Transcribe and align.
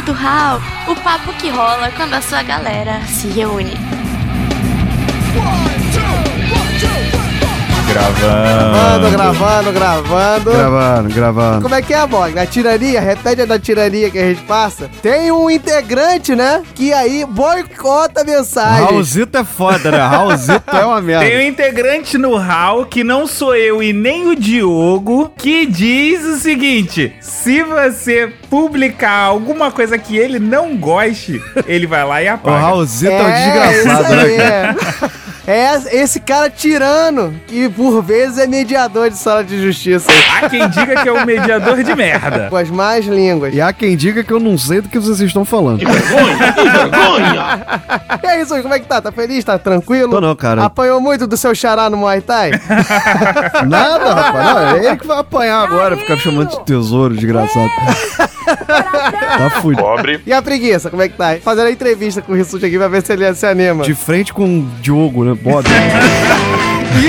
do 0.00 0.12
Hall, 0.12 0.60
o 0.88 0.96
papo 0.96 1.32
que 1.34 1.50
rola 1.50 1.90
quando 1.90 2.14
a 2.14 2.22
sua 2.22 2.42
galera 2.42 3.02
se 3.06 3.28
reúne. 3.28 3.74
Gravando, 7.92 9.10
gravando, 9.10 9.72
gravando. 9.72 10.50
Gravando, 10.50 11.14
gravando. 11.14 11.62
Como 11.62 11.74
é 11.74 11.82
que 11.82 11.92
é, 11.92 12.06
Bog? 12.06 12.34
Na 12.34 12.46
tirania, 12.46 13.00
repete 13.00 13.42
a 13.42 13.44
da 13.44 13.58
tirania 13.58 14.10
que 14.10 14.18
a 14.18 14.28
gente 14.28 14.42
passa. 14.42 14.90
Tem 15.02 15.30
um 15.30 15.50
integrante, 15.50 16.34
né? 16.34 16.62
Que 16.74 16.92
aí 16.92 17.24
boicota 17.26 18.22
a 18.22 18.24
mensagem. 18.24 18.84
Raulzito 18.84 19.36
é 19.36 19.44
foda, 19.44 19.90
né? 19.90 19.98
Raulzito 19.98 20.74
é 20.74 20.84
uma 20.86 21.00
merda. 21.02 21.26
Tem 21.26 21.36
um 21.36 21.42
integrante 21.48 22.16
no 22.16 22.36
HAL 22.36 22.86
que 22.86 23.04
não 23.04 23.26
sou 23.26 23.54
eu 23.54 23.82
e 23.82 23.92
nem 23.92 24.26
o 24.26 24.34
Diogo 24.34 25.30
que 25.36 25.66
diz 25.66 26.24
o 26.24 26.36
seguinte: 26.38 27.14
se 27.20 27.62
você 27.62 28.32
publicar 28.48 29.26
alguma 29.26 29.70
coisa 29.70 29.98
que 29.98 30.16
ele 30.16 30.38
não 30.38 30.76
goste, 30.76 31.42
ele 31.66 31.86
vai 31.86 32.04
lá 32.04 32.22
e 32.22 32.28
O 32.28 32.34
apaga. 32.34 32.58
Raulzito 32.58 33.12
é, 33.12 33.22
um 33.22 33.28
isso 33.28 33.88
desgraçado, 33.88 34.14
aí, 34.14 34.36
né? 34.38 34.76
é. 35.46 35.72
É 35.72 36.02
esse 36.02 36.20
cara 36.20 36.50
tirano, 36.50 37.34
que 37.46 37.68
por 37.68 38.02
vezes 38.02 38.38
é 38.38 38.46
mediador 38.46 39.08
de 39.08 39.16
sala 39.16 39.42
de 39.42 39.60
justiça. 39.62 40.10
Há 40.36 40.48
quem 40.48 40.68
diga 40.68 41.02
que 41.02 41.08
é 41.08 41.12
um 41.12 41.24
mediador 41.24 41.82
de 41.82 41.94
merda. 41.94 42.48
Com 42.50 42.56
as 42.56 42.68
mais 42.68 43.06
línguas. 43.06 43.54
E 43.54 43.60
há 43.60 43.72
quem 43.72 43.96
diga 43.96 44.22
que 44.24 44.32
eu 44.32 44.40
não 44.40 44.58
sei 44.58 44.80
do 44.80 44.88
que 44.88 44.98
vocês 44.98 45.20
estão 45.20 45.44
falando. 45.44 45.82
E 48.22 48.26
aí, 48.26 48.44
Sui, 48.44 48.62
como 48.62 48.74
é 48.74 48.80
que 48.80 48.86
tá? 48.86 49.00
Tá 49.00 49.10
feliz? 49.12 49.44
Tá 49.44 49.58
tranquilo? 49.58 50.10
Tô 50.10 50.20
não, 50.20 50.34
cara. 50.34 50.64
Apanhou 50.64 51.00
muito 51.00 51.26
do 51.26 51.36
seu 51.36 51.54
xará 51.54 51.88
no 51.88 51.96
Muay 51.96 52.20
Thai? 52.20 52.50
Nada, 53.66 54.14
rapaz. 54.14 54.44
Não, 54.44 54.58
é 54.76 54.86
ele 54.86 54.96
que 54.96 55.06
vai 55.06 55.18
apanhar 55.18 55.62
agora, 55.62 55.96
ficar 55.96 56.16
chamando 56.16 56.50
de 56.50 56.64
tesouro, 56.64 57.14
desgraçado. 57.14 57.70
tá 58.46 59.50
fudido. 59.60 59.82
E 60.26 60.32
a 60.32 60.42
preguiça, 60.42 60.90
como 60.90 61.02
é 61.02 61.08
que 61.08 61.16
tá? 61.16 61.36
Fazendo 61.42 61.66
a 61.66 61.70
entrevista 61.70 62.20
com 62.20 62.32
o 62.32 62.36
Rissuti 62.36 62.66
aqui 62.66 62.76
pra 62.76 62.88
ver 62.88 63.02
se 63.02 63.12
ele 63.12 63.34
se 63.34 63.46
anima. 63.46 63.84
De 63.84 63.94
frente 63.94 64.32
com 64.32 64.60
o 64.60 64.62
Diogo, 64.80 65.24
né? 65.24 65.31
Bob. 65.34 65.64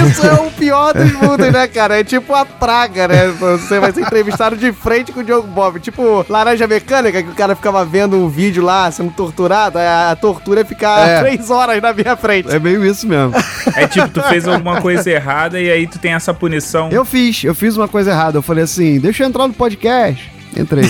Isso 0.10 0.26
é 0.26 0.34
o 0.34 0.50
pior 0.50 0.94
dos 0.94 1.12
mundos, 1.12 1.52
né, 1.52 1.68
cara? 1.68 2.00
É 2.00 2.04
tipo 2.04 2.34
a 2.34 2.46
praga, 2.46 3.08
né? 3.08 3.28
Você 3.38 3.80
vai 3.80 3.92
ser 3.92 4.02
entrevistado 4.02 4.56
de 4.56 4.72
frente 4.72 5.12
com 5.12 5.20
o 5.20 5.24
Diogo 5.24 5.48
Bob. 5.48 5.80
Tipo 5.80 6.26
Laranja 6.30 6.66
Mecânica, 6.66 7.22
que 7.22 7.30
o 7.30 7.34
cara 7.36 7.54
ficava 7.56 7.84
vendo 7.84 8.16
um 8.18 8.30
vídeo 8.30 8.64
lá, 8.64 8.90
sendo 8.92 9.12
torturado. 9.12 9.78
A, 9.78 10.12
a 10.12 10.16
tortura 10.16 10.62
é 10.62 10.64
ficar 10.64 11.06
É. 11.08 11.20
três 11.20 11.52
horas 11.52 11.82
na 11.82 11.94
minha 11.94 12.16
frente. 12.16 12.50
É 12.50 12.60
meio 12.60 12.84
isso 12.86 13.06
mesmo. 13.08 13.34
É 13.76 13.86
tipo, 13.86 14.08
tu 14.08 14.22
fez 14.24 14.48
alguma 14.48 14.80
coisa 14.82 15.10
errada 15.12 15.60
e 15.60 15.70
aí 15.70 15.86
tu 15.86 16.00
tem 16.00 16.14
essa 16.14 16.34
punição. 16.34 16.90
Eu 16.90 17.04
fiz, 17.04 17.44
eu 17.44 17.54
fiz 17.54 17.76
uma 17.76 17.88
coisa 17.88 18.12
errada. 18.12 18.38
Eu 18.38 18.42
falei 18.42 18.64
assim, 18.64 19.00
deixa 19.00 19.24
eu 19.24 19.28
entrar 19.28 19.48
no 19.48 19.54
podcast. 19.54 20.32
Entrei. 20.56 20.90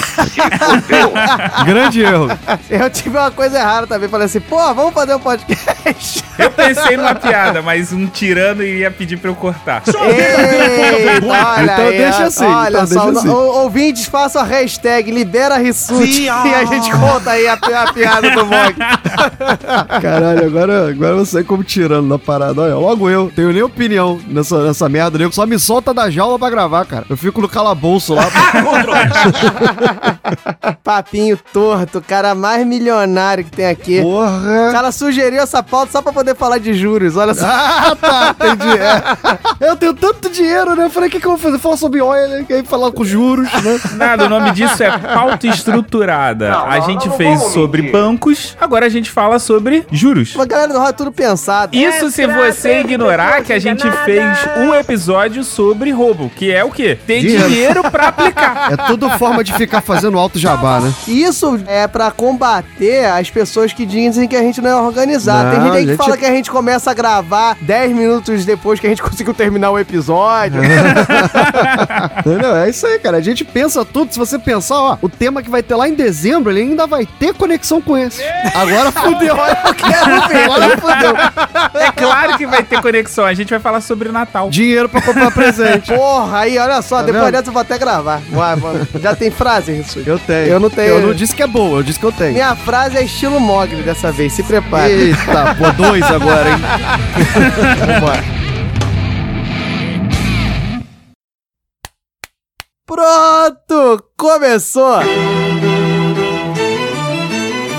Grande 1.66 2.02
erro. 2.02 2.28
Eu 2.70 2.90
tive 2.90 3.18
uma 3.18 3.32
coisa 3.32 3.58
errada 3.58 3.88
também. 3.88 4.10
Falei 4.10 4.26
assim, 4.26 4.40
pô, 4.40 4.58
vamos 4.74 4.94
fazer 4.94 5.16
um 5.16 5.20
podcast. 5.20 6.24
Eu 6.38 6.52
pensei 6.52 6.98
numa 6.98 7.16
piada, 7.16 7.62
mas 7.62 7.92
um 7.94 8.08
tirano 8.08 8.64
ia 8.64 8.92
pedir 8.92 9.18
pra 9.18 9.30
eu 9.30 9.36
cortar. 9.36 9.82
Eita, 9.88 11.26
olha 11.26 11.64
Então 11.64 11.88
aí, 11.88 11.98
deixa 11.98 12.24
assim, 12.26 12.46
Olha 12.46 12.70
então 12.82 12.88
só, 12.88 13.06
deixa 13.06 13.20
assim. 13.20 13.30
o- 13.30 13.62
ouvintes, 13.64 14.06
façam 14.06 14.42
a 14.42 14.46
hashtag 14.46 15.12
libera 15.12 15.58
Rissuti 15.58 16.24
e 16.24 16.30
a 16.30 16.66
gente 16.66 16.92
conta 16.92 17.32
aí 17.32 17.48
a, 17.48 17.54
a 17.54 17.94
piada 17.94 18.32
do 18.32 18.46
Mog. 18.46 18.76
Caralho, 20.02 20.46
agora, 20.46 20.90
agora 20.90 21.16
eu 21.18 21.26
sei 21.26 21.44
como 21.44 21.64
tirando 21.64 22.10
da 22.10 22.20
parada. 22.20 22.62
Olha, 22.62 22.76
logo 22.76 23.10
eu. 23.10 23.32
Tenho 23.36 23.52
nem 23.54 23.62
opinião 23.64 24.20
nessa, 24.28 24.64
nessa 24.64 24.90
merda. 24.90 25.18
Nego 25.18 25.32
só 25.34 25.46
me 25.46 25.58
solta 25.60 25.94
da 25.94 26.10
jaula 26.10 26.38
pra 26.38 26.50
gravar, 26.50 26.86
cara. 26.86 27.06
Eu 27.10 27.16
fico 27.18 27.42
no 27.42 27.48
calabouço 27.50 28.14
lá. 28.14 28.26
Papinho 30.84 31.38
torto, 31.52 32.00
o 32.00 32.02
cara 32.02 32.36
mais 32.36 32.66
milionário 32.66 33.44
que 33.44 33.52
tem 33.52 33.68
aqui. 33.68 34.00
O 34.00 34.04
Porra. 34.04 34.70
cara 34.72 34.92
sugeriu 34.92 35.42
essa 35.42 35.62
pauta 35.64 35.92
só 35.92 36.02
pra 36.02 36.12
poder 36.12 36.36
falar 36.36 36.58
de 36.58 36.74
juros, 36.74 37.16
olha 37.18 37.34
só. 37.34 37.46
Ah, 37.46 37.96
tá, 38.00 38.36
entendi. 38.36 38.78
É. 39.60 39.68
Eu 39.70 39.76
tenho 39.76 39.94
tanto 39.94 40.30
dinheiro, 40.30 40.76
né? 40.76 40.86
Eu 40.86 40.90
falei, 40.90 41.10
o 41.10 41.12
que, 41.12 41.20
que 41.20 41.26
eu 41.26 41.32
vou 41.32 41.40
fazer? 41.40 41.58
Falar 41.58 41.78
sobre 41.78 42.02
oil, 42.02 42.28
né? 42.28 42.44
Que 42.46 42.54
aí 42.54 42.64
falar 42.66 42.92
com 42.92 43.06
juros, 43.06 43.52
né? 43.64 43.80
Nada, 43.94 44.26
o 44.26 44.30
nome 44.30 44.52
disso 44.52 44.84
é 44.84 44.98
pauta 44.98 45.48
estruturada. 45.48 46.58
a 46.58 46.80
gente 46.82 47.10
fez 47.12 47.42
sobre 47.54 47.82
bancos, 47.84 48.58
agora 48.60 48.86
a 48.86 48.90
gente 48.90 49.10
fala 49.10 49.40
sobre 49.40 49.86
juros. 49.92 50.36
A 50.38 50.46
galera 50.46 50.74
do 50.74 50.80
Rock 50.80 50.90
é 50.90 50.94
tudo 50.94 51.12
pensado. 51.12 51.76
Isso 51.76 52.12
se 52.12 52.26
você 52.28 52.80
ignorar 52.82 53.42
que 53.44 53.54
a 53.54 53.60
gente 53.60 53.90
fez 54.04 54.38
um 54.58 54.74
episódio 54.74 55.44
sobre 55.44 55.92
roubo, 55.92 56.30
que 56.36 56.52
é 56.52 56.64
o 56.64 56.72
quê? 56.72 56.98
Ter 57.08 57.22
Dinheiro. 57.22 57.50
dinheiro 57.50 57.92
pra 57.92 58.08
aplicar. 58.08 58.74
É 58.74 58.78
tudo 58.78 59.10
forma 59.12 59.43
de 59.44 59.54
ficar 59.54 59.82
fazendo 59.82 60.18
alto 60.18 60.40
jabá, 60.40 60.80
né? 60.80 60.94
Isso 61.08 61.60
é 61.68 61.88
pra 61.88 62.10
combater 62.12 63.06
as 63.06 63.30
pessoas 63.30 63.74
que 63.74 63.86
dizem 63.86 64.28
que 64.28 64.36
a 64.36 64.42
gente 64.42 64.62
não 64.62 64.70
é 64.70 64.76
organizado. 64.76 65.50
Tem 65.52 65.60
Não, 65.60 65.66
gente 65.68 65.76
aí 65.78 65.84
que 65.84 65.90
gente- 65.92 65.98
fala 65.98 66.18
que 66.18 66.26
a 66.26 66.32
gente 66.32 66.50
começa 66.52 66.90
a 66.92 66.94
gravar 66.94 67.58
10 67.62 67.92
minutos 67.92 68.46
depois 68.46 68.80
que 68.80 68.88
a 68.88 68.90
gente 68.90 69.02
conseguiu 69.04 69.34
terminar 69.34 69.72
o 69.72 69.80
episódio. 69.80 70.62
Entendeu? 72.20 72.56
É 72.56 72.70
isso 72.70 72.86
aí, 72.88 73.00
cara. 73.00 73.18
A 73.18 73.22
gente 73.22 73.44
pensa 73.44 73.84
tudo. 73.86 74.12
Se 74.14 74.20
você 74.20 74.38
pensar, 74.40 74.76
ó, 74.78 74.98
o 75.02 75.10
tema 75.10 75.42
que 75.42 75.50
vai 75.50 75.62
ter 75.64 75.76
lá 75.76 75.88
em 75.88 75.94
dezembro, 75.94 76.52
ele 76.52 76.62
ainda 76.62 76.88
vai 76.88 77.06
ter 77.06 77.34
conexão 77.34 77.82
com 77.82 77.98
esse. 77.98 78.22
Agora 78.54 78.92
fudeu. 78.92 79.36
Eu 79.36 79.74
quero 79.74 80.28
ver. 80.28 80.44
Agora 80.44 80.78
fudeu. 80.78 81.82
É 81.82 81.92
claro 81.92 82.38
que 82.38 82.46
vai 82.46 82.64
ter 82.64 82.82
conexão. 82.82 83.26
A 83.26 83.34
gente 83.34 83.50
vai 83.50 83.60
falar 83.60 83.82
sobre 83.82 84.10
Natal. 84.10 84.50
Dinheiro 84.50 84.88
pra 84.90 85.02
comprar 85.02 85.32
presente. 85.32 85.94
Porra, 85.94 86.40
aí, 86.40 86.58
olha 86.58 86.82
só, 86.82 86.98
Tá 86.98 87.04
depois 87.04 87.24
vendo? 87.26 87.32
dessa 87.34 87.50
eu 87.50 87.54
vou 87.54 87.62
até 87.62 87.78
gravar. 87.78 88.22
Vai, 88.30 88.56
mano. 88.56 88.88
Já 89.02 89.16
tem 89.16 89.32
frase, 89.34 89.78
isso? 89.78 90.00
Eu 90.06 90.18
tenho. 90.20 90.48
Eu 90.48 90.60
não 90.60 90.70
tenho. 90.70 90.90
Eu 90.90 91.08
não 91.08 91.14
disse 91.14 91.36
que 91.36 91.44
é 91.44 91.48
boa, 91.48 91.80
eu 91.80 91.84
disse 91.84 92.00
que 92.00 92.06
eu 92.06 92.12
tenho. 92.12 92.34
Minha 92.34 92.56
frase 92.56 92.98
é 92.98 93.04
estilo 93.04 93.40
Mogli 93.40 93.82
dessa 93.84 94.12
vez, 94.12 94.34
se 94.34 94.44
prepare. 94.44 94.94
Eita, 94.94 95.56
pô, 95.60 95.72
dois 95.72 96.04
agora, 96.04 96.50
hein? 96.50 96.56
Vambora. 97.80 98.24
Pronto! 102.86 104.04
Começou! 104.16 105.00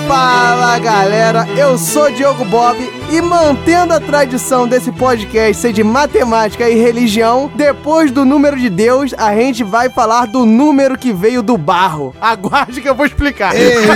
Fala 0.07 0.79
galera, 0.79 1.47
eu 1.57 1.79
sou 1.79 2.11
Diogo 2.11 2.45
Bob 2.45 2.79
e 3.11 3.21
mantendo 3.23 3.95
a 3.95 4.01
tradição 4.01 4.69
desse 4.69 4.93
podcast 4.93 5.63
ser 5.63 5.73
de 5.73 5.83
matemática 5.83 6.69
e 6.69 6.75
religião, 6.75 7.51
depois 7.55 8.11
do 8.11 8.25
número 8.25 8.59
de 8.59 8.69
Deus, 8.69 9.15
a 9.17 9.35
gente 9.35 9.65
vai 9.65 9.89
falar 9.89 10.27
do 10.27 10.45
número 10.45 10.99
que 10.99 11.13
veio 11.13 11.43
do 11.43 11.57
barro. 11.57 12.15
Aguarde 12.21 12.81
que 12.81 12.89
eu 12.89 12.95
vou 12.95 13.07
explicar. 13.07 13.55
Eita, 13.57 13.95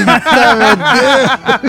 meu 0.56 0.76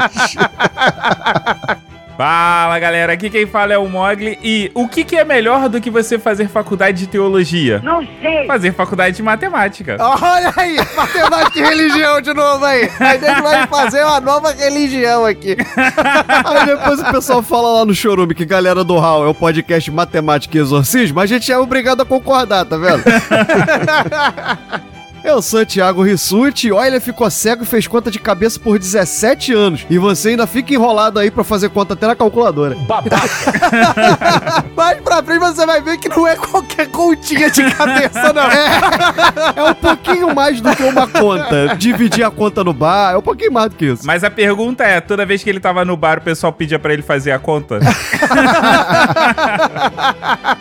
Deus. 0.07 1.79
Fala 2.19 2.77
galera, 2.79 3.13
aqui 3.13 3.29
quem 3.29 3.45
fala 3.45 3.71
é 3.71 3.77
o 3.77 3.87
Mogli. 3.87 4.37
E 4.43 4.69
o 4.75 4.89
que, 4.89 5.05
que 5.05 5.15
é 5.15 5.23
melhor 5.23 5.69
do 5.69 5.79
que 5.79 5.89
você 5.89 6.19
fazer 6.19 6.49
faculdade 6.49 6.97
de 6.97 7.07
teologia? 7.07 7.79
Não 7.81 8.05
sei. 8.21 8.45
Fazer 8.45 8.73
faculdade 8.73 9.15
de 9.15 9.23
matemática. 9.23 9.95
Olha 9.97 10.53
aí, 10.57 10.75
matemática 10.97 11.57
e 11.57 11.61
religião 11.61 12.19
de 12.19 12.33
novo 12.33 12.65
aí. 12.65 12.89
A 12.99 13.13
gente 13.13 13.41
vai 13.41 13.65
fazer 13.67 14.03
uma 14.03 14.19
nova 14.19 14.51
religião 14.51 15.23
aqui. 15.23 15.55
Aí 16.43 16.65
depois 16.65 16.99
o 16.99 17.05
pessoal 17.05 17.41
fala 17.41 17.71
lá 17.79 17.85
no 17.85 17.95
Chorume 17.95 18.35
que 18.35 18.43
galera 18.43 18.83
do 18.83 18.97
Hall 18.97 19.25
é 19.25 19.29
o 19.29 19.33
podcast 19.33 19.89
Matemática 19.89 20.57
e 20.57 20.59
Exorcismo, 20.59 21.21
a 21.21 21.25
gente 21.25 21.49
é 21.49 21.57
obrigado 21.57 22.01
a 22.01 22.05
concordar, 22.05 22.65
tá 22.65 22.75
vendo? 22.75 23.03
Eu 25.23 25.41
sou 25.41 25.65
Thiago 25.65 26.01
Rissuti, 26.03 26.71
olha, 26.71 26.99
ficou 27.01 27.29
cego 27.29 27.63
e 27.63 27.65
fez 27.65 27.87
conta 27.87 28.09
de 28.09 28.19
cabeça 28.19 28.59
por 28.59 28.79
17 28.79 29.53
anos. 29.53 29.85
E 29.89 29.97
você 29.97 30.29
ainda 30.29 30.47
fica 30.47 30.73
enrolado 30.73 31.19
aí 31.19 31.29
pra 31.29 31.43
fazer 31.43 31.69
conta 31.69 31.93
até 31.93 32.07
na 32.07 32.15
calculadora. 32.15 32.75
Mais 34.75 34.99
pra 35.01 35.21
frente 35.21 35.39
você 35.39 35.65
vai 35.65 35.81
ver 35.81 35.97
que 35.97 36.09
não 36.09 36.27
é 36.27 36.35
qualquer 36.35 36.87
continha 36.89 37.49
de 37.51 37.69
cabeça, 37.71 38.33
não. 38.33 38.43
É 38.49 39.69
um 39.71 39.73
pouquinho 39.73 40.33
mais 40.33 40.61
do 40.61 40.75
que 40.75 40.83
uma 40.83 41.07
conta. 41.07 41.75
Dividir 41.77 42.25
a 42.25 42.31
conta 42.31 42.63
no 42.63 42.73
bar, 42.73 43.13
é 43.13 43.17
um 43.17 43.21
pouquinho 43.21 43.51
mais 43.51 43.69
do 43.69 43.75
que 43.75 43.85
isso. 43.85 44.05
Mas 44.05 44.23
a 44.23 44.29
pergunta 44.29 44.83
é, 44.83 45.01
toda 45.01 45.25
vez 45.25 45.43
que 45.43 45.49
ele 45.49 45.59
tava 45.59 45.83
no 45.83 45.97
bar, 45.97 46.19
o 46.19 46.21
pessoal 46.21 46.53
pedia 46.53 46.79
pra 46.79 46.93
ele 46.93 47.01
fazer 47.01 47.31
a 47.31 47.39
conta? 47.39 47.79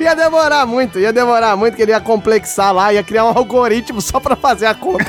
Ia 0.01 0.15
demorar 0.15 0.67
muito, 0.67 0.99
ia 0.99 1.13
demorar 1.13 1.57
muito, 1.57 1.77
que 1.77 1.83
ele 1.83 1.91
ia 1.91 2.01
complexar 2.01 2.73
lá, 2.73 2.93
ia 2.93 3.03
criar 3.03 3.25
um 3.25 3.37
algoritmo 3.37 4.01
só 4.01 4.19
pra 4.21 4.37
fazer 4.37 4.48
a 4.49 4.75
conta. 4.75 5.05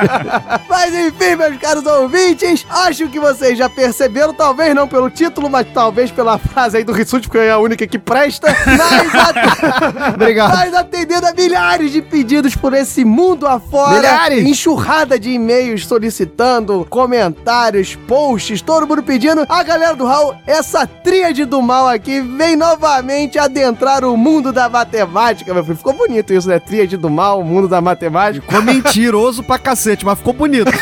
mas 0.68 0.94
enfim, 0.94 1.36
meus 1.36 1.56
caros 1.58 1.84
ouvintes, 1.86 2.66
acho 2.68 3.08
que 3.08 3.18
vocês 3.18 3.56
já 3.56 3.68
perceberam, 3.68 4.34
talvez 4.34 4.74
não 4.74 4.86
pelo 4.86 5.10
título, 5.10 5.48
mas 5.48 5.66
talvez 5.72 6.10
pela 6.10 6.38
frase 6.38 6.78
aí 6.78 6.84
do 6.84 6.92
Rissuti, 6.92 7.28
porque 7.28 7.38
é 7.38 7.50
a 7.50 7.58
única 7.58 7.86
que 7.86 7.98
presta. 7.98 8.48
Mas, 8.66 10.12
Obrigado. 10.14 10.54
mas 10.54 10.74
atendendo 10.74 11.26
a 11.26 11.32
milhares 11.32 11.92
de 11.92 12.02
pedidos 12.02 12.54
por 12.54 12.72
esse 12.74 13.04
mundo 13.04 13.46
afora, 13.46 13.96
Milhares? 13.96 14.44
enxurrada 14.44 15.18
de 15.18 15.30
e-mails 15.30 15.86
solicitando 15.86 16.86
comentários, 16.88 17.94
posts, 18.06 18.60
todo 18.60 18.86
mundo 18.86 19.02
pedindo, 19.02 19.44
a 19.48 19.62
galera 19.62 19.94
do 19.94 20.04
Raul, 20.04 20.34
essa 20.46 20.86
tríade 20.86 21.44
do 21.44 21.60
mal 21.62 21.88
aqui, 21.88 22.20
vem 22.20 22.56
novamente 22.56 23.38
adentrar 23.38 24.04
o 24.04 24.16
mundo 24.16 24.52
da 24.52 24.68
matemática, 24.68 25.52
meu 25.52 25.64
filho. 25.64 25.76
Ficou 25.76 25.92
bonito 25.92 26.32
isso, 26.32 26.48
né? 26.48 26.58
Tríade 26.58 26.96
do 26.96 27.08
mal, 27.10 27.40
o 27.40 27.44
mundo 27.44 27.68
da 27.68 27.80
matemática. 27.80 28.46
Mentiroso 28.66 29.42
pra 29.42 29.58
cacete, 29.58 30.04
mas 30.04 30.18
ficou 30.18 30.32
bonito. 30.32 30.70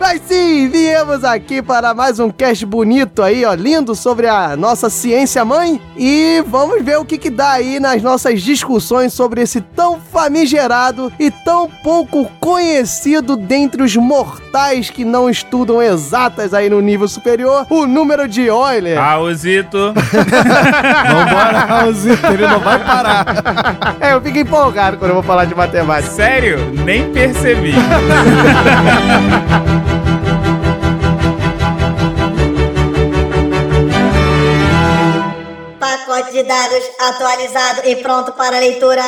Mas 0.00 0.22
sim, 0.26 0.68
viemos 0.68 1.22
aqui 1.22 1.60
para 1.60 1.92
mais 1.92 2.18
um 2.18 2.30
cast 2.30 2.64
bonito 2.64 3.22
aí, 3.22 3.44
ó, 3.44 3.52
lindo 3.52 3.94
sobre 3.94 4.26
a 4.26 4.56
nossa 4.56 4.88
ciência 4.88 5.44
mãe. 5.44 5.80
E 5.96 6.42
vamos 6.46 6.82
ver 6.82 6.98
o 6.98 7.04
que 7.04 7.18
que 7.18 7.28
dá 7.28 7.50
aí 7.52 7.78
nas 7.78 8.02
nossas 8.02 8.40
discussões 8.40 9.12
sobre 9.12 9.42
esse 9.42 9.60
tão 9.60 10.00
famigerado 10.00 11.12
e 11.18 11.30
tão 11.30 11.68
pouco 11.82 12.24
conhecido 12.40 13.36
dentre 13.36 13.82
os 13.82 13.94
mortais 13.96 14.88
que 14.88 15.04
não 15.04 15.28
estudam 15.28 15.82
exatas 15.82 16.54
aí 16.54 16.70
no 16.70 16.80
nível 16.80 17.08
superior, 17.08 17.66
o 17.68 17.86
número 17.86 18.26
de 18.26 18.42
Euler. 18.42 18.98
Raulzito. 18.98 19.92
Vambora, 19.92 21.58
Raulzito, 21.66 22.26
ele 22.28 22.46
não 22.46 22.60
vai 22.60 22.78
parar. 22.82 23.26
É, 24.00 24.14
eu 24.14 24.22
fico 24.22 24.38
empolgado 24.38 24.96
quando 24.96 25.10
eu 25.10 25.14
vou 25.16 25.22
falar 25.22 25.37
de 25.46 25.54
matemática. 25.54 26.12
Sério? 26.14 26.58
Nem 26.84 27.12
percebi. 27.12 27.72
Pacote 35.78 36.32
de 36.32 36.42
dados 36.42 36.84
atualizado 37.00 37.82
e 37.84 37.96
pronto 37.96 38.32
para 38.32 38.58
leitura. 38.58 39.04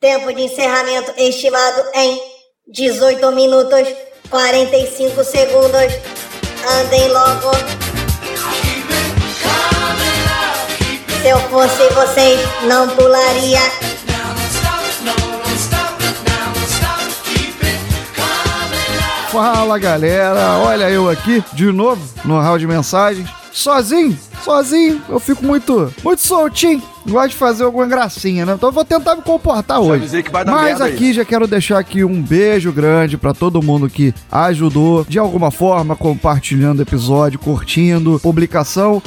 Tempo 0.00 0.32
de 0.32 0.42
encerramento 0.42 1.12
estimado 1.16 1.82
em 1.94 2.20
18 2.72 3.32
minutos 3.32 3.88
45 4.30 5.24
segundos. 5.24 5.92
Andem 6.80 7.08
logo. 7.08 7.52
Se 11.20 11.28
eu 11.28 11.38
fosse 11.50 11.88
vocês, 11.94 12.40
não 12.62 12.88
pularia. 12.90 13.89
Fala 19.30 19.78
galera, 19.78 20.58
olha 20.58 20.90
eu 20.90 21.08
aqui 21.08 21.40
de 21.52 21.70
novo 21.70 22.02
no 22.24 22.40
round 22.40 22.58
de 22.58 22.66
mensagens. 22.66 23.30
Sozinho, 23.52 24.18
sozinho, 24.42 25.00
eu 25.08 25.20
fico 25.20 25.44
muito, 25.44 25.92
muito 26.02 26.20
soltinho. 26.20 26.82
Gosto 27.08 27.30
de 27.30 27.36
fazer 27.36 27.62
alguma 27.62 27.86
gracinha, 27.86 28.44
né? 28.44 28.54
Então 28.56 28.70
eu 28.70 28.72
vou 28.72 28.84
tentar 28.84 29.14
me 29.14 29.22
comportar 29.22 29.78
hoje. 29.78 30.22
vai 30.32 30.44
dar 30.44 30.50
Mas 30.50 30.80
aqui 30.80 31.12
já 31.12 31.24
quero 31.24 31.46
deixar 31.46 31.78
aqui 31.78 32.02
um 32.02 32.20
beijo 32.20 32.72
grande 32.72 33.16
pra 33.16 33.32
todo 33.32 33.62
mundo 33.62 33.88
que 33.88 34.12
ajudou 34.32 35.04
de 35.08 35.18
alguma 35.18 35.52
forma, 35.52 35.94
compartilhando 35.94 36.82
episódio, 36.82 37.38
curtindo, 37.38 38.18
publicação 38.20 39.00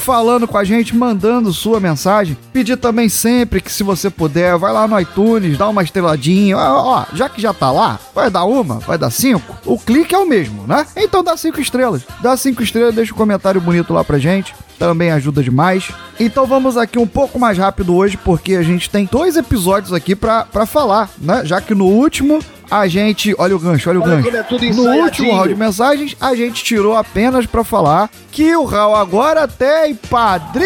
falando 0.00 0.48
com 0.48 0.58
a 0.58 0.64
gente, 0.64 0.96
mandando 0.96 1.52
sua 1.52 1.78
mensagem. 1.78 2.36
Pedir 2.52 2.76
também 2.76 3.08
sempre 3.08 3.60
que, 3.60 3.70
se 3.70 3.82
você 3.82 4.10
puder, 4.10 4.56
vai 4.58 4.72
lá 4.72 4.88
no 4.88 4.98
iTunes, 4.98 5.56
dá 5.56 5.68
uma 5.68 5.82
estreladinha. 5.82 6.56
Ó, 6.56 6.98
ó, 6.98 7.04
já 7.14 7.28
que 7.28 7.40
já 7.40 7.52
tá 7.54 7.70
lá, 7.70 8.00
vai 8.14 8.30
dar 8.30 8.44
uma, 8.44 8.78
vai 8.80 8.98
dar 8.98 9.10
cinco. 9.10 9.56
O 9.64 9.78
clique 9.78 10.14
é 10.14 10.18
o 10.18 10.26
mesmo, 10.26 10.66
né? 10.66 10.86
Então 10.96 11.22
dá 11.22 11.36
cinco 11.36 11.60
estrelas. 11.60 12.02
Dá 12.20 12.36
cinco 12.36 12.62
estrelas, 12.62 12.94
deixa 12.94 13.12
um 13.12 13.16
comentário 13.16 13.60
bonito 13.60 13.92
lá 13.92 14.02
pra 14.02 14.18
gente. 14.18 14.54
Também 14.78 15.10
ajuda 15.10 15.42
demais. 15.42 15.90
Então 16.18 16.46
vamos 16.46 16.78
aqui 16.78 16.98
um 16.98 17.06
pouco 17.06 17.38
mais 17.38 17.58
rápido 17.58 17.94
hoje, 17.94 18.16
porque 18.16 18.54
a 18.54 18.62
gente 18.62 18.88
tem 18.88 19.06
dois 19.10 19.36
episódios 19.36 19.92
aqui 19.92 20.16
pra 20.16 20.46
falar, 20.66 21.10
né? 21.18 21.42
Já 21.44 21.60
que 21.60 21.74
no 21.74 21.84
último 21.84 22.40
a 22.70 22.86
gente. 22.86 23.34
Olha 23.38 23.56
o 23.56 23.58
gancho, 23.58 23.90
olha 23.90 23.98
o 23.98 24.02
gancho. 24.02 24.30
como 24.30 24.36
é 24.36 24.70
no 24.72 25.02
último 25.02 25.32
round 25.32 25.48
de 25.48 25.58
mensagens, 25.58 26.16
a 26.20 26.34
gente 26.34 26.62
tirou 26.62 26.96
apenas 26.96 27.46
pra 27.46 27.64
falar 27.64 28.08
que 28.30 28.54
o 28.54 28.64
Raul 28.64 28.94
agora 28.94 29.48
tem 29.48 29.94
padrinho. 29.94 30.64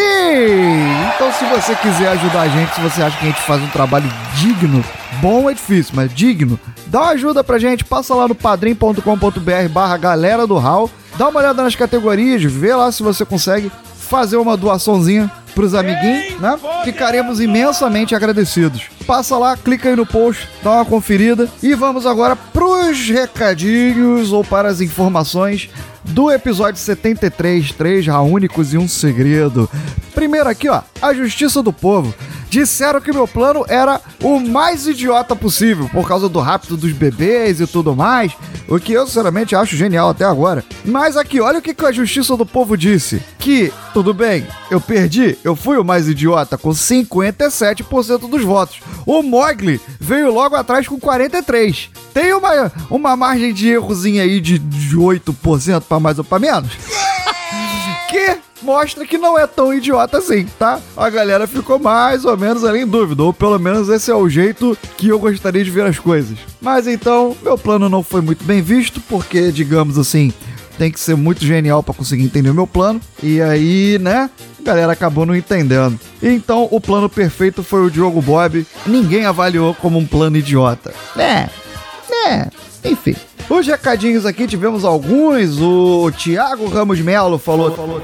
Então, 1.15 1.31
se 1.33 1.45
você 1.45 1.75
quiser 1.75 2.09
ajudar 2.09 2.41
a 2.41 2.47
gente, 2.47 2.75
se 2.75 2.81
você 2.81 3.01
acha 3.01 3.17
que 3.17 3.25
a 3.25 3.29
gente 3.29 3.41
faz 3.41 3.61
um 3.61 3.67
trabalho 3.69 4.11
digno, 4.35 4.83
bom 5.21 5.49
é 5.49 5.53
difícil, 5.53 5.93
mas 5.95 6.13
digno, 6.13 6.59
dá 6.87 7.01
uma 7.01 7.11
ajuda 7.11 7.43
pra 7.43 7.57
gente, 7.57 7.83
passa 7.83 8.13
lá 8.13 8.27
no 8.27 8.35
padrim.com.br 8.35 9.69
barra 9.71 9.97
galera 9.97 10.45
do 10.45 10.57
Raul, 10.57 10.89
dá 11.17 11.29
uma 11.29 11.39
olhada 11.39 11.63
nas 11.63 11.75
categorias, 11.75 12.43
vê 12.43 12.75
lá 12.75 12.91
se 12.91 13.01
você 13.01 13.25
consegue 13.25 13.71
fazer 14.05 14.37
uma 14.37 14.55
doaçãozinha 14.55 15.31
pros 15.53 15.73
amiguinhos, 15.73 16.39
né? 16.39 16.57
Ficaremos 16.83 17.39
imensamente 17.39 18.13
agradecidos. 18.13 18.83
Passa 19.07 19.37
lá, 19.37 19.55
clica 19.55 19.89
aí 19.89 19.95
no 19.95 20.05
post, 20.05 20.47
dá 20.63 20.71
uma 20.71 20.85
conferida 20.85 21.49
e 21.63 21.73
vamos 21.73 22.05
agora 22.05 22.35
pros 22.35 23.09
recadinhos 23.09 24.31
ou 24.31 24.43
para 24.43 24.67
as 24.67 24.81
informações 24.81 25.69
do 26.03 26.29
episódio 26.31 26.79
73, 26.79 27.71
três 27.71 28.05
únicos 28.07 28.73
e 28.73 28.77
um 28.77 28.87
segredo. 28.87 29.69
Primeiro 30.13 30.49
aqui, 30.49 30.69
ó, 30.69 30.81
a 31.01 31.13
Justiça 31.13 31.63
do 31.63 31.73
Povo. 31.73 32.13
Disseram 32.55 33.01
que 33.01 33.11
meu 33.11 33.27
plano 33.27 33.65
era 33.67 33.99
o 34.23 34.39
mais 34.39 34.87
idiota 34.87 35.35
possível, 35.35 35.89
por 35.89 36.07
causa 36.07 36.29
do 36.29 36.39
rápido 36.39 36.77
dos 36.77 36.93
bebês 36.93 37.59
e 37.59 37.67
tudo 37.67 37.93
mais, 37.93 38.31
o 38.69 38.79
que 38.79 38.93
eu 38.93 39.05
sinceramente 39.05 39.53
acho 39.53 39.75
genial 39.75 40.07
até 40.07 40.23
agora. 40.23 40.63
Mas 40.85 41.17
aqui, 41.17 41.41
olha 41.41 41.59
o 41.59 41.61
que 41.61 41.73
que 41.73 41.85
a 41.85 41.91
Justiça 41.91 42.37
do 42.37 42.45
Povo 42.45 42.77
disse: 42.77 43.21
que, 43.37 43.73
tudo 43.93 44.13
bem, 44.13 44.47
eu 44.71 44.79
perdi, 44.79 45.37
eu 45.43 45.53
fui 45.53 45.75
o 45.75 45.83
mais 45.83 46.07
idiota 46.07 46.57
com 46.57 46.69
57% 46.69 48.29
dos 48.29 48.41
votos. 48.41 48.79
O 49.05 49.21
Mogli 49.21 49.81
veio 49.99 50.33
logo 50.33 50.55
atrás 50.55 50.87
com 50.87 50.97
43%. 50.97 51.89
Tem 52.13 52.33
uma, 52.33 52.71
uma 52.89 53.17
margem 53.17 53.53
de 53.53 53.67
errozinha 53.67 54.23
aí 54.23 54.39
de, 54.39 54.57
de 54.59 54.95
8% 54.95 55.81
para 55.81 55.99
mais 55.99 56.19
ou 56.19 56.23
para 56.23 56.39
menos? 56.39 56.71
que 58.07 58.37
mostra 58.61 59.05
que 59.05 59.17
não 59.17 59.37
é 59.37 59.45
tão 59.45 59.73
idiota 59.73 60.17
assim, 60.17 60.45
tá? 60.57 60.79
A 60.95 61.09
galera 61.09 61.47
ficou 61.47 61.79
mais 61.79 62.25
ou 62.25 62.37
menos 62.37 62.63
ali 62.63 62.81
em 62.81 62.87
dúvida, 62.87 63.23
ou 63.23 63.33
pelo 63.33 63.59
menos 63.59 63.89
esse 63.89 64.09
é 64.11 64.15
o 64.15 64.29
jeito 64.29 64.77
que 64.97 65.07
eu 65.07 65.19
gostaria 65.19 65.63
de 65.63 65.71
ver 65.71 65.85
as 65.85 65.99
coisas. 65.99 66.37
Mas 66.61 66.87
então, 66.87 67.35
meu 67.43 67.57
plano 67.57 67.89
não 67.89 68.03
foi 68.03 68.21
muito 68.21 68.43
bem 68.43 68.61
visto, 68.61 69.01
porque, 69.01 69.51
digamos 69.51 69.97
assim, 69.97 70.33
tem 70.77 70.91
que 70.91 70.99
ser 70.99 71.15
muito 71.15 71.43
genial 71.43 71.81
para 71.81 71.93
conseguir 71.93 72.23
entender 72.23 72.49
o 72.49 72.53
meu 72.55 72.67
plano. 72.67 72.99
E 73.21 73.41
aí, 73.41 73.97
né? 73.99 74.29
A 74.59 74.63
galera 74.63 74.93
acabou 74.93 75.25
não 75.25 75.35
entendendo. 75.35 75.99
Então, 76.21 76.67
o 76.71 76.81
plano 76.81 77.09
perfeito 77.09 77.63
foi 77.63 77.85
o 77.85 77.91
Diogo 77.91 78.21
Bob. 78.21 78.65
Ninguém 78.85 79.25
avaliou 79.25 79.73
como 79.75 79.97
um 79.97 80.05
plano 80.05 80.37
idiota. 80.37 80.93
É, 81.17 81.49
é, 82.27 82.49
enfim. 82.83 83.15
Os 83.49 83.67
recadinhos 83.67 84.25
aqui 84.25 84.47
tivemos 84.47 84.83
alguns. 84.83 85.59
O 85.59 86.11
Thiago 86.11 86.67
Ramos 86.67 86.99
Melo 86.99 87.37
falou. 87.37 87.75
falou 87.75 88.01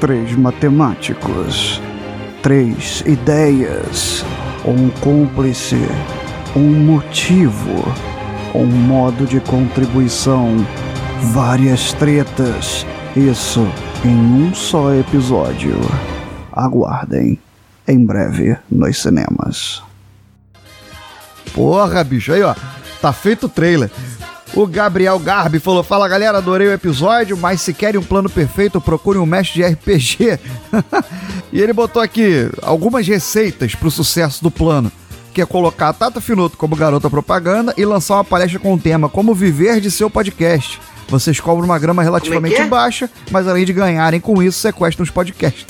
Três 0.00 0.34
matemáticos, 0.34 1.80
três 2.42 3.02
ideias, 3.04 4.24
um 4.64 4.88
cúmplice, 4.88 5.76
um 6.56 6.70
motivo, 6.86 7.84
um 8.54 8.64
modo 8.64 9.26
de 9.26 9.40
contribuição, 9.40 10.56
várias 11.34 11.92
tretas. 11.92 12.86
Isso 13.14 13.60
em 14.02 14.16
um 14.16 14.54
só 14.54 14.94
episódio. 14.94 15.76
Aguardem. 16.50 17.38
Em 17.86 18.02
breve 18.02 18.56
nos 18.70 19.02
cinemas. 19.02 19.82
Porra, 21.52 22.02
bicho, 22.04 22.32
aí 22.32 22.42
ó, 22.42 22.54
tá 23.02 23.12
feito 23.12 23.46
o 23.46 23.48
trailer. 23.48 23.90
O 24.54 24.66
Gabriel 24.66 25.18
Garbi 25.18 25.58
falou: 25.60 25.82
Fala 25.82 26.08
galera, 26.08 26.38
adorei 26.38 26.66
o 26.68 26.72
episódio, 26.72 27.36
mas 27.36 27.60
se 27.60 27.72
querem 27.72 28.00
um 28.00 28.04
plano 28.04 28.28
perfeito, 28.28 28.80
procure 28.80 29.18
um 29.18 29.26
mestre 29.26 29.62
de 29.62 29.64
RPG. 29.64 30.38
e 31.52 31.60
ele 31.60 31.72
botou 31.72 32.02
aqui 32.02 32.48
algumas 32.62 33.06
receitas 33.06 33.74
pro 33.74 33.90
sucesso 33.90 34.42
do 34.42 34.50
plano. 34.50 34.90
Que 35.32 35.40
é 35.42 35.46
colocar 35.46 35.90
a 35.90 35.92
Tata 35.92 36.20
Finoto 36.20 36.56
como 36.56 36.74
garota 36.74 37.08
propaganda 37.08 37.72
e 37.76 37.84
lançar 37.84 38.14
uma 38.14 38.24
palestra 38.24 38.58
com 38.58 38.74
o 38.74 38.78
tema 38.78 39.08
Como 39.08 39.32
Viver 39.32 39.80
de 39.80 39.88
Seu 39.88 40.10
Podcast. 40.10 40.80
Vocês 41.08 41.38
cobram 41.38 41.64
uma 41.64 41.78
grama 41.78 42.02
relativamente 42.02 42.62
baixa, 42.64 43.08
mas 43.30 43.46
além 43.46 43.64
de 43.64 43.72
ganharem 43.72 44.20
com 44.20 44.42
isso, 44.42 44.58
sequestram 44.58 45.04
os 45.04 45.10
podcasts. 45.10 45.64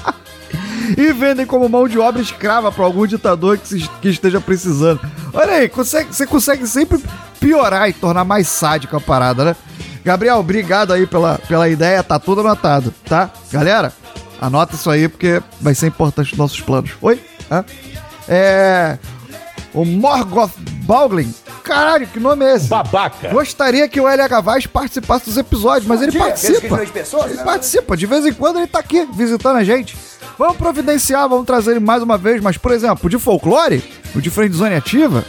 e 0.96 1.10
vendem 1.12 1.46
como 1.46 1.68
mão 1.70 1.88
de 1.88 1.98
obra 1.98 2.20
escrava 2.20 2.70
para 2.70 2.84
algum 2.84 3.06
ditador 3.06 3.56
que, 3.56 3.66
se- 3.68 3.90
que 4.02 4.08
esteja 4.10 4.40
precisando. 4.42 5.00
Olha 5.32 5.52
aí, 5.54 5.68
consegue- 5.70 6.14
você 6.14 6.26
consegue 6.26 6.66
sempre 6.66 7.02
piorar 7.40 7.88
e 7.88 7.92
tornar 7.92 8.24
mais 8.24 8.48
sádico 8.48 8.96
a 8.96 9.00
parada, 9.00 9.44
né? 9.44 9.56
Gabriel, 10.04 10.38
obrigado 10.38 10.92
aí 10.92 11.06
pela, 11.06 11.38
pela 11.48 11.68
ideia, 11.68 12.02
tá 12.02 12.18
tudo 12.18 12.40
anotado, 12.40 12.94
tá? 13.08 13.30
Galera, 13.50 13.92
anota 14.40 14.74
isso 14.74 14.88
aí 14.88 15.08
porque 15.08 15.42
vai 15.60 15.74
ser 15.74 15.88
importante 15.88 16.30
nos 16.30 16.38
nossos 16.38 16.60
planos. 16.60 16.92
Oi? 17.02 17.20
Hã? 17.50 17.64
É. 18.28 18.98
O 19.74 19.84
Morgoth 19.84 20.52
Bauglin. 20.84 21.34
Caralho, 21.62 22.06
que 22.06 22.20
nome 22.20 22.44
é 22.44 22.54
esse? 22.54 22.68
Babaca. 22.68 23.28
Gostaria 23.30 23.88
que 23.88 24.00
o 24.00 24.06
LH 24.06 24.40
Vaz 24.40 24.66
participasse 24.66 25.24
dos 25.24 25.36
episódios, 25.36 25.86
mas 25.86 26.00
ele 26.00 26.16
participa. 26.16 26.80
Ele 26.80 27.42
participa, 27.44 27.96
de 27.96 28.06
vez 28.06 28.24
em 28.24 28.32
quando 28.32 28.58
ele 28.58 28.68
tá 28.68 28.78
aqui 28.78 29.04
visitando 29.12 29.56
a 29.56 29.64
gente. 29.64 29.96
Vamos 30.38 30.56
providenciar, 30.56 31.28
vamos 31.28 31.44
trazer 31.46 31.72
ele 31.72 31.80
mais 31.80 32.02
uma 32.02 32.16
vez, 32.16 32.40
mas 32.40 32.56
por 32.56 32.70
exemplo, 32.70 33.06
o 33.06 33.08
de 33.08 33.18
folclore, 33.18 33.82
o 34.14 34.20
de 34.20 34.30
friendzone 34.30 34.76
ativa, 34.76 35.24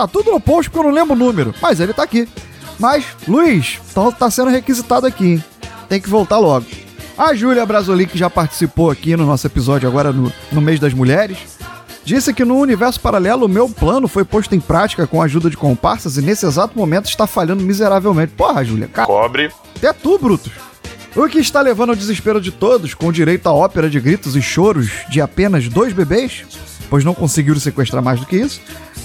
tá 0.00 0.08
tudo 0.08 0.30
no 0.30 0.40
post 0.40 0.70
porque 0.70 0.86
eu 0.86 0.90
não 0.90 0.94
lembro 0.94 1.14
o 1.14 1.18
número, 1.18 1.54
mas 1.60 1.78
ele 1.78 1.92
tá 1.92 2.02
aqui. 2.02 2.26
Mas, 2.78 3.04
Luiz, 3.28 3.78
então 3.90 4.10
tá 4.10 4.30
sendo 4.30 4.48
requisitado 4.48 5.06
aqui, 5.06 5.32
hein? 5.32 5.44
Tem 5.88 6.00
que 6.00 6.08
voltar 6.08 6.38
logo. 6.38 6.64
A 7.18 7.34
Júlia 7.34 7.66
Brasolin, 7.66 8.06
que 8.06 8.16
já 8.16 8.30
participou 8.30 8.90
aqui 8.90 9.14
no 9.14 9.26
nosso 9.26 9.46
episódio 9.46 9.86
agora 9.86 10.10
no, 10.10 10.32
no 10.50 10.60
mês 10.62 10.80
das 10.80 10.94
mulheres, 10.94 11.36
disse 12.02 12.32
que 12.32 12.46
no 12.46 12.56
universo 12.56 12.98
paralelo 12.98 13.44
o 13.44 13.48
meu 13.48 13.68
plano 13.68 14.08
foi 14.08 14.24
posto 14.24 14.54
em 14.54 14.60
prática 14.60 15.06
com 15.06 15.20
a 15.20 15.26
ajuda 15.26 15.50
de 15.50 15.56
comparsas 15.56 16.16
e 16.16 16.22
nesse 16.22 16.46
exato 16.46 16.78
momento 16.78 17.06
está 17.06 17.26
falhando 17.26 17.62
miseravelmente. 17.62 18.32
Porra, 18.32 18.64
Júlia, 18.64 18.88
cara. 18.88 19.06
Cobre. 19.06 19.50
Até 19.76 19.92
tu, 19.92 20.18
Brutus. 20.18 20.52
O 21.14 21.28
que 21.28 21.38
está 21.38 21.60
levando 21.60 21.90
ao 21.90 21.96
desespero 21.96 22.40
de 22.40 22.52
todos, 22.52 22.94
com 22.94 23.12
direito 23.12 23.48
à 23.48 23.52
ópera 23.52 23.90
de 23.90 24.00
gritos 24.00 24.34
e 24.34 24.40
choros 24.40 24.88
de 25.10 25.20
apenas 25.20 25.68
dois 25.68 25.92
bebês, 25.92 26.44
pois 26.88 27.04
não 27.04 27.12
conseguiram 27.12 27.60
sequestrar 27.60 28.02
mais 28.02 28.18
do 28.20 28.26
que 28.26 28.36
isso, 28.36 28.60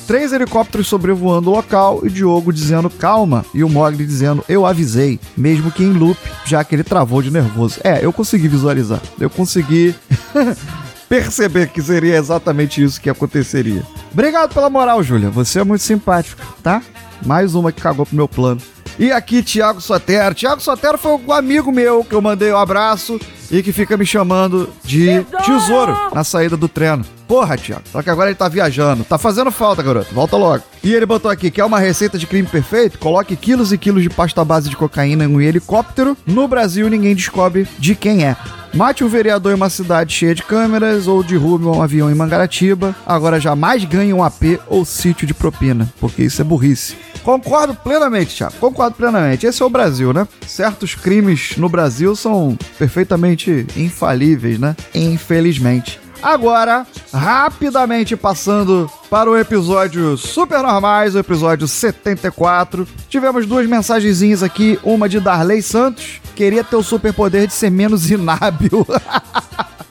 três 0.06 0.32
helicópteros 0.32 0.88
sobrevoando 0.88 1.50
o 1.50 1.56
local 1.56 2.02
e 2.04 2.10
Diogo 2.10 2.54
dizendo 2.54 2.90
calma 2.90 3.46
e 3.54 3.64
o 3.64 3.70
Mogli 3.70 4.06
dizendo 4.06 4.44
eu 4.48 4.66
avisei, 4.66 5.20
mesmo 5.36 5.72
que 5.72 5.84
em 5.84 5.92
loop, 5.92 6.20
já 6.46 6.64
que 6.64 6.76
ele 6.76 6.84
travou 6.84 7.22
de 7.22 7.32
nervoso. 7.32 7.80
É, 7.84 8.04
eu 8.04 8.14
consegui 8.14 8.48
visualizar, 8.48 9.02
eu 9.20 9.30
consegui 9.30 9.96
perceber 11.10 11.70
que 11.70 11.82
seria 11.82 12.16
exatamente 12.16 12.84
isso 12.84 13.02
que 13.02 13.10
aconteceria. 13.10 13.84
Obrigado 14.12 14.54
pela 14.54 14.70
moral, 14.70 15.04
Júlia, 15.04 15.30
você 15.30 15.60
é 15.60 15.64
muito 15.64 15.82
simpático, 15.82 16.42
tá? 16.62 16.82
Mais 17.26 17.56
uma 17.56 17.72
que 17.72 17.82
cagou 17.82 18.06
pro 18.06 18.16
meu 18.16 18.28
plano. 18.28 18.62
E 18.98 19.12
aqui, 19.12 19.44
Thiago 19.44 19.82
Sotero. 19.82 20.34
Thiago 20.34 20.62
Sotero 20.62 20.98
foi 20.98 21.14
um 21.14 21.34
amigo 21.34 21.72
meu 21.72 22.04
que 22.04 22.16
eu 22.16 22.22
mandei 22.22 22.52
um 22.52 22.58
abraço 22.58 23.20
e 23.52 23.62
que 23.62 23.72
fica 23.72 23.98
me 23.98 24.06
chamando 24.06 24.70
de 24.84 25.24
tesouro 25.46 25.96
na 26.14 26.24
saída 26.24 26.56
do 26.56 26.68
treino. 26.68 27.06
Porra, 27.28 27.58
Thiago. 27.58 27.84
Só 27.92 28.02
que 28.02 28.10
agora 28.10 28.30
ele 28.30 28.38
tá 28.38 28.48
viajando. 28.48 29.04
Tá 29.04 29.18
fazendo 29.18 29.52
falta, 29.52 29.84
garoto. 29.84 30.14
Volta 30.14 30.38
logo. 30.38 30.64
E 30.84 30.94
ele 30.94 31.06
botou 31.06 31.30
aqui: 31.30 31.52
quer 31.52 31.66
uma 31.66 31.80
receita 31.80 32.18
de 32.18 32.26
crime 32.28 32.48
perfeito? 32.48 32.98
Coloque 33.00 33.36
quilos 33.36 33.74
e 33.74 33.78
quilos 33.78 34.04
de 34.04 34.10
pasta 34.10 34.46
base 34.46 34.70
de 34.70 34.78
cocaína 34.78 35.26
em 35.26 35.28
um 35.28 35.42
helicóptero. 35.42 36.16
No 36.26 36.48
Brasil, 36.48 36.90
ninguém 36.90 37.16
descobre 37.16 37.68
de 37.78 37.96
quem 37.96 38.26
é. 38.26 38.38
Mate 38.76 39.06
um 39.06 39.08
vereador 39.08 39.54
em 39.54 39.56
uma 39.56 39.70
cidade 39.70 40.14
cheia 40.14 40.36
de 40.36 40.44
câmeras 40.44 41.08
ou 41.08 41.24
derrube 41.24 41.64
um 41.64 41.82
avião 41.82 42.12
em 42.12 42.14
Mangaratiba. 42.14 42.94
Agora 43.06 43.40
jamais 43.40 43.86
ganhe 43.86 44.14
um 44.14 44.22
AP 44.22 44.60
ou 44.68 44.84
sítio 44.84 45.26
de 45.26 45.34
propina, 45.34 45.90
porque 45.98 46.24
isso 46.24 46.42
é 46.42 46.44
burrice. 46.44 46.94
Concordo 47.24 47.74
plenamente, 47.74 48.36
Thiago. 48.36 48.56
Concordo 48.60 48.98
plenamente. 48.98 49.46
Esse 49.46 49.64
é 49.64 49.66
o 49.66 49.70
Brasil, 49.70 50.12
né? 50.12 50.28
Certos 50.46 50.94
crimes 50.94 51.56
no 51.56 51.70
Brasil 51.70 52.18
são 52.18 52.58
perfeitamente 52.78 53.66
infalíveis, 53.78 54.60
né? 54.60 54.76
Infelizmente. 54.94 56.05
Agora, 56.22 56.86
rapidamente 57.14 58.16
passando 58.16 58.90
para 59.10 59.30
o 59.30 59.38
episódio 59.38 60.18
Super 60.18 60.62
Normais, 60.62 61.16
o 61.16 61.20
episódio 61.20 61.68
74. 61.68 62.88
Tivemos 63.08 63.46
duas 63.46 63.68
mensagenzinhas 63.68 64.42
aqui, 64.42 64.80
uma 64.84 65.08
de 65.08 65.20
Darley 65.20 65.62
Santos, 65.62 66.20
queria 66.36 66.64
ter 66.64 66.76
o 66.76 66.84
superpoder 66.84 67.48
de 67.48 67.54
ser 67.54 67.70
menos 67.70 68.10
inábil. 68.10 68.86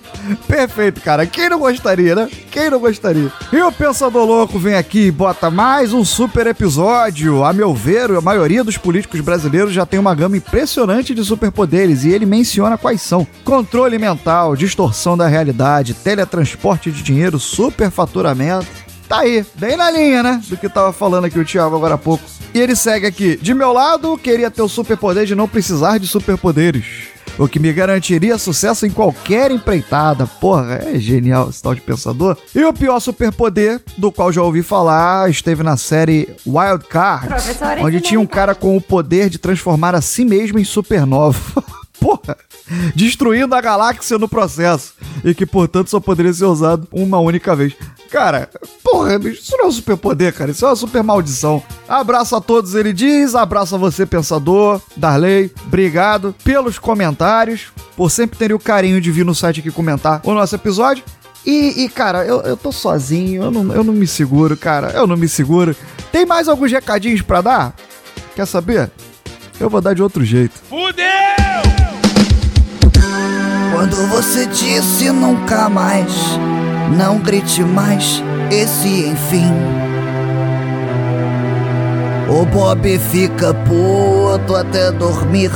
Perfeito, 0.47 1.01
cara. 1.01 1.27
Quem 1.27 1.49
não 1.49 1.59
gostaria, 1.59 2.15
né? 2.15 2.29
Quem 2.51 2.71
não 2.71 2.79
gostaria? 2.79 3.31
E 3.53 3.63
o 3.63 3.73
Pensador 3.73 4.25
Louco 4.25 4.59
vem 4.59 4.75
aqui 4.75 5.07
e 5.07 5.11
bota 5.11 5.51
mais 5.51 5.93
um 5.93 6.05
super 6.05 6.47
episódio. 6.47 7.45
A 7.45 7.53
meu 7.53 7.75
ver, 7.75 8.11
a 8.11 8.21
maioria 8.21 8.65
dos 8.65 8.77
políticos 8.77 9.21
brasileiros 9.21 9.73
já 9.73 9.85
tem 9.85 9.99
uma 9.99 10.15
gama 10.15 10.37
impressionante 10.37 11.15
de 11.15 11.25
superpoderes 11.25 12.05
e 12.05 12.11
ele 12.11 12.27
menciona 12.27 12.79
quais 12.79 13.03
são: 13.03 13.27
controle 13.45 13.99
mental, 13.99 14.57
distorção 14.57 15.17
da 15.17 15.27
realidade, 15.27 15.95
teletransporte 15.95 16.91
de 16.91 17.03
dinheiro, 17.03 17.39
superfaturamento. 17.39 18.84
Tá 19.09 19.21
aí, 19.21 19.45
bem 19.55 19.77
na 19.77 19.91
linha, 19.91 20.23
né? 20.23 20.43
Do 20.49 20.57
que 20.57 20.69
tava 20.69 20.93
falando 20.93 21.27
aqui 21.27 21.39
o 21.39 21.45
Thiago 21.45 21.77
agora 21.77 21.95
há 21.95 21.99
pouco. 21.99 22.25
E 22.55 22.59
ele 22.59 22.75
segue 22.75 23.07
aqui: 23.07 23.37
de 23.37 23.53
meu 23.55 23.73
lado, 23.73 24.17
queria 24.17 24.51
ter 24.51 24.63
o 24.63 24.69
superpoder 24.69 25.27
de 25.27 25.35
não 25.35 25.49
precisar 25.49 25.99
de 25.99 26.07
superpoderes 26.07 27.15
o 27.39 27.49
que 27.49 27.59
me 27.59 27.73
garantiria 27.73 28.39
sucesso 28.39 28.87
em 28.87 28.91
qualquer 28.91 29.51
empreitada. 29.51 30.27
Porra, 30.27 30.75
é 30.75 30.99
genial 30.99 31.51
esse 31.51 31.63
tal 31.63 31.75
de 31.75 31.81
pensador. 31.81 32.37
E 32.55 32.65
o 32.65 32.73
pior 32.73 33.01
superpoder, 33.01 33.81
do 33.97 34.13
qual 34.13 34.33
já 34.33 34.43
ouvi 34.43 34.63
falar, 34.63 35.29
esteve 35.31 35.63
na 35.63 35.77
série 35.77 36.29
Wild 36.47 36.85
Card, 36.89 37.29
onde 37.83 38.01
tinha 38.01 38.21
um 38.21 38.27
cara 38.27 38.55
com 38.55 38.77
o 38.77 38.81
poder 38.81 39.29
de 39.29 39.39
transformar 39.39 39.95
a 39.95 40.01
si 40.01 40.25
mesmo 40.25 40.59
em 40.59 40.65
supernova. 40.65 41.65
Porra! 42.05 42.37
Destruindo 42.95 43.55
a 43.55 43.63
galáxia 43.63 44.19
no 44.19 44.29
processo. 44.29 44.93
E 45.25 45.35
que, 45.35 45.47
portanto, 45.47 45.89
só 45.89 45.99
poderia 45.99 46.35
ser 46.35 46.45
usado 46.45 46.87
uma 46.93 47.19
única 47.19 47.57
vez. 47.57 47.73
Cara, 48.11 48.51
porra, 48.83 49.17
isso 49.31 49.57
não 49.57 49.65
é 49.65 49.69
um 49.69 49.73
superpoder, 49.73 50.35
cara. 50.35 50.51
Isso 50.51 50.67
é 50.67 50.69
uma 50.69 50.77
super 50.77 51.03
maldição. 51.03 51.63
Abraço 51.89 52.37
a 52.37 52.43
todos, 52.43 52.75
ele 52.75 52.93
diz. 52.93 53.35
Abraço 53.35 53.75
a 53.75 53.79
você, 53.79 54.05
pensador. 54.05 54.83
Darley, 54.95 55.51
obrigado 55.65 56.35
pelos 56.45 56.79
comentários. 56.79 57.69
Por 57.97 58.11
sempre 58.11 58.39
terem 58.39 58.55
o 58.55 58.61
carinho 58.61 59.01
de 59.01 59.11
vir 59.11 59.25
no 59.25 59.35
site 59.35 59.61
aqui 59.61 59.71
comentar 59.71 60.21
o 60.25 60.35
nosso 60.35 60.55
episódio. 60.55 61.03
E, 61.47 61.85
e, 61.85 61.89
cara, 61.89 62.23
eu, 62.27 62.43
eu 62.43 62.57
tô 62.57 62.71
sozinho, 62.71 63.45
eu 63.45 63.51
não, 63.51 63.73
eu 63.73 63.83
não 63.83 63.95
me 63.95 64.07
seguro, 64.07 64.59
cara. 64.59 64.91
Eu 64.91 65.07
não 65.07 65.17
me 65.17 65.29
seguro. 65.29 65.75
Tem 66.13 66.27
mais 66.27 66.49
alguns 66.49 66.71
recadinhos 66.71 67.23
para 67.23 67.41
dar? 67.41 67.75
Quer 68.37 68.47
saber? 68.47 68.91
Eu 69.59 69.71
vou 69.71 69.81
dar 69.81 69.95
de 69.95 70.03
outro 70.03 70.23
jeito. 70.23 70.61
Fudeu! 70.69 71.74
Quando 73.75 73.97
você 74.07 74.47
disse 74.47 75.11
nunca 75.11 75.69
mais, 75.69 76.15
não 76.97 77.19
grite 77.19 77.61
mais 77.65 78.23
esse 78.49 79.09
enfim. 79.09 79.53
O 82.29 82.45
Bob 82.47 82.99
fica 83.11 83.53
puto 83.53 84.55
até 84.55 84.93
dormir. 84.93 85.51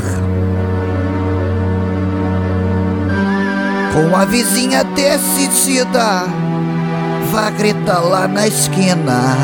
Com 3.95 4.17
a 4.17 4.25
vizinha 4.25 4.83
decidida, 4.83 6.25
vá 7.31 7.51
gritar 7.51 8.01
lá 8.01 8.27
na 8.27 8.49
esquina. 8.49 9.37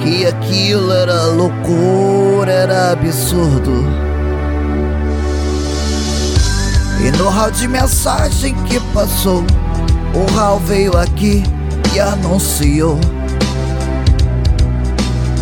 Que 0.00 0.26
aquilo 0.26 0.90
era 0.92 1.26
loucura, 1.26 2.50
era 2.50 2.90
absurdo. 2.90 4.07
E 7.00 7.10
no 7.16 7.28
hall 7.28 7.50
de 7.50 7.68
mensagem 7.68 8.54
que 8.64 8.80
passou, 8.92 9.44
o 10.14 10.38
Hal 10.38 10.58
veio 10.60 10.96
aqui 10.96 11.44
e 11.94 12.00
anunciou 12.00 12.98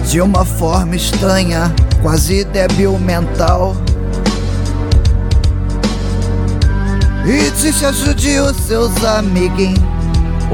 de 0.06 0.20
uma 0.20 0.44
forma 0.44 0.94
estranha, 0.94 1.75
quase 2.02 2.44
débil 2.44 2.98
mental. 2.98 3.75
E 7.25 7.50
disse 7.50 7.84
ajude 7.84 8.38
os 8.38 8.56
seus 8.56 9.04
amiguinhos. 9.04 9.80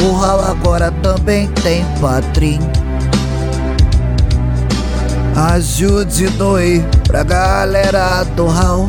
O 0.03 0.17
Hal 0.17 0.41
agora 0.41 0.91
também 1.03 1.49
tem 1.63 1.85
padrinho. 2.01 2.71
Ajude 5.37 6.29
doe 6.29 6.83
pra 7.07 7.23
galera 7.23 8.25
do 8.37 8.49
Hal. 8.49 8.89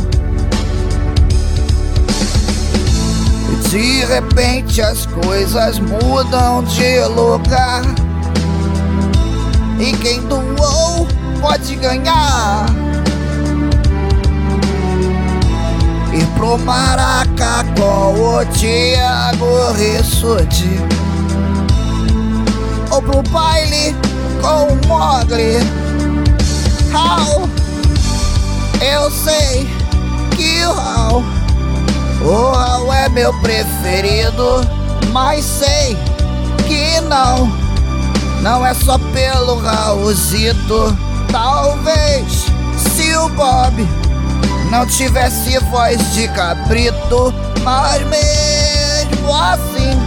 E 3.54 3.56
de 3.56 4.06
repente 4.06 4.82
as 4.82 5.06
coisas 5.06 5.78
mudam 5.78 6.64
de 6.64 7.00
lugar. 7.06 7.84
E 9.80 9.94
quem 9.98 10.22
doou 10.22 11.08
pode 11.40 11.76
ganhar. 11.76 12.66
Ir 16.12 16.26
pro 16.36 16.58
Maraca 16.58 17.64
com 17.78 18.40
o 18.40 18.46
Thiago 18.58 19.72
Rissuti. 19.74 20.80
Ou 22.90 23.02
pro 23.04 23.22
baile 23.24 23.96
com 24.42 24.74
o 24.74 24.88
Mogli. 24.88 25.60
Hal, 26.92 27.48
eu 28.82 29.12
sei 29.12 29.70
que 30.36 30.66
o 30.66 30.72
Hal, 30.72 31.24
o 32.24 32.56
Hal 32.56 32.94
é 32.94 33.10
meu 33.10 33.34
preferido, 33.42 34.62
mas 35.12 35.44
sei 35.44 35.98
que 36.68 37.02
não, 37.02 37.48
não 38.42 38.66
é 38.66 38.74
só 38.74 38.98
pelo 38.98 39.60
Raulzito. 39.60 40.96
Talvez 41.32 42.46
se 42.78 43.16
o 43.16 43.30
Bob 43.30 43.88
não 44.70 44.86
tivesse 44.86 45.58
voz 45.72 46.14
de 46.14 46.28
cabrito, 46.30 47.34
mas 47.64 48.02
mesmo 48.08 49.36
assim 49.36 49.98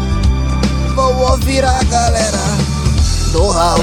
vou 0.95 1.31
ouvir 1.31 1.65
a 1.65 1.83
galera 1.85 2.39
do 3.33 3.51
Hal 3.51 3.79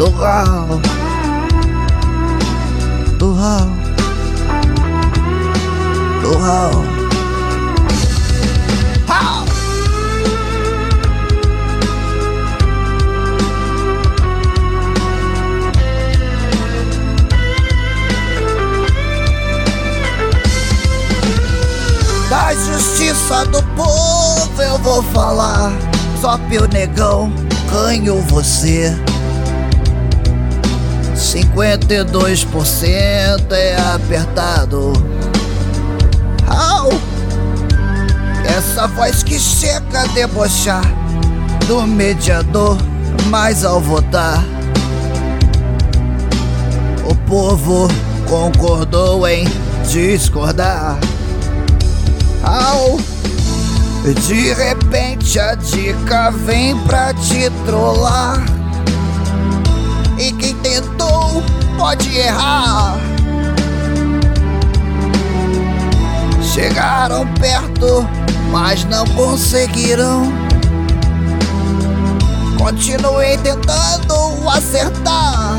do 0.00 0.10
Raul, 0.12 0.80
do 3.18 3.34
Raul, 3.34 3.79
Raul. 6.38 6.84
Raul. 9.06 9.46
Da 22.28 22.54
justiça 22.54 22.90
justiça 23.10 23.44
do 23.46 23.60
povo 23.74 24.62
eu 24.62 24.78
vou 24.78 25.02
falar. 25.02 25.72
Só 26.20 26.38
pelo 26.48 26.68
negão 26.68 27.32
ganho 27.70 28.20
você. 28.22 28.94
52% 31.14 33.52
é 33.52 33.76
apertado. 33.94 35.09
Essa 38.70 38.86
voz 38.86 39.24
que 39.24 39.36
chega 39.36 40.02
a 40.02 40.06
debochar 40.06 40.84
do 41.66 41.82
mediador, 41.88 42.78
mas 43.26 43.64
ao 43.64 43.80
votar, 43.80 44.44
o 47.04 47.12
povo 47.28 47.88
concordou 48.28 49.26
em 49.26 49.44
discordar. 49.88 50.96
Au! 52.44 53.00
De 54.04 54.54
repente 54.54 55.40
a 55.40 55.56
dica 55.56 56.30
vem 56.30 56.78
pra 56.84 57.12
te 57.12 57.50
trollar. 57.66 58.40
E 60.16 60.30
quem 60.30 60.54
tentou 60.54 61.42
pode 61.76 62.16
errar. 62.16 62.96
Chegaram 66.40 67.26
perto, 67.34 68.08
mas 68.50 68.84
não 68.84 69.06
conseguiram. 69.08 70.22
Continuei 72.58 73.38
tentando 73.38 74.48
acertar. 74.48 75.54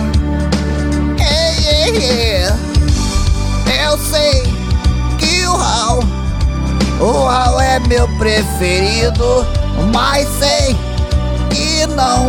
Eu 3.83 3.97
sei 3.97 4.43
que 5.17 5.45
o 5.47 5.55
Raul, 5.55 6.03
o 6.99 7.25
Raul 7.25 7.59
é 7.59 7.79
meu 7.79 8.07
preferido, 8.17 9.45
mas 9.91 10.27
sei 10.39 10.75
que 11.49 11.85
não, 11.87 12.27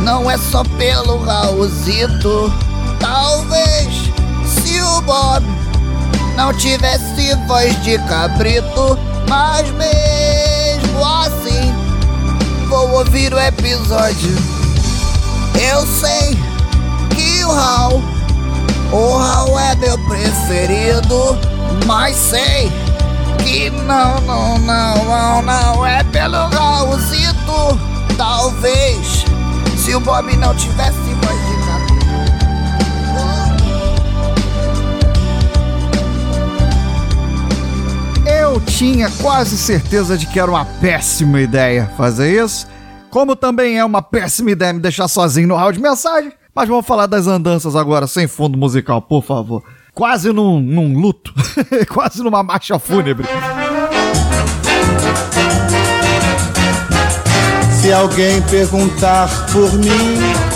não 0.00 0.30
é 0.30 0.36
só 0.36 0.62
pelo 0.78 1.24
Raulzito. 1.24 2.52
Talvez 3.00 4.10
se 4.46 4.80
o 4.80 5.00
Bob 5.00 5.44
não 6.36 6.52
tivesse 6.52 7.34
voz 7.46 7.82
de 7.82 7.98
cabrito, 8.00 8.98
mas 9.30 9.70
mesmo 9.70 11.04
assim 11.04 11.72
vou 12.68 12.90
ouvir 12.98 13.32
o 13.32 13.38
episódio. 13.38 14.36
Eu 15.54 15.86
sei 15.86 16.36
que 17.14 17.44
o 17.44 17.52
Raul, 17.52 18.02
o 18.90 19.16
Raul 19.16 19.56
é 19.56 19.76
meu 19.76 19.96
preferido, 19.98 21.38
mas 21.86 22.16
sei 22.16 22.72
que 23.38 23.70
não, 23.70 24.20
não, 24.22 24.58
não, 24.58 25.04
não, 25.04 25.42
não 25.42 25.86
é 25.86 26.02
pelo 26.02 26.48
Raulzito. 26.48 27.78
Talvez 28.16 29.24
se 29.76 29.94
o 29.94 30.00
Bob 30.00 30.36
não 30.36 30.54
tivesse 30.56 30.98
voz 31.22 31.39
Eu 38.50 38.60
tinha 38.60 39.08
quase 39.22 39.56
certeza 39.56 40.18
de 40.18 40.26
que 40.26 40.40
era 40.40 40.50
uma 40.50 40.64
péssima 40.64 41.40
ideia 41.40 41.88
fazer 41.96 42.44
isso. 42.44 42.66
Como 43.08 43.36
também 43.36 43.78
é 43.78 43.84
uma 43.84 44.02
péssima 44.02 44.50
ideia 44.50 44.72
me 44.72 44.80
deixar 44.80 45.06
sozinho 45.06 45.46
no 45.46 45.54
áudio 45.56 45.80
de 45.80 45.88
mensagem. 45.88 46.32
Mas 46.52 46.68
vamos 46.68 46.84
falar 46.84 47.06
das 47.06 47.28
andanças 47.28 47.76
agora, 47.76 48.08
sem 48.08 48.26
fundo 48.26 48.58
musical, 48.58 49.00
por 49.00 49.22
favor. 49.22 49.62
Quase 49.94 50.32
num, 50.32 50.58
num 50.58 50.98
luto. 50.98 51.32
quase 51.94 52.24
numa 52.24 52.42
marcha 52.42 52.76
fúnebre. 52.76 53.24
Se 57.80 57.92
alguém 57.92 58.42
perguntar 58.42 59.28
por 59.52 59.72
mim, 59.74 60.49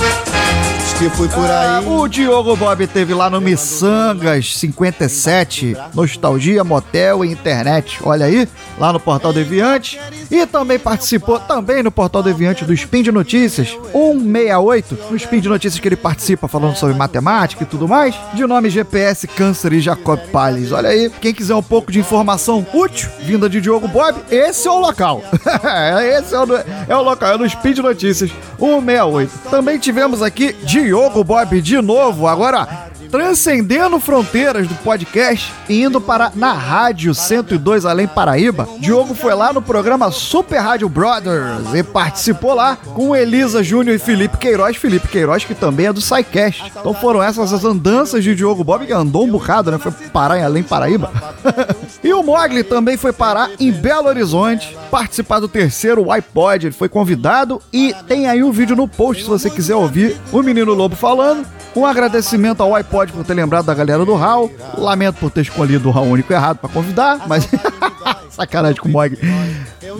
fui 1.10 1.28
por 1.28 1.50
aí. 1.50 1.84
O 1.86 2.08
Diogo 2.08 2.56
Bob 2.56 2.86
teve 2.86 3.12
lá 3.14 3.28
no 3.28 3.40
Missangas 3.40 4.56
57, 4.56 5.76
Nostalgia, 5.92 6.62
Motel 6.62 7.24
e 7.24 7.32
Internet. 7.32 7.98
Olha 8.02 8.26
aí, 8.26 8.48
lá 8.78 8.92
no 8.92 9.00
Portal 9.00 9.32
Deviante. 9.32 10.00
E 10.30 10.46
também 10.46 10.78
participou, 10.78 11.38
também 11.40 11.82
no 11.82 11.90
Portal 11.90 12.22
Deviante 12.22 12.64
do 12.64 12.72
Spin 12.72 13.02
de 13.02 13.12
Notícias 13.12 13.68
168, 13.92 14.98
no 15.10 15.16
Spin 15.16 15.40
de 15.40 15.48
Notícias 15.48 15.80
que 15.80 15.88
ele 15.88 15.96
participa 15.96 16.48
falando 16.48 16.76
sobre 16.76 16.96
matemática 16.96 17.64
e 17.64 17.66
tudo 17.66 17.88
mais, 17.88 18.14
de 18.32 18.46
nome 18.46 18.70
GPS 18.70 19.26
Câncer 19.26 19.72
e 19.74 19.80
Jacob 19.80 20.18
Palles. 20.32 20.72
Olha 20.72 20.90
aí, 20.90 21.10
quem 21.20 21.34
quiser 21.34 21.54
um 21.54 21.62
pouco 21.62 21.90
de 21.90 21.98
informação 21.98 22.66
útil, 22.72 23.10
vinda 23.20 23.48
de 23.48 23.60
Diogo 23.60 23.88
Bob, 23.88 24.16
esse 24.30 24.66
é 24.66 24.70
o 24.70 24.78
local. 24.78 25.22
esse 26.18 26.34
é 26.34 26.40
o, 26.40 26.46
é 26.88 26.96
o 26.96 27.02
local, 27.02 27.34
é 27.34 27.38
no 27.38 27.46
Spin 27.46 27.72
de 27.72 27.82
Notícias 27.82 28.30
168. 28.58 29.50
Também 29.50 29.78
tivemos 29.78 30.22
aqui 30.22 30.54
Diogo 30.84 31.24
Bob 31.24 31.62
de 31.62 31.80
novo, 31.80 32.28
agora 32.28 32.90
transcendendo 33.14 34.00
fronteiras 34.00 34.66
do 34.66 34.74
podcast 34.74 35.54
e 35.68 35.84
indo 35.84 36.00
para 36.00 36.32
na 36.34 36.52
Rádio 36.52 37.14
102 37.14 37.86
Além 37.86 38.08
Paraíba. 38.08 38.68
Diogo 38.80 39.14
foi 39.14 39.32
lá 39.36 39.52
no 39.52 39.62
programa 39.62 40.10
Super 40.10 40.58
Rádio 40.58 40.88
Brothers 40.88 41.72
e 41.72 41.84
participou 41.84 42.54
lá 42.54 42.74
com 42.74 43.14
Elisa 43.14 43.62
Júnior 43.62 43.94
e 43.94 44.00
Felipe 44.00 44.36
Queiroz. 44.36 44.76
Felipe 44.76 45.06
Queiroz, 45.06 45.44
que 45.44 45.54
também 45.54 45.86
é 45.86 45.92
do 45.92 46.00
SciCast. 46.00 46.72
Então 46.76 46.92
foram 46.92 47.22
essas 47.22 47.52
as 47.52 47.62
andanças 47.62 48.24
de 48.24 48.34
Diogo 48.34 48.64
Bob, 48.64 48.84
que 48.84 48.92
andou 48.92 49.22
um 49.22 49.30
bocado, 49.30 49.70
né? 49.70 49.78
Foi 49.78 49.92
parar 50.12 50.40
em 50.40 50.42
Além 50.42 50.64
Paraíba. 50.64 51.12
e 52.02 52.12
o 52.12 52.20
Mogli 52.20 52.64
também 52.64 52.96
foi 52.96 53.12
parar 53.12 53.48
em 53.60 53.70
Belo 53.70 54.08
Horizonte, 54.08 54.76
participar 54.90 55.38
do 55.38 55.46
terceiro 55.46 56.10
iPod. 56.10 56.66
Ele 56.66 56.74
foi 56.74 56.88
convidado 56.88 57.62
e 57.72 57.94
tem 58.08 58.26
aí 58.26 58.42
um 58.42 58.50
vídeo 58.50 58.74
no 58.74 58.88
post 58.88 59.22
se 59.22 59.28
você 59.28 59.48
quiser 59.48 59.76
ouvir 59.76 60.16
o 60.32 60.42
Menino 60.42 60.74
Lobo 60.74 60.96
falando. 60.96 61.46
Um 61.76 61.84
agradecimento 61.84 62.62
ao 62.62 62.72
iPod 62.72 63.03
por 63.12 63.24
ter 63.24 63.34
lembrado 63.34 63.66
da 63.66 63.74
galera 63.74 64.04
do 64.04 64.14
Raul. 64.14 64.52
Lamento 64.78 65.16
por 65.16 65.30
ter 65.30 65.42
escolhido 65.42 65.88
o 65.88 65.92
Raul 65.92 66.08
único 66.08 66.32
errado 66.32 66.58
pra 66.58 66.68
convidar, 66.68 67.26
mas. 67.26 67.48
Sacanagem 68.30 68.80
com 68.80 68.88
o 68.88 68.92
Mog. 68.92 69.16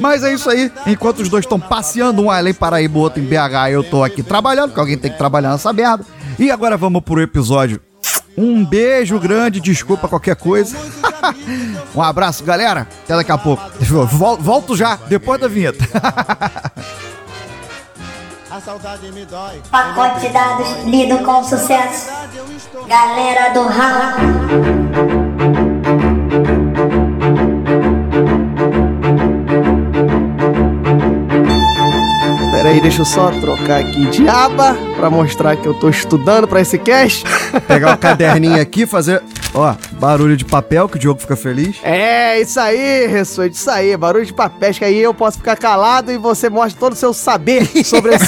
Mas 0.01 0.25
é 0.25 0.35
isso 0.35 0.51
aí. 0.51 0.71
Enquanto 0.87 1.21
os 1.21 1.29
dois 1.29 1.45
estão 1.45 1.59
passeando, 1.61 2.21
um 2.23 2.31
além 2.31 2.53
Paraíba, 2.53 2.99
o 2.99 3.03
outro 3.03 3.23
em 3.23 3.25
BH, 3.27 3.71
eu 3.71 3.85
tô 3.85 4.03
aqui 4.03 4.23
trabalhando, 4.25 4.71
porque 4.71 4.81
alguém 4.81 4.99
tem 4.99 5.11
que 5.13 5.19
trabalhar 5.19 5.51
nessa 5.53 5.73
merda. 5.73 6.05
E 6.39 6.51
agora 6.51 6.77
vamos 6.77 7.03
pro 7.03 7.21
episódio. 7.23 7.81
Um 8.37 8.65
beijo 8.65 9.21
grande, 9.21 9.61
desculpa 9.61 10.09
qualquer 10.09 10.35
coisa. 10.35 10.77
um 11.95 12.03
abraço, 12.03 12.43
galera. 12.43 12.89
Até 13.05 13.15
daqui 13.15 13.31
a 13.31 13.39
pouco. 13.39 13.63
Vol- 13.81 14.37
Volto 14.39 14.75
já, 14.77 14.99
depois 15.09 15.41
da 15.41 15.47
vinheta. 15.47 15.85
A 18.55 18.61
saudade 18.61 19.11
me 19.11 19.25
dói. 19.25 19.61
Pacote 19.69 20.21
de 20.21 20.29
dados 20.29 20.85
lido 20.85 21.19
com 21.25 21.43
sucesso. 21.43 22.09
Galera 22.87 23.53
do 23.53 23.67
ramo. 23.67 24.15
Pera 32.53 32.69
aí, 32.69 32.81
deixa 32.81 33.01
eu 33.01 33.05
só 33.05 33.33
trocar 33.33 33.81
aqui 33.81 34.07
de 34.07 34.29
aba 34.29 34.77
pra 34.97 35.11
mostrar 35.11 35.57
que 35.57 35.67
eu 35.67 35.75
tô 35.75 35.89
estudando 35.89 36.47
pra 36.47 36.61
esse 36.61 36.79
cast. 36.79 37.25
Pegar 37.67 37.95
o 37.95 37.99
caderninho 37.99 38.63
aqui, 38.63 38.87
fazer, 38.87 39.21
ó, 39.53 39.75
barulho 40.05 40.37
de 40.37 40.45
papel, 40.45 40.87
que 40.87 40.97
o 40.97 40.99
Diogo 40.99 41.19
fica 41.19 41.35
feliz. 41.35 41.79
É, 41.83 42.39
isso 42.39 42.61
aí, 42.61 43.07
Ressoide, 43.07 43.57
isso 43.57 43.71
aí. 43.71 43.97
Barulho 43.97 44.27
de 44.27 44.35
papéis, 44.35 44.79
que 44.79 44.85
aí 44.85 45.01
eu 45.01 45.15
posso 45.15 45.39
ficar 45.39 45.57
calado 45.57 46.13
e 46.13 46.19
você 46.19 46.51
mostra 46.51 46.79
todo 46.79 46.93
o 46.93 46.97
seu 46.97 47.15
saber 47.15 47.67
sobre 47.83 48.15
esse, 48.15 48.27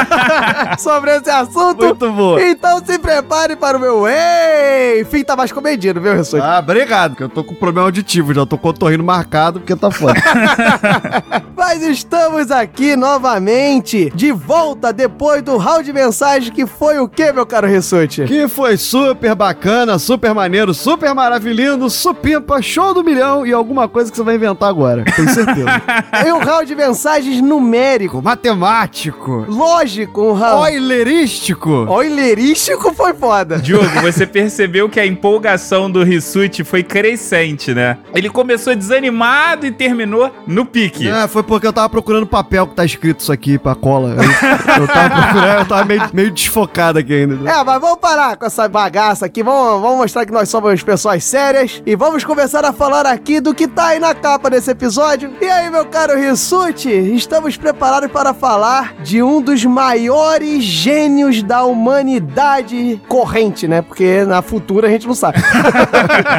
sobre 0.82 1.14
esse 1.14 1.28
assunto. 1.28 1.84
Muito 1.84 2.10
bom. 2.10 2.38
Então 2.38 2.82
se 2.82 2.98
prepare 2.98 3.54
para 3.54 3.76
o 3.76 3.80
meu 3.80 4.08
Ei! 4.08 5.02
Enfim, 5.02 5.22
tá 5.22 5.36
mais 5.36 5.52
comedido, 5.52 6.00
viu, 6.00 6.14
Ressoide? 6.14 6.46
Ah, 6.46 6.58
obrigado, 6.58 7.16
que 7.16 7.22
eu 7.22 7.28
tô 7.28 7.44
com 7.44 7.54
problema 7.54 7.86
auditivo, 7.86 8.32
já 8.32 8.46
tô 8.46 8.56
com 8.56 8.68
o 8.68 8.72
torrino 8.72 9.04
marcado 9.04 9.60
porque 9.60 9.76
tá 9.76 9.90
foda. 9.90 10.14
Mas 11.54 11.82
estamos 11.82 12.50
aqui 12.50 12.96
novamente, 12.96 14.10
de 14.14 14.32
volta 14.32 14.90
depois 14.90 15.42
do 15.42 15.58
round 15.58 15.84
de 15.84 15.92
mensagem 15.92 16.50
que 16.50 16.64
foi 16.64 16.98
o 16.98 17.06
que, 17.06 17.30
meu 17.30 17.44
caro 17.44 17.66
Ressoite? 17.66 18.24
que 18.24 18.48
foi 18.48 18.78
super 18.78 19.34
bacana, 19.34 19.98
super 19.98 20.32
maneiro, 20.32 20.72
super 20.78 21.14
maravilhoso, 21.14 21.90
supimpa, 21.90 22.62
show 22.62 22.94
do 22.94 23.02
milhão 23.02 23.46
e 23.46 23.52
alguma 23.52 23.88
coisa 23.88 24.10
que 24.10 24.16
você 24.16 24.22
vai 24.22 24.36
inventar 24.36 24.68
agora, 24.68 25.04
tenho 25.04 25.28
certeza. 25.28 25.82
É 26.24 26.32
um 26.32 26.38
round 26.38 26.66
de 26.66 26.74
mensagens 26.74 27.40
numérico, 27.42 28.22
Matemático, 28.22 29.44
lógico, 29.48 30.22
um 30.22 30.32
round. 30.32 30.62
oilerístico. 30.62 31.70
Oilerístico 31.88 32.94
foi 32.94 33.14
foda. 33.14 33.58
Diogo, 33.58 34.00
você 34.00 34.26
percebeu 34.26 34.88
que 34.88 35.00
a 35.00 35.06
empolgação 35.06 35.90
do 35.90 36.02
Rissuti 36.02 36.62
foi 36.64 36.82
crescente, 36.82 37.74
né? 37.74 37.98
Ele 38.14 38.28
começou 38.30 38.74
desanimado 38.74 39.66
e 39.66 39.70
terminou 39.72 40.30
no 40.46 40.64
pique. 40.64 41.08
É, 41.08 41.26
foi 41.26 41.42
porque 41.42 41.66
eu 41.66 41.72
tava 41.72 41.88
procurando 41.88 42.26
papel 42.26 42.66
que 42.66 42.74
tá 42.74 42.84
escrito 42.84 43.20
isso 43.20 43.32
aqui 43.32 43.58
pra 43.58 43.74
cola. 43.74 44.16
Eu, 44.16 44.82
eu 44.82 44.88
tava 44.88 45.22
procurando, 45.22 45.58
eu 45.60 45.66
tava 45.66 45.84
meio, 45.84 46.02
meio 46.12 46.30
desfocado 46.30 46.98
aqui 46.98 47.14
ainda. 47.14 47.50
É, 47.50 47.64
mas 47.64 47.80
vamos 47.80 47.98
parar 47.98 48.36
com 48.36 48.46
essa 48.46 48.68
bagaça 48.68 49.26
aqui. 49.26 49.42
Vamos, 49.42 49.80
vamos 49.82 49.98
mostrar 49.98 50.26
que 50.26 50.32
nós 50.32 50.48
somos 50.48 50.57
somos 50.58 50.82
pessoas 50.82 51.22
sérias 51.22 51.80
e 51.86 51.94
vamos 51.94 52.24
começar 52.24 52.64
a 52.64 52.72
falar 52.72 53.06
aqui 53.06 53.38
do 53.40 53.54
que 53.54 53.68
tá 53.68 53.88
aí 53.88 54.00
na 54.00 54.12
capa 54.12 54.50
desse 54.50 54.68
episódio. 54.68 55.32
E 55.40 55.44
aí, 55.44 55.70
meu 55.70 55.86
caro 55.86 56.18
Rissuti, 56.18 56.90
estamos 56.90 57.56
preparados 57.56 58.10
para 58.10 58.34
falar 58.34 58.94
de 59.04 59.22
um 59.22 59.40
dos 59.40 59.64
maiores 59.64 60.64
gênios 60.64 61.44
da 61.44 61.62
humanidade 61.62 63.00
corrente, 63.06 63.68
né? 63.68 63.82
Porque 63.82 64.24
na 64.24 64.42
futura 64.42 64.88
a 64.88 64.90
gente 64.90 65.06
não 65.06 65.14
sabe. 65.14 65.38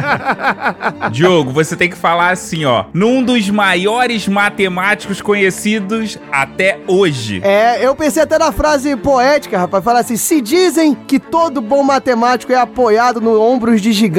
Diogo, 1.10 1.50
você 1.50 1.74
tem 1.74 1.88
que 1.88 1.96
falar 1.96 2.30
assim, 2.30 2.66
ó. 2.66 2.84
Num 2.92 3.22
dos 3.22 3.48
maiores 3.48 4.28
matemáticos 4.28 5.22
conhecidos 5.22 6.18
até 6.30 6.78
hoje. 6.86 7.40
É, 7.42 7.82
eu 7.82 7.96
pensei 7.96 8.22
até 8.22 8.38
na 8.38 8.52
frase 8.52 8.94
poética, 8.96 9.56
rapaz, 9.56 9.82
falar 9.82 10.00
assim: 10.00 10.16
se 10.16 10.42
dizem 10.42 10.94
que 10.94 11.18
todo 11.18 11.62
bom 11.62 11.82
matemático 11.82 12.52
é 12.52 12.56
apoiado 12.56 13.18
no 13.18 13.40
ombros 13.40 13.80
de 13.80 13.92
gigantes, 13.92 14.09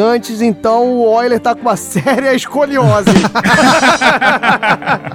então 0.42 1.00
o 1.00 1.22
Euler 1.22 1.40
tá 1.40 1.54
com 1.56 1.62
uma 1.62 1.76
séria 1.78 2.34
escoliose. 2.34 3.06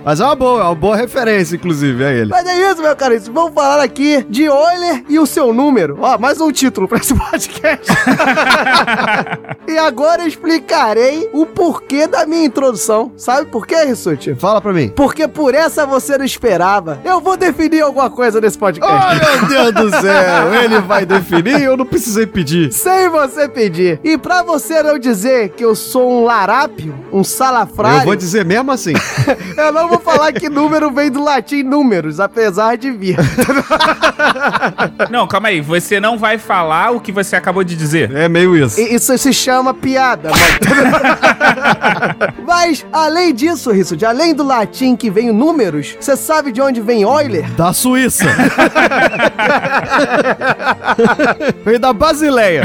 Mas 0.04 0.20
é 0.20 0.24
uma 0.24 0.34
boa, 0.34 0.60
é 0.60 0.64
uma 0.64 0.74
boa 0.74 0.96
referência, 0.96 1.56
inclusive, 1.56 2.04
a 2.04 2.12
ele. 2.12 2.30
Mas 2.30 2.46
é 2.46 2.70
isso, 2.70 2.82
meu 2.82 2.94
caro, 2.96 3.14
isso. 3.14 3.32
vamos 3.32 3.52
falar 3.54 3.82
aqui 3.82 4.24
de 4.28 4.44
Euler 4.44 5.04
e 5.08 5.18
o 5.18 5.26
seu 5.26 5.52
número. 5.52 5.98
Ó, 6.00 6.18
mais 6.18 6.40
um 6.40 6.50
título 6.52 6.86
pra 6.88 6.98
esse 6.98 7.14
podcast. 7.30 7.86
e 9.68 9.78
agora 9.78 10.22
eu 10.22 10.28
explicarei 10.28 11.28
o 11.32 11.46
porquê 11.46 12.06
da 12.06 12.26
minha 12.26 12.44
introdução. 12.44 13.12
Sabe 13.16 13.46
por 13.50 13.66
quê, 13.66 13.84
Rissuti? 13.84 14.34
Fala 14.34 14.60
pra 14.60 14.72
mim. 14.72 14.88
Porque 14.94 15.26
por 15.26 15.54
essa 15.54 15.86
você 15.86 16.16
não 16.18 16.24
esperava. 16.24 17.00
Eu 17.04 17.20
vou 17.20 17.36
definir 17.36 17.82
alguma 17.82 18.10
coisa 18.10 18.40
nesse 18.40 18.58
podcast. 18.58 18.94
Oh, 18.96 19.48
meu 19.48 19.72
Deus 19.72 19.90
do 19.90 20.00
céu! 20.00 20.54
Ele 20.62 20.80
vai 20.80 21.04
definir 21.06 21.60
e 21.60 21.64
eu 21.64 21.76
não 21.76 21.86
precisei 21.86 22.26
pedir. 22.26 22.72
Sem 22.72 23.08
você 23.08 23.48
pedir. 23.48 24.00
E 24.04 24.16
pra 24.18 24.42
você 24.42 24.65
não 24.82 24.98
dizer 24.98 25.50
que 25.50 25.64
eu 25.64 25.74
sou 25.74 26.10
um 26.20 26.24
larápio, 26.24 26.94
um 27.12 27.22
salafrário... 27.24 28.00
Eu 28.00 28.04
vou 28.04 28.16
dizer 28.16 28.44
mesmo 28.44 28.70
assim. 28.72 28.92
eu 29.56 29.72
não 29.72 29.88
vou 29.88 29.98
falar 29.98 30.32
que 30.32 30.48
número 30.48 30.90
vem 30.90 31.10
do 31.10 31.22
latim 31.22 31.62
números, 31.62 32.20
apesar 32.20 32.76
de 32.76 32.90
vir. 32.90 33.16
Não, 35.10 35.26
calma 35.26 35.48
aí. 35.48 35.60
Você 35.60 36.00
não 36.00 36.18
vai 36.18 36.38
falar 36.38 36.90
o 36.90 37.00
que 37.00 37.12
você 37.12 37.36
acabou 37.36 37.62
de 37.64 37.76
dizer. 37.76 38.10
É 38.14 38.28
meio 38.28 38.56
isso. 38.56 38.80
I- 38.80 38.94
Isso 38.94 39.16
se 39.18 39.32
chama 39.32 39.72
piada. 39.74 40.30
Mas, 42.46 42.84
além 42.92 43.34
disso, 43.34 43.70
Rissuti, 43.70 44.04
além 44.04 44.34
do 44.34 44.42
latim 44.42 44.96
que 44.96 45.10
vem 45.10 45.30
o 45.30 45.32
números, 45.34 45.96
você 46.00 46.16
sabe 46.16 46.50
de 46.52 46.60
onde 46.60 46.80
vem 46.80 47.02
Euler? 47.02 47.50
Da 47.52 47.72
Suíça. 47.72 48.24
Veio 51.64 51.78
da 51.78 51.92
Basileia. 51.92 52.62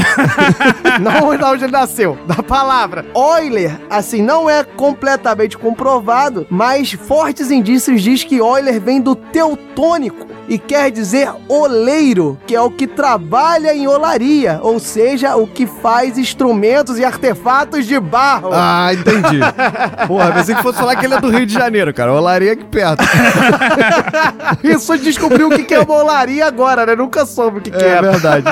Não 1.00 1.36
da 1.36 1.50
onde 1.50 1.64
ele 1.64 1.72
nasceu, 1.72 1.91
da 2.26 2.42
palavra. 2.42 3.04
Euler, 3.14 3.78
assim, 3.90 4.22
não 4.22 4.48
é 4.48 4.64
completamente 4.64 5.58
comprovado, 5.58 6.46
mas 6.50 6.92
fortes 6.92 7.50
indícios 7.50 8.02
diz 8.02 8.24
que 8.24 8.36
Euler 8.36 8.80
vem 8.80 9.00
do 9.00 9.14
teutônico 9.14 10.26
e 10.48 10.58
quer 10.58 10.90
dizer 10.90 11.30
oleiro, 11.48 12.38
que 12.46 12.54
é 12.54 12.60
o 12.60 12.70
que 12.70 12.86
trabalha 12.86 13.74
em 13.74 13.86
olaria, 13.86 14.58
ou 14.62 14.78
seja, 14.80 15.36
o 15.36 15.46
que 15.46 15.66
faz 15.66 16.18
instrumentos 16.18 16.98
e 16.98 17.04
artefatos 17.04 17.86
de 17.86 17.98
barro. 18.00 18.50
Ah, 18.52 18.90
entendi. 18.92 19.38
Porra, 20.08 20.32
pensei 20.32 20.54
que 20.54 20.62
fosse 20.62 20.78
falar 20.78 20.96
que 20.96 21.06
ele 21.06 21.14
é 21.14 21.20
do 21.20 21.30
Rio 21.30 21.46
de 21.46 21.54
Janeiro, 21.54 21.92
cara. 21.94 22.12
Olaria 22.12 22.52
aqui 22.52 22.64
perto. 22.64 23.02
Isso 24.64 24.96
descobriu 24.98 25.48
o 25.48 25.50
que 25.50 25.64
que 25.64 25.74
é 25.74 25.80
uma 25.80 25.94
olaria 25.94 26.46
agora, 26.46 26.84
né? 26.86 26.96
Nunca 26.96 27.24
soube 27.24 27.58
o 27.58 27.60
que, 27.60 27.70
que 27.70 27.82
É 27.84 27.88
era. 27.88 28.10
verdade. 28.12 28.44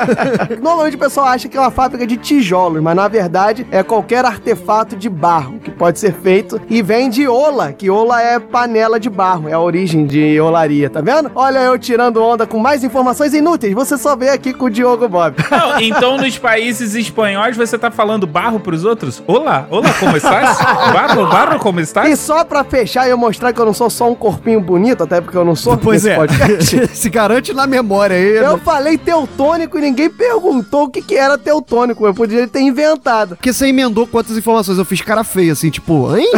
Normalmente 0.62 0.96
o 0.96 0.98
pessoal 0.98 1.26
acha 1.26 1.48
que 1.48 1.56
é 1.56 1.60
uma 1.60 1.70
fábrica 1.70 2.06
de 2.06 2.16
tijolos, 2.16 2.75
mas 2.82 2.96
na 2.96 3.08
verdade 3.08 3.66
é 3.70 3.82
qualquer 3.82 4.24
artefato 4.24 4.96
de 4.96 5.08
barro 5.08 5.58
que 5.58 5.70
pode 5.70 5.98
ser 5.98 6.12
feito 6.14 6.60
e 6.68 6.82
vem 6.82 7.08
de 7.10 7.26
ola, 7.28 7.72
que 7.72 7.90
ola 7.90 8.20
é 8.22 8.38
panela 8.38 8.98
de 8.98 9.08
barro, 9.10 9.48
é 9.48 9.52
a 9.52 9.60
origem 9.60 10.06
de 10.06 10.40
olaria, 10.40 10.88
tá 10.90 11.00
vendo? 11.00 11.30
Olha 11.34 11.58
eu 11.60 11.78
tirando 11.78 12.22
onda 12.22 12.46
com 12.46 12.58
mais 12.58 12.82
informações 12.84 13.34
inúteis, 13.34 13.74
você 13.74 13.96
só 13.98 14.14
vê 14.16 14.30
aqui 14.30 14.52
com 14.52 14.66
o 14.66 14.70
Diogo 14.70 15.08
Bob. 15.08 15.34
Não, 15.50 15.80
então 15.80 16.16
nos 16.16 16.38
países 16.38 16.94
espanhóis 16.94 17.56
você 17.56 17.78
tá 17.78 17.90
falando 17.90 18.26
barro 18.26 18.60
pros 18.60 18.84
outros? 18.84 19.22
Olá, 19.26 19.66
olá, 19.70 19.92
como 19.98 20.16
estás? 20.16 20.58
Barro, 20.58 21.26
barro, 21.26 21.58
como 21.58 21.80
E 21.80 21.82
estás? 21.82 22.18
só 22.20 22.44
pra 22.44 22.64
fechar 22.64 23.06
e 23.06 23.10
eu 23.10 23.18
mostrar 23.18 23.52
que 23.52 23.60
eu 23.60 23.66
não 23.66 23.74
sou 23.74 23.88
só 23.90 24.10
um 24.10 24.14
corpinho 24.14 24.60
bonito, 24.60 25.02
até 25.02 25.20
porque 25.20 25.36
eu 25.36 25.44
não 25.44 25.54
sou 25.56 25.76
Pois 25.76 26.04
é. 26.06 26.16
podcast. 26.16 26.88
Se 26.96 27.08
garante 27.08 27.52
na 27.52 27.66
memória 27.66 28.16
aí. 28.16 28.36
Eu 28.36 28.58
falei 28.58 28.96
teutônico 28.98 29.78
e 29.78 29.80
ninguém 29.80 30.10
perguntou 30.10 30.84
o 30.84 30.88
que, 30.88 31.02
que 31.02 31.14
era 31.14 31.36
teutônico. 31.38 32.06
Eu 32.06 32.14
podia 32.14 32.46
ter 32.48 32.60
inventado. 32.66 33.36
Porque 33.36 33.52
você 33.52 33.68
emendou 33.68 34.06
quantas 34.06 34.36
informações? 34.36 34.78
Eu 34.78 34.84
fiz 34.84 35.00
cara 35.00 35.24
feia, 35.24 35.52
assim, 35.52 35.70
tipo, 35.70 36.16
hein? 36.16 36.30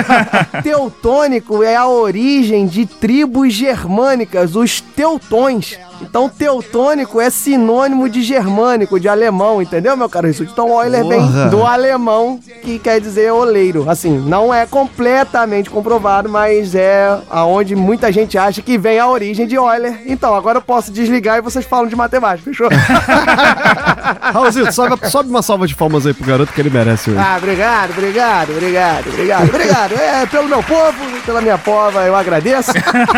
Teutônico 0.62 1.62
é 1.62 1.76
a 1.76 1.86
origem 1.86 2.66
de 2.66 2.86
tribos 2.86 3.52
germânicas, 3.52 4.56
os 4.56 4.80
teutões. 4.80 5.78
Então, 6.02 6.28
teutônico 6.28 7.20
é 7.20 7.30
sinônimo 7.30 8.08
de 8.08 8.22
germânico, 8.22 9.00
de 9.00 9.08
alemão, 9.08 9.62
entendeu, 9.62 9.96
meu 9.96 10.08
caro 10.08 10.26
Rissuti? 10.26 10.52
Então, 10.52 10.68
Euler 10.68 11.06
vem 11.06 11.48
do 11.50 11.64
alemão, 11.64 12.38
que 12.62 12.78
quer 12.78 13.00
dizer 13.00 13.32
oleiro. 13.32 13.88
Assim, 13.88 14.18
não 14.18 14.52
é 14.52 14.66
completamente 14.66 15.70
comprovado, 15.70 16.28
mas 16.28 16.74
é 16.74 17.18
aonde 17.30 17.74
muita 17.74 18.12
gente 18.12 18.36
acha 18.36 18.60
que 18.60 18.76
vem 18.76 18.98
a 18.98 19.08
origem 19.08 19.46
de 19.46 19.54
Euler. 19.54 20.02
Então, 20.06 20.34
agora 20.34 20.58
eu 20.58 20.62
posso 20.62 20.92
desligar 20.92 21.38
e 21.38 21.42
vocês 21.42 21.64
falam 21.64 21.86
de 21.86 21.96
matemática, 21.96 22.50
fechou? 22.50 22.68
Raulzito, 24.32 24.72
sobe, 24.72 25.10
sobe 25.10 25.30
uma 25.30 25.42
salva 25.42 25.65
de 25.66 25.74
palmas 25.74 26.06
aí 26.06 26.14
pro 26.14 26.24
garoto 26.24 26.52
que 26.52 26.60
ele 26.60 26.70
merece 26.70 27.10
hoje. 27.10 27.18
Ah, 27.18 27.36
obrigado, 27.36 27.90
obrigado, 27.90 28.50
obrigado, 28.50 29.08
obrigado, 29.08 29.48
obrigado. 29.48 29.92
É, 29.94 30.26
pelo 30.26 30.48
meu 30.48 30.62
povo, 30.62 30.94
pela 31.24 31.40
minha 31.40 31.58
pova, 31.58 32.04
eu 32.04 32.14
agradeço. 32.14 32.72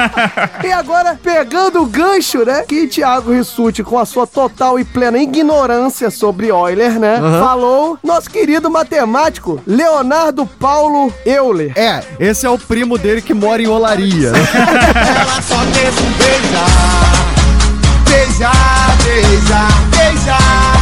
e 0.65 0.73
agora, 0.73 1.19
pegando 1.23 1.83
o 1.83 1.87
gancho, 1.87 2.45
né? 2.45 2.65
Que 2.67 2.87
Thiago 2.87 3.33
Rissuti, 3.33 3.83
com 3.83 3.99
a 3.99 4.05
sua 4.05 4.27
total 4.27 4.79
e 4.79 4.85
plena 4.85 5.19
ignorância 5.19 6.11
sobre 6.11 6.49
Euler, 6.49 6.99
né? 6.99 7.19
Falou 7.41 7.99
nosso 8.03 8.31
querido 8.31 8.71
matemático 8.71 9.61
Leonardo 9.67 10.47
Paulo 10.47 11.13
Euler. 11.25 11.73
É, 11.77 12.03
esse 12.19 12.47
é 12.47 12.51
o 12.51 12.59
primo 12.59 12.99
dele 12.99 13.23
que 13.23 13.35
mora 13.35 13.63
em 13.63 13.67
Olaria. 13.67 14.33
Ela 14.35 15.43
só 15.43 15.57
quer 15.73 15.91
um 15.91 16.11
beijar, 16.19 16.99
beijar, 18.05 18.97
beijar, 19.05 19.69
beijar. 19.91 20.78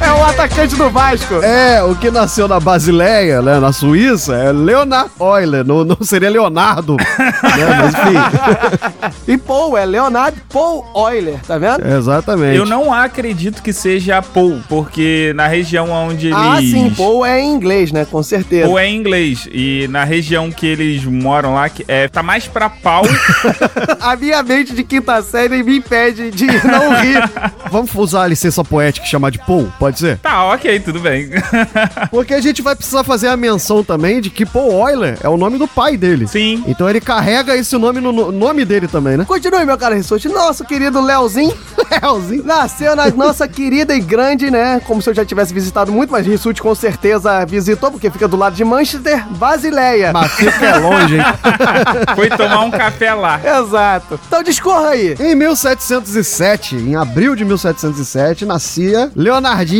É 0.00 0.12
o 0.12 0.24
atacante 0.24 0.74
do 0.76 0.90
Vasco. 0.90 1.34
É, 1.42 1.82
o 1.82 1.94
que 1.94 2.10
nasceu 2.10 2.46
na 2.48 2.58
Basileia, 2.60 3.40
né, 3.40 3.58
na 3.58 3.72
Suíça, 3.72 4.34
é 4.34 4.52
Leonard 4.52 5.10
Euler, 5.18 5.64
não, 5.64 5.84
não 5.84 5.96
seria 6.02 6.28
Leonardo, 6.28 6.96
né, 7.18 7.66
mas 7.80 7.94
enfim, 7.94 9.14
E 9.32 9.38
Paul 9.38 9.76
é 9.78 9.84
Leonardo 9.84 10.36
Paul 10.52 10.84
Euler, 10.94 11.38
tá 11.46 11.56
vendo? 11.58 11.86
exatamente. 11.86 12.56
Eu 12.56 12.66
não 12.66 12.92
acredito 12.92 13.62
que 13.62 13.72
seja 13.72 14.20
Paul, 14.20 14.60
porque 14.68 15.32
na 15.34 15.46
região 15.46 15.90
onde 15.90 16.26
eles. 16.26 16.38
Ah, 16.38 16.58
sim, 16.60 16.90
Paul 16.96 17.24
é 17.24 17.40
em 17.40 17.54
inglês, 17.54 17.90
né? 17.92 18.04
Com 18.04 18.22
certeza. 18.22 18.68
Ou 18.68 18.78
é 18.78 18.86
em 18.86 18.96
inglês. 18.96 19.48
E 19.50 19.86
na 19.88 20.04
região 20.04 20.50
que 20.50 20.66
eles 20.66 21.04
moram 21.04 21.54
lá, 21.54 21.68
que 21.68 21.84
é, 21.88 22.08
tá 22.08 22.22
mais 22.22 22.46
pra 22.46 22.68
pau. 22.68 23.04
A 24.00 24.16
minha 24.16 24.42
mente 24.42 24.74
de 24.74 24.82
quinta 24.82 25.22
série 25.22 25.62
me 25.62 25.78
impede 25.78 26.30
de 26.30 26.46
não 26.66 26.94
rir. 27.00 27.22
Vamos 27.70 27.94
usar 27.94 28.22
a 28.22 28.26
licença 28.26 28.62
poética 28.62 29.06
e 29.06 29.08
chamar 29.08 29.30
de 29.30 29.38
Paul, 29.38 29.72
pode 29.84 29.98
ser? 29.98 30.16
tá, 30.18 30.46
ok, 30.46 30.80
tudo 30.80 30.98
bem. 30.98 31.28
Porque 32.10 32.32
a 32.32 32.40
gente 32.40 32.62
vai 32.62 32.74
precisar 32.74 33.04
fazer 33.04 33.28
a 33.28 33.36
menção 33.36 33.84
também 33.84 34.18
de 34.18 34.30
que 34.30 34.46
Paul 34.46 34.88
Euler 34.88 35.18
é 35.22 35.28
o 35.28 35.36
nome 35.36 35.58
do 35.58 35.68
pai 35.68 35.94
dele. 35.98 36.26
Sim. 36.26 36.64
Então 36.66 36.88
ele 36.88 37.02
carrega 37.02 37.54
esse 37.54 37.76
nome 37.76 38.00
no 38.00 38.14
no 38.14 38.32
nome 38.32 38.64
dele 38.64 38.88
também, 38.88 39.16
né? 39.18 39.24
Continue, 39.26 39.64
meu 39.66 39.76
cara 39.76 39.94
Rissuti. 39.94 40.28
Nosso 40.28 40.64
querido 40.64 41.00
Leozinho 41.02 41.54
Leozinho. 42.00 42.44
nasceu 42.44 42.96
na 42.96 43.10
nossa 43.10 43.46
querida 43.46 43.94
e 43.94 44.00
grande, 44.00 44.50
né? 44.50 44.80
Como 44.86 45.02
se 45.02 45.10
eu 45.10 45.14
já 45.14 45.24
tivesse 45.24 45.52
visitado 45.52 45.92
muito, 45.92 46.10
mas 46.10 46.26
Rissuti 46.26 46.62
com 46.62 46.74
certeza 46.74 47.44
visitou, 47.44 47.90
porque 47.90 48.10
fica 48.10 48.26
do 48.26 48.36
lado 48.36 48.54
de 48.54 48.64
Manchester, 48.64 49.26
Basileia. 49.32 50.12
Mas 50.12 50.32
fica 50.32 50.64
é 50.64 50.78
longe, 50.78 51.16
hein? 51.16 51.22
Foi 52.16 52.30
tomar 52.30 52.60
um 52.60 52.70
café 52.70 53.12
lá. 53.12 53.38
Exato. 53.44 54.18
Então 54.26 54.42
discorra 54.42 54.90
aí. 54.90 55.14
Em 55.20 55.34
1707, 55.34 56.76
em 56.76 56.94
abril 56.96 57.34
de 57.36 57.44
1707, 57.44 58.46
nascia 58.46 59.10
Leonardinho. 59.14 59.73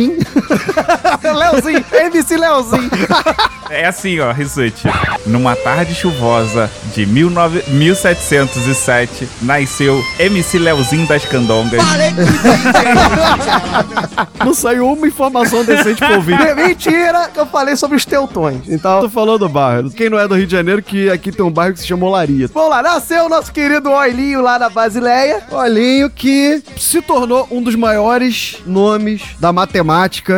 Leozinho, 1.33 1.85
MC 1.93 2.37
Leozinho. 2.37 2.89
É 3.69 3.85
assim, 3.87 4.19
ó, 4.19 4.31
Rissuti. 4.31 4.87
numa 5.25 5.55
tarde 5.55 5.95
chuvosa 5.95 6.69
de 6.93 7.05
19 7.05 7.63
1707, 7.69 9.27
nasceu 9.41 10.01
MC 10.19 10.59
Leozinho 10.59 11.07
das 11.07 11.25
Candongas. 11.25 11.81
Não 14.43 14.53
saiu 14.53 14.87
uma 14.91 15.07
informação 15.07 15.63
decente 15.63 15.99
pro 16.05 16.15
ouvinte. 16.15 16.43
Mentira 16.55 17.29
que 17.33 17.39
eu 17.39 17.45
falei 17.45 17.75
sobre 17.75 17.97
os 17.97 18.05
teutões. 18.05 18.61
Então, 18.67 19.01
Tô 19.01 19.09
falando 19.09 19.39
do 19.39 19.49
bairro. 19.49 19.89
Quem 19.91 20.09
não 20.09 20.19
é 20.19 20.27
do 20.27 20.35
Rio 20.35 20.45
de 20.45 20.51
Janeiro, 20.51 20.81
que 20.81 21.09
aqui 21.09 21.31
tem 21.31 21.43
um 21.45 21.51
bairro 21.51 21.73
que 21.73 21.79
se 21.79 21.87
chama 21.87 22.05
Olaria. 22.05 22.49
vamos 22.53 22.69
lá. 22.69 22.81
Nasceu 22.83 23.25
o 23.25 23.29
nosso 23.29 23.51
querido 23.51 23.89
Oilinho 23.91 24.41
lá 24.41 24.59
na 24.59 24.69
Basileia. 24.69 25.43
Olhinho 25.51 26.09
que 26.09 26.61
se 26.77 27.01
tornou 27.01 27.47
um 27.49 27.61
dos 27.61 27.75
maiores 27.75 28.57
nomes 28.65 29.21
da 29.39 29.51
matemática 29.51 29.84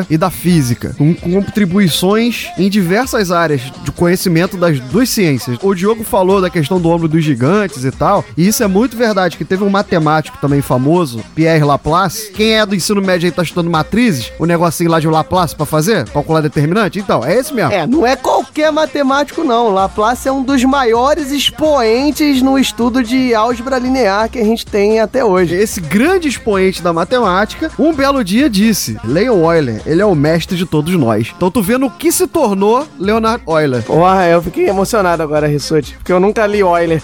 e 0.10 0.18
da 0.18 0.30
física, 0.30 0.96
com 0.98 1.14
contribuições 1.14 2.48
em 2.58 2.70
diversas 2.70 3.32
áreas 3.32 3.62
de 3.84 3.92
conhecimento 3.92 4.58
das 4.58 4.80
duas 4.80 5.10
ciências. 5.10 5.58
O 5.62 5.74
Diogo 5.74 6.04
falou 6.04 6.42
da 6.42 6.50
questão 6.50 6.80
do 6.80 6.90
ombro 6.90 7.08
dos 7.08 7.24
gigantes 7.24 7.84
e 7.84 7.92
tal, 7.92 8.24
e 8.36 8.48
isso 8.48 8.64
é 8.64 8.68
muito 8.68 8.98
verdade, 8.98 9.38
que 9.38 9.46
teve 9.46 9.64
um 9.64 9.70
matemático 9.70 10.38
também 10.40 10.62
famoso, 10.62 11.24
Pierre 11.34 11.64
Laplace. 11.64 12.32
Quem 12.32 12.58
é 12.58 12.66
do 12.66 12.76
ensino 12.76 13.02
médio 13.02 13.28
aí 13.28 13.32
tá 13.32 13.44
estudando 13.44 13.70
matrizes, 13.70 14.32
o 14.38 14.46
negocinho 14.46 14.92
lá 14.92 15.00
de 15.00 15.08
Laplace 15.08 15.56
pra 15.56 15.66
fazer, 15.66 16.08
calcular 16.10 16.42
determinante? 16.42 17.00
Então, 17.00 17.24
é 17.24 17.36
esse 17.36 17.54
mesmo. 17.54 17.72
É, 17.72 17.88
não 17.88 18.06
é 18.06 18.16
qualquer 18.16 18.72
matemático, 18.72 19.44
não. 19.44 19.70
Laplace 19.70 20.28
é 20.28 20.32
um 20.32 20.44
dos 20.44 20.64
maiores 20.64 21.32
expoentes 21.32 22.42
no 22.42 22.58
estudo 22.58 23.04
de 23.04 23.34
álgebra 23.34 23.80
linear 23.80 24.30
que 24.30 24.40
a 24.40 24.44
gente 24.44 24.66
tem 24.66 25.00
até 25.00 25.24
hoje. 25.24 25.56
Esse 25.56 25.80
grande 25.80 26.28
expoente 26.28 26.82
da 26.82 26.92
matemática, 26.92 27.72
um 27.78 27.94
belo 27.94 28.24
dia 28.24 28.50
disse: 28.50 28.98
Leon 29.04 29.37
Euler, 29.40 29.82
ele 29.86 30.02
é 30.02 30.06
o 30.06 30.16
mestre 30.16 30.58
de 30.58 30.66
todos 30.66 30.94
nós. 30.96 31.34
Então 31.36 31.50
tu 31.52 31.62
vê 31.62 31.78
no 31.78 31.90
que 31.90 32.12
se 32.12 32.28
tornou 32.28 32.88
Leonard 33.00 33.44
Euler. 33.48 33.84
Porra, 33.84 34.26
eu 34.28 34.42
fiquei 34.42 34.68
emocionado 34.68 35.22
agora, 35.24 35.48
Rissuti, 35.48 35.94
porque 35.94 36.12
eu 36.12 36.20
nunca 36.20 36.46
li 36.46 36.60
Euler. 36.60 37.02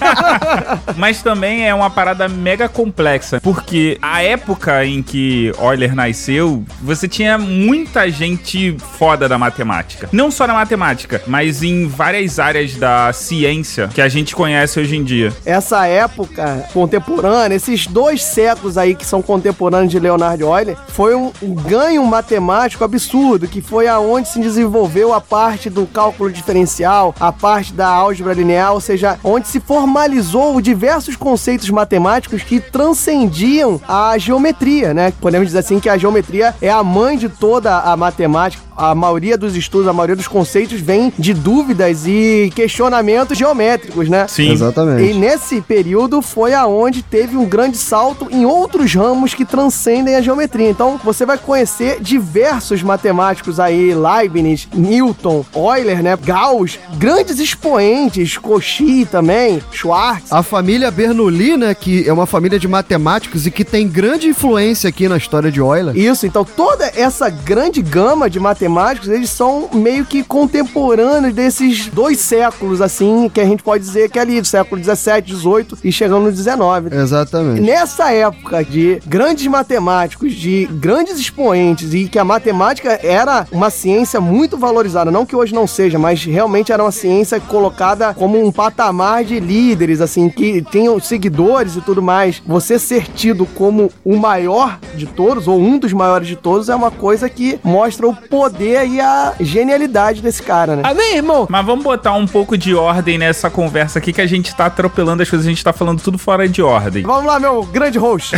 Mas 0.96 1.22
também 1.22 1.68
é 1.68 1.74
uma 1.74 1.90
parada 1.90 2.28
mega 2.28 2.68
complexa, 2.68 3.40
porque 3.40 3.98
a 4.00 4.22
época 4.22 4.84
em 4.84 5.02
que 5.02 5.52
Euler 5.60 5.94
nasceu, 5.94 6.64
você 6.82 7.08
tinha 7.08 7.38
muita 7.38 8.10
gente 8.10 8.76
foda 8.98 9.28
da 9.28 9.38
matemática. 9.38 10.08
Não 10.12 10.30
só 10.30 10.46
na 10.46 10.54
matemática, 10.54 11.22
mas 11.26 11.62
em 11.62 11.86
várias 11.86 12.38
áreas 12.38 12.74
da 12.74 13.12
ciência 13.12 13.88
que 13.88 14.00
a 14.00 14.08
gente 14.08 14.34
conhece 14.34 14.80
hoje 14.80 14.96
em 14.96 15.04
dia. 15.04 15.32
Essa 15.44 15.86
época 15.86 16.68
contemporânea, 16.72 17.56
esses 17.56 17.86
dois 17.86 18.22
séculos 18.22 18.76
aí 18.76 18.94
que 18.94 19.06
são 19.06 19.22
contemporâneos 19.22 19.90
de 19.90 19.98
Leonardo 19.98 20.44
Euler, 20.44 20.76
foi 20.88 21.14
um 21.14 21.29
um 21.42 21.54
ganho 21.54 22.04
matemático 22.04 22.84
absurdo, 22.84 23.48
que 23.48 23.60
foi 23.60 23.88
aonde 23.88 24.28
se 24.28 24.40
desenvolveu 24.40 25.12
a 25.12 25.20
parte 25.20 25.70
do 25.70 25.86
cálculo 25.86 26.30
diferencial, 26.30 27.14
a 27.18 27.32
parte 27.32 27.72
da 27.72 27.88
álgebra 27.88 28.34
linear, 28.34 28.72
ou 28.72 28.80
seja, 28.80 29.18
onde 29.22 29.48
se 29.48 29.60
formalizou 29.60 30.60
diversos 30.60 31.16
conceitos 31.16 31.70
matemáticos 31.70 32.42
que 32.42 32.60
transcendiam 32.60 33.80
a 33.88 34.16
geometria, 34.18 34.94
né? 34.94 35.12
Podemos 35.20 35.48
dizer 35.48 35.58
assim 35.58 35.80
que 35.80 35.88
a 35.88 35.96
geometria 35.96 36.54
é 36.60 36.70
a 36.70 36.82
mãe 36.82 37.16
de 37.16 37.28
toda 37.28 37.78
a 37.78 37.96
matemática. 37.96 38.69
A 38.80 38.94
maioria 38.94 39.36
dos 39.36 39.54
estudos, 39.54 39.86
a 39.86 39.92
maioria 39.92 40.16
dos 40.16 40.26
conceitos 40.26 40.80
vem 40.80 41.12
de 41.18 41.34
dúvidas 41.34 42.06
e 42.06 42.50
questionamentos 42.54 43.36
geométricos, 43.36 44.08
né? 44.08 44.26
Sim. 44.26 44.50
Exatamente. 44.52 45.10
E 45.10 45.12
nesse 45.12 45.60
período 45.60 46.22
foi 46.22 46.54
aonde 46.54 47.02
teve 47.02 47.36
um 47.36 47.44
grande 47.44 47.76
salto 47.76 48.28
em 48.30 48.46
outros 48.46 48.94
ramos 48.94 49.34
que 49.34 49.44
transcendem 49.44 50.16
a 50.16 50.22
geometria. 50.22 50.70
Então 50.70 50.98
você 51.04 51.26
vai 51.26 51.36
conhecer 51.36 52.00
diversos 52.00 52.82
matemáticos 52.82 53.60
aí, 53.60 53.94
Leibniz, 53.94 54.66
Newton, 54.74 55.44
Euler, 55.54 56.02
né, 56.02 56.16
Gauss, 56.16 56.78
grandes 56.96 57.38
expoentes, 57.38 58.38
Cauchy 58.38 59.04
também, 59.04 59.62
Schwartz. 59.70 60.32
A 60.32 60.42
família 60.42 60.90
Bernoulli, 60.90 61.54
né, 61.58 61.74
que 61.74 62.08
é 62.08 62.12
uma 62.12 62.24
família 62.24 62.58
de 62.58 62.66
matemáticos 62.66 63.46
e 63.46 63.50
que 63.50 63.62
tem 63.62 63.86
grande 63.86 64.26
influência 64.28 64.88
aqui 64.88 65.06
na 65.06 65.18
história 65.18 65.52
de 65.52 65.60
Euler. 65.60 65.94
Isso, 65.94 66.26
então 66.26 66.46
toda 66.46 66.90
essa 66.96 67.28
grande 67.28 67.82
gama 67.82 68.30
de 68.30 68.40
matemáticos, 68.40 68.69
eles 69.08 69.30
são 69.30 69.68
meio 69.72 70.04
que 70.04 70.22
contemporâneos 70.22 71.34
desses 71.34 71.88
dois 71.88 72.18
séculos, 72.20 72.80
assim, 72.80 73.28
que 73.32 73.40
a 73.40 73.44
gente 73.44 73.62
pode 73.62 73.84
dizer 73.84 74.10
que 74.10 74.18
é 74.18 74.22
ali, 74.22 74.40
do 74.40 74.46
século 74.46 74.80
17, 74.80 75.26
18 75.26 75.78
e 75.84 75.92
chegando 75.92 76.24
no 76.24 76.32
19. 76.32 76.94
Exatamente. 76.94 77.60
Nessa 77.60 78.12
época 78.12 78.64
de 78.64 79.00
grandes 79.06 79.46
matemáticos, 79.46 80.34
de 80.34 80.68
grandes 80.72 81.18
expoentes 81.18 81.94
e 81.94 82.08
que 82.08 82.18
a 82.18 82.24
matemática 82.24 82.98
era 83.02 83.46
uma 83.50 83.70
ciência 83.70 84.20
muito 84.20 84.56
valorizada, 84.56 85.10
não 85.10 85.26
que 85.26 85.36
hoje 85.36 85.54
não 85.54 85.66
seja, 85.66 85.98
mas 85.98 86.24
realmente 86.24 86.72
era 86.72 86.82
uma 86.82 86.92
ciência 86.92 87.40
colocada 87.40 88.14
como 88.14 88.44
um 88.44 88.52
patamar 88.52 89.24
de 89.24 89.40
líderes, 89.40 90.00
assim, 90.00 90.28
que 90.28 90.62
tinham 90.70 90.98
seguidores 91.00 91.76
e 91.76 91.80
tudo 91.80 92.02
mais. 92.02 92.42
Você 92.46 92.78
ser 92.78 93.06
tido 93.08 93.46
como 93.46 93.90
o 94.04 94.16
maior 94.16 94.78
de 94.94 95.06
todos, 95.06 95.48
ou 95.48 95.58
um 95.58 95.78
dos 95.78 95.92
maiores 95.92 96.28
de 96.28 96.36
todos, 96.36 96.68
é 96.68 96.74
uma 96.74 96.90
coisa 96.90 97.28
que 97.28 97.58
mostra 97.62 98.06
o 98.06 98.14
poder 98.14 98.49
e 98.58 99.00
a 99.00 99.34
genialidade 99.40 100.22
desse 100.22 100.42
cara, 100.42 100.76
né? 100.76 100.82
Amém, 100.84 101.16
irmão? 101.16 101.46
Mas 101.48 101.64
vamos 101.64 101.84
botar 101.84 102.12
um 102.12 102.26
pouco 102.26 102.56
de 102.56 102.74
ordem 102.74 103.18
nessa 103.18 103.50
conversa 103.50 103.98
aqui, 103.98 104.12
que 104.12 104.20
a 104.20 104.26
gente 104.26 104.54
tá 104.54 104.66
atropelando 104.66 105.22
as 105.22 105.30
coisas, 105.30 105.46
a 105.46 105.50
gente 105.50 105.62
tá 105.62 105.72
falando 105.72 106.00
tudo 106.00 106.18
fora 106.18 106.48
de 106.48 106.62
ordem. 106.62 107.02
Vamos 107.02 107.26
lá, 107.26 107.38
meu 107.38 107.62
grande 107.64 107.98
host. 107.98 108.34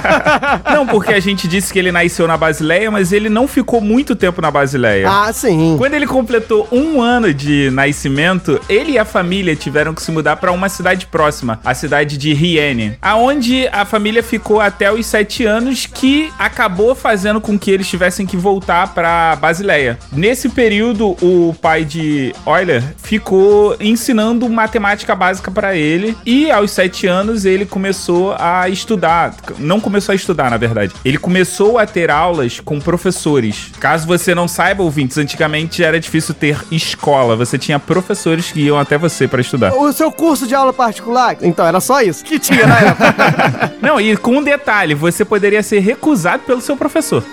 Não, 0.72 0.86
porque 0.86 1.12
a 1.12 1.20
gente 1.20 1.48
disse 1.48 1.72
que 1.72 1.78
ele 1.78 1.92
nasceu 1.92 2.26
na 2.26 2.36
Basileia, 2.36 2.90
mas 2.90 3.12
ele 3.12 3.28
não 3.28 3.46
ficou 3.46 3.80
muito 3.80 4.14
tempo 4.14 4.40
na 4.40 4.50
Basileia. 4.50 5.08
ah, 5.08 5.32
sim. 5.32 5.74
Quando 5.78 5.94
ele 5.94 6.06
completou 6.06 6.66
um 6.70 7.00
ano 7.00 7.32
de 7.32 7.70
nascimento, 7.70 8.60
ele 8.68 8.92
e 8.92 8.98
a 8.98 9.04
família 9.04 9.54
tiveram 9.56 9.94
que 9.94 10.02
se 10.02 10.10
mudar 10.10 10.36
para 10.36 10.52
uma 10.52 10.68
cidade 10.68 11.06
próxima, 11.06 11.60
a 11.64 11.74
cidade 11.74 12.16
de 12.16 12.32
Riene, 12.32 12.98
aonde 13.00 13.68
a 13.68 13.84
família 13.84 14.22
ficou 14.22 14.60
até 14.60 14.92
os 14.92 15.06
sete 15.06 15.44
anos, 15.44 15.86
que 15.86 16.32
acabou 16.38 16.94
fazendo 16.94 17.40
com 17.40 17.58
que 17.58 17.70
eles 17.70 17.88
tivessem 17.88 18.26
que 18.26 18.36
voltar 18.36 18.94
para 18.94 19.36
Basileia. 19.40 19.98
Nesse 20.12 20.48
período, 20.48 21.16
o 21.22 21.54
pai 21.60 21.84
de 21.84 22.34
Euler 22.46 22.82
ficou 22.98 23.76
ensinando 23.80 24.48
matemática 24.48 25.14
básica 25.14 25.50
para 25.50 25.74
ele 25.74 26.16
e 26.24 26.50
aos 26.50 26.70
sete 26.70 27.06
anos 27.06 27.44
ele 27.44 27.64
começou 27.64 28.34
a 28.38 28.68
estudar. 28.68 29.34
Não 29.58 29.80
começou 29.80 30.12
a 30.12 30.16
estudar, 30.16 30.50
na 30.50 30.56
verdade. 30.56 30.92
Ele 31.04 31.18
começou 31.18 31.78
a 31.78 31.86
ter 31.86 32.10
aulas 32.10 32.60
com 32.60 32.78
professores. 32.78 33.70
Caso 33.80 34.06
você 34.06 34.34
não 34.34 34.46
saiba, 34.46 34.82
ouvintes, 34.82 35.18
antigamente 35.18 35.82
era 35.82 35.98
difícil 35.98 36.34
ter 36.34 36.58
escola. 36.70 37.34
Você 37.36 37.58
tinha 37.58 37.78
professores 37.78 38.52
que 38.52 38.60
iam 38.60 38.78
até 38.78 38.98
você 38.98 39.26
para 39.26 39.40
estudar. 39.40 39.72
O 39.74 39.92
seu 39.92 40.12
curso 40.12 40.46
de 40.46 40.54
aula 40.54 40.72
particular? 40.72 41.36
Então, 41.40 41.66
era 41.66 41.80
só 41.80 42.00
isso 42.02 42.24
que 42.24 42.38
tinha 42.38 42.66
na 42.66 42.78
época. 42.78 43.72
Não, 43.80 44.00
e 44.00 44.16
com 44.16 44.36
um 44.36 44.42
detalhe, 44.42 44.94
você 44.94 45.24
poderia 45.24 45.62
ser 45.62 45.80
recusado 45.80 46.42
pelo 46.44 46.60
seu 46.60 46.76
professor. 46.76 47.24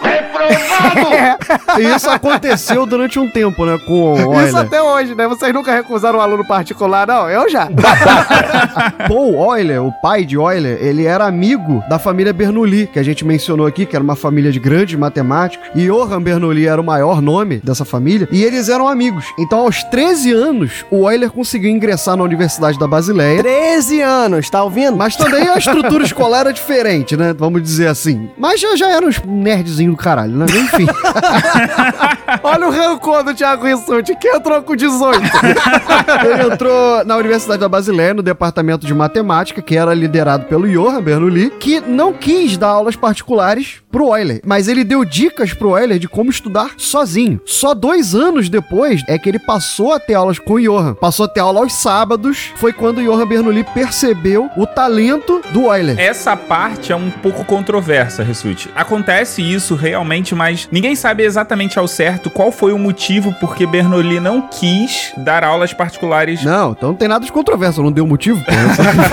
E 1.80 1.88
isso 1.97 2.10
aconteceu 2.10 2.86
durante 2.86 3.19
um 3.19 3.29
tempo, 3.29 3.65
né, 3.65 3.77
com 3.86 4.13
o 4.13 4.17
Euler. 4.17 4.47
Isso 4.47 4.57
até 4.57 4.81
hoje, 4.81 5.15
né? 5.15 5.27
Vocês 5.27 5.53
nunca 5.53 5.73
recusaram 5.73 6.19
um 6.19 6.21
aluno 6.21 6.45
particular, 6.45 7.07
não? 7.07 7.29
Eu 7.29 7.49
já. 7.49 7.67
Paul 9.07 9.57
Euler, 9.57 9.83
o 9.83 9.91
pai 10.01 10.23
de 10.23 10.36
Euler, 10.36 10.77
ele 10.81 11.05
era 11.05 11.25
amigo 11.25 11.83
da 11.89 11.99
família 11.99 12.31
Bernoulli, 12.31 12.88
que 12.88 12.99
a 12.99 13.03
gente 13.03 13.25
mencionou 13.25 13.65
aqui, 13.65 13.86
que 13.86 13.95
era 13.95 14.03
uma 14.03 14.15
família 14.15 14.51
de 14.51 14.60
grandes 14.60 14.97
matemáticos. 14.97 15.67
E 15.75 15.88
Johann 15.88 16.21
Bernoulli 16.21 16.67
era 16.67 16.79
o 16.79 16.83
maior 16.83 17.21
nome 17.21 17.57
dessa 17.57 17.83
família. 17.83 18.27
E 18.31 18.43
eles 18.43 18.69
eram 18.69 18.88
amigos. 18.88 19.25
Então, 19.38 19.60
aos 19.60 19.83
13 19.83 20.31
anos, 20.31 20.86
o 20.91 21.10
Euler 21.10 21.31
conseguiu 21.31 21.69
ingressar 21.69 22.15
na 22.15 22.23
Universidade 22.23 22.77
da 22.77 22.88
Basileia. 22.88 23.41
13 23.41 24.01
anos, 24.01 24.49
tá 24.49 24.63
ouvindo? 24.63 24.95
Mas 24.95 25.15
também 25.15 25.47
a 25.47 25.57
estrutura 25.57 26.03
escolar 26.03 26.41
era 26.41 26.53
diferente, 26.53 27.17
né? 27.17 27.33
Vamos 27.33 27.62
dizer 27.63 27.88
assim. 27.88 28.29
Mas 28.38 28.60
já, 28.60 28.75
já 28.75 28.89
eram 28.89 29.07
uns 29.07 29.21
nerdzinho 29.23 29.91
do 29.91 29.97
caralho, 29.97 30.33
né? 30.33 30.45
Enfim. 30.45 30.86
Olha 32.43 32.67
o 32.67 32.71
rancor 32.71 33.23
do 33.23 33.34
Thiago 33.34 33.65
Rissuti, 33.65 34.15
que 34.15 34.28
entrou 34.28 34.62
com 34.62 34.76
18. 34.76 35.19
Ele 36.26 36.54
entrou 36.54 37.04
na 37.06 37.17
Universidade 37.17 37.60
da 37.60 37.69
Basileia, 37.69 38.13
no 38.13 38.21
departamento 38.21 38.86
de 38.86 38.93
matemática, 38.93 39.62
que 39.62 39.76
era 39.76 39.93
liderado 39.93 40.45
pelo 40.45 40.67
Johann 40.67 41.02
Bernoulli, 41.02 41.50
que 41.52 41.82
não 41.82 42.13
quis 42.13 42.58
dar 42.58 42.69
aulas 42.69 42.95
particulares 42.95 43.82
pro 43.91 44.15
Euler, 44.15 44.41
mas 44.45 44.67
ele 44.67 44.84
deu 44.84 45.04
dicas 45.04 45.54
pro 45.54 45.78
Euler 45.78 45.97
de 45.97 46.08
como 46.08 46.30
estudar 46.30 46.71
sozinho. 46.78 47.41
Só 47.45 47.73
dois 47.73 48.13
anos 48.13 48.50
depois 48.50 49.02
é 49.08 49.17
que 49.17 49.28
ele 49.28 49.39
passou 49.39 49.93
a 49.93 50.00
ter 50.00 50.13
aulas 50.13 50.38
com 50.39 50.54
o 50.54 50.62
Johann. 50.62 50.93
Passou 50.95 51.26
a 51.26 51.30
ter 51.30 51.39
aula 51.39 51.62
aos 51.62 51.73
sábados, 51.73 52.52
foi 52.56 52.73
quando 52.73 53.00
o 53.00 53.04
Johann 53.04 53.26
Bernoulli 53.26 53.63
percebeu 53.63 54.50
o 54.56 54.67
talento 54.67 55.41
do 55.52 55.73
Euler. 55.73 56.00
Essa 56.00 56.36
parte 56.36 56.91
é 56.91 56.95
um 56.95 57.10
pouco 57.10 57.43
controversa, 57.43 58.23
Ressuti. 58.23 58.69
Acontece 58.76 59.41
isso 59.41 59.76
realmente 59.76 60.28
mas 60.36 60.67
ninguém 60.71 60.95
sabe 60.95 61.23
exatamente 61.23 61.76
ao 61.79 61.87
certo 61.87 62.29
qual 62.29 62.51
foi 62.51 62.73
o 62.73 62.79
motivo 62.79 63.33
porque 63.39 63.65
Bernoulli 63.65 64.19
não 64.19 64.41
quis 64.41 65.13
dar 65.17 65.43
aulas 65.43 65.73
particulares. 65.73 66.43
Não, 66.43 66.71
então 66.71 66.89
não 66.89 66.95
tem 66.95 67.07
nada 67.07 67.25
de 67.25 67.31
controverso, 67.31 67.81
não 67.81 67.91
deu 67.91 68.05
motivo. 68.05 68.43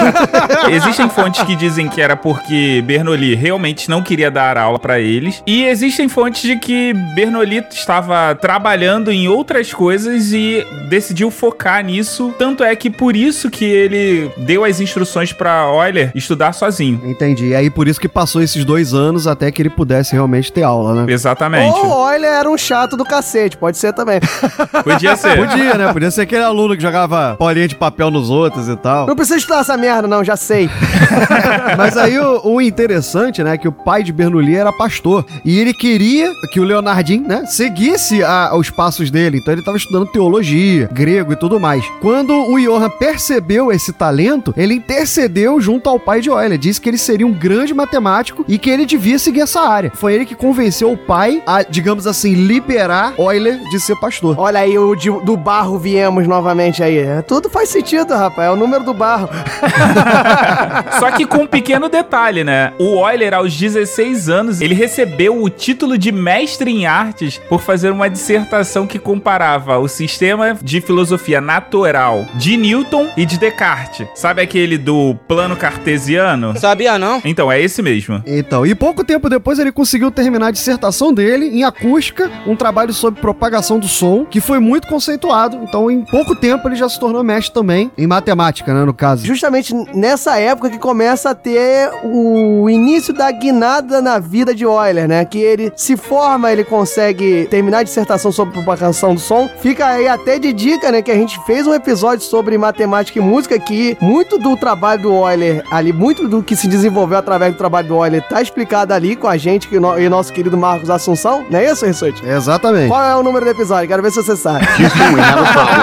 Existem 0.70 1.08
fontes 1.08 1.42
que 1.42 1.56
dizem 1.56 1.88
que 1.88 2.00
era 2.00 2.16
porque 2.16 2.82
Bernoulli 2.86 3.34
realmente 3.34 3.88
não 3.88 4.02
queria 4.02 4.30
dar 4.30 4.56
aula 4.56 4.78
pra 4.78 5.00
eles, 5.00 5.42
e 5.46 5.64
existem 5.64 6.08
fontes 6.08 6.42
de 6.42 6.56
que 6.56 6.92
Bernoulli 7.14 7.64
estava 7.70 8.34
trabalhando 8.34 9.10
em 9.10 9.28
outras 9.28 9.72
coisas 9.72 10.32
e 10.32 10.66
decidiu 10.88 11.30
focar 11.30 11.84
nisso. 11.84 12.34
Tanto 12.38 12.64
é 12.64 12.74
que 12.74 12.90
por 12.90 13.16
isso 13.16 13.50
que 13.50 13.64
ele 13.64 14.30
deu 14.38 14.64
as 14.64 14.80
instruções 14.80 15.32
pra 15.32 15.64
Euler 15.66 16.10
estudar 16.14 16.52
sozinho. 16.52 17.00
Entendi. 17.04 17.48
E 17.48 17.54
aí 17.54 17.70
por 17.70 17.88
isso 17.88 18.00
que 18.00 18.08
passou 18.08 18.42
esses 18.42 18.64
dois 18.64 18.94
anos 18.94 19.26
até 19.26 19.50
que 19.50 19.60
ele 19.62 19.70
pudesse 19.70 20.12
realmente 20.12 20.52
ter 20.52 20.62
aula, 20.62 21.04
né? 21.04 21.12
Exatamente. 21.12 21.76
Ou 21.76 21.88
olha, 21.88 22.26
era 22.26 22.48
um 22.50 22.53
chato 22.58 22.96
do 22.96 23.04
cacete, 23.04 23.56
pode 23.56 23.76
ser 23.76 23.92
também. 23.92 24.20
Podia 24.84 25.16
ser. 25.16 25.36
Podia, 25.36 25.74
né? 25.74 25.92
Podia 25.92 26.10
ser 26.10 26.22
aquele 26.22 26.42
aluno 26.44 26.76
que 26.76 26.82
jogava 26.82 27.36
bolinha 27.38 27.68
de 27.68 27.74
papel 27.74 28.10
nos 28.10 28.30
outros 28.30 28.68
e 28.68 28.76
tal. 28.76 29.06
Não 29.06 29.16
precisa 29.16 29.38
estudar 29.38 29.60
essa 29.60 29.76
merda, 29.76 30.06
não, 30.08 30.22
já 30.24 30.36
sei. 30.36 30.68
Mas 31.76 31.96
aí 31.96 32.18
o, 32.18 32.40
o 32.44 32.60
interessante, 32.60 33.42
né, 33.42 33.56
que 33.56 33.68
o 33.68 33.72
pai 33.72 34.02
de 34.02 34.12
Bernoulli 34.12 34.54
era 34.56 34.72
pastor. 34.72 35.24
E 35.44 35.58
ele 35.58 35.72
queria 35.72 36.30
que 36.52 36.60
o 36.60 36.64
Leonardinho, 36.64 37.26
né, 37.26 37.44
seguisse 37.46 38.22
a- 38.22 38.54
os 38.56 38.70
passos 38.70 39.10
dele. 39.10 39.38
Então 39.40 39.52
ele 39.52 39.60
estava 39.60 39.76
estudando 39.76 40.06
teologia, 40.10 40.88
grego 40.92 41.32
e 41.32 41.36
tudo 41.36 41.58
mais. 41.60 41.84
Quando 42.00 42.32
o 42.34 42.58
Johann 42.58 42.90
percebeu 42.98 43.72
esse 43.72 43.92
talento, 43.92 44.52
ele 44.56 44.74
intercedeu 44.74 45.60
junto 45.60 45.88
ao 45.88 45.98
pai 45.98 46.20
de 46.20 46.28
Euler. 46.28 46.58
Disse 46.58 46.80
que 46.80 46.88
ele 46.88 46.98
seria 46.98 47.26
um 47.26 47.32
grande 47.32 47.74
matemático 47.74 48.44
e 48.48 48.58
que 48.58 48.70
ele 48.70 48.86
devia 48.86 49.18
seguir 49.18 49.40
essa 49.40 49.60
área. 49.60 49.90
Foi 49.94 50.14
ele 50.14 50.24
que 50.24 50.34
convenceu 50.34 50.92
o 50.92 50.96
pai 50.96 51.42
a, 51.46 51.62
digamos 51.62 52.06
assim, 52.06 52.34
liberar 52.46 53.14
Euler 53.18 53.58
de 53.70 53.80
ser 53.80 53.96
pastor. 53.96 54.36
Olha 54.38 54.60
aí, 54.60 54.78
o 54.78 54.94
de- 54.94 55.10
do 55.24 55.36
barro 55.36 55.78
viemos 55.78 56.26
novamente 56.26 56.82
aí. 56.82 56.98
É, 56.98 57.22
Tudo 57.22 57.48
faz 57.48 57.68
sentido, 57.68 58.14
rapaz. 58.14 58.48
É 58.48 58.50
o 58.50 58.56
número 58.56 58.84
do 58.84 58.92
barro. 58.94 59.28
Só 60.98 61.10
que 61.12 61.26
com 61.26 61.38
um 61.38 61.46
pequeno 61.46 61.88
detalhe, 61.88 62.44
né? 62.44 62.72
O 62.78 63.08
Euler, 63.08 63.34
aos 63.34 63.54
16 63.56 64.28
anos, 64.28 64.60
ele 64.60 64.74
recebeu 64.74 65.42
o 65.42 65.48
título 65.48 65.96
de 65.96 66.12
mestre 66.12 66.70
em 66.70 66.86
artes 66.86 67.40
por 67.48 67.60
fazer 67.60 67.90
uma 67.90 68.08
dissertação 68.10 68.86
que 68.86 68.98
comparava 68.98 69.78
o 69.78 69.88
sistema 69.88 70.56
de 70.62 70.80
filosofia 70.80 71.40
natural 71.40 72.26
de 72.34 72.56
Newton 72.56 73.08
e 73.16 73.24
de 73.24 73.38
Descartes. 73.38 74.06
Sabe 74.14 74.42
aquele 74.42 74.76
do 74.78 75.14
plano 75.28 75.56
cartesiano? 75.56 76.58
Sabia 76.58 76.98
não? 76.98 77.20
Então, 77.24 77.50
é 77.50 77.60
esse 77.60 77.82
mesmo. 77.82 78.22
Então, 78.26 78.66
e 78.66 78.74
pouco 78.74 79.04
tempo 79.04 79.28
depois 79.28 79.58
ele 79.58 79.72
conseguiu 79.72 80.10
terminar 80.10 80.48
a 80.48 80.50
dissertação 80.50 81.12
dele 81.12 81.46
em 81.46 81.64
acústica, 81.64 82.30
um 82.46 82.54
trabalho 82.56 82.92
sobre 82.92 83.20
propagação 83.20 83.78
do 83.78 83.88
som, 83.88 84.24
que 84.24 84.40
foi 84.40 84.58
muito 84.58 84.86
conceituado. 84.88 85.58
Então, 85.62 85.90
em 85.90 86.02
pouco 86.02 86.34
tempo 86.36 86.68
ele 86.68 86.76
já 86.76 86.88
se 86.88 86.98
tornou 86.98 87.22
mestre 87.22 87.52
também 87.52 87.90
em 87.96 88.06
matemática, 88.06 88.72
né, 88.74 88.84
no 88.84 88.92
caso. 88.94 89.24
Justamente 89.26 89.74
nessa 89.94 90.38
época 90.38 90.70
que 90.70 90.78
começa 90.78 91.30
a 91.30 91.34
ter 91.34 91.90
o 92.04 92.68
início 92.68 93.12
da 93.14 93.30
guinada 93.30 94.00
na 94.00 94.18
vida 94.18 94.54
de 94.54 94.64
Euler, 94.64 95.08
né? 95.08 95.24
Que 95.24 95.38
ele 95.38 95.72
se 95.76 95.96
forma, 95.96 96.50
ele 96.52 96.64
consegue 96.64 97.46
terminar 97.50 97.78
a 97.78 97.82
dissertação 97.82 98.30
sobre 98.32 98.52
propagação 98.54 99.14
do 99.14 99.20
som. 99.20 99.48
Fica 99.60 99.86
aí 99.86 100.06
até 100.08 100.38
de 100.38 100.52
dica, 100.52 100.90
né? 100.92 101.02
Que 101.02 101.10
a 101.10 101.14
gente 101.16 101.38
fez 101.46 101.66
um 101.66 101.74
episódio 101.74 102.24
sobre 102.24 102.56
matemática 102.58 103.18
e 103.18 103.22
música 103.22 103.58
que 103.58 103.96
muito 104.00 104.38
do 104.38 104.56
trabalho 104.56 105.02
do 105.02 105.08
Euler 105.12 105.64
ali, 105.70 105.92
muito 105.92 106.28
do 106.28 106.42
que 106.42 106.54
se 106.56 106.68
desenvolveu 106.68 107.18
através 107.18 107.52
do 107.54 107.58
trabalho 107.58 107.88
do 107.88 107.94
Euler 107.94 108.22
tá 108.28 108.40
explicado 108.42 108.92
ali 108.92 109.16
com 109.16 109.26
a 109.28 109.36
gente 109.36 109.68
que 109.68 109.78
no- 109.78 109.98
e 109.98 110.08
nosso 110.08 110.32
querido 110.32 110.56
Marcos 110.56 110.90
Assunção. 110.90 111.44
Não 111.50 111.58
é 111.58 111.70
isso, 111.70 111.84
Rissuti? 111.86 112.23
Exatamente. 112.26 112.88
Qual 112.88 113.02
é 113.02 113.14
o 113.16 113.22
número 113.22 113.44
do 113.44 113.50
episódio? 113.50 113.88
Quero 113.88 114.02
ver 114.02 114.10
se 114.10 114.22
você 114.22 114.36
sabe. 114.36 114.64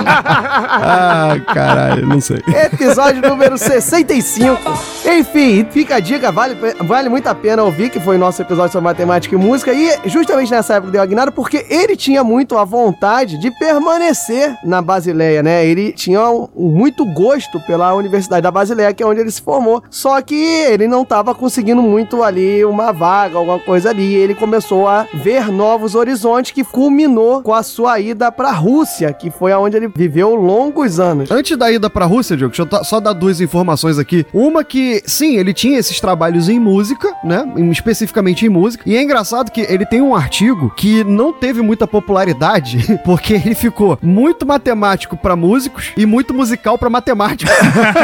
ah, 0.03 1.35
caralho, 1.53 2.05
não 2.07 2.19
sei. 2.21 2.37
Episódio 2.47 3.21
número 3.27 3.57
65. 3.57 4.57
Enfim, 5.05 5.65
fica 5.69 5.95
a 5.95 5.99
dica, 5.99 6.31
vale, 6.31 6.55
vale 6.81 7.09
muito 7.09 7.27
a 7.27 7.35
pena 7.35 7.63
ouvir, 7.63 7.89
que 7.89 7.99
foi 7.99 8.15
o 8.15 8.19
nosso 8.19 8.41
episódio 8.41 8.71
sobre 8.71 8.85
matemática 8.85 9.35
e 9.35 9.37
música. 9.37 9.73
E 9.73 9.97
justamente 10.05 10.51
nessa 10.51 10.75
época 10.75 10.91
deu 10.91 11.01
a 11.01 11.05
guinada, 11.05 11.31
porque 11.31 11.65
ele 11.69 11.95
tinha 11.95 12.23
muito 12.23 12.57
a 12.57 12.63
vontade 12.63 13.37
de 13.37 13.51
permanecer 13.51 14.55
na 14.63 14.81
Basileia, 14.81 15.43
né? 15.43 15.65
Ele 15.65 15.91
tinha 15.91 16.21
um- 16.29 16.47
muito 16.55 17.05
gosto 17.05 17.59
pela 17.61 17.93
Universidade 17.93 18.41
da 18.41 18.51
Basileia, 18.51 18.93
que 18.93 19.03
é 19.03 19.05
onde 19.05 19.21
ele 19.21 19.31
se 19.31 19.41
formou. 19.41 19.83
Só 19.89 20.21
que 20.21 20.35
ele 20.35 20.87
não 20.87 21.03
estava 21.03 21.33
conseguindo 21.35 21.81
muito 21.81 22.23
ali 22.23 22.63
uma 22.65 22.91
vaga, 22.91 23.37
alguma 23.37 23.59
coisa 23.59 23.89
ali. 23.89 24.01
E 24.11 24.15
ele 24.15 24.35
começou 24.35 24.87
a 24.87 25.05
ver 25.13 25.51
novos 25.51 25.95
horizontes, 25.95 26.20
que 26.53 26.63
culminou 26.63 27.41
com 27.41 27.53
a 27.53 27.63
sua 27.63 27.99
ida 27.99 28.31
para 28.31 28.49
a 28.49 28.53
Rússia, 28.53 29.13
que 29.13 29.29
foi 29.29 29.51
aonde 29.51 29.77
ele 29.77 29.87
viveu 29.87 30.35
longos 30.35 30.99
anos. 30.99 31.31
Antes 31.31 31.57
da 31.57 31.71
ida 31.71 31.89
pra 31.89 32.05
Rússia, 32.05 32.35
Diogo, 32.37 32.55
deixa 32.55 32.77
eu 32.77 32.83
só 32.83 32.99
dar 32.99 33.13
duas 33.13 33.41
informações 33.41 33.97
aqui. 33.97 34.25
Uma 34.33 34.63
que, 34.63 35.01
sim, 35.05 35.37
ele 35.37 35.53
tinha 35.53 35.79
esses 35.79 35.99
trabalhos 35.99 36.49
em 36.49 36.59
música, 36.59 37.13
né? 37.23 37.45
Especificamente 37.71 38.45
em 38.45 38.49
música. 38.49 38.83
E 38.85 38.95
é 38.95 39.01
engraçado 39.01 39.51
que 39.51 39.61
ele 39.61 39.85
tem 39.85 40.01
um 40.01 40.15
artigo 40.15 40.71
que 40.75 41.03
não 41.03 41.33
teve 41.33 41.61
muita 41.61 41.87
popularidade, 41.87 42.99
porque 43.03 43.33
ele 43.33 43.55
ficou 43.55 43.97
muito 44.01 44.45
matemático 44.45 45.17
pra 45.17 45.35
músicos 45.35 45.91
e 45.97 46.05
muito 46.05 46.33
musical 46.33 46.77
pra 46.77 46.89
matemáticos. 46.89 47.53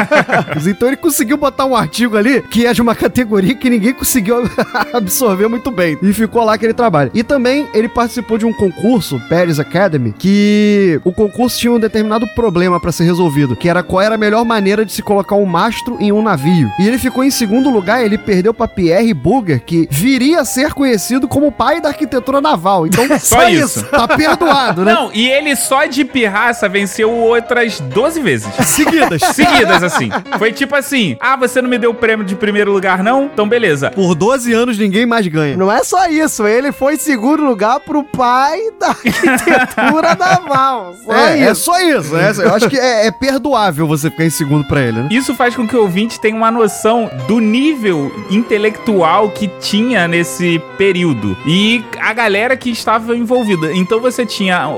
então 0.66 0.88
ele 0.88 0.96
conseguiu 0.96 1.36
botar 1.36 1.64
um 1.64 1.76
artigo 1.76 2.16
ali 2.16 2.42
que 2.42 2.66
é 2.66 2.72
de 2.72 2.82
uma 2.82 2.94
categoria 2.94 3.54
que 3.54 3.70
ninguém 3.70 3.92
conseguiu 3.92 4.42
absorver 4.92 5.48
muito 5.48 5.70
bem. 5.70 5.98
E 6.02 6.12
ficou 6.12 6.44
lá 6.44 6.54
aquele 6.54 6.74
trabalho. 6.74 7.10
E 7.14 7.22
também 7.22 7.68
ele 7.74 7.88
participou 7.88 8.07
de 8.38 8.46
um 8.46 8.52
concurso, 8.52 9.20
Paris 9.28 9.58
Academy, 9.58 10.14
que 10.18 11.00
o 11.04 11.12
concurso 11.12 11.58
tinha 11.58 11.72
um 11.72 11.78
determinado 11.78 12.26
problema 12.34 12.80
pra 12.80 12.92
ser 12.92 13.04
resolvido, 13.04 13.56
que 13.56 13.68
era 13.68 13.82
qual 13.82 14.02
era 14.02 14.14
a 14.14 14.18
melhor 14.18 14.44
maneira 14.44 14.84
de 14.84 14.92
se 14.92 15.02
colocar 15.02 15.36
um 15.36 15.44
mastro 15.44 15.96
em 16.00 16.12
um 16.12 16.22
navio. 16.22 16.70
E 16.78 16.86
ele 16.86 16.98
ficou 16.98 17.24
em 17.24 17.30
segundo 17.30 17.70
lugar, 17.70 18.04
ele 18.04 18.18
perdeu 18.18 18.52
pra 18.54 18.68
Pierre 18.68 19.12
Burger, 19.14 19.62
que 19.64 19.88
viria 19.90 20.40
a 20.40 20.44
ser 20.44 20.72
conhecido 20.72 21.28
como 21.28 21.48
o 21.48 21.52
pai 21.52 21.80
da 21.80 21.88
arquitetura 21.88 22.40
naval. 22.40 22.86
Então, 22.86 23.06
Só 23.20 23.48
isso. 23.48 23.84
Tá 23.84 24.08
perdoado, 24.08 24.84
né? 24.84 24.92
Não, 24.94 25.10
e 25.12 25.28
ele 25.28 25.54
só 25.56 25.84
de 25.86 26.04
pirraça 26.04 26.68
venceu 26.68 27.10
outras 27.10 27.80
12 27.80 28.20
vezes. 28.20 28.48
Seguidas. 28.66 29.22
Seguidas, 29.34 29.82
assim. 29.82 30.08
Foi 30.38 30.52
tipo 30.52 30.74
assim: 30.74 31.16
ah, 31.20 31.36
você 31.36 31.60
não 31.60 31.68
me 31.68 31.78
deu 31.78 31.90
o 31.90 31.94
prêmio 31.94 32.24
de 32.24 32.34
primeiro 32.34 32.72
lugar, 32.72 33.02
não? 33.02 33.24
Então, 33.24 33.48
beleza. 33.48 33.90
Por 33.90 34.14
12 34.14 34.52
anos 34.52 34.78
ninguém 34.78 35.06
mais 35.06 35.26
ganha. 35.26 35.56
Não 35.56 35.70
é 35.70 35.82
só 35.82 36.06
isso, 36.08 36.46
ele 36.46 36.72
foi 36.72 36.94
em 36.94 36.98
segundo 36.98 37.44
lugar 37.44 37.80
pro 37.80 37.97
pai 38.04 38.58
da 38.78 38.88
arquitetura 38.98 40.14
naval. 40.14 40.94
Só 41.04 41.12
é, 41.14 41.40
é 41.40 41.50
isso. 41.50 41.62
só 41.62 41.80
isso. 41.80 42.14
né? 42.14 42.32
Eu 42.38 42.54
acho 42.54 42.68
que 42.68 42.78
é, 42.78 43.06
é 43.06 43.10
perdoável 43.10 43.86
você 43.86 44.10
ficar 44.10 44.24
em 44.24 44.30
segundo 44.30 44.66
pra 44.66 44.80
ele, 44.80 45.02
né? 45.02 45.08
Isso 45.10 45.34
faz 45.34 45.54
com 45.54 45.66
que 45.66 45.76
o 45.76 45.82
ouvinte 45.82 46.20
tenha 46.20 46.36
uma 46.36 46.50
noção 46.50 47.10
do 47.26 47.40
nível 47.40 48.12
intelectual 48.30 49.30
que 49.30 49.48
tinha 49.60 50.08
nesse 50.08 50.60
período. 50.76 51.36
E 51.46 51.84
a 52.00 52.12
galera 52.12 52.56
que 52.56 52.70
estava 52.70 53.16
envolvida. 53.16 53.72
Então 53.72 54.00
você 54.00 54.24
tinha 54.24 54.68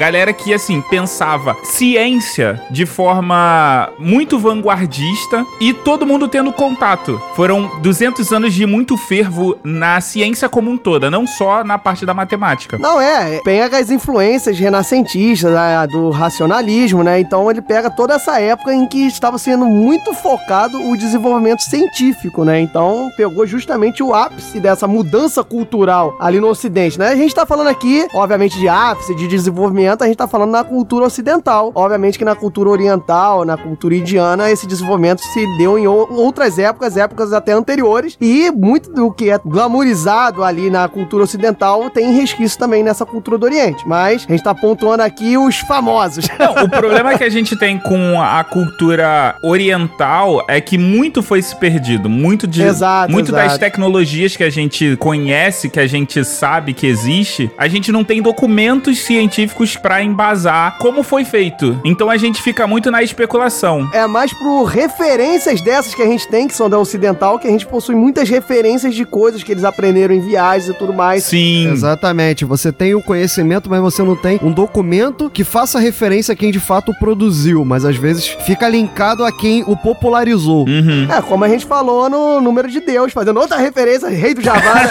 galera 0.00 0.32
que, 0.32 0.54
assim, 0.54 0.80
pensava 0.80 1.54
ciência 1.62 2.58
de 2.70 2.86
forma 2.86 3.90
muito 3.98 4.38
vanguardista 4.38 5.44
e 5.60 5.74
todo 5.74 6.06
mundo 6.06 6.26
tendo 6.26 6.50
contato. 6.54 7.20
Foram 7.36 7.78
200 7.82 8.32
anos 8.32 8.54
de 8.54 8.64
muito 8.64 8.96
fervo 8.96 9.58
na 9.62 10.00
ciência 10.00 10.48
como 10.48 10.70
um 10.70 10.78
toda, 10.78 11.10
não 11.10 11.26
só 11.26 11.62
na 11.62 11.76
parte 11.76 12.06
da 12.06 12.14
matemática. 12.14 12.69
Não, 12.78 13.00
é, 13.00 13.40
pega 13.42 13.78
as 13.78 13.90
influências 13.90 14.58
renascentistas, 14.58 15.50
do 15.90 16.10
racionalismo, 16.10 17.02
né? 17.02 17.20
Então 17.20 17.50
ele 17.50 17.60
pega 17.62 17.90
toda 17.90 18.14
essa 18.14 18.40
época 18.40 18.74
em 18.74 18.86
que 18.86 19.06
estava 19.06 19.38
sendo 19.38 19.64
muito 19.66 20.12
focado 20.14 20.80
o 20.90 20.96
desenvolvimento 20.96 21.60
científico, 21.62 22.44
né? 22.44 22.60
Então 22.60 23.10
pegou 23.16 23.46
justamente 23.46 24.02
o 24.02 24.14
ápice 24.14 24.60
dessa 24.60 24.86
mudança 24.86 25.42
cultural 25.42 26.16
ali 26.20 26.40
no 26.40 26.48
Ocidente, 26.48 26.98
né? 26.98 27.08
A 27.08 27.16
gente 27.16 27.34
tá 27.34 27.46
falando 27.46 27.68
aqui, 27.68 28.06
obviamente, 28.12 28.58
de 28.58 28.68
ápice, 28.68 29.14
de 29.14 29.26
desenvolvimento, 29.26 30.02
a 30.02 30.06
gente 30.06 30.16
tá 30.16 30.28
falando 30.28 30.50
na 30.50 30.64
cultura 30.64 31.06
ocidental. 31.06 31.72
Obviamente 31.74 32.18
que 32.18 32.24
na 32.24 32.34
cultura 32.34 32.70
oriental, 32.70 33.44
na 33.44 33.56
cultura 33.56 33.94
indiana, 33.94 34.50
esse 34.50 34.66
desenvolvimento 34.66 35.20
se 35.20 35.46
deu 35.56 35.78
em 35.78 35.86
ou- 35.86 36.12
outras 36.12 36.58
épocas, 36.58 36.96
épocas 36.96 37.32
até 37.32 37.52
anteriores, 37.52 38.16
e 38.20 38.50
muito 38.50 38.90
do 38.92 39.10
que 39.10 39.30
é 39.30 39.40
glamourizado 39.44 40.42
ali 40.44 40.70
na 40.70 40.88
cultura 40.88 41.24
ocidental 41.24 41.88
tem 41.90 42.12
resquício 42.12 42.58
também 42.60 42.82
nessa 42.82 43.06
cultura 43.06 43.38
do 43.38 43.44
Oriente. 43.44 43.82
Mas 43.88 44.26
a 44.28 44.30
gente 44.30 44.44
tá 44.44 44.54
pontuando 44.54 45.02
aqui 45.02 45.36
os 45.38 45.56
famosos. 45.56 46.26
Não, 46.38 46.64
o 46.64 46.68
problema 46.68 47.16
que 47.16 47.24
a 47.24 47.30
gente 47.30 47.56
tem 47.56 47.78
com 47.78 48.20
a 48.20 48.44
cultura 48.44 49.34
oriental 49.42 50.44
é 50.46 50.60
que 50.60 50.76
muito 50.76 51.22
foi 51.22 51.40
se 51.40 51.56
perdido. 51.56 52.08
Muito 52.08 52.46
de. 52.46 52.62
Exato, 52.62 53.10
muito 53.10 53.30
exato. 53.30 53.48
das 53.48 53.58
tecnologias 53.58 54.36
que 54.36 54.44
a 54.44 54.50
gente 54.50 54.96
conhece, 54.96 55.70
que 55.70 55.80
a 55.80 55.86
gente 55.86 56.22
sabe 56.24 56.74
que 56.74 56.86
existe, 56.86 57.50
a 57.56 57.66
gente 57.66 57.90
não 57.90 58.04
tem 58.04 58.20
documentos 58.20 58.98
científicos 58.98 59.76
pra 59.76 60.02
embasar 60.02 60.76
como 60.78 61.02
foi 61.02 61.24
feito. 61.24 61.80
Então 61.84 62.10
a 62.10 62.16
gente 62.18 62.42
fica 62.42 62.66
muito 62.66 62.90
na 62.90 63.02
especulação. 63.02 63.88
É 63.94 64.06
mais 64.06 64.32
por 64.34 64.64
referências 64.64 65.62
dessas 65.62 65.94
que 65.94 66.02
a 66.02 66.06
gente 66.06 66.28
tem, 66.28 66.46
que 66.46 66.54
são 66.54 66.68
da 66.68 66.78
ocidental, 66.78 67.38
que 67.38 67.48
a 67.48 67.50
gente 67.50 67.66
possui 67.66 67.94
muitas 67.94 68.28
referências 68.28 68.94
de 68.94 69.04
coisas 69.06 69.42
que 69.42 69.50
eles 69.50 69.64
aprenderam 69.64 70.14
em 70.14 70.20
viagens 70.20 70.68
e 70.68 70.74
tudo 70.74 70.90
tudo 70.90 70.94
mais. 70.94 71.24
Sim. 71.24 71.70
Exatamente. 71.70 72.44
Você 72.50 72.72
tem 72.72 72.96
o 72.96 73.00
conhecimento, 73.00 73.70
mas 73.70 73.80
você 73.80 74.02
não 74.02 74.16
tem 74.16 74.40
um 74.42 74.50
documento 74.50 75.30
que 75.30 75.44
faça 75.44 75.78
referência 75.78 76.32
a 76.32 76.36
quem 76.36 76.50
de 76.50 76.58
fato 76.58 76.90
o 76.90 76.98
produziu, 76.98 77.64
mas 77.64 77.84
às 77.84 77.94
vezes 77.94 78.26
fica 78.26 78.68
linkado 78.68 79.24
a 79.24 79.30
quem 79.30 79.62
o 79.68 79.76
popularizou. 79.76 80.66
Uhum. 80.66 81.06
É, 81.08 81.22
como 81.22 81.44
a 81.44 81.48
gente 81.48 81.64
falou 81.64 82.10
no 82.10 82.40
número 82.40 82.68
de 82.68 82.80
Deus, 82.80 83.12
fazendo 83.12 83.38
outra 83.38 83.56
referência, 83.56 84.08
rei 84.08 84.34
do 84.34 84.40
Jabá, 84.40 84.74
né? 84.74 84.90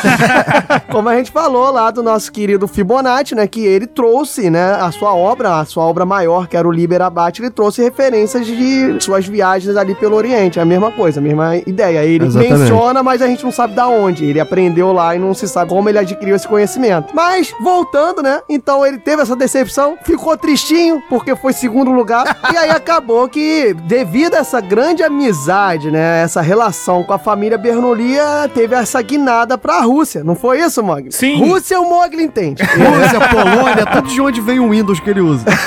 como 0.90 1.10
a 1.10 1.18
gente 1.18 1.32
falou 1.32 1.70
lá 1.70 1.92
do 1.92 2.02
nosso 2.02 2.32
querido 2.32 2.66
Fibonacci, 2.66 3.36
né? 3.36 3.46
Que 3.46 3.66
ele 3.66 3.88
trouxe, 3.88 4.50
né, 4.50 4.76
a 4.76 4.90
sua 4.90 5.14
obra, 5.14 5.60
a 5.60 5.66
sua 5.66 5.84
obra 5.84 6.06
maior, 6.06 6.48
que 6.48 6.56
era 6.56 6.66
o 6.66 6.72
Liber 6.72 7.02
Abate, 7.02 7.42
ele 7.42 7.50
trouxe 7.50 7.82
referências 7.82 8.48
de 8.48 9.04
suas 9.04 9.28
viagens 9.28 9.76
ali 9.76 9.94
pelo 9.96 10.16
Oriente. 10.16 10.60
É 10.60 10.62
a 10.62 10.66
mesma 10.66 10.94
coisa, 10.94 11.20
a 11.20 11.24
mesma 11.24 11.58
ideia. 11.58 12.06
Ele 12.06 12.24
Exatamente. 12.24 12.58
menciona, 12.58 13.04
mas 13.04 13.22
a 13.22 13.28
gente 13.28 13.44
não 13.44 13.52
sabe 13.52 13.76
da 13.76 13.90
onde. 13.90 14.24
Ele 14.24 14.40
aprendeu 14.40 14.94
lá 14.94 15.14
e 15.14 15.20
não 15.20 15.34
se 15.34 15.46
sabe 15.46 15.70
como 15.70 15.90
ele 15.90 16.00
adquiriu 16.00 16.38
esse 16.38 16.48
conhecimento. 16.48 17.14
Mas, 17.14 17.49
voltando, 17.60 18.22
né? 18.22 18.42
Então 18.50 18.86
ele 18.86 18.98
teve 18.98 19.22
essa 19.22 19.36
decepção, 19.36 19.98
ficou 20.04 20.38
tristinho, 20.38 21.02
porque 21.10 21.36
foi 21.36 21.54
segundo 21.54 21.92
lugar. 21.92 22.40
e 22.54 22.58
aí 22.58 22.70
acabou 22.70 23.28
que, 23.28 23.74
devido 23.84 24.36
a 24.36 24.40
essa 24.40 24.60
grande 24.62 25.04
amizade, 25.04 25.92
né? 25.92 26.22
Essa 26.22 26.42
relação 26.42 27.04
com 27.04 27.14
a 27.14 27.20
família 27.20 27.58
Bernoulli, 27.58 28.16
teve 28.54 28.76
essa 28.76 29.02
guinada 29.02 29.58
pra 29.58 29.82
Rússia. 29.82 30.24
Não 30.24 30.36
foi 30.36 30.62
isso, 30.62 30.84
Mogli? 30.84 31.12
Sim. 31.12 31.38
Rússia 31.38 31.80
o 31.80 31.90
Mogli 31.90 32.24
entende. 32.24 32.64
Rússia, 32.66 33.20
Polônia, 33.30 33.86
tudo 33.86 34.08
de 34.08 34.22
onde 34.22 34.42
vem 34.42 34.60
o 34.60 34.70
Windows 34.70 35.00
que 35.00 35.10
ele 35.10 35.22
usa. 35.22 35.46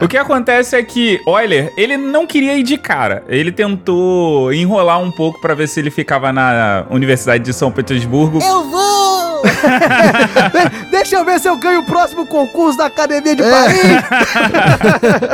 O 0.00 0.08
que 0.08 0.16
acontece 0.16 0.76
é 0.76 0.82
que 0.82 1.20
Euler, 1.26 1.72
ele 1.76 1.96
não 1.96 2.26
queria 2.26 2.56
ir 2.56 2.62
de 2.62 2.76
cara. 2.76 3.24
Ele 3.28 3.50
tentou 3.50 4.52
enrolar 4.52 5.00
um 5.00 5.10
pouco 5.10 5.40
pra 5.40 5.54
ver 5.54 5.68
se 5.68 5.80
ele 5.80 5.90
ficava 5.90 6.32
na 6.32 6.86
Universidade 6.90 7.44
de 7.44 7.52
São 7.52 7.70
Petersburgo. 7.70 8.38
Eu 8.42 8.64
vou! 8.70 8.97
Deixa 10.90 11.16
eu 11.16 11.24
ver 11.24 11.38
se 11.40 11.48
eu 11.48 11.56
ganho 11.56 11.80
o 11.80 11.84
próximo 11.84 12.26
concurso 12.26 12.78
da 12.78 12.86
Academia 12.86 13.34
de 13.34 13.42
É. 13.42 13.50
Paris. 13.50 13.78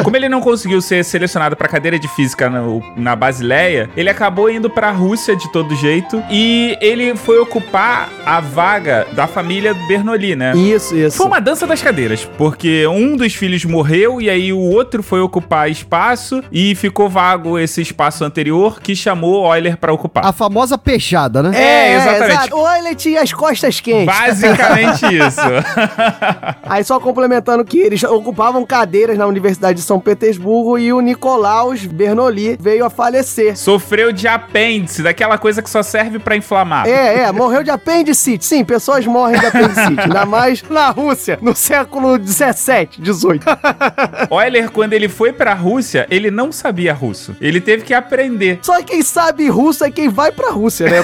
Como 0.05 0.17
ele 0.17 0.29
não 0.29 0.41
conseguiu 0.41 0.81
ser 0.81 1.05
selecionado 1.05 1.57
pra 1.57 1.69
cadeira 1.69 1.99
de 1.99 2.09
física 2.09 2.49
na, 2.51 2.61
na 2.97 3.17
Basileia, 3.17 3.89
ele 3.97 4.11
acabou 4.11 4.51
indo 4.51 4.69
pra 4.71 4.91
Rússia 4.91 5.37
de 5.37 5.51
todo 5.53 5.75
jeito 5.77 6.23
e 6.31 6.77
ele 6.81 7.17
foi 7.17 7.39
ocupar 7.39 8.09
a 8.25 8.41
vaga 8.41 9.07
da 9.13 9.27
família 9.27 9.75
Bernoulli, 9.89 10.37
né? 10.37 10.55
Isso, 10.57 10.95
isso. 10.97 11.17
Foi 11.17 11.27
uma 11.27 11.41
dança 11.41 11.67
das 11.67 11.83
cadeiras, 11.83 12.29
porque 12.39 12.87
um 12.87 13.17
dos 13.17 13.35
filhos 13.35 13.65
morreu 13.65 14.21
e 14.21 14.29
aí 14.31 14.53
o 14.53 14.59
outro 14.59 15.03
foi 15.03 15.21
ocupar 15.21 15.71
espaço 15.71 16.43
e 16.53 16.75
ficou 16.75 17.09
vago 17.09 17.59
esse 17.59 17.81
espaço 17.81 18.25
anterior 18.25 18.81
que 18.81 18.95
chamou 18.95 19.55
Euler 19.55 19.77
pra 19.77 19.93
ocupar. 19.93 20.25
A 20.27 20.33
famosa 20.33 20.77
peixada, 20.79 21.43
né? 21.43 21.51
É, 21.55 21.97
exatamente. 21.97 22.53
Ou 22.55 22.71
ele 22.77 22.95
tinha 22.95 23.23
as 23.23 23.33
costas 23.33 23.81
quentes. 23.81 24.14
Basicamente 24.19 25.05
isso. 25.15 25.41
Aí 26.63 26.85
só 26.85 27.01
complementando 27.01 27.65
que 27.65 27.79
eles 27.79 28.03
ocupavam 28.05 28.65
cadeiras 28.65 29.19
na 29.19 29.27
Universidade 29.27 29.81
de 29.81 29.85
São 29.85 29.99
Petersburgo 29.99 30.79
e 30.79 30.93
o 30.93 31.01
Nicolaus 31.01 31.85
Bernoulli 31.85 32.57
veio 32.61 32.85
a 32.85 32.91
falecer. 32.91 33.57
Sofreu 33.57 34.13
de 34.13 34.29
apêndice, 34.29 35.03
daquela 35.03 35.37
coisa 35.39 35.63
que 35.63 35.69
só 35.69 35.83
serve 35.83 36.19
pra 36.19 36.37
inflamar. 36.37 36.87
É, 36.87 37.23
é, 37.23 37.33
morreu 37.33 37.63
de 37.63 37.71
apendicite. 37.71 38.45
Sim, 38.45 38.65
pessoas 38.65 39.07
morrem 39.07 39.39
de 39.39 39.47
apendicite. 39.47 40.01
Ainda 40.01 40.25
mais 40.25 40.63
na 40.69 40.91
Rússia, 40.91 41.39
no 41.43 41.55
século 41.55 42.19
17, 42.19 43.01
18. 43.01 43.45
Euler, 44.31 44.71
quando 44.71 44.93
ele 44.93 45.09
foi 45.09 45.33
pra 45.33 45.55
Rússia, 45.55 46.07
ele 46.11 46.31
não 46.31 46.53
sabia 46.53 46.93
russo. 46.93 47.37
Ele 47.41 47.61
teve 47.61 47.85
que 47.85 47.95
aprender. 47.95 48.59
Só 48.63 48.83
quem 48.83 49.03
sabe 49.03 49.49
russo 49.49 49.85
é 49.85 49.91
quem 49.91 50.09
vai 50.09 50.31
pra 50.31 50.51
Rússia, 50.51 50.89
né? 50.89 51.03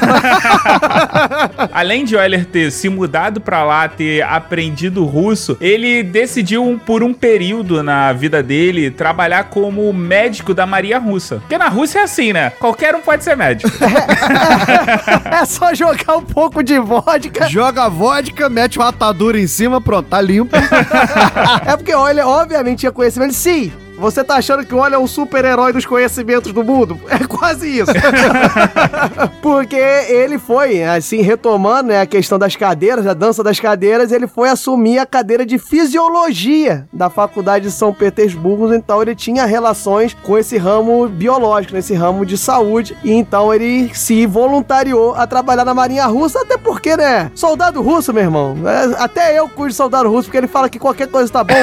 Além 1.72 2.04
de 2.04 2.14
Euler 2.14 2.44
ter 2.44 2.70
se 2.70 2.88
mudado 3.01 3.40
pra 3.40 3.64
lá, 3.64 3.88
ter 3.88 4.22
aprendido 4.22 5.05
russo, 5.05 5.57
ele 5.61 6.03
decidiu 6.03 6.62
um- 6.62 6.78
por 6.78 7.03
um 7.03 7.14
período 7.14 7.82
na 7.82 8.12
vida 8.12 8.42
dele 8.42 8.90
trabalhar 8.90 9.44
como 9.44 9.90
médico 9.92 10.53
da 10.53 10.66
Maria 10.66 10.98
Russa. 10.98 11.36
Porque 11.36 11.57
na 11.57 11.68
Rússia 11.68 12.01
é 12.01 12.03
assim, 12.03 12.32
né? 12.32 12.51
Qualquer 12.61 12.94
um 12.94 13.01
pode 13.01 13.24
ser 13.24 13.36
médico. 13.36 13.70
É 15.30 15.44
só 15.44 15.72
jogar 15.74 16.16
um 16.16 16.22
pouco 16.22 16.62
de 16.62 16.78
vodka. 16.78 17.48
Joga 17.48 17.88
vodka, 17.88 18.48
mete 18.48 18.78
uma 18.78 18.88
atadura 18.88 19.38
em 19.38 19.46
cima, 19.46 19.80
pronto, 19.80 20.07
tá 20.09 20.20
limpo. 20.20 20.55
É 21.66 21.76
porque 21.76 21.94
olha, 21.94 22.26
obviamente 22.26 22.80
tinha 22.80 22.92
conhecimento. 22.92 23.32
Sim, 23.32 23.72
você 24.01 24.24
tá 24.24 24.36
achando 24.36 24.64
que 24.64 24.74
o 24.74 24.78
Olha 24.78 24.94
é 24.94 24.98
um 24.98 25.07
super-herói 25.07 25.72
dos 25.72 25.84
conhecimentos 25.84 26.53
do 26.53 26.64
mundo? 26.64 26.98
É 27.11 27.26
quase 27.26 27.68
isso. 27.68 27.92
porque 29.42 29.76
ele 29.76 30.38
foi, 30.38 30.82
assim, 30.82 31.20
retomando 31.20 31.88
né, 31.88 32.01
a 32.01 32.07
questão 32.07 32.38
das 32.38 32.57
cadeiras, 32.57 33.07
a 33.07 33.12
dança 33.12 33.42
das 33.42 33.59
cadeiras, 33.59 34.12
ele 34.12 34.26
foi 34.26 34.48
assumir 34.48 34.98
a 34.98 35.05
cadeira 35.05 35.44
de 35.44 35.59
fisiologia 35.59 36.86
da 36.92 37.11
Faculdade 37.11 37.66
de 37.66 37.70
São 37.70 37.92
Petersburgo. 37.92 38.72
Então 38.72 39.03
ele 39.03 39.14
tinha 39.14 39.44
relações 39.44 40.14
com 40.22 40.38
esse 40.38 40.57
ramo 40.57 41.09
biológico, 41.09 41.74
nesse 41.74 41.94
ramo 41.94 42.24
de 42.24 42.38
saúde. 42.38 42.96
E 43.03 43.12
então 43.12 43.53
ele 43.53 43.90
se 43.94 44.24
voluntariou 44.24 45.14
a 45.14 45.26
trabalhar 45.26 45.64
na 45.64 45.74
Marinha 45.74 46.07
Russa, 46.07 46.40
até 46.40 46.57
porque, 46.57 46.96
né? 46.96 47.30
Soldado 47.34 47.82
russo, 47.82 48.12
meu 48.12 48.22
irmão. 48.22 48.57
é, 48.66 49.03
até 49.03 49.38
eu 49.38 49.48
cuido 49.48 49.70
de 49.70 49.76
soldado 49.76 50.09
russo, 50.09 50.24
porque 50.24 50.38
ele 50.38 50.48
fala 50.48 50.68
que 50.68 50.78
qualquer 50.78 51.09
coisa 51.09 51.30
tá 51.30 51.44
bom. 51.44 51.55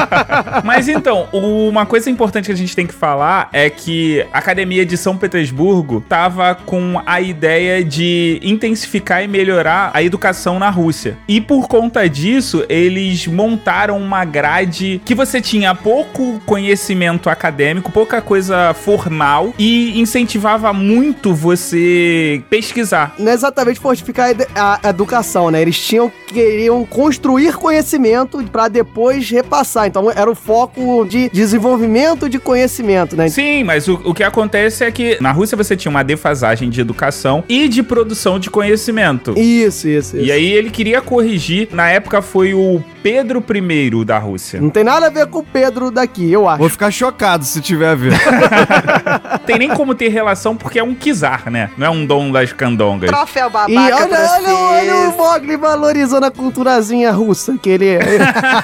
Mas 0.64 0.88
então, 0.88 1.28
uma 1.70 1.86
coisa 1.86 2.10
importante 2.10 2.46
que 2.46 2.52
a 2.52 2.56
gente 2.56 2.74
tem 2.76 2.86
que 2.86 2.92
falar 2.94 3.48
é 3.52 3.70
que 3.70 4.26
a 4.32 4.38
Academia 4.38 4.84
de 4.84 4.96
São 4.96 5.16
Petersburgo 5.16 6.04
tava 6.08 6.54
com 6.54 7.00
a 7.06 7.20
ideia 7.20 7.82
de 7.84 8.40
intensificar 8.42 9.22
e 9.22 9.28
melhorar 9.28 9.90
a 9.94 10.02
educação 10.02 10.58
na 10.58 10.68
Rússia. 10.70 11.16
E 11.28 11.40
por 11.40 11.68
conta 11.68 12.08
disso, 12.08 12.64
eles 12.68 13.26
montaram 13.26 13.96
uma 13.98 14.24
grade 14.24 15.00
que 15.04 15.14
você 15.14 15.40
tinha 15.40 15.74
pouco 15.74 16.40
conhecimento 16.44 17.30
acadêmico, 17.30 17.92
pouca 17.92 18.20
coisa 18.20 18.74
formal 18.74 19.54
e 19.58 19.98
incentivava 20.00 20.72
muito 20.72 21.34
você 21.34 22.42
pesquisar. 22.50 23.14
não 23.18 23.30
é 23.30 23.34
exatamente 23.34 23.78
fortificar 23.78 24.26
a 24.26 24.30
ed- 24.32 24.46
a, 24.54 24.80
a 24.82 24.90
educação, 24.90 25.50
né? 25.50 25.62
Eles 25.62 25.78
tinham 25.78 26.10
queriam 26.26 26.84
construir 26.84 27.54
conhecimento 27.54 28.42
pra 28.44 28.68
depois 28.68 29.28
repassar. 29.30 29.86
Então 29.86 30.10
era 30.10 30.30
o 30.30 30.34
foco 30.34 31.04
de 31.04 31.28
desenvolvimento 31.30 31.59
de 32.28 32.38
conhecimento, 32.38 33.16
né? 33.16 33.28
Sim, 33.28 33.64
mas 33.64 33.88
o, 33.88 33.94
o 34.04 34.14
que 34.14 34.22
acontece 34.22 34.84
é 34.84 34.90
que 34.90 35.18
na 35.20 35.32
Rússia 35.32 35.56
você 35.56 35.76
tinha 35.76 35.90
uma 35.90 36.02
defasagem 36.02 36.68
de 36.70 36.80
educação 36.80 37.44
e 37.48 37.68
de 37.68 37.82
produção 37.82 38.38
de 38.38 38.50
conhecimento. 38.50 39.32
Isso, 39.38 39.88
isso, 39.88 40.16
isso. 40.16 40.26
E 40.26 40.32
aí 40.32 40.50
ele 40.50 40.70
queria 40.70 41.00
corrigir. 41.00 41.68
Na 41.72 41.88
época 41.90 42.22
foi 42.22 42.54
o 42.54 42.82
Pedro 43.02 43.42
I 43.48 44.04
da 44.04 44.18
Rússia. 44.18 44.60
Não 44.60 44.70
tem 44.70 44.84
nada 44.84 45.06
a 45.06 45.10
ver 45.10 45.26
com 45.26 45.38
o 45.38 45.42
Pedro 45.44 45.90
daqui, 45.90 46.30
eu 46.30 46.48
acho. 46.48 46.58
Vou 46.58 46.68
ficar 46.68 46.90
chocado 46.90 47.44
se 47.44 47.60
tiver 47.60 47.88
a 47.88 47.94
ver. 47.94 48.12
Tem 49.46 49.58
nem 49.58 49.70
como 49.70 49.94
ter 49.94 50.08
relação 50.08 50.56
porque 50.56 50.78
é 50.78 50.84
um 50.84 50.94
czar, 50.94 51.50
né? 51.50 51.70
Não 51.76 51.86
é 51.86 51.90
um 51.90 52.04
dom 52.06 52.30
das 52.30 52.52
candongas. 52.52 53.10
Troféu 53.10 53.48
E 53.48 53.50
babaca 53.50 53.96
olha, 53.96 54.08
pra 54.08 54.32
olha, 54.32 54.54
olha 54.54 54.96
o. 55.08 55.16
Mogli 55.16 55.56
valorizando 55.56 56.26
a 56.26 56.30
culturazinha 56.30 57.10
russa, 57.10 57.56
que 57.60 57.70
ele 57.70 57.88
é. 57.88 58.00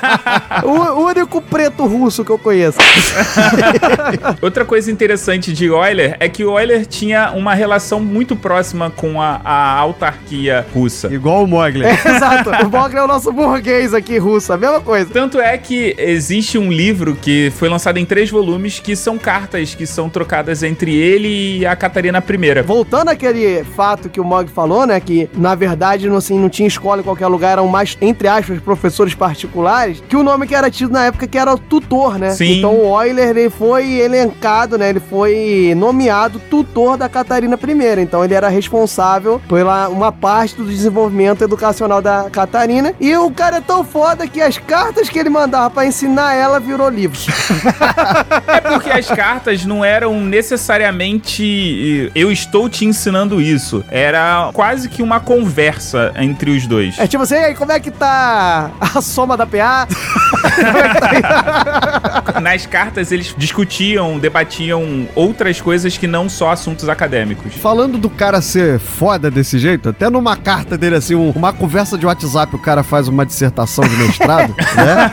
o 0.64 1.06
único 1.06 1.40
preto 1.40 1.86
russo 1.86 2.24
que 2.24 2.30
eu 2.30 2.38
conheço. 2.38 2.78
Outra 4.40 4.64
coisa 4.64 4.90
interessante 4.90 5.52
de 5.52 5.66
Euler 5.66 6.16
é 6.20 6.28
que 6.28 6.44
o 6.44 6.58
Euler 6.58 6.86
tinha 6.86 7.32
uma 7.32 7.54
relação 7.54 8.00
muito 8.00 8.36
próxima 8.36 8.90
com 8.90 9.20
a, 9.20 9.40
a 9.44 9.78
autarquia 9.78 10.66
russa. 10.72 11.12
Igual 11.12 11.44
o 11.44 11.46
Mogli. 11.46 11.84
Exato. 11.84 12.50
O 12.66 12.70
Mogli 12.70 12.96
é 12.96 13.02
o 13.02 13.06
nosso 13.06 13.32
burguês 13.32 13.94
aqui 13.94 14.18
russo, 14.18 14.52
a 14.52 14.56
mesma 14.56 14.80
coisa. 14.80 15.10
Tanto 15.12 15.40
é 15.40 15.56
que 15.58 15.94
existe 15.98 16.58
um 16.58 16.70
livro 16.70 17.16
que 17.16 17.52
foi 17.56 17.68
lançado 17.68 17.98
em 17.98 18.04
três 18.04 18.30
volumes 18.30 18.80
que 18.80 18.94
são 18.94 19.18
cartas 19.18 19.74
que 19.74 19.86
são 19.86 20.08
trocadas 20.08 20.62
entre 20.62 20.94
ele 20.94 21.58
e 21.58 21.66
a 21.66 21.74
Catarina 21.74 22.18
I. 22.18 22.62
Voltando 22.62 23.08
àquele 23.08 23.64
fato 23.64 24.08
que 24.08 24.20
o 24.20 24.24
Mog 24.24 24.50
falou, 24.50 24.86
né? 24.86 25.00
Que 25.00 25.28
na 25.34 25.54
verdade 25.54 26.08
não, 26.08 26.16
assim, 26.16 26.38
não 26.38 26.48
tinha 26.48 26.68
escola 26.68 27.00
em 27.00 27.04
qualquer 27.04 27.26
lugar, 27.26 27.52
eram 27.52 27.68
mais, 27.68 27.96
entre 28.00 28.28
aspas, 28.28 28.60
professores 28.60 29.14
particulares, 29.14 30.02
que 30.08 30.16
o 30.16 30.22
nome 30.22 30.46
que 30.46 30.54
era 30.54 30.70
tido 30.70 30.92
na 30.92 31.06
época 31.06 31.26
que 31.26 31.38
era 31.38 31.54
o 31.54 31.58
tutor, 31.58 32.18
né? 32.18 32.30
Sim. 32.30 32.58
Então 32.58 32.75
o 32.84 33.02
Euler 33.02 33.30
ele 33.30 33.50
foi 33.50 34.00
elencado, 34.00 34.78
né? 34.78 34.88
Ele 34.90 35.00
foi 35.00 35.74
nomeado 35.76 36.38
tutor 36.50 36.96
da 36.96 37.08
Catarina 37.08 37.56
I. 37.56 38.00
Então 38.00 38.24
ele 38.24 38.34
era 38.34 38.48
responsável 38.48 39.40
pela 39.48 39.88
uma 39.88 40.12
parte 40.12 40.56
do 40.56 40.64
desenvolvimento 40.64 41.42
educacional 41.42 42.02
da 42.02 42.28
Catarina. 42.30 42.92
E 43.00 43.16
o 43.16 43.30
cara 43.30 43.58
é 43.58 43.60
tão 43.60 43.84
foda 43.84 44.26
que 44.26 44.40
as 44.40 44.58
cartas 44.58 45.08
que 45.08 45.18
ele 45.18 45.30
mandava 45.30 45.70
pra 45.70 45.86
ensinar 45.86 46.34
ela 46.34 46.60
virou 46.60 46.88
livros. 46.88 47.26
É 48.46 48.60
porque 48.60 48.90
as 48.90 49.06
cartas 49.08 49.64
não 49.64 49.84
eram 49.84 50.20
necessariamente 50.20 52.10
eu 52.14 52.30
estou 52.30 52.68
te 52.68 52.84
ensinando 52.84 53.40
isso. 53.40 53.84
Era 53.90 54.50
quase 54.52 54.88
que 54.88 55.02
uma 55.02 55.20
conversa 55.20 56.12
entre 56.16 56.50
os 56.50 56.66
dois. 56.66 56.98
É 56.98 57.06
tipo 57.06 57.22
assim, 57.22 57.34
"E 57.34 57.38
aí, 57.38 57.54
como 57.54 57.72
é 57.72 57.80
que 57.80 57.90
tá 57.90 58.70
a 58.80 59.00
soma 59.00 59.36
da 59.36 59.46
PA? 59.46 59.86
Na 62.42 62.55
nas 62.56 62.64
cartas 62.64 63.12
eles 63.12 63.34
discutiam, 63.36 64.18
debatiam 64.18 65.06
outras 65.14 65.60
coisas 65.60 65.98
que 65.98 66.06
não 66.06 66.26
só 66.26 66.50
assuntos 66.52 66.88
acadêmicos. 66.88 67.52
Falando 67.54 67.98
do 67.98 68.08
cara 68.08 68.40
ser 68.40 68.78
foda 68.78 69.30
desse 69.30 69.58
jeito, 69.58 69.90
até 69.90 70.08
numa 70.08 70.36
carta 70.36 70.78
dele, 70.78 70.96
assim, 70.96 71.14
um- 71.14 71.32
uma 71.32 71.52
conversa 71.52 71.98
de 71.98 72.06
WhatsApp, 72.06 72.56
o 72.56 72.58
cara 72.58 72.82
faz 72.82 73.08
uma 73.08 73.26
dissertação 73.26 73.86
de 73.86 73.94
mestrado, 73.96 74.54
né? 74.74 75.10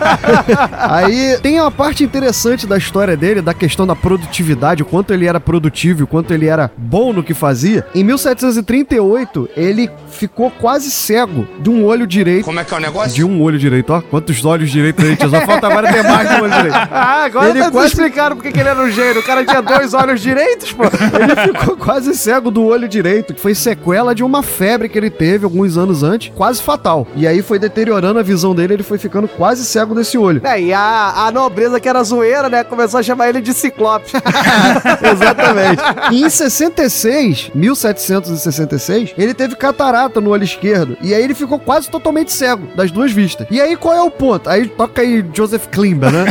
Aí 0.72 1.38
tem 1.42 1.60
uma 1.60 1.70
parte 1.72 2.02
interessante 2.04 2.66
da 2.66 2.78
história 2.78 3.18
dele, 3.18 3.42
da 3.42 3.54
questão 3.54 3.86
da 3.86 3.96
produtividade, 3.96 4.82
o 4.82 4.86
quanto 4.86 5.14
ele 5.14 5.28
era 5.28 5.40
produtivo, 5.40 6.06
o 6.06 6.08
quanto 6.08 6.34
ele 6.34 6.48
era 6.48 6.72
bom 6.78 7.12
no 7.12 7.22
que 7.22 7.34
fazia. 7.34 7.86
Em 7.94 8.06
1738, 8.06 9.50
ele 9.58 9.90
ficou 10.10 10.50
quase 10.50 10.90
cego 10.90 11.46
de 11.60 11.70
um 11.70 11.84
olho 11.84 12.08
direito. 12.08 12.46
Como 12.46 12.60
é 12.60 12.64
que 12.64 12.74
é 12.74 12.78
o 12.78 12.80
negócio? 12.80 13.14
De 13.14 13.24
um 13.24 13.42
olho 13.42 13.60
direito, 13.60 13.92
ó. 13.92 14.02
Quantos 14.02 14.44
olhos 14.46 14.72
direitos 14.72 15.04
ele 15.04 15.18
tinha? 15.18 15.30
Só 15.30 15.42
falta 15.42 15.68
agora 15.68 15.92
ter 15.92 16.04
mais 16.04 16.30
de 16.30 16.36
um 16.36 16.42
olho 16.44 16.54
direito. 16.54 16.76
Ah, 16.92 17.26
agora 17.38 17.50
Ele 17.50 17.60
tá 17.60 17.72
quase- 17.72 17.88
explicando 17.88 18.36
porque 18.36 18.52
que 18.52 18.60
ele 18.60 18.70
era 18.70 18.80
um 18.82 18.90
gênio. 18.90 19.22
O 19.22 19.24
cara 19.24 19.44
tinha 19.46 19.62
dois 19.62 19.94
olhos 19.94 20.22
direitos, 20.22 20.72
pô. 20.72 20.84
Ele 20.84 21.54
ficou 21.54 21.76
quase 21.78 22.16
cego 22.16 22.50
do 22.52 22.66
olho 22.66 22.88
direito, 22.88 23.34
que 23.34 23.42
foi 23.42 23.56
sequela 23.56 24.14
de 24.16 24.24
uma 24.24 24.44
febre 24.44 24.88
que 24.90 24.98
ele 24.98 25.10
teve 25.10 25.46
alguns 25.46 25.78
anos 25.78 26.04
antes, 26.04 26.32
quase 26.36 26.62
fatal. 26.62 27.08
E 27.16 27.28
aí 27.28 27.42
foi 27.42 27.58
deteriorando 27.60 28.20
a 28.20 28.24
visão 28.24 28.54
dele, 28.56 28.76
ele 28.76 28.84
foi 28.84 28.98
ficando 28.98 29.28
quase 29.28 29.66
cego 29.66 29.96
desse 29.96 30.18
olho. 30.18 30.42
É, 30.46 30.62
e 30.62 30.74
a, 30.74 31.26
a 31.28 31.32
nobreza 31.32 31.80
que 31.80 31.90
era 31.90 32.04
zoeira, 32.04 32.50
né? 32.50 32.64
Começou 32.64 33.00
a 33.00 33.04
chamar 33.04 33.30
ele 33.30 33.42
de 33.42 33.54
Ciclope. 33.54 34.12
Exatamente. 35.12 35.82
E 36.12 36.24
em 36.24 36.30
66, 36.30 37.52
1766, 37.56 39.14
ele 39.18 39.34
teve 39.34 39.56
catarata 39.56 40.20
no 40.22 40.30
olho 40.32 40.44
esquerdo. 40.44 40.98
E 41.02 41.14
aí 41.14 41.24
ele 41.24 41.34
ficou 41.34 41.60
quase 41.60 41.90
totalmente 41.90 42.32
cego 42.32 42.68
das 42.76 42.92
duas 42.92 43.12
vistas. 43.12 43.48
E 43.50 43.60
aí 43.62 43.76
qual 43.76 43.96
é 43.96 44.02
o 44.02 44.12
ponto? 44.12 44.50
Aí 44.50 44.68
toca 44.68 45.02
aí 45.02 45.24
Joseph 45.34 45.68
Klimber, 45.68 46.12
né? 46.12 46.26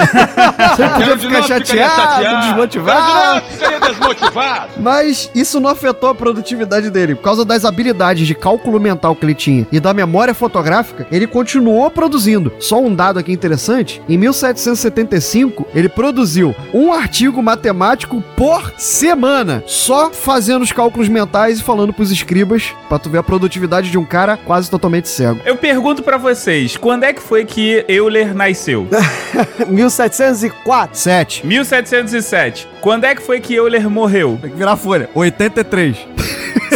Você 0.75 0.83
podia 0.93 1.19
ficar 1.19 1.43
chateado, 1.43 2.47
desmotivado. 2.47 3.45
Ficaria 3.47 3.81
desmotivado. 3.81 4.71
Mas 4.79 5.31
isso 5.35 5.61
não 5.61 5.71
afetou 5.71 6.11
a 6.11 6.15
produtividade 6.15 6.91
dele. 6.91 7.15
Por 7.15 7.23
causa 7.23 7.45
das 7.45 7.65
habilidades 7.65 8.27
de 8.27 8.35
cálculo 8.35 8.81
mental 8.81 9.15
que 9.15 9.25
ele 9.25 9.35
tinha 9.35 9.67
e 9.71 9.81
da 9.81 9.95
memória 9.95 10.35
fotográfica, 10.35 11.07
ele 11.11 11.27
continuou 11.27 11.91
produzindo. 11.91 12.53
Só 12.59 12.81
um 12.81 12.95
dado 12.95 13.19
aqui 13.19 13.33
interessante: 13.33 14.03
em 14.09 14.17
1775, 14.17 15.67
ele 15.75 15.89
produziu 15.89 16.55
um 16.73 16.93
artigo 16.93 17.43
matemático 17.43 18.23
por 18.37 18.73
semana, 18.77 19.63
só 19.67 20.11
fazendo 20.11 20.63
os 20.63 20.73
cálculos 20.73 21.09
mentais 21.09 21.61
e 21.61 21.63
falando 21.63 21.93
pros 21.93 22.11
escribas, 22.11 22.75
pra 22.89 22.99
tu 22.99 23.11
ver 23.11 23.19
a 23.19 23.23
produtividade 23.23 23.91
de 23.91 23.99
um 23.99 24.05
cara 24.05 24.37
quase 24.37 24.71
totalmente 24.71 25.09
cego. 25.09 25.41
Eu 25.45 25.57
pergunto 25.57 26.03
pra 26.03 26.17
vocês, 26.17 26.77
quando 26.77 27.05
é 27.05 27.13
que 27.13 27.23
foi 27.23 27.45
que 27.45 27.85
Euler 27.89 28.35
nasceu? 28.35 28.89
1704. 29.69 30.82
7. 30.93 31.47
1707. 31.47 32.69
Quando 32.81 33.05
é 33.05 33.15
que 33.15 33.23
foi 33.23 33.41
que 33.41 33.55
Euler 33.55 33.89
morreu? 33.89 34.39
Tem 34.41 34.51
que 34.51 34.57
virar 34.57 34.77
folha. 34.77 35.09
83. 35.15 35.97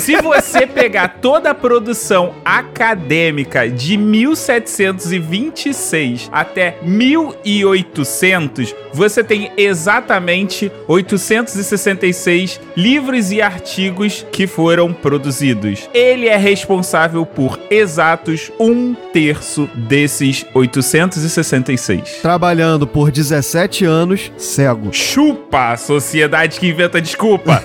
Se 0.00 0.16
você 0.20 0.66
pegar 0.66 1.18
toda 1.20 1.50
a 1.50 1.54
produção 1.54 2.34
acadêmica 2.44 3.68
de 3.68 3.96
1726 3.96 6.28
até 6.32 6.78
1800, 6.82 8.72
você 8.92 9.24
tem 9.24 9.50
exatamente 9.56 10.70
866 10.86 12.60
livros 12.76 13.32
e 13.32 13.42
artigos 13.42 14.24
que 14.30 14.46
foram 14.46 14.92
produzidos. 14.92 15.90
Ele 15.92 16.28
é 16.28 16.36
responsável 16.36 17.26
por 17.26 17.58
exatos 17.70 18.52
um 18.60 18.94
terço 19.12 19.68
desses 19.74 20.46
866. 20.54 22.20
Trabalhando 22.22 22.86
por 22.86 23.10
17 23.10 23.84
anos, 23.84 24.30
cego. 24.36 24.92
Chupa 24.92 25.72
a 25.72 25.76
sociedade 25.76 26.60
que 26.60 26.68
inventa 26.68 27.00
desculpa. 27.00 27.60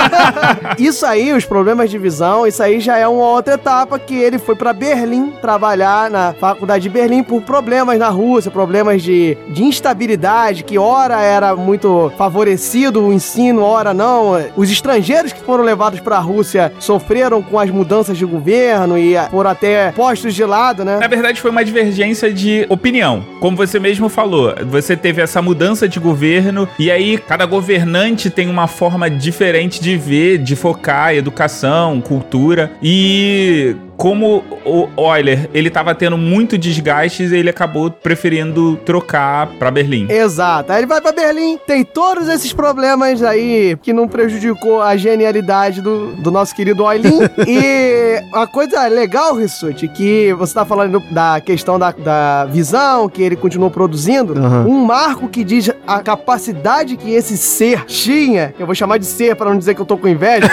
Isso 0.78 1.04
aí, 1.04 1.25
os 1.32 1.44
problemas 1.44 1.90
de 1.90 1.98
visão, 1.98 2.46
isso 2.46 2.62
aí 2.62 2.80
já 2.80 2.96
é 2.98 3.06
uma 3.06 3.26
outra 3.30 3.54
etapa 3.54 3.98
que 3.98 4.14
ele 4.14 4.38
foi 4.38 4.54
pra 4.54 4.72
Berlim 4.72 5.32
trabalhar 5.40 6.10
na 6.10 6.34
faculdade 6.34 6.82
de 6.84 6.88
Berlim 6.88 7.22
por 7.22 7.42
problemas 7.42 7.98
na 7.98 8.08
Rússia, 8.08 8.50
problemas 8.50 9.02
de, 9.02 9.36
de 9.48 9.64
instabilidade, 9.64 10.64
que 10.64 10.78
ora 10.78 11.20
era 11.20 11.54
muito 11.56 12.12
favorecido 12.16 13.02
o 13.02 13.12
ensino, 13.12 13.62
ora 13.62 13.92
não. 13.92 14.32
Os 14.56 14.70
estrangeiros 14.70 15.32
que 15.32 15.40
foram 15.40 15.64
levados 15.64 16.00
pra 16.00 16.18
Rússia 16.18 16.72
sofreram 16.78 17.42
com 17.42 17.58
as 17.58 17.70
mudanças 17.70 18.16
de 18.16 18.24
governo 18.24 18.96
e 18.98 19.14
foram 19.30 19.50
até 19.50 19.92
postos 19.92 20.34
de 20.34 20.44
lado, 20.44 20.84
né? 20.84 20.98
Na 21.00 21.08
verdade, 21.08 21.40
foi 21.40 21.50
uma 21.50 21.64
divergência 21.64 22.32
de 22.32 22.66
opinião. 22.68 23.24
Como 23.40 23.56
você 23.56 23.78
mesmo 23.78 24.08
falou, 24.08 24.54
você 24.66 24.96
teve 24.96 25.22
essa 25.22 25.40
mudança 25.42 25.88
de 25.88 25.98
governo 25.98 26.68
e 26.78 26.90
aí 26.90 27.18
cada 27.18 27.46
governante 27.46 28.30
tem 28.30 28.48
uma 28.48 28.66
forma 28.66 29.08
diferente 29.10 29.80
de 29.80 29.96
ver, 29.96 30.38
de 30.38 30.54
focar 30.54 31.14
educação, 31.16 32.00
cultura. 32.00 32.70
E 32.82 33.76
como 33.96 34.44
o 34.64 34.88
Euler, 34.96 35.48
ele 35.54 35.70
tava 35.70 35.94
tendo 35.94 36.18
muito 36.18 36.58
desgaste, 36.58 37.22
ele 37.22 37.48
acabou 37.48 37.90
preferindo 37.90 38.76
trocar 38.84 39.46
pra 39.58 39.70
Berlim. 39.70 40.06
Exato. 40.10 40.72
Aí 40.72 40.80
ele 40.80 40.86
vai 40.86 41.00
pra 41.00 41.12
Berlim, 41.12 41.58
tem 41.66 41.84
todos 41.84 42.28
esses 42.28 42.52
problemas 42.52 43.22
aí 43.22 43.76
que 43.82 43.92
não 43.92 44.06
prejudicou 44.06 44.82
a 44.82 44.96
genialidade 44.96 45.80
do, 45.80 46.14
do 46.16 46.30
nosso 46.30 46.54
querido 46.54 46.84
Oilin. 46.84 47.20
e 47.46 48.20
a 48.32 48.46
coisa 48.46 48.86
legal, 48.86 49.34
Rissuti, 49.34 49.88
que 49.88 50.32
você 50.34 50.54
tá 50.54 50.64
falando 50.64 51.00
da 51.10 51.40
questão 51.40 51.78
da, 51.78 51.90
da 51.90 52.44
visão, 52.46 53.08
que 53.08 53.22
ele 53.22 53.36
continuou 53.36 53.70
produzindo, 53.70 54.38
Aham. 54.38 54.66
um 54.66 54.84
marco 54.84 55.28
que 55.28 55.42
diz 55.42 55.70
a 55.86 56.00
capacidade 56.00 56.96
que 56.96 57.12
esse 57.12 57.36
ser 57.36 57.84
tinha, 57.86 58.54
eu 58.58 58.66
vou 58.66 58.74
chamar 58.74 58.98
de 58.98 59.06
ser 59.06 59.34
para 59.36 59.50
não 59.50 59.58
dizer 59.58 59.74
que 59.74 59.80
eu 59.80 59.86
tô 59.86 59.96
com 59.96 60.08
inveja, 60.08 60.48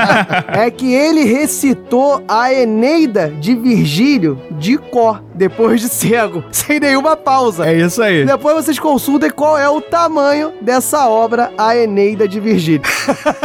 é 0.48 0.70
que 0.70 0.94
ele 0.94 1.24
recitou 1.24 2.22
a 2.26 2.52
Eneida 2.86 3.32
de 3.40 3.52
Virgílio 3.54 4.40
de 4.52 4.78
cor, 4.78 5.20
depois 5.34 5.80
de 5.80 5.88
cego, 5.88 6.44
sem 6.52 6.78
nenhuma 6.78 7.16
pausa. 7.16 7.66
É 7.66 7.76
isso 7.76 8.00
aí. 8.00 8.24
Depois 8.24 8.54
vocês 8.64 8.78
consultem 8.78 9.28
qual 9.28 9.58
é 9.58 9.68
o 9.68 9.80
tamanho 9.80 10.52
dessa 10.60 11.08
obra, 11.08 11.50
A 11.58 11.76
Eneida 11.76 12.28
de 12.28 12.38
Virgílio. 12.38 12.82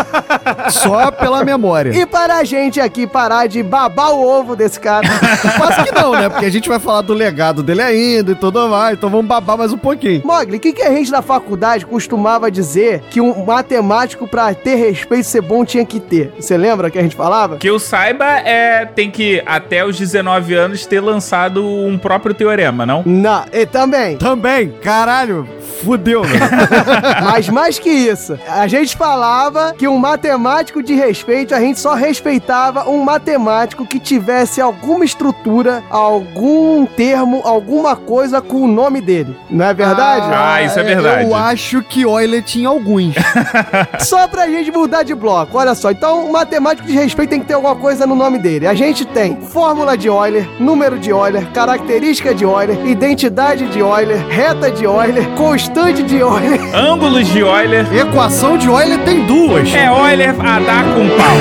Só 0.70 1.10
pela 1.10 1.44
memória. 1.44 1.92
E 1.92 2.06
para 2.06 2.38
a 2.38 2.44
gente 2.44 2.80
aqui 2.80 3.08
parar 3.08 3.48
de 3.48 3.64
babar 3.64 4.14
o 4.14 4.24
ovo 4.24 4.56
desse 4.56 4.80
cara, 4.80 5.08
Quase 5.58 5.84
que 5.84 5.92
não, 5.92 6.12
né? 6.12 6.30
Porque 6.30 6.46
a 6.46 6.52
gente 6.52 6.70
vai 6.70 6.80
falar 6.80 7.02
do 7.02 7.14
legado 7.14 7.64
dele 7.64 7.82
ainda 7.82 8.32
e 8.34 8.36
tudo 8.36 8.70
mais. 8.70 8.98
Então 8.98 9.10
vamos 9.10 9.26
babar 9.26 9.58
mais 9.58 9.74
um 9.74 9.78
pouquinho. 9.78 10.22
Mogli, 10.24 10.58
o 10.58 10.60
que, 10.60 10.74
que 10.74 10.84
a 10.84 10.92
gente 10.92 11.12
na 11.12 11.22
faculdade 11.22 11.86
costumava 11.86 12.52
dizer 12.52 13.02
que 13.10 13.20
um 13.20 13.44
matemático, 13.44 14.28
pra 14.28 14.54
ter 14.54 14.76
respeito 14.76 15.22
e 15.22 15.24
ser 15.24 15.42
bom, 15.42 15.66
tinha 15.66 15.86
que 15.86 16.00
ter? 16.00 16.32
Você 16.40 16.56
lembra 16.56 16.92
que 16.92 17.00
a 17.00 17.02
gente 17.02 17.16
falava? 17.16 17.58
Que 17.58 17.70
eu 17.70 17.80
saiba, 17.80 18.26
é, 18.26 18.86
tem 18.86 19.10
que, 19.10 19.31
até 19.46 19.86
os 19.86 19.98
19 19.98 20.54
anos, 20.54 20.86
ter 20.86 21.00
lançado 21.00 21.66
um 21.66 21.98
próprio 21.98 22.34
teorema, 22.34 22.86
não? 22.86 23.04
Não, 23.06 23.46
e 23.52 23.66
também. 23.66 24.18
Também, 24.18 24.72
caralho, 24.82 25.48
fudeu, 25.84 26.22
né? 26.22 26.40
Mas 27.24 27.50
mais 27.50 27.80
que 27.80 27.90
isso, 27.90 28.38
a 28.48 28.68
gente 28.68 28.96
falava 28.96 29.74
que 29.78 29.88
um 29.88 29.98
matemático 29.98 30.82
de 30.82 30.94
respeito, 30.94 31.54
a 31.54 31.60
gente 31.60 31.80
só 31.80 31.94
respeitava 31.94 32.90
um 32.90 33.04
matemático 33.04 33.86
que 33.86 34.00
tivesse 34.00 34.62
alguma 34.62 35.06
estrutura, 35.06 35.84
algum 35.90 36.86
termo, 36.86 37.42
alguma 37.44 37.96
coisa 37.96 38.42
com 38.42 38.64
o 38.64 38.68
nome 38.68 39.02
dele. 39.02 39.36
Não 39.50 39.66
é 39.66 39.74
verdade? 39.74 40.28
Ah, 40.32 40.62
isso 40.62 40.80
é 40.80 40.84
verdade. 40.84 41.24
Eu 41.24 41.36
acho 41.36 41.82
que 41.84 42.02
Euler 42.02 42.44
tinha 42.44 42.70
alguns. 42.70 43.16
Só 44.00 44.28
pra 44.28 44.48
gente 44.48 44.72
mudar 44.72 45.04
de 45.04 45.14
bloco, 45.14 45.58
olha 45.58 45.76
só. 45.76 45.92
Então, 45.92 46.26
um 46.28 46.32
matemático 46.32 46.88
de 46.88 46.94
respeito 46.94 47.30
tem 47.30 47.40
que 47.40 47.46
ter 47.46 47.54
alguma 47.54 47.76
coisa 47.76 48.06
no 48.06 48.16
nome 48.16 48.40
dele. 48.40 48.68
A 48.68 48.74
gente 48.74 49.06
tem 49.06 49.21
fórmula 49.50 49.98
de 49.98 50.08
Euler, 50.08 50.48
número 50.60 50.98
de 50.98 51.10
Euler, 51.10 51.46
característica 51.52 52.34
de 52.34 52.44
Euler, 52.44 52.86
identidade 52.86 53.68
de 53.68 53.80
Euler, 53.80 54.26
reta 54.28 54.72
de 54.72 54.84
Euler, 54.86 55.28
constante 55.36 56.04
de 56.04 56.18
Euler. 56.18 56.60
Ângulos 56.76 57.28
de 57.28 57.40
Euler. 57.40 57.86
Equação 57.94 58.58
de 58.58 58.68
Euler 58.68 59.00
tem 59.04 59.26
duas. 59.26 59.74
É 59.74 59.88
Euler 59.88 60.36
a 60.40 60.60
dar 60.60 60.84
com 60.84 61.08
pau. 61.18 61.38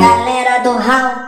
Galera 0.00 0.62
do 0.62 0.76
Raul. 0.76 1.25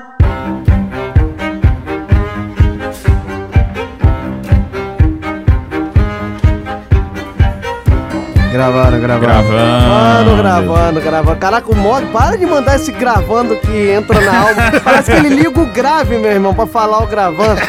Gravaram, 8.58 8.98
gravaram. 8.98 9.20
Gravando, 9.20 10.36
Gravando. 10.36 10.42
gravando, 10.42 11.00
gravando. 11.00 11.36
Caraca, 11.38 11.70
o 11.70 11.76
Mog, 11.76 12.04
para 12.06 12.36
de 12.36 12.44
mandar 12.44 12.74
esse 12.74 12.90
gravando 12.90 13.54
que 13.54 13.90
entra 13.92 14.20
na 14.20 14.36
alma. 14.36 14.62
Parece 14.82 15.12
que 15.12 15.16
ele 15.16 15.28
liga 15.28 15.60
o 15.60 15.66
grave, 15.66 16.18
meu 16.18 16.32
irmão, 16.32 16.52
pra 16.52 16.66
falar 16.66 17.04
o 17.04 17.06
gravando. 17.06 17.60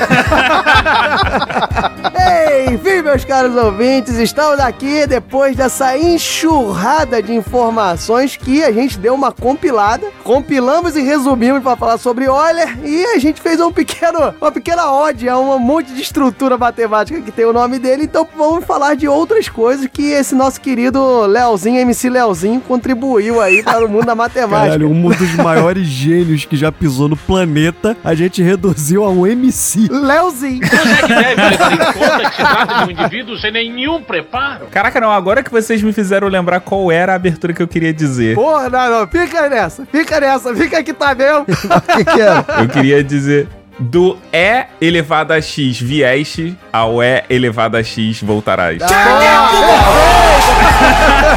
Enfim, 2.71 3.03
meus 3.03 3.23
caros 3.23 3.55
ouvintes, 3.55 4.15
estamos 4.15 4.59
aqui 4.59 5.05
depois 5.05 5.55
dessa 5.55 5.95
enxurrada 5.97 7.21
de 7.21 7.33
informações 7.35 8.35
que 8.35 8.63
a 8.63 8.71
gente 8.71 8.97
deu 8.97 9.13
uma 9.13 9.31
compilada. 9.31 10.07
Compilamos 10.23 10.95
e 10.95 11.01
resumimos 11.01 11.61
para 11.61 11.75
falar 11.75 11.97
sobre 11.99 12.25
Euler 12.25 12.77
e 12.83 13.05
a 13.05 13.19
gente 13.19 13.41
fez 13.41 13.59
um 13.59 13.71
pequeno, 13.71 14.33
uma 14.41 14.51
pequena 14.51 14.91
ode 14.91 15.29
a 15.29 15.37
um 15.37 15.59
monte 15.59 15.93
de 15.93 16.01
estrutura 16.01 16.57
matemática 16.57 17.21
que 17.21 17.31
tem 17.31 17.45
o 17.45 17.53
nome 17.53 17.77
dele. 17.77 18.03
Então 18.03 18.27
vamos 18.35 18.65
falar 18.65 18.95
de 18.95 19.07
outras 19.07 19.47
coisas 19.49 19.87
que 19.91 20.11
esse 20.11 20.33
nosso 20.33 20.59
querido 20.59 20.78
Leozinho, 21.27 21.79
MC 21.79 22.09
Leozinho, 22.09 22.61
contribuiu 22.61 23.41
aí 23.41 23.63
para 23.63 23.85
o 23.85 23.89
mundo 23.89 24.05
da 24.05 24.15
matemática. 24.15 24.65
Caralho, 24.65 24.89
um 24.89 25.09
dos 25.09 25.33
maiores 25.35 25.87
gênios 25.87 26.45
que 26.45 26.55
já 26.55 26.71
pisou 26.71 27.09
no 27.09 27.17
planeta, 27.17 27.97
a 28.03 28.13
gente 28.13 28.41
reduziu 28.41 29.03
a 29.03 29.09
um 29.09 29.25
MC. 29.25 29.87
Leozinho. 29.89 30.61
deve 30.61 31.41
levar 31.41 31.73
em 31.73 31.77
conta 31.77 32.29
que 32.29 32.35
se 32.35 32.41
trata 32.41 32.73
de 32.73 32.83
um 32.83 32.91
indivíduo 32.91 33.37
sem 33.37 33.51
nenhum 33.51 34.01
preparo. 34.01 34.67
Caraca, 34.71 34.99
não, 35.01 35.11
agora 35.11 35.43
que 35.43 35.51
vocês 35.51 35.81
me 35.81 35.91
fizeram 35.91 36.27
lembrar 36.27 36.59
qual 36.59 36.91
era 36.91 37.13
a 37.13 37.15
abertura 37.15 37.53
que 37.53 37.61
eu 37.61 37.67
queria 37.67 37.93
dizer. 37.93 38.35
Porra, 38.35 38.69
não, 38.69 38.99
não, 38.99 39.07
fica 39.07 39.49
nessa, 39.49 39.85
fica 39.85 40.19
nessa, 40.19 40.55
fica 40.55 40.83
que 40.83 40.93
tá 40.93 41.15
mesmo. 41.15 41.45
O 41.89 41.97
que, 41.97 42.05
que 42.05 42.21
era? 42.21 42.45
Eu 42.59 42.67
queria 42.67 43.03
dizer 43.03 43.47
do 43.79 44.17
E 44.31 44.65
elevado 44.81 45.31
a 45.31 45.41
X 45.41 45.79
vieste 45.79 46.57
ao 46.71 47.01
E 47.01 47.23
elevado 47.29 47.77
a 47.77 47.83
X 47.83 48.21
voltarás. 48.21 48.81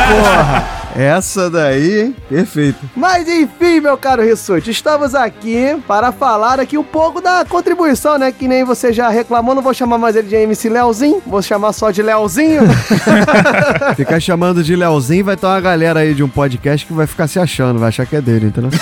Porra! 0.08 0.78
Essa 0.96 1.48
daí? 1.48 2.14
Perfeito. 2.28 2.78
Mas 2.94 3.26
enfim, 3.26 3.80
meu 3.80 3.96
caro 3.96 4.22
Rissuti, 4.22 4.70
estamos 4.70 5.14
aqui 5.14 5.82
para 5.88 6.12
falar 6.12 6.60
aqui 6.60 6.76
um 6.76 6.84
pouco 6.84 7.20
da 7.20 7.44
contribuição, 7.46 8.18
né? 8.18 8.30
Que 8.30 8.46
nem 8.46 8.62
você 8.62 8.92
já 8.92 9.08
reclamou, 9.08 9.54
não 9.54 9.62
vou 9.62 9.72
chamar 9.72 9.96
mais 9.96 10.16
ele 10.16 10.28
de 10.28 10.36
MC 10.36 10.68
Leozinho, 10.68 11.22
vou 11.26 11.40
chamar 11.40 11.72
só 11.72 11.90
de 11.90 12.02
Leozinho. 12.02 12.62
Ficar 13.96 14.20
chamando 14.20 14.62
de 14.62 14.76
Leozinho, 14.76 15.24
vai 15.24 15.36
ter 15.36 15.46
uma 15.46 15.60
galera 15.60 16.00
aí 16.00 16.12
de 16.14 16.22
um 16.22 16.28
podcast 16.28 16.86
que 16.86 16.92
vai 16.92 17.06
ficar 17.06 17.26
se 17.26 17.38
achando, 17.40 17.78
vai 17.78 17.88
achar 17.88 18.04
que 18.06 18.16
é 18.16 18.20
dele, 18.20 18.46
entendeu? 18.46 18.70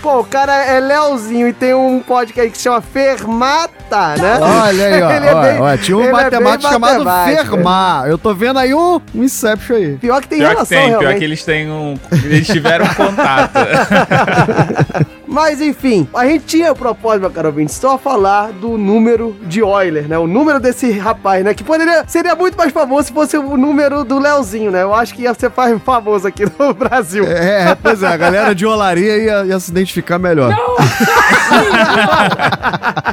Pô, 0.00 0.20
o 0.20 0.24
cara 0.24 0.54
é 0.64 0.78
Leozinho 0.80 1.48
e 1.48 1.52
tem 1.52 1.74
um 1.74 2.00
podcast 2.00 2.50
que 2.50 2.56
se 2.58 2.64
chama 2.64 2.80
Fermata, 2.80 4.14
né? 4.16 4.38
Olha 4.40 4.86
aí, 4.86 5.02
ó. 5.02 5.08
É 5.18 5.34
bem- 5.52 5.60
ó, 5.60 5.76
tinha 5.76 5.96
um 5.96 6.00
ele 6.00 6.08
é 6.08 6.12
matemático 6.12 6.72
chamado 6.72 7.04
matemático, 7.04 7.50
Fermar. 7.50 8.06
Eu 8.06 8.16
tô 8.16 8.32
vendo 8.34 8.58
aí 8.58 8.72
um, 8.72 9.00
um 9.14 9.24
Inception 9.24 9.76
aí. 9.76 9.87
Pior 9.96 10.20
que 10.20 10.28
tem 10.28 10.38
Pior 10.38 10.48
que 10.48 10.54
relação, 10.54 10.78
tem, 10.78 10.88
pior 10.88 10.98
realmente. 11.00 11.18
que 11.18 11.24
eles 11.24 11.44
têm 11.44 11.70
um. 11.70 11.98
Eles 12.24 12.46
tiveram 12.46 12.84
um 12.84 12.94
contato. 12.94 13.54
Mas 15.26 15.60
enfim, 15.60 16.08
a 16.14 16.26
gente 16.26 16.46
tinha 16.46 16.72
o 16.72 16.74
propósito, 16.74 17.20
meu 17.20 17.30
caro 17.30 17.48
ouvinte, 17.48 17.72
só 17.72 17.98
falar 17.98 18.50
do 18.50 18.78
número 18.78 19.36
de 19.42 19.60
Euler, 19.60 20.08
né? 20.08 20.16
O 20.18 20.26
número 20.26 20.58
desse 20.58 20.90
rapaz, 20.90 21.44
né? 21.44 21.52
Que 21.52 21.62
poderia, 21.62 22.02
seria 22.08 22.34
muito 22.34 22.56
mais 22.56 22.72
famoso 22.72 23.08
se 23.08 23.12
fosse 23.12 23.36
o 23.36 23.56
número 23.56 24.04
do 24.04 24.18
Leozinho, 24.18 24.70
né? 24.70 24.82
Eu 24.82 24.94
acho 24.94 25.14
que 25.14 25.22
ia 25.22 25.34
ser 25.34 25.52
mais 25.54 25.80
famoso 25.82 26.26
aqui 26.26 26.44
no 26.58 26.72
Brasil. 26.74 27.24
É, 27.24 27.74
pois 27.74 28.02
é, 28.02 28.06
a 28.08 28.16
galera 28.16 28.54
de 28.54 28.64
olaria 28.64 29.18
ia, 29.18 29.44
ia 29.44 29.60
se 29.60 29.70
identificar 29.70 30.18
melhor. 30.18 30.56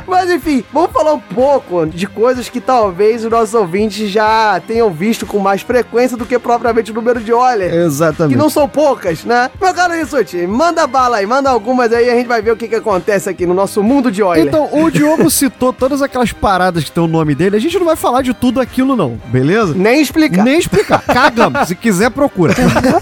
Mas 0.08 0.30
enfim, 0.32 0.64
vamos 0.72 0.92
falar 0.92 1.14
um 1.14 1.20
pouco 1.20 1.86
de 1.86 2.08
coisas 2.08 2.48
que 2.50 2.62
talvez 2.62 3.26
os 3.26 3.32
nossos 3.32 3.54
ouvintes 3.54 4.10
já 4.10 4.62
tenham 4.66 4.90
visto 4.90 5.26
com 5.26 5.38
mais 5.40 5.62
frequência 5.62 6.16
do 6.16 6.26
que 6.26 6.40
propriamente 6.40 6.64
o 6.72 6.93
número 6.93 7.20
de. 7.20 7.36
Que 7.36 7.76
Exatamente. 7.76 8.38
não 8.38 8.49
são 8.49 8.68
poucas, 8.68 9.24
né? 9.24 9.49
Meu 9.61 9.74
caro 9.74 9.93
Rissuti, 9.93 10.47
manda 10.47 10.88
bala 10.88 11.18
aí, 11.18 11.26
manda 11.26 11.49
algumas 11.49 11.91
aí 11.91 12.09
a 12.09 12.16
gente 12.16 12.28
vai 12.28 12.41
ver 12.41 12.51
o 12.51 12.55
que, 12.55 12.68
que 12.68 12.76
acontece 12.76 13.30
aqui 13.30 13.45
no 13.45 13.53
nosso 13.53 13.84
mundo 13.84 14.11
de 14.11 14.22
Euler. 14.22 14.45
Então, 14.45 14.70
o 14.72 14.89
Diogo 14.89 15.30
citou 15.32 15.74
todas 15.74 16.01
aquelas 16.01 16.32
paradas 16.32 16.84
que 16.84 16.91
tem 16.91 17.03
o 17.03 17.07
nome 17.07 17.36
dele. 17.36 17.57
A 17.57 17.59
gente 17.59 17.78
não 17.78 17.86
vai 17.86 17.95
falar 17.95 18.22
de 18.22 18.34
tudo 18.34 18.61
aquilo, 18.61 18.95
não, 18.95 19.20
beleza? 19.28 19.74
Nem 19.76 20.01
explicar. 20.01 20.43
Nem 20.43 20.57
explicar. 20.57 21.01
Cagamos. 21.05 21.68
Se 21.68 21.76
quiser, 21.76 22.09
procura. 22.09 22.53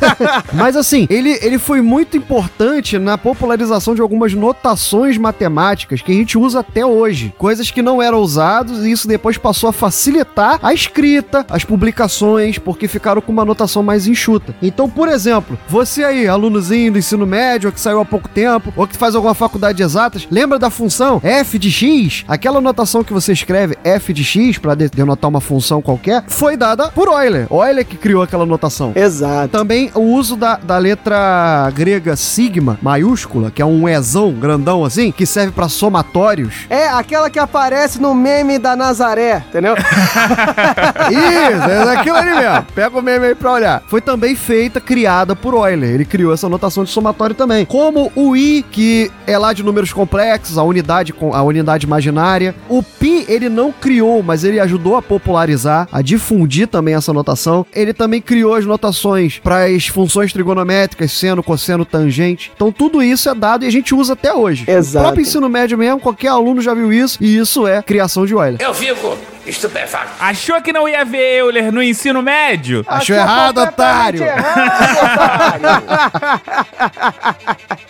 Mas 0.54 0.76
assim, 0.76 1.08
ele, 1.10 1.38
ele 1.42 1.60
foi 1.60 1.82
muito 1.82 2.18
importante 2.18 2.98
na 2.98 3.18
popularização 3.18 3.94
de 3.94 4.02
algumas 4.02 4.34
notações 4.34 5.18
matemáticas 5.18 6.02
que 6.02 6.12
a 6.12 6.16
gente 6.16 6.38
usa 6.38 6.60
até 6.62 6.86
hoje. 6.86 7.34
Coisas 7.38 7.70
que 7.70 7.82
não 7.82 8.02
eram 8.02 8.20
usadas 8.20 8.84
e 8.86 8.92
isso 8.92 9.08
depois 9.08 9.38
passou 9.38 9.70
a 9.70 9.74
facilitar 9.74 10.60
a 10.62 10.74
escrita, 10.74 11.46
as 11.50 11.64
publicações, 11.64 12.58
porque 12.58 12.88
ficaram 12.88 13.22
com 13.22 13.32
uma 13.32 13.46
notação 13.46 13.53
mais 13.84 14.08
enxuta. 14.08 14.56
Então, 14.62 14.90
por 14.90 15.08
exemplo, 15.10 15.58
você 15.68 16.04
aí, 16.04 16.28
alunozinho 16.28 16.94
do 16.94 17.00
ensino 17.00 17.26
médio, 17.26 17.68
ou 17.68 17.74
que 17.74 17.80
saiu 17.80 18.00
há 18.00 18.06
pouco 18.06 18.30
tempo, 18.30 18.74
ou 18.76 18.88
que 18.88 18.98
faz 18.98 19.16
alguma 19.16 19.34
faculdade 19.34 19.78
de 19.78 19.84
exatas, 19.84 20.28
lembra 20.30 20.60
da 20.60 20.70
função 20.70 21.20
f 21.24 21.58
de 21.58 21.72
x? 21.72 22.24
Aquela 22.28 22.62
notação 22.62 23.04
que 23.04 23.14
você 23.14 23.32
escreve 23.34 23.78
f 23.84 24.14
de 24.14 24.24
x 24.24 24.58
para 24.58 24.76
denotar 24.76 25.30
uma 25.30 25.42
função 25.42 25.82
qualquer, 25.82 26.24
foi 26.28 26.58
dada 26.58 26.90
por 26.90 27.08
Euler. 27.08 27.48
Euler 27.52 27.86
que 27.86 27.98
criou 27.98 28.22
aquela 28.22 28.46
notação. 28.46 28.92
Exato. 28.96 29.50
Também 29.50 29.92
o 29.94 30.02
uso 30.02 30.36
da, 30.36 30.58
da 30.58 30.78
letra 30.78 31.70
grega 31.74 32.16
sigma, 32.16 32.78
maiúscula, 32.82 33.52
que 33.52 33.62
é 33.62 33.66
um 33.66 33.88
ezão 33.88 34.32
grandão 34.32 34.84
assim, 34.84 35.12
que 35.12 35.26
serve 35.26 35.52
para 35.52 35.70
somatórios. 35.70 36.66
É 36.70 36.88
aquela 36.88 37.30
que 37.30 37.40
aparece 37.40 38.02
no 38.02 38.14
meme 38.14 38.58
da 38.58 38.76
Nazaré, 38.76 39.44
entendeu? 39.50 39.76
Isso, 41.10 41.70
é 41.70 41.86
daquilo 41.86 42.18
ali 42.18 42.36
mesmo. 42.36 42.66
Pega 42.74 42.98
o 42.98 43.02
meme 43.02 43.28
aí 43.28 43.36
pra 43.44 43.52
olhar. 43.52 43.84
Foi 43.88 44.00
também 44.00 44.36
feita, 44.36 44.80
criada 44.80 45.36
por 45.36 45.54
Euler. 45.54 45.90
Ele 45.96 46.06
criou 46.06 46.34
essa 46.34 46.48
notação 46.48 46.86
de 46.86 46.90
somatório 46.90 47.36
também. 47.36 47.66
Como 47.66 48.10
o 48.16 48.38
i, 48.38 48.64
que 48.72 49.12
é 49.28 49.38
lá 49.38 49.52
de 49.52 49.62
números 49.62 49.92
complexos, 49.92 50.58
a 50.58 50.64
unidade, 50.64 51.12
com- 51.12 51.34
a 51.34 51.44
unidade 51.44 51.86
imaginária. 51.86 52.56
O 52.70 52.82
pi, 52.82 53.26
ele 53.28 53.50
não 53.50 53.70
criou, 53.72 54.24
mas 54.24 54.46
ele 54.46 54.62
ajudou 54.62 54.96
a 54.96 55.02
popularizar, 55.02 55.90
a 55.92 56.02
difundir 56.02 56.68
também 56.70 56.96
essa 56.96 57.12
notação. 57.12 57.66
Ele 57.74 57.94
também 57.94 58.22
criou 58.22 58.56
as 58.56 58.66
notações 58.66 59.40
para 59.40 59.66
as 59.66 59.88
funções 59.88 60.32
trigonométricas, 60.32 61.12
seno, 61.12 61.44
cosseno, 61.44 61.84
tangente. 61.84 62.50
Então 62.56 62.72
tudo 62.72 63.04
isso 63.04 63.28
é 63.30 63.36
dado 63.36 63.66
e 63.66 63.68
a 63.68 63.72
gente 63.72 63.94
usa 63.94 64.14
até 64.14 64.34
hoje. 64.34 64.64
Exato. 64.68 65.00
O 65.00 65.08
próprio 65.08 65.22
ensino 65.22 65.50
médio 65.50 65.78
mesmo, 65.78 66.00
qualquer 66.00 66.30
aluno 66.30 66.62
já 66.62 66.74
viu 66.74 66.94
isso, 66.94 67.18
e 67.20 67.38
isso 67.38 67.68
é 67.68 67.82
criação 67.84 68.26
de 68.26 68.32
Euler. 68.32 68.56
Eu 68.62 68.74
fico 68.74 69.18
estupefacto. 69.46 70.14
Achou 70.20 70.62
que 70.62 70.72
não 70.74 70.88
ia 70.88 71.04
ver 71.04 71.40
Euler 71.40 71.72
no 71.72 71.82
ensino 71.82 72.22
médio? 72.22 72.84
Achou 72.88 73.16
errado, 73.16 73.60
otário! 73.60 74.24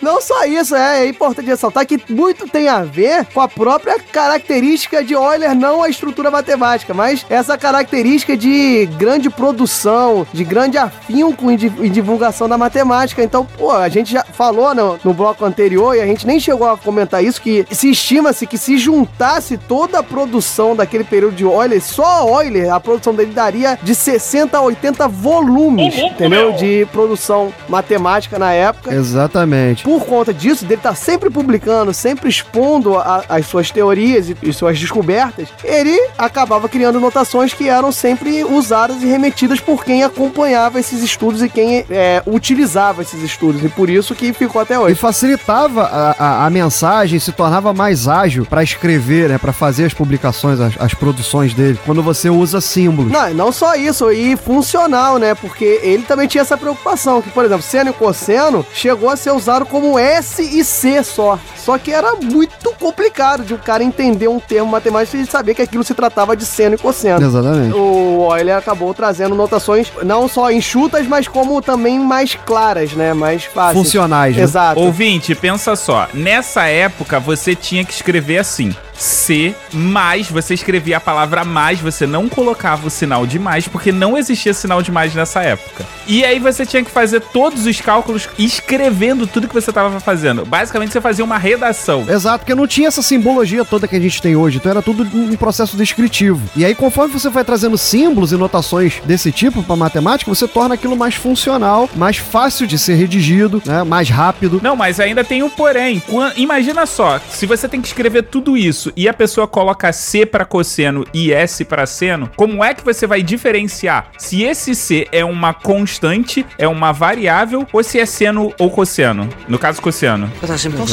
Não 0.00 0.20
só 0.20 0.44
isso, 0.44 0.76
é, 0.76 1.04
é 1.04 1.08
importante 1.08 1.46
ressaltar 1.46 1.86
que 1.86 1.98
muito 2.10 2.46
tem 2.46 2.68
a 2.68 2.82
ver 2.82 3.24
com 3.32 3.40
a 3.40 3.48
própria 3.48 3.98
característica 3.98 5.02
de 5.02 5.14
Euler, 5.14 5.54
não 5.54 5.82
a 5.82 5.88
estrutura 5.88 6.30
matemática, 6.30 6.92
mas 6.92 7.24
essa 7.30 7.56
característica 7.56 8.36
de 8.36 8.86
grande 8.98 9.30
produção, 9.30 10.26
de 10.32 10.44
grande 10.44 10.76
afinco 10.76 11.50
em, 11.50 11.54
em 11.54 11.90
divulgação 11.90 12.48
da 12.48 12.58
matemática. 12.58 13.22
Então, 13.22 13.46
pô, 13.46 13.70
a 13.70 13.88
gente 13.88 14.12
já 14.12 14.24
falou 14.24 14.74
no, 14.74 14.98
no 15.02 15.14
bloco 15.14 15.44
anterior 15.44 15.94
e 15.96 16.00
a 16.00 16.06
gente 16.06 16.26
nem 16.26 16.38
chegou 16.38 16.68
a 16.68 16.76
comentar 16.76 17.24
isso, 17.24 17.40
que 17.40 17.66
se 17.70 17.90
estima-se 17.90 18.46
que 18.46 18.58
se 18.58 18.76
juntasse 18.76 19.56
toda 19.56 20.00
a 20.00 20.02
produção 20.02 20.76
daquele 20.76 21.04
período 21.04 21.34
de 21.34 21.43
Euler, 21.52 21.80
só 21.82 22.42
Euler, 22.42 22.72
a 22.72 22.78
produção 22.80 23.14
dele 23.14 23.32
daria 23.32 23.78
de 23.82 23.94
60 23.94 24.56
a 24.56 24.60
80 24.62 25.08
volumes, 25.08 25.96
entendeu? 25.96 26.52
De 26.52 26.86
produção 26.92 27.52
matemática 27.68 28.38
na 28.38 28.52
época 28.52 28.94
Exatamente. 28.94 29.82
por 29.84 30.04
conta 30.04 30.32
disso, 30.32 30.64
dele 30.64 30.80
estar 30.80 30.94
sempre 30.94 31.30
publicando, 31.30 31.92
sempre 31.92 32.28
expondo 32.28 32.96
a- 32.98 33.24
as 33.28 33.46
suas 33.46 33.70
teorias 33.70 34.28
e, 34.28 34.36
e 34.42 34.52
suas 34.52 34.78
descobertas, 34.78 35.48
ele 35.62 35.98
acabava 36.16 36.68
criando 36.68 37.00
notações 37.00 37.52
que 37.52 37.68
eram 37.68 37.90
sempre 37.92 38.44
usadas 38.44 39.02
e 39.02 39.06
remetidas 39.06 39.60
por 39.60 39.84
quem 39.84 40.02
acompanhava 40.04 40.78
esses 40.78 41.02
estudos 41.02 41.42
e 41.42 41.48
quem 41.48 41.84
é, 41.90 42.22
utilizava 42.26 43.02
esses 43.02 43.22
estudos. 43.22 43.62
E 43.64 43.68
por 43.68 43.88
isso 43.90 44.14
que 44.14 44.32
ficou 44.32 44.60
até 44.62 44.74
E 44.74 44.78
hoje. 44.78 44.94
facilitava 44.94 45.82
a, 45.82 46.10
a, 46.18 46.46
a 46.46 46.50
mensagem, 46.50 47.18
se 47.18 47.32
tornava 47.32 47.72
mais 47.72 48.06
ágil 48.08 48.44
para 48.46 48.62
escrever, 48.62 49.28
né? 49.28 49.38
Para 49.38 49.52
fazer 49.52 49.84
as 49.86 49.94
publicações, 49.94 50.60
as, 50.60 50.74
as 50.78 50.94
produções 50.94 51.33
dele, 51.54 51.78
quando 51.84 52.02
você 52.02 52.30
usa 52.30 52.60
símbolos. 52.60 53.10
Não, 53.10 53.34
não 53.34 53.52
só 53.52 53.74
isso, 53.74 54.10
e 54.10 54.36
funcional, 54.36 55.18
né? 55.18 55.34
Porque 55.34 55.80
ele 55.82 56.04
também 56.04 56.28
tinha 56.28 56.42
essa 56.42 56.56
preocupação, 56.56 57.20
que, 57.20 57.30
por 57.30 57.44
exemplo, 57.44 57.62
seno 57.62 57.90
e 57.90 57.92
cosseno 57.92 58.64
chegou 58.72 59.10
a 59.10 59.16
ser 59.16 59.32
usado 59.32 59.66
como 59.66 59.98
S 59.98 60.42
e 60.42 60.64
C 60.64 61.02
só. 61.02 61.38
Só 61.56 61.78
que 61.78 61.90
era 61.90 62.14
muito 62.14 62.72
complicado 62.78 63.42
de 63.42 63.54
o 63.54 63.58
cara 63.58 63.82
entender 63.82 64.28
um 64.28 64.38
termo 64.38 64.70
matemático 64.70 65.16
e 65.16 65.26
saber 65.26 65.54
que 65.54 65.62
aquilo 65.62 65.82
se 65.82 65.94
tratava 65.94 66.36
de 66.36 66.44
seno 66.44 66.74
e 66.74 66.78
cosseno. 66.78 67.24
Exatamente. 67.24 67.74
O 67.74 68.28
Euler 68.36 68.58
acabou 68.58 68.92
trazendo 68.92 69.34
notações 69.34 69.90
não 70.02 70.28
só 70.28 70.50
enxutas, 70.50 71.06
mas 71.06 71.26
como 71.26 71.60
também 71.62 71.98
mais 71.98 72.34
claras, 72.34 72.92
né? 72.92 73.14
Mais 73.14 73.44
fáceis. 73.44 73.78
Funcionais, 73.78 74.36
né? 74.36 74.42
Exato. 74.42 74.78
Ouvinte, 74.78 75.34
pensa 75.34 75.74
só. 75.74 76.06
Nessa 76.12 76.66
época 76.66 77.18
você 77.18 77.54
tinha 77.54 77.84
que 77.84 77.92
escrever 77.92 78.38
assim: 78.38 78.74
C 78.96 79.54
mais, 79.72 80.30
você 80.30 80.54
escrevia 80.54 80.96
a 80.96 81.00
palavra 81.00 81.44
mais, 81.44 81.80
você 81.80 82.06
não 82.06 82.28
colocava 82.28 82.86
o 82.86 82.90
sinal 82.90 83.26
de 83.26 83.38
mais, 83.38 83.66
porque 83.66 83.92
não 83.92 84.16
existia 84.16 84.54
sinal 84.54 84.82
de 84.82 84.92
mais 84.92 85.14
nessa 85.14 85.42
época. 85.42 85.84
E 86.06 86.24
aí 86.24 86.38
você 86.38 86.66
tinha 86.66 86.84
que 86.84 86.90
fazer 86.90 87.20
todos 87.20 87.66
os 87.66 87.80
cálculos 87.80 88.28
escrevendo 88.38 89.26
tudo 89.26 89.48
que 89.48 89.54
você 89.54 89.70
estava 89.70 89.98
fazendo. 90.00 90.44
Basicamente 90.44 90.92
você 90.92 91.00
fazia 91.00 91.24
uma 91.24 91.38
redação. 91.38 92.04
Exato, 92.08 92.40
porque 92.40 92.54
não 92.54 92.66
tinha 92.66 92.88
essa 92.88 93.02
simbologia 93.02 93.64
toda 93.64 93.88
que 93.88 93.96
a 93.96 94.00
gente 94.00 94.20
tem 94.20 94.36
hoje, 94.36 94.58
então 94.58 94.70
era 94.70 94.82
tudo 94.82 95.04
um 95.14 95.34
processo 95.36 95.76
descritivo. 95.76 96.40
E 96.56 96.64
aí, 96.64 96.74
conforme 96.74 97.14
você 97.14 97.28
vai 97.28 97.44
trazendo 97.44 97.78
símbolos 97.78 98.32
e 98.32 98.36
notações 98.36 99.00
desse 99.04 99.32
tipo 99.32 99.62
para 99.62 99.76
matemática, 99.76 100.32
você 100.32 100.46
torna 100.46 100.74
aquilo 100.74 100.96
mais 100.96 101.14
funcional, 101.14 101.88
mais 101.96 102.16
fácil 102.16 102.66
de 102.66 102.78
ser 102.78 102.94
redigido, 102.94 103.62
né? 103.64 103.82
Mais 103.82 104.08
rápido. 104.08 104.60
Não, 104.62 104.76
mas 104.76 105.00
ainda 105.00 105.24
tem 105.24 105.42
um 105.42 105.50
porém. 105.50 106.02
Imagina 106.36 106.86
só, 106.86 107.20
se 107.30 107.46
você 107.46 107.68
tem 107.68 107.80
que 107.80 107.88
escrever 107.88 108.24
tudo 108.24 108.56
isso 108.56 108.83
e 108.96 109.08
a 109.08 109.14
pessoa 109.14 109.46
coloca 109.46 109.92
C 109.92 110.26
para 110.26 110.44
cosseno 110.44 111.04
e 111.12 111.32
S 111.32 111.64
para 111.64 111.86
seno, 111.86 112.30
como 112.36 112.64
é 112.64 112.74
que 112.74 112.84
você 112.84 113.06
vai 113.06 113.22
diferenciar 113.22 114.10
se 114.18 114.42
esse 114.42 114.74
C 114.74 115.06
é 115.12 115.24
uma 115.24 115.52
constante, 115.52 116.44
é 116.58 116.66
uma 116.66 116.92
variável 116.92 117.66
ou 117.72 117.82
se 117.82 117.98
é 117.98 118.06
seno 118.06 118.52
ou 118.58 118.70
cosseno? 118.70 119.28
No 119.48 119.58
caso, 119.58 119.80
cosseno. 119.80 120.30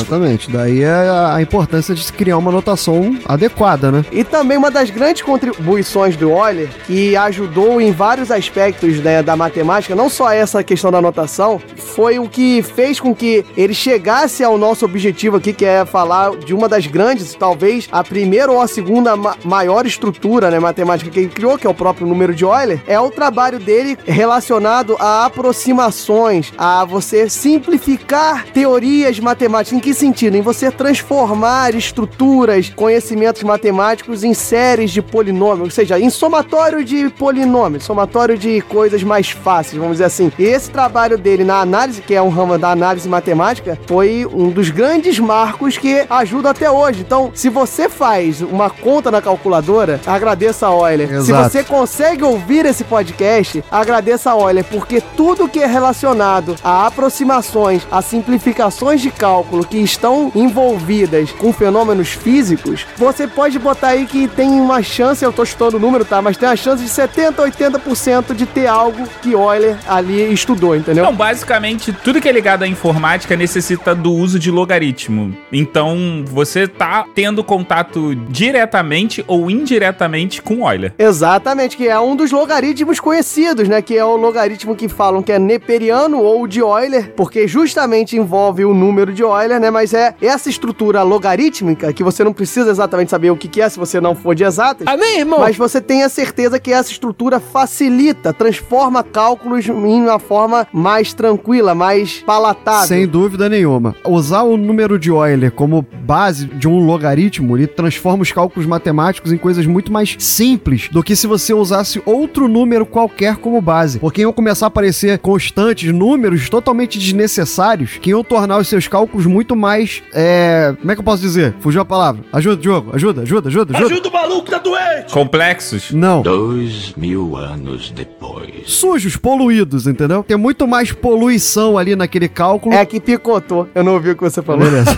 Exatamente. 0.02 0.52
Daí 0.52 0.84
é 0.84 0.90
a, 0.90 1.36
a 1.36 1.42
importância 1.42 1.94
de 1.96 2.04
se 2.04 2.14
criar 2.14 2.38
uma 2.38 2.52
notação 2.52 3.18
adequada, 3.26 3.92
né? 3.92 4.06
E 4.12 4.24
também 4.24 4.58
uma 4.58 4.72
das 4.72 4.90
grandes 4.90 5.22
contribuições 5.22 6.16
do 6.16 6.30
Euler, 6.30 6.70
que 6.86 7.16
ajudou 7.16 7.80
em 7.82 7.92
vários 7.92 8.32
aspectos 8.32 9.00
né, 9.00 9.24
da 9.24 9.36
matemática, 9.36 9.96
não 9.96 10.10
só 10.10 10.32
essa 10.32 10.64
questão 10.64 10.92
da 10.92 11.02
notação, 11.02 11.62
foi 11.78 12.20
o 12.20 12.28
que 12.28 12.62
fez 12.62 13.00
com 13.00 13.16
que 13.16 13.46
ele 13.56 13.74
chegasse 13.74 14.44
ao 14.44 14.58
nosso 14.58 14.86
objetivo 14.86 15.38
aqui, 15.38 15.54
que 15.54 15.66
é 15.66 15.86
falar 15.86 16.36
de 16.38 16.54
uma 16.54 16.68
das 16.68 16.88
grandes, 16.88 17.34
talvez 17.34 17.81
a 17.92 18.04
primeira 18.04 18.52
ou 18.52 18.60
a 18.60 18.68
segunda 18.68 19.16
ma- 19.16 19.36
maior 19.44 19.86
estrutura 19.86 20.50
né, 20.52 20.60
matemática 20.60 21.10
que 21.10 21.20
ele 21.20 21.30
criou, 21.30 21.58
que 21.58 21.66
é 21.66 21.70
o 21.70 21.74
próprio 21.74 22.06
número 22.08 22.34
de 22.36 22.44
Euler, 22.44 22.82
é 22.88 23.00
o 23.00 23.10
trabalho 23.10 23.60
dele 23.60 23.98
relacionado 24.06 24.96
a 25.00 25.26
aproximações, 25.26 26.52
a 26.58 26.84
você 26.86 27.30
simplificar 27.30 28.46
teorias 28.48 29.20
matemáticas. 29.20 29.78
Em 29.78 29.80
que 29.80 29.94
sentido? 29.94 30.36
Em 30.36 30.42
você 30.42 30.70
transformar 30.70 31.74
estruturas, 31.76 32.70
conhecimentos 32.76 33.44
matemáticos 33.44 34.24
em 34.24 34.34
séries 34.34 34.92
de 34.92 35.02
polinômios, 35.02 35.66
ou 35.66 35.72
seja, 35.72 36.00
em 36.00 36.10
somatório 36.10 36.84
de 36.84 37.10
polinômios, 37.10 37.84
somatório 37.84 38.38
de 38.38 38.62
coisas 38.62 39.04
mais 39.04 39.30
fáceis, 39.30 39.78
vamos 39.78 39.94
dizer 39.94 40.06
assim. 40.06 40.32
E 40.38 40.44
esse 40.44 40.70
trabalho 40.70 41.18
dele 41.18 41.44
na 41.44 41.62
análise, 41.62 42.02
que 42.02 42.14
é 42.14 42.22
um 42.22 42.30
ramo 42.30 42.58
da 42.58 42.72
análise 42.72 43.08
matemática, 43.08 43.78
foi 43.86 44.26
um 44.26 44.50
dos 44.50 44.70
grandes 44.70 45.20
marcos 45.20 45.78
que 45.78 46.06
ajuda 46.10 46.50
até 46.50 46.70
hoje. 46.70 47.02
Então, 47.02 47.32
se 47.34 47.50
você 47.50 47.71
faz 47.90 48.42
uma 48.42 48.70
conta 48.70 49.12
na 49.12 49.22
calculadora, 49.22 50.00
agradeça 50.06 50.68
a 50.68 50.72
Euler. 50.72 51.08
Se 51.08 51.32
Exato. 51.32 51.50
você 51.50 51.64
consegue 51.64 52.24
ouvir 52.24 52.66
esse 52.66 52.84
podcast, 52.84 53.64
agradeça 53.72 54.32
a 54.32 54.38
Euler, 54.38 54.64
porque 54.66 55.02
tudo 55.16 55.48
que 55.48 55.60
é 55.60 55.66
relacionado 55.66 56.56
a 56.64 56.88
aproximações, 56.88 57.88
a 57.92 58.02
simplificações 58.02 59.02
de 59.02 59.12
cálculo 59.12 59.66
que 59.66 59.78
estão 59.78 60.32
envolvidas 60.36 61.32
com 61.32 61.54
fenômenos 61.54 62.10
físicos, 62.10 62.86
você 62.98 63.28
pode 63.28 63.58
botar 63.60 63.90
aí 63.90 64.06
que 64.06 64.28
tem 64.28 64.50
uma 64.50 64.82
chance, 64.82 65.24
eu 65.24 65.32
tô 65.32 65.46
chutando 65.46 65.78
o 65.78 65.80
número, 65.80 66.06
tá? 66.06 66.22
Mas 66.22 66.38
tem 66.38 66.50
a 66.50 66.56
chance 66.56 66.84
de 66.84 66.90
70, 66.90 67.42
80% 67.42 68.34
de 68.34 68.46
ter 68.46 68.68
algo 68.68 69.08
que 69.22 69.34
Euler 69.34 69.78
ali 69.88 70.34
estudou, 70.34 70.76
entendeu? 70.76 71.04
Não, 71.04 71.16
basicamente, 71.16 71.94
tudo 71.94 72.20
que 72.22 72.28
é 72.28 72.32
ligado 72.32 72.64
à 72.64 72.68
informática 72.68 73.36
necessita 73.36 73.94
do 73.96 74.12
uso 74.12 74.40
de 74.40 74.52
logaritmo. 74.52 75.36
Então, 75.52 76.24
você 76.28 76.68
tá 76.68 77.06
tendo 77.14 77.44
contato 77.62 78.16
diretamente 78.16 79.24
ou 79.28 79.50
indiretamente 79.50 80.42
com 80.42 80.68
Euler. 80.68 80.94
Exatamente, 80.98 81.78
que 81.78 81.88
é 81.88 82.00
um 82.00 82.16
dos 82.16 82.32
logaritmos 82.32 83.00
conhecidos, 83.00 83.70
né? 83.70 83.82
Que 83.82 83.98
é 83.98 84.04
o 84.04 84.16
logaritmo 84.16 84.76
que 84.76 84.90
falam 84.90 85.22
que 85.22 85.32
é 85.32 85.38
neperiano 85.38 86.20
ou 86.20 86.48
de 86.48 86.60
Euler, 86.60 87.14
porque 87.16 87.48
justamente 87.48 88.18
envolve 88.18 88.66
o 88.66 88.74
número 88.74 89.14
de 89.14 89.22
Euler, 89.22 89.60
né? 89.60 89.70
Mas 89.70 89.94
é 89.94 90.16
essa 90.22 90.50
estrutura 90.50 91.04
logarítmica, 91.04 91.94
que 91.94 92.04
você 92.04 92.24
não 92.24 92.34
precisa 92.34 92.72
exatamente 92.72 93.12
saber 93.12 93.30
o 93.30 93.38
que 93.38 93.48
que 93.48 93.62
é 93.62 93.70
se 93.70 93.78
você 93.78 94.02
não 94.02 94.16
for 94.16 94.34
de 94.34 94.44
exatas. 94.44 94.88
Amém, 94.88 95.20
irmão? 95.20 95.40
Mas 95.40 95.56
você 95.56 95.80
tem 95.80 96.04
a 96.04 96.10
certeza 96.10 96.60
que 96.60 96.72
essa 96.74 96.92
estrutura 96.92 97.40
facilita, 97.40 98.34
transforma 98.34 99.04
cálculos 99.04 99.68
em 99.68 100.02
uma 100.02 100.20
forma 100.20 100.68
mais 100.74 101.14
tranquila, 101.14 101.76
mais 101.76 102.24
palatável. 102.26 102.88
Sem 102.88 103.08
dúvida 103.08 103.48
nenhuma. 103.48 103.96
Usar 104.08 104.44
o 104.44 104.58
número 104.58 104.98
de 104.98 105.10
Euler 105.10 105.52
como 105.52 105.86
base 106.04 106.46
de 106.46 106.68
um 106.68 106.84
logaritmo, 106.84 107.51
ele 107.58 107.68
transforma 107.68 108.24
os 108.24 108.32
cálculos 108.32 108.68
matemáticos 108.68 109.32
em 109.32 109.38
coisas 109.38 109.66
muito 109.66 109.92
mais 109.92 110.16
simples 110.20 110.90
do 110.92 111.04
que 111.04 111.16
se 111.16 111.28
você 111.28 111.54
usasse 111.54 112.02
outro 112.06 112.48
número 112.48 112.86
qualquer 112.86 113.38
como 113.38 113.62
base. 113.62 114.00
Porque 114.00 114.22
iam 114.22 114.34
começar 114.34 114.66
a 114.66 114.68
aparecer 114.68 115.18
constantes, 115.20 115.92
números 115.92 116.50
totalmente 116.50 116.98
desnecessários, 116.98 117.98
que 118.02 118.12
iam 118.12 118.24
tornar 118.24 118.58
os 118.58 118.68
seus 118.68 118.88
cálculos 118.88 119.26
muito 119.26 119.56
mais. 119.56 120.02
É. 120.14 120.76
Como 120.80 120.92
é 120.92 120.96
que 120.96 121.02
eu 121.02 121.06
posso 121.06 121.22
dizer? 121.22 121.56
Fugiu 121.60 121.82
a 121.82 121.86
palavra. 121.86 122.24
Ajuda, 122.32 122.62
Diogo. 122.62 122.96
Ajuda, 122.96 123.22
ajuda, 123.22 123.50
ajuda, 123.50 123.76
ajuda. 123.76 123.94
Ajuda 123.94 124.10
o 124.10 124.14
maluco, 124.14 124.50
tá 124.50 124.58
doente! 124.58 125.12
Complexos? 125.12 125.92
Não. 125.92 126.22
Dois 126.22 126.94
mil 126.96 127.36
anos 127.36 127.92
depois. 127.92 128.52
Sujos, 128.66 129.16
poluídos, 129.16 129.88
entendeu? 129.88 130.24
Tem 130.24 130.38
muito 130.38 130.68
mais 130.68 130.92
poluição 130.92 131.78
ali 131.78 131.96
naquele 131.96 132.28
cálculo. 132.28 132.76
É 132.76 132.86
que 132.86 133.00
picotou. 133.00 133.68
Eu 133.74 133.84
não 133.84 133.94
ouvi 133.94 134.12
o 134.12 134.16
que 134.16 134.22
você 134.22 134.42
falou. 134.42 134.66
Beleza. 134.66 134.98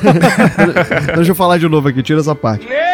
Deixa 1.15 1.31
eu 1.31 1.35
falar 1.35 1.57
de 1.57 1.67
novo 1.67 1.87
aqui, 1.87 2.01
tira 2.03 2.19
essa 2.19 2.35
parte. 2.43 2.92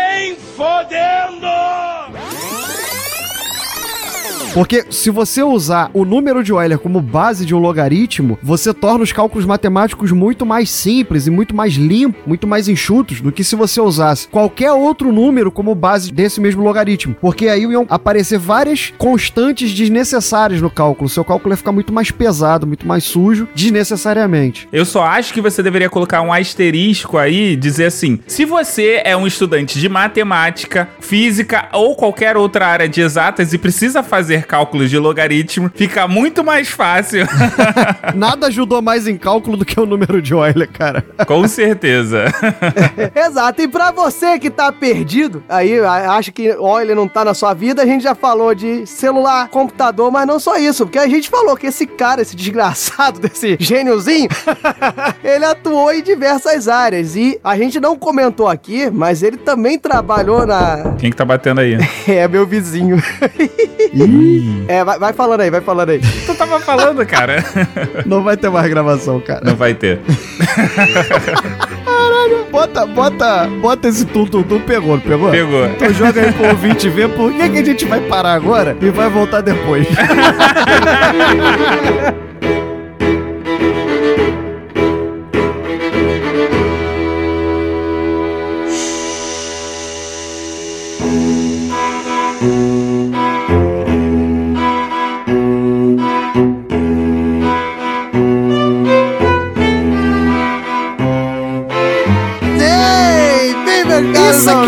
Porque 4.53 4.85
se 4.89 5.11
você 5.11 5.43
usar 5.43 5.91
o 5.93 6.03
número 6.03 6.43
de 6.43 6.51
Euler 6.51 6.79
como 6.79 7.01
base 7.01 7.45
de 7.45 7.53
um 7.53 7.59
logaritmo, 7.59 8.37
você 8.41 8.73
torna 8.73 9.03
os 9.03 9.11
cálculos 9.11 9.45
matemáticos 9.45 10.11
muito 10.11 10.45
mais 10.45 10.69
simples 10.69 11.27
e 11.27 11.29
muito 11.29 11.55
mais 11.55 11.73
limpos, 11.73 12.21
muito 12.25 12.47
mais 12.47 12.67
enxutos 12.67 13.21
do 13.21 13.31
que 13.31 13.43
se 13.43 13.55
você 13.55 13.79
usasse 13.79 14.27
qualquer 14.27 14.71
outro 14.71 15.11
número 15.11 15.51
como 15.51 15.75
base 15.75 16.11
desse 16.11 16.41
mesmo 16.41 16.63
logaritmo. 16.63 17.15
Porque 17.21 17.47
aí 17.47 17.61
iam 17.61 17.85
aparecer 17.89 18.39
várias 18.39 18.91
constantes 18.97 19.71
desnecessárias 19.71 20.61
no 20.61 20.69
cálculo. 20.69 21.09
Seu 21.09 21.23
cálculo 21.23 21.53
ia 21.53 21.57
ficar 21.57 21.71
muito 21.71 21.93
mais 21.93 22.09
pesado, 22.09 22.65
muito 22.65 22.87
mais 22.87 23.03
sujo, 23.03 23.47
desnecessariamente. 23.53 24.67
Eu 24.73 24.85
só 24.85 25.03
acho 25.03 25.33
que 25.33 25.41
você 25.41 25.61
deveria 25.61 25.89
colocar 25.89 26.21
um 26.21 26.33
asterisco 26.33 27.17
aí 27.17 27.55
dizer 27.55 27.85
assim: 27.85 28.19
se 28.25 28.45
você 28.45 29.01
é 29.05 29.15
um 29.15 29.27
estudante 29.27 29.79
de 29.79 29.87
matemática, 29.87 30.89
física 30.99 31.69
ou 31.73 31.95
qualquer 31.95 32.35
outra 32.35 32.67
área 32.67 32.89
de 32.89 33.01
exatas 33.01 33.53
e 33.53 33.57
precisa 33.57 34.01
fazer 34.01 34.38
cálculos 34.45 34.89
de 34.89 34.97
logaritmo, 34.97 35.71
fica 35.73 36.07
muito 36.07 36.43
mais 36.43 36.69
fácil. 36.69 37.25
Nada 38.15 38.47
ajudou 38.47 38.81
mais 38.81 39.07
em 39.07 39.17
cálculo 39.17 39.57
do 39.57 39.65
que 39.65 39.79
o 39.79 39.85
número 39.85 40.21
de 40.21 40.33
Euler, 40.33 40.69
cara. 40.71 41.03
Com 41.25 41.47
certeza. 41.47 42.25
Exato. 43.15 43.61
E 43.61 43.67
pra 43.67 43.91
você 43.91 44.39
que 44.39 44.49
tá 44.49 44.71
perdido, 44.71 45.43
aí 45.49 45.79
acha 45.79 46.31
que 46.31 46.45
Euler 46.45 46.95
não 46.95 47.07
tá 47.07 47.23
na 47.25 47.33
sua 47.33 47.53
vida, 47.53 47.81
a 47.81 47.85
gente 47.85 48.03
já 48.03 48.15
falou 48.15 48.53
de 48.53 48.85
celular, 48.85 49.47
computador, 49.49 50.11
mas 50.11 50.27
não 50.27 50.39
só 50.39 50.57
isso, 50.57 50.85
porque 50.85 50.99
a 50.99 51.07
gente 51.07 51.29
falou 51.29 51.55
que 51.55 51.67
esse 51.67 51.85
cara, 51.85 52.21
esse 52.21 52.35
desgraçado 52.35 53.19
desse 53.21 53.57
gêniozinho, 53.59 54.29
ele 55.23 55.45
atuou 55.45 55.91
em 55.93 56.01
diversas 56.01 56.67
áreas 56.67 57.15
e 57.15 57.39
a 57.43 57.57
gente 57.57 57.79
não 57.79 57.97
comentou 57.97 58.47
aqui, 58.47 58.89
mas 58.89 59.23
ele 59.23 59.37
também 59.37 59.77
trabalhou 59.77 60.45
na 60.45 60.95
Quem 60.97 61.09
que 61.09 61.17
tá 61.17 61.25
batendo 61.25 61.61
aí? 61.61 61.77
é 62.07 62.27
meu 62.27 62.45
vizinho. 62.45 63.01
É, 64.67 64.83
vai, 64.83 64.99
vai 64.99 65.13
falando 65.13 65.41
aí, 65.41 65.49
vai 65.49 65.61
falando 65.61 65.89
aí. 65.89 66.01
tu 66.25 66.35
tava 66.35 66.59
falando, 66.59 67.05
cara? 67.05 67.43
Não 68.05 68.23
vai 68.23 68.37
ter 68.37 68.49
mais 68.49 68.69
gravação, 68.69 69.19
cara. 69.19 69.41
Não 69.43 69.55
vai 69.55 69.73
ter. 69.73 69.99
Bota, 72.51 72.85
bota, 72.85 73.47
bota 73.61 73.87
esse 73.87 74.05
tum, 74.05 74.25
tum, 74.25 74.43
tum, 74.43 74.59
pegou, 74.59 74.95
não 74.95 74.99
pegou? 74.99 75.31
Pegou. 75.31 75.65
Então 75.65 75.93
joga 75.93 76.21
aí 76.21 76.31
pro 76.31 76.49
ouvinte 76.49 76.89
ver 76.89 77.09
por 77.09 77.31
que, 77.31 77.49
que 77.49 77.59
a 77.59 77.63
gente 77.63 77.85
vai 77.85 78.01
parar 78.01 78.33
agora 78.33 78.75
e 78.81 78.89
vai 78.89 79.09
voltar 79.09 79.41
depois. 79.41 79.87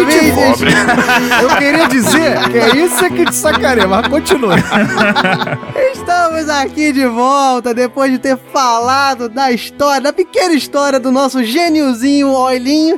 Ei, 0.10 0.20
Isso 0.32 0.40
ouvintes. 0.40 1.42
Eu 1.42 1.50
queria 1.58 1.88
dizer 1.88 2.40
Que 2.50 2.78
isso 2.78 3.06
é 3.06 3.10
que 3.10 3.26
te 3.26 3.36
sacaneia, 3.36 3.88
mas 3.88 4.08
continua. 4.08 4.56
Estamos 5.94 6.50
aqui 6.50 6.92
de 6.92 7.06
volta 7.06 7.74
depois 7.74 8.12
de 8.12 8.18
ter 8.20 8.38
falado 8.52 9.28
da 9.30 9.52
história, 9.52 10.02
da 10.02 10.14
pequena 10.14 10.54
história 10.54 11.00
do 11.00 11.12
nosso 11.12 11.44
gêniozinho 11.44 12.30
Oilinho. 12.32 12.96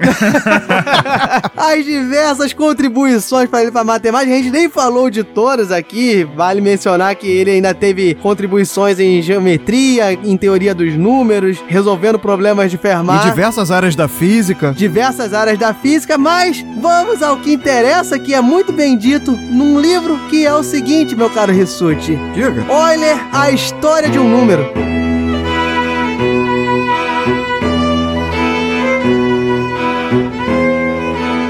As 1.55 1.83
diversas 1.85 2.53
contribuições 2.53 3.49
para 3.49 3.61
ele 3.61 3.71
para 3.71 3.83
matemática. 3.83 4.33
A 4.33 4.37
gente 4.37 4.49
nem 4.51 4.69
falou 4.69 5.09
de 5.09 5.23
todas 5.23 5.71
aqui. 5.71 6.23
Vale 6.35 6.61
mencionar 6.61 7.15
que 7.15 7.27
ele 7.27 7.51
ainda 7.51 7.73
teve 7.73 8.15
contribuições 8.15 8.99
em 8.99 9.21
geometria, 9.21 10.13
em 10.13 10.37
teoria 10.37 10.73
dos 10.75 10.93
números, 10.95 11.57
resolvendo 11.67 12.19
problemas 12.19 12.69
de 12.69 12.77
Em 12.77 12.79
Fermat. 12.79 13.23
diversas 13.25 13.71
áreas 13.71 13.95
da 13.95 14.07
física. 14.07 14.73
diversas 14.75 15.33
áreas 15.33 15.57
da 15.57 15.73
física, 15.73 16.17
mas 16.17 16.63
vamos 16.79 17.22
ao 17.23 17.37
que 17.37 17.53
interessa, 17.53 18.19
que 18.19 18.33
é 18.33 18.41
muito 18.41 18.71
bem 18.71 18.97
dito 18.97 19.31
num 19.31 19.79
livro 19.79 20.19
que 20.29 20.45
é 20.45 20.53
o 20.53 20.63
seguinte, 20.63 21.15
meu 21.15 21.29
caro 21.29 21.53
Rissuti. 21.53 22.17
Diga. 22.33 22.65
Euler, 22.69 23.17
a 23.31 23.51
história 23.51 24.09
de 24.09 24.19
um 24.19 24.29
número. 24.29 25.02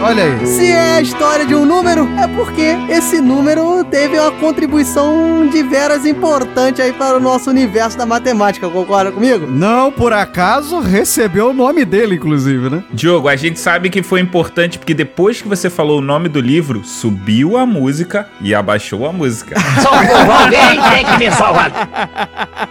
Olha 0.03 0.25
aí. 0.25 0.45
Se 0.45 0.69
é 0.69 0.95
a 0.95 1.01
história 1.01 1.45
de 1.45 1.55
um 1.55 1.65
número, 1.65 2.05
é 2.19 2.27
porque 2.27 2.75
esse 2.89 3.21
número 3.21 3.85
teve 3.85 4.19
uma 4.19 4.33
contribuição 4.33 5.47
de 5.47 5.63
veras 5.63 6.05
importante 6.05 6.81
aí 6.81 6.91
para 6.91 7.15
o 7.15 7.21
nosso 7.21 7.49
universo 7.49 7.97
da 7.97 8.05
matemática, 8.05 8.67
concorda 8.67 9.13
comigo? 9.13 9.47
Não 9.47 9.93
por 9.93 10.11
acaso 10.11 10.81
recebeu 10.81 11.51
o 11.51 11.53
nome 11.53 11.85
dele, 11.85 12.15
inclusive, 12.15 12.69
né? 12.69 12.83
Diogo, 12.91 13.29
a 13.29 13.37
gente 13.37 13.57
sabe 13.61 13.89
que 13.89 14.03
foi 14.03 14.19
importante 14.19 14.77
porque 14.77 14.93
depois 14.93 15.41
que 15.41 15.47
você 15.47 15.69
falou 15.69 15.99
o 15.99 16.01
nome 16.01 16.27
do 16.27 16.41
livro, 16.41 16.83
subiu 16.83 17.55
a 17.55 17.65
música 17.65 18.27
e 18.41 18.53
abaixou 18.53 19.07
a 19.07 19.13
música. 19.13 19.55
Alguém 20.43 20.81
tem 20.95 21.05
que 21.05 21.17
me 21.17 21.31
salvar. 21.31 21.71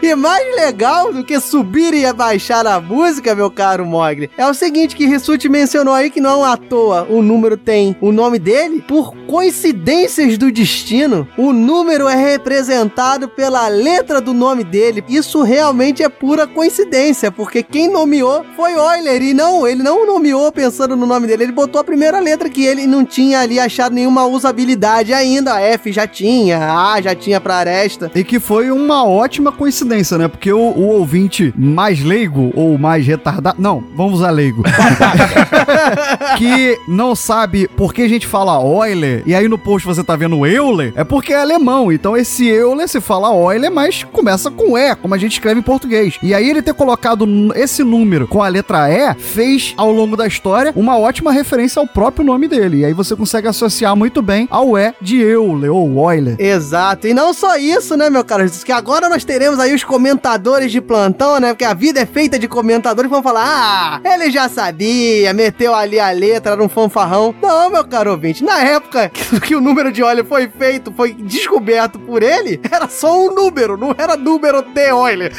E 0.02 0.14
mais 0.14 0.54
legal 0.54 1.14
do 1.14 1.24
que 1.24 1.40
subir 1.40 1.94
e 1.94 2.04
abaixar 2.04 2.66
a 2.66 2.78
música, 2.78 3.34
meu 3.34 3.50
caro 3.50 3.86
Mogli, 3.86 4.30
é 4.36 4.46
o 4.46 4.52
seguinte 4.52 4.94
que 4.94 5.06
Rissuti 5.06 5.48
mencionou 5.48 5.94
aí 5.94 6.10
que 6.10 6.20
não 6.20 6.44
à 6.44 6.58
toa 6.58 7.06
o 7.08 7.21
número 7.22 7.56
tem 7.56 7.96
o 8.00 8.12
nome 8.12 8.38
dele. 8.38 8.82
Por 8.86 9.14
coincidências 9.26 10.36
do 10.36 10.50
destino, 10.50 11.26
o 11.38 11.52
número 11.52 12.08
é 12.08 12.14
representado 12.14 13.28
pela 13.28 13.68
letra 13.68 14.20
do 14.20 14.34
nome 14.34 14.64
dele. 14.64 15.04
Isso 15.08 15.42
realmente 15.42 16.02
é 16.02 16.08
pura 16.08 16.46
coincidência, 16.46 17.30
porque 17.30 17.62
quem 17.62 17.90
nomeou 17.90 18.44
foi 18.56 18.72
Euler 18.72 19.22
e 19.22 19.34
não, 19.34 19.66
ele 19.66 19.82
não 19.82 20.06
nomeou 20.06 20.50
pensando 20.52 20.96
no 20.96 21.06
nome 21.06 21.26
dele, 21.26 21.44
ele 21.44 21.52
botou 21.52 21.80
a 21.80 21.84
primeira 21.84 22.18
letra 22.20 22.48
que 22.48 22.64
ele 22.64 22.86
não 22.86 23.04
tinha 23.04 23.40
ali 23.40 23.58
achado 23.58 23.94
nenhuma 23.94 24.26
usabilidade 24.26 25.12
ainda. 25.12 25.54
A 25.54 25.60
F 25.60 25.92
já 25.92 26.06
tinha, 26.06 26.58
a 26.58 26.92
A 26.94 27.00
já 27.00 27.14
tinha 27.14 27.40
pra 27.40 27.56
aresta. 27.56 28.10
E 28.14 28.24
que 28.24 28.38
foi 28.38 28.70
uma 28.70 29.04
ótima 29.06 29.52
coincidência, 29.52 30.18
né? 30.18 30.28
Porque 30.28 30.52
o, 30.52 30.58
o 30.58 30.88
ouvinte 30.88 31.52
mais 31.56 32.02
leigo 32.02 32.52
ou 32.54 32.76
mais 32.78 33.06
retardado. 33.06 33.60
Não, 33.60 33.82
vamos 33.94 34.14
usar 34.14 34.30
leigo. 34.30 34.62
que 36.38 36.78
não 36.88 37.11
sabe 37.14 37.68
por 37.68 37.92
que 37.92 38.02
a 38.02 38.08
gente 38.08 38.26
fala 38.26 38.54
Euler 38.62 39.22
e 39.26 39.34
aí 39.34 39.48
no 39.48 39.58
post 39.58 39.86
você 39.86 40.02
tá 40.02 40.16
vendo 40.16 40.46
Euler, 40.46 40.92
é 40.96 41.04
porque 41.04 41.32
é 41.32 41.40
alemão. 41.40 41.92
Então 41.92 42.16
esse 42.16 42.48
Euler 42.48 42.88
se 42.88 43.00
fala 43.00 43.28
Euler, 43.28 43.70
mas 43.70 44.04
começa 44.04 44.50
com 44.50 44.76
E, 44.76 44.94
como 44.96 45.14
a 45.14 45.18
gente 45.18 45.32
escreve 45.32 45.60
em 45.60 45.62
português. 45.62 46.18
E 46.22 46.34
aí 46.34 46.48
ele 46.48 46.62
ter 46.62 46.74
colocado 46.74 47.26
esse 47.54 47.82
número 47.82 48.26
com 48.26 48.42
a 48.42 48.48
letra 48.48 48.90
E 48.90 49.14
fez 49.14 49.74
ao 49.76 49.90
longo 49.90 50.16
da 50.16 50.26
história 50.26 50.72
uma 50.76 50.98
ótima 50.98 51.32
referência 51.32 51.80
ao 51.80 51.86
próprio 51.86 52.24
nome 52.24 52.48
dele. 52.48 52.78
E 52.78 52.84
aí 52.84 52.92
você 52.92 53.14
consegue 53.14 53.48
associar 53.48 53.94
muito 53.96 54.22
bem 54.22 54.48
ao 54.50 54.76
E 54.76 54.94
de 55.00 55.20
Euler 55.20 55.72
ou 55.72 56.12
Euler. 56.12 56.36
Exato. 56.38 57.06
E 57.06 57.14
não 57.14 57.32
só 57.32 57.56
isso, 57.56 57.96
né, 57.96 58.10
meu 58.10 58.24
caro? 58.24 58.42
Que 58.64 58.72
agora 58.72 59.08
nós 59.08 59.24
teremos 59.24 59.58
aí 59.58 59.74
os 59.74 59.84
comentadores 59.84 60.72
de 60.72 60.80
plantão, 60.80 61.38
né? 61.38 61.48
Porque 61.50 61.64
a 61.64 61.74
vida 61.74 62.00
é 62.00 62.06
feita 62.06 62.38
de 62.38 62.48
comentadores 62.48 63.08
que 63.08 63.14
vão 63.14 63.22
falar: 63.22 63.44
ah, 63.44 64.00
ele 64.04 64.30
já 64.30 64.48
sabia, 64.48 65.32
meteu 65.32 65.74
ali 65.74 65.98
a 65.98 66.10
letra, 66.10 66.52
era 66.52 66.62
um 66.62 66.68
fanfarrão. 66.68 67.01
Não, 67.40 67.70
meu 67.70 67.84
caro 67.84 68.10
ouvinte, 68.12 68.44
na 68.44 68.60
época 68.60 69.10
que, 69.44 69.54
o 69.54 69.60
número 69.60 69.92
de 69.92 70.02
óleo 70.02 70.24
foi 70.24 70.48
feito, 70.48 70.92
foi 70.92 71.12
descoberto 71.12 71.98
por 71.98 72.22
ele, 72.22 72.60
era 72.70 72.88
só 72.88 73.26
um 73.26 73.34
número, 73.34 73.76
não 73.76 73.94
era 73.96 74.16
número 74.16 74.62
de 74.62 74.88
Euler. 74.88 75.32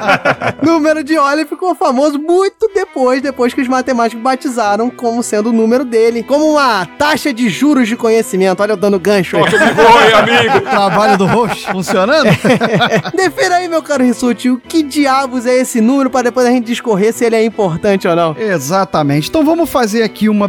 número 0.62 1.02
de 1.02 1.14
Euler 1.14 1.46
ficou 1.46 1.74
famoso 1.74 2.18
muito 2.18 2.70
depois, 2.74 3.22
depois 3.22 3.54
que 3.54 3.60
os 3.60 3.68
matemáticos 3.68 4.22
batizaram 4.22 4.90
como 4.90 5.22
sendo 5.22 5.50
o 5.50 5.52
número 5.52 5.84
dele, 5.84 6.22
como 6.22 6.52
uma 6.52 6.86
taxa 6.86 7.32
de 7.32 7.48
juros 7.48 7.88
de 7.88 7.96
conhecimento. 7.96 8.60
Olha 8.62 8.72
eu 8.72 8.76
dando 8.76 8.98
gancho 8.98 9.36
aí. 9.36 9.42
Oi, 9.42 10.12
amigo! 10.12 10.60
Trabalho 10.68 11.18
do 11.18 11.26
host 11.26 11.70
funcionando? 11.70 12.30
Defira 13.14 13.56
aí, 13.56 13.68
meu 13.68 13.82
caro 13.82 14.04
Rissuti, 14.04 14.50
o 14.50 14.58
que 14.58 14.82
diabos 14.82 15.46
é 15.46 15.54
esse 15.56 15.80
número 15.80 16.10
para 16.10 16.24
depois 16.24 16.46
a 16.46 16.50
gente 16.50 16.66
discorrer 16.66 17.12
se 17.12 17.24
ele 17.24 17.36
é 17.36 17.44
importante 17.44 18.06
ou 18.08 18.16
não. 18.16 18.36
Exatamente. 18.38 19.28
Então 19.28 19.44
vamos 19.44 19.70
fazer 19.70 20.02
aqui 20.02 20.28
uma 20.28 20.48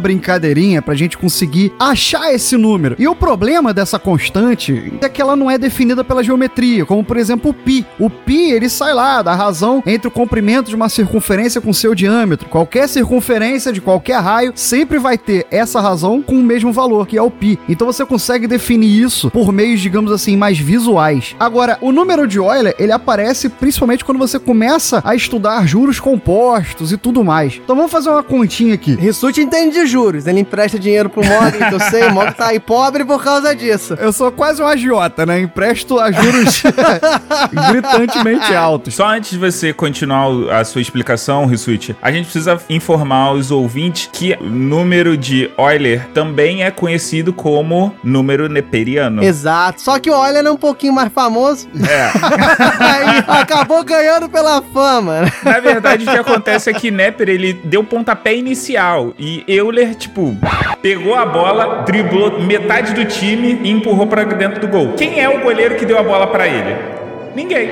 brincadeirinha 0.53 0.81
pra 0.81 0.93
gente 0.93 1.17
conseguir 1.17 1.73
achar 1.79 2.31
esse 2.33 2.55
número. 2.55 2.95
E 2.99 3.07
o 3.07 3.15
problema 3.15 3.73
dessa 3.73 3.97
constante 3.97 4.93
é 5.01 5.09
que 5.09 5.21
ela 5.21 5.35
não 5.35 5.49
é 5.49 5.57
definida 5.57 6.03
pela 6.03 6.23
geometria, 6.23 6.85
como 6.85 7.03
por 7.03 7.17
exemplo 7.17 7.49
o 7.49 7.53
π. 7.53 7.83
O 7.99 8.09
π, 8.09 8.51
ele 8.51 8.69
sai 8.69 8.93
lá 8.93 9.21
da 9.23 9.33
razão 9.33 9.81
entre 9.85 10.07
o 10.07 10.11
comprimento 10.11 10.69
de 10.69 10.75
uma 10.75 10.87
circunferência 10.87 11.59
com 11.59 11.73
seu 11.73 11.95
diâmetro. 11.95 12.47
Qualquer 12.47 12.87
circunferência 12.87 13.73
de 13.73 13.81
qualquer 13.81 14.19
raio 14.21 14.53
sempre 14.55 14.99
vai 14.99 15.17
ter 15.17 15.47
essa 15.49 15.81
razão 15.81 16.21
com 16.21 16.35
o 16.35 16.43
mesmo 16.43 16.71
valor, 16.71 17.07
que 17.07 17.17
é 17.17 17.21
o 17.21 17.31
π. 17.31 17.57
Então 17.67 17.87
você 17.87 18.05
consegue 18.05 18.45
definir 18.45 19.01
isso 19.01 19.31
por 19.31 19.51
meios, 19.51 19.81
digamos 19.81 20.11
assim, 20.11 20.37
mais 20.37 20.59
visuais. 20.59 21.35
Agora, 21.39 21.77
o 21.81 21.91
número 21.91 22.27
de 22.27 22.37
Euler, 22.37 22.75
ele 22.77 22.91
aparece 22.91 23.49
principalmente 23.49 24.05
quando 24.05 24.19
você 24.19 24.37
começa 24.37 25.01
a 25.03 25.15
estudar 25.15 25.65
juros 25.65 25.99
compostos 25.99 26.91
e 26.91 26.97
tudo 26.97 27.23
mais. 27.23 27.59
Então 27.63 27.75
vamos 27.75 27.91
fazer 27.91 28.09
uma 28.09 28.23
continha 28.23 28.75
aqui. 28.75 28.93
Rissuti 28.93 29.41
entende 29.41 29.79
de 29.79 29.87
juros, 29.87 30.27
ele 30.27 30.39
empresta 30.44 30.78
dinheiro 30.78 31.08
pro 31.10 31.24
Mogli, 31.24 31.58
que 31.58 31.74
eu 31.74 31.80
sei, 31.80 32.04
o 32.04 32.12
Mogli 32.12 32.32
tá 32.34 32.46
aí 32.48 32.60
pobre 32.60 33.04
por 33.04 33.22
causa 33.22 33.54
disso. 33.54 33.94
Eu 34.00 34.12
sou 34.12 34.30
quase 34.30 34.62
um 34.62 34.66
agiota, 34.66 35.26
né? 35.26 35.40
Empresto 35.40 35.98
a 35.98 36.10
juros 36.12 36.62
gritantemente 37.70 38.54
altos. 38.54 38.94
Só 38.94 39.06
antes 39.08 39.30
de 39.30 39.38
você 39.38 39.72
continuar 39.72 40.30
a 40.60 40.64
sua 40.64 40.80
explicação, 40.80 41.46
Rissuti, 41.46 41.96
a 42.00 42.10
gente 42.12 42.24
precisa 42.24 42.58
informar 42.68 43.32
os 43.32 43.50
ouvintes 43.50 44.08
que 44.12 44.36
o 44.40 44.44
número 44.44 45.16
de 45.16 45.50
Euler 45.58 46.06
também 46.14 46.62
é 46.62 46.70
conhecido 46.70 47.32
como 47.32 47.94
número 48.02 48.48
neperiano. 48.48 49.22
Exato, 49.22 49.80
só 49.80 49.98
que 49.98 50.10
o 50.10 50.14
Euler 50.14 50.44
é 50.46 50.50
um 50.50 50.56
pouquinho 50.56 50.92
mais 50.92 51.12
famoso, 51.12 51.68
É. 51.88 52.04
aí 52.84 53.24
acabou 53.40 53.82
ganhando 53.84 54.28
pela 54.28 54.62
fama. 54.72 55.22
né? 55.22 55.32
Na 55.42 55.60
verdade, 55.60 56.04
o 56.06 56.10
que 56.10 56.18
acontece 56.18 56.70
é 56.70 56.72
que 56.72 56.90
Neper, 56.90 57.28
ele 57.28 57.52
deu 57.52 57.82
pontapé 57.84 58.34
inicial 58.36 59.14
e 59.18 59.44
Euler, 59.48 59.94
tipo, 59.94 60.33
pegou 60.80 61.14
a 61.14 61.24
bola, 61.24 61.82
driblou 61.86 62.40
metade 62.40 62.92
do 62.92 63.04
time 63.04 63.60
e 63.62 63.70
empurrou 63.70 64.06
pra 64.06 64.24
dentro 64.24 64.60
do 64.60 64.68
gol. 64.68 64.92
Quem 64.92 65.20
é 65.20 65.28
o 65.28 65.40
goleiro 65.40 65.76
que 65.76 65.86
deu 65.86 65.98
a 65.98 66.02
bola 66.02 66.26
pra 66.26 66.46
ele? 66.46 67.03
Ninguém. 67.34 67.70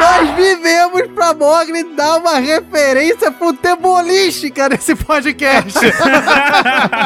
Nós 0.00 0.34
vivemos 0.34 1.08
pra 1.14 1.34
Mogli 1.34 1.94
dar 1.94 2.16
uma 2.16 2.38
referência 2.38 3.30
futebolística 3.30 4.68
nesse 4.68 4.94
podcast. 4.94 5.78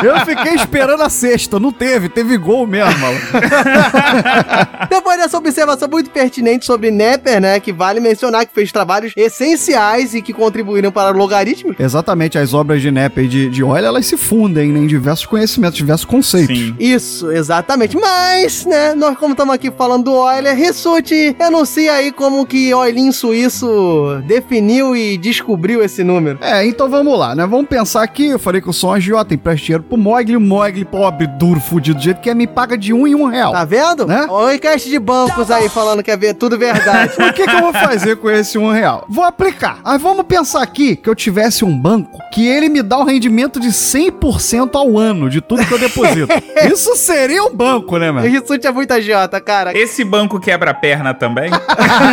Eu 0.04 0.20
fiquei 0.24 0.54
esperando 0.54 1.02
a 1.02 1.08
sexta, 1.08 1.58
não 1.58 1.72
teve, 1.72 2.08
teve 2.08 2.36
gol 2.36 2.66
mesmo. 2.66 2.94
Depois 4.88 5.18
dessa 5.18 5.36
observação 5.36 5.88
muito 5.88 6.10
pertinente 6.10 6.64
sobre 6.64 6.90
Nepper, 6.90 7.40
né, 7.40 7.58
que 7.58 7.72
vale 7.72 7.98
mencionar 7.98 8.46
que 8.46 8.54
fez 8.54 8.70
trabalhos 8.70 9.12
essenciais 9.16 10.14
e 10.14 10.22
que 10.22 10.32
contribuíram 10.32 10.92
para 10.92 11.14
o 11.14 11.18
logaritmo. 11.18 11.74
Exatamente, 11.78 12.38
as 12.38 12.54
obras 12.54 12.80
de 12.80 12.90
Nepe 12.90 13.22
e 13.22 13.28
de, 13.28 13.50
de 13.50 13.60
Euler, 13.62 13.84
elas 13.84 14.06
se 14.06 14.16
fundem 14.16 14.70
né, 14.70 14.78
em 14.78 14.86
diversos 14.86 15.26
conhecimentos, 15.26 15.76
diversos 15.76 16.04
conceitos. 16.04 16.56
Sim. 16.56 16.76
Isso, 16.78 17.30
exatamente. 17.32 17.96
Mas, 17.96 18.64
né, 18.64 18.94
nós 18.94 19.18
como 19.18 19.32
estamos 19.32 19.54
aqui 19.54 19.70
falando 19.70 20.04
do 20.04 20.30
Euler, 20.30 20.54
Rissuti, 21.24 21.36
enuncia 21.40 21.92
aí 21.92 22.12
como 22.12 22.44
que 22.44 22.68
Eulinho 22.68 23.12
Suíço 23.12 24.22
definiu 24.26 24.96
e 24.96 25.16
descobriu 25.16 25.82
esse 25.82 26.04
número. 26.04 26.38
É, 26.42 26.66
então 26.66 26.88
vamos 26.88 27.18
lá, 27.18 27.34
né? 27.34 27.46
Vamos 27.46 27.68
pensar 27.68 28.02
aqui, 28.02 28.26
eu 28.26 28.38
falei 28.38 28.60
que 28.60 28.68
eu 28.68 28.72
sou 28.72 28.90
um 28.90 28.94
agiota, 28.94 29.34
empresto 29.34 29.66
dinheiro 29.66 29.84
pro 29.84 29.96
Mogli, 29.96 30.36
o 30.36 30.40
Mogli, 30.40 30.84
pobre, 30.84 31.26
duro, 31.26 31.60
fudido, 31.60 31.98
do 31.98 32.02
jeito 32.02 32.20
que 32.20 32.28
é, 32.28 32.34
me 32.34 32.46
paga 32.46 32.76
de 32.76 32.92
um 32.92 33.06
em 33.06 33.14
um 33.14 33.26
real. 33.26 33.52
Tá 33.52 33.64
vendo? 33.64 34.06
Né? 34.06 34.26
Olha 34.28 34.52
o 34.52 34.54
enquete 34.54 34.88
de 34.88 34.98
bancos 34.98 35.50
aí 35.50 35.68
falando 35.68 36.02
que 36.02 36.10
é 36.10 36.16
ver 36.16 36.34
tudo 36.34 36.58
verdade. 36.58 37.14
O 37.24 37.32
que, 37.32 37.46
que 37.46 37.50
eu 37.50 37.60
vou 37.60 37.72
fazer 37.72 38.16
com 38.16 38.30
esse 38.30 38.58
um 38.58 38.70
real? 38.70 39.06
Vou 39.08 39.24
aplicar. 39.24 39.80
Mas 39.82 40.00
vamos 40.00 40.24
pensar 40.24 40.62
aqui 40.62 40.94
que 40.94 41.08
eu 41.08 41.14
tivesse 41.14 41.64
um 41.64 41.76
banco 41.76 42.18
que 42.32 42.46
ele 42.46 42.68
me 42.68 42.82
dá 42.82 42.98
um 42.98 43.04
rendimento 43.04 43.58
de 43.58 43.68
100% 43.68 44.74
ao 44.74 44.98
ano 44.98 45.28
de 45.30 45.40
tudo 45.40 45.64
que 45.64 45.72
eu 45.72 45.78
deposito. 45.78 46.28
Isso 46.70 46.94
seria 46.96 47.42
um 47.42 47.54
banco, 47.54 47.96
né, 47.96 48.10
mano? 48.10 48.26
Rissuti 48.26 48.66
é 48.66 48.72
muito 48.72 48.92
agiota, 48.92 49.40
cara. 49.40 49.76
Esse 49.76 50.04
banco 50.04 50.38
quebra 50.38 50.74
também? 51.14 51.50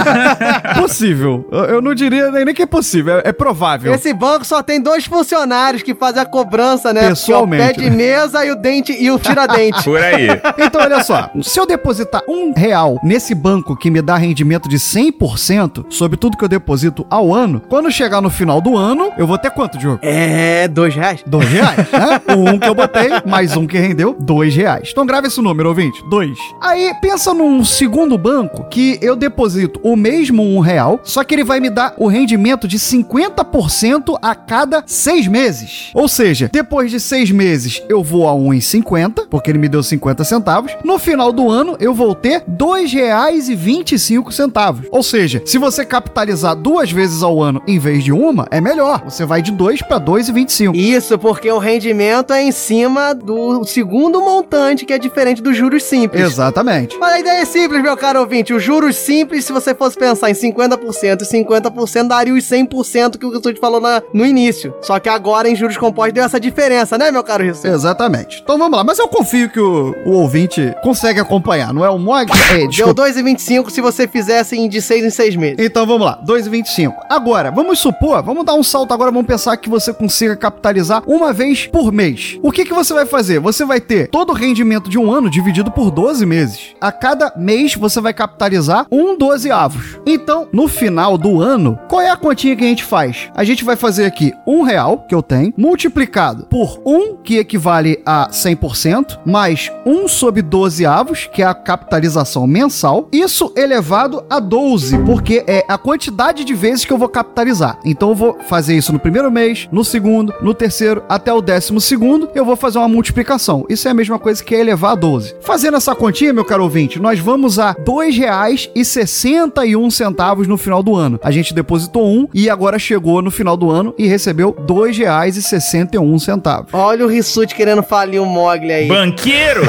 Possível. 0.80 1.48
Eu, 1.52 1.64
eu 1.66 1.82
não 1.82 1.94
diria 1.94 2.32
nem 2.32 2.46
nem 2.46 2.54
que 2.54 2.62
é 2.62 2.66
possível, 2.66 3.20
é, 3.20 3.22
é 3.26 3.32
provável. 3.32 3.94
Esse 3.94 4.14
banco 4.14 4.46
só 4.46 4.62
tem 4.62 4.82
dois 4.82 5.06
funcionários 5.06 5.84
que 5.84 5.96
fazem 5.96 6.22
a 6.22 6.26
cobrança, 6.26 6.94
né? 6.94 7.10
Pessoalmente, 7.10 7.64
o 7.64 7.68
pé 7.68 7.74
de 7.74 7.90
né? 7.90 7.96
mesa 7.96 8.46
e 8.46 8.52
o 8.52 8.56
dente 8.56 8.92
e 8.92 9.10
o 9.10 9.18
tiradente. 9.18 9.84
Por 9.86 10.02
aí. 10.02 10.28
Então, 10.58 10.82
olha 10.82 11.04
só. 11.04 11.30
Se 11.42 11.60
eu 11.60 11.66
depositar 11.66 12.22
um 12.28 12.54
real 12.56 13.00
nesse 13.04 13.34
banco 13.34 13.76
que 13.76 13.90
me 13.90 14.02
dá 14.02 14.16
rendimento 14.16 14.68
de 14.68 14.78
100% 14.78 15.86
sobre 15.90 16.18
tudo 16.18 16.38
que 16.38 16.44
eu 16.44 16.50
deposito 16.50 17.06
ao 17.10 17.34
ano, 17.34 17.62
quando 17.70 17.92
chegar 17.92 18.22
no 18.22 18.30
final 18.30 18.62
do 18.62 18.78
ano, 18.78 19.12
eu 19.18 19.26
vou 19.26 19.38
ter 19.38 19.52
quanto, 19.52 19.78
Diogo? 19.78 20.00
é, 20.02 20.68
dois 20.68 20.94
reais? 20.94 21.24
Dois 21.26 21.48
reais, 21.50 21.78
né? 21.78 22.22
Um 22.36 22.60
que 22.60 22.68
eu 22.68 22.76
botei, 22.76 23.10
mais 23.26 23.56
um 23.56 23.66
que 23.66 23.78
rendeu, 23.78 24.16
dois 24.20 24.56
reais. 24.56 24.90
Então 24.92 25.06
grava 25.06 25.28
esse 25.28 25.42
número, 25.42 25.70
ouvinte, 25.70 26.04
dois. 26.10 26.38
Aí, 26.62 26.94
pensa 27.02 27.34
num 27.34 27.64
segundo 27.64 28.18
banco 28.18 28.64
que 28.66 28.91
eu 29.02 29.16
deposito 29.16 29.80
o 29.84 29.96
mesmo 29.96 30.44
um 30.44 30.60
real, 30.60 31.00
só 31.04 31.24
que 31.24 31.36
ele 31.36 31.44
vai 31.44 31.60
me 31.60 31.70
dar 31.70 31.94
o 31.98 32.08
rendimento 32.08 32.68
de 32.68 32.80
50% 32.80 34.18
a 34.22 34.36
cada 34.36 34.84
seis 34.86 35.28
meses. 35.28 35.90
Ou 35.94 36.08
seja, 36.08 36.50
depois 36.52 36.90
de 36.92 37.00
seis 37.00 37.32
meses 37.32 37.82
eu 37.88 38.04
vou 38.04 38.28
a 38.28 38.34
1,50, 38.34 39.28
porque 39.30 39.52
ele 39.52 39.60
me 39.60 39.70
deu 39.70 39.84
50 39.84 40.24
centavos. 40.24 40.72
No 40.84 40.98
final 41.00 41.32
do 41.32 41.50
ano 41.50 41.78
eu 41.80 41.94
vou 41.94 42.14
ter 42.16 42.40
R$ 42.40 42.46
2,25. 42.58 44.88
Ou 44.92 45.04
seja, 45.04 45.42
se 45.46 45.58
você 45.58 45.86
capitalizar 45.86 46.56
duas 46.56 46.92
vezes 46.92 47.24
ao 47.24 47.42
ano 47.42 47.62
em 47.68 47.80
vez 47.80 48.04
de 48.04 48.12
uma, 48.12 48.48
é 48.52 48.60
melhor. 48.60 49.04
Você 49.06 49.26
vai 49.26 49.42
de 49.42 49.52
2 49.52 49.82
para 49.84 50.00
2,25. 50.00 50.76
Isso, 50.76 51.18
porque 51.18 51.52
o 51.52 51.58
rendimento 51.58 52.34
é 52.34 52.44
em 52.44 52.52
cima 52.52 53.14
do 53.14 53.64
segundo 53.66 54.22
montante, 54.22 54.86
que 54.86 54.94
é 54.94 54.98
diferente 54.98 55.42
dos 55.42 55.56
juros 55.56 55.84
simples. 55.84 56.24
Exatamente. 56.24 56.98
Mas 57.00 57.14
a 57.14 57.20
ideia 57.20 57.42
é 57.42 57.46
simples, 57.46 57.82
meu 57.82 57.98
caro 57.98 58.20
ouvinte. 58.20 58.54
Os 58.54 58.64
juros 58.82 58.96
simples, 58.96 59.46
se 59.46 59.54
você 59.54 59.76
fosse 59.76 59.96
pensar 59.98 60.30
em 60.30 60.34
50% 60.34 61.22
e 61.22 61.26
50%, 61.26 62.08
daria 62.08 62.34
os 62.34 62.44
100% 62.44 63.18
que 63.20 63.26
o 63.26 63.30
Rissuti 63.30 63.60
falou 63.60 63.80
na- 63.80 64.02
no 64.14 64.26
início. 64.26 64.74
Só 64.82 65.00
que 65.00 65.08
agora, 65.08 65.48
em 65.48 65.56
juros 65.56 65.78
compostos, 65.78 66.14
deu 66.14 66.24
essa 66.24 66.40
diferença, 66.40 66.98
né, 66.98 67.12
meu 67.12 67.24
caro 67.24 67.44
Rissuti? 67.44 67.68
Exatamente. 67.68 68.42
Então 68.44 68.58
vamos 68.58 68.78
lá. 68.78 68.84
Mas 68.84 68.98
eu 68.98 69.08
confio 69.08 69.50
que 69.50 69.60
o, 69.60 69.94
o 70.06 70.12
ouvinte 70.14 70.74
consegue 70.84 71.20
acompanhar, 71.20 71.74
não 71.74 71.86
é 71.86 71.90
o 71.90 72.00
Mog? 72.00 72.32
É, 72.52 72.58
Deu 72.58 72.68
desculpa. 72.70 73.04
2,25 73.04 73.70
se 73.70 73.82
você 73.82 74.08
fizesse 74.08 74.58
em 74.58 74.68
de 74.68 74.82
6 74.82 75.06
em 75.06 75.10
6 75.10 75.36
meses. 75.36 75.58
Então 75.60 75.86
vamos 75.86 76.06
lá, 76.06 76.20
2,25. 76.26 76.94
Agora, 77.10 77.52
vamos 77.52 77.78
supor, 77.80 78.24
vamos 78.24 78.44
dar 78.46 78.56
um 78.56 78.64
salto 78.64 78.94
agora, 78.94 79.12
vamos 79.12 79.28
pensar 79.28 79.56
que 79.58 79.70
você 79.70 79.94
consiga 79.94 80.36
capitalizar 80.36 81.04
uma 81.06 81.32
vez 81.32 81.68
por 81.68 81.92
mês. 81.92 82.40
O 82.42 82.52
que, 82.52 82.66
que 82.66 82.74
você 82.74 82.94
vai 82.94 83.06
fazer? 83.06 83.40
Você 83.40 83.64
vai 83.64 83.80
ter 83.80 84.08
todo 84.10 84.32
o 84.32 84.34
rendimento 84.34 84.90
de 84.90 84.98
um 84.98 85.12
ano 85.12 85.30
dividido 85.30 85.70
por 85.72 85.92
12 85.92 86.26
meses. 86.26 86.74
A 86.82 86.92
cada 86.92 87.32
mês 87.38 87.76
você 87.76 88.02
vai 88.02 88.14
capitalizar 88.14 88.71
usar 88.72 88.88
um 88.90 89.18
dozeavos. 89.18 90.00
Então, 90.06 90.48
no 90.54 90.68
final 90.68 91.18
do 91.18 91.42
ano, 91.42 91.78
qual 91.90 92.02
é 92.02 92.10
a 92.10 92.16
continha 92.16 92.56
que 92.56 92.64
a 92.64 92.68
gente 92.68 92.84
faz? 92.84 93.30
A 93.36 93.44
gente 93.44 93.66
vai 93.66 93.76
fazer 93.76 94.06
aqui 94.06 94.34
um 94.48 94.64
real 94.64 95.06
que 95.08 95.14
eu 95.14 95.22
tenho 95.22 95.54
multiplicado 95.58 96.46
por 96.46 96.82
um 96.86 97.18
que 97.18 97.38
equivale 97.38 98.02
a 98.06 98.30
100% 98.30 99.20
mais 99.26 99.70
um 99.86 100.08
sobre 100.08 100.42
dozeavos 100.42 101.30
que 101.32 101.42
é 101.42 101.46
a 101.46 101.54
capitalização 101.54 102.48
mensal. 102.48 103.10
Isso 103.12 103.52
elevado 103.58 104.24
a 104.30 104.40
12 104.40 105.00
porque 105.00 105.44
é 105.46 105.66
a 105.68 105.78
quantidade 105.78 106.46
de 106.46 106.54
vezes 106.54 106.86
que 106.86 106.94
eu 106.94 106.98
vou 106.98 107.10
capitalizar. 107.10 107.78
Então 107.84 108.10
eu 108.10 108.16
vou 108.16 108.38
fazer 108.48 108.76
isso 108.76 108.94
no 108.94 109.00
primeiro 109.00 109.30
mês, 109.30 109.68
no 109.72 109.84
segundo, 109.84 110.34
no 110.42 110.54
terceiro 110.54 111.04
até 111.10 111.34
o 111.34 111.42
décimo 111.42 111.82
segundo. 111.82 112.30
Eu 112.34 112.46
vou 112.46 112.56
fazer 112.56 112.78
uma 112.78 112.88
multiplicação. 112.88 113.66
Isso 113.68 113.88
é 113.88 113.92
a 113.92 113.96
mesma 113.96 114.18
coisa 114.18 114.44
que 114.44 114.56
elevar 114.56 114.94
a 114.94 114.96
12. 114.96 115.36
Fazendo 115.42 115.78
essa 115.78 115.94
continha, 115.94 116.34
meu 116.34 116.46
caro 116.46 116.64
ouvinte, 116.64 117.00
nós 117.00 117.20
vamos 117.20 117.60
a 117.60 117.74
dois 117.74 118.18
reais 118.18 118.61
e 118.76 118.84
61 118.84 119.90
centavos 119.90 120.48
no 120.48 120.58
final 120.58 120.84
do 120.84 120.96
ano. 120.96 121.20
A 121.24 121.32
gente 121.32 121.54
depositou 121.54 122.08
um 122.08 122.28
e 122.34 122.50
agora 122.50 122.80
chegou 122.80 123.22
no 123.22 123.32
final 123.32 123.56
do 123.56 123.70
ano 123.70 123.94
e 123.98 124.08
recebeu 124.08 124.56
R$2,61. 124.58 126.68
Olha 126.74 127.06
o 127.06 127.08
Rissuti 127.08 127.56
querendo 127.56 127.84
falir 127.84 128.22
o 128.22 128.26
Mogli 128.26 128.72
aí. 128.72 128.88
Banqueiro! 128.88 129.62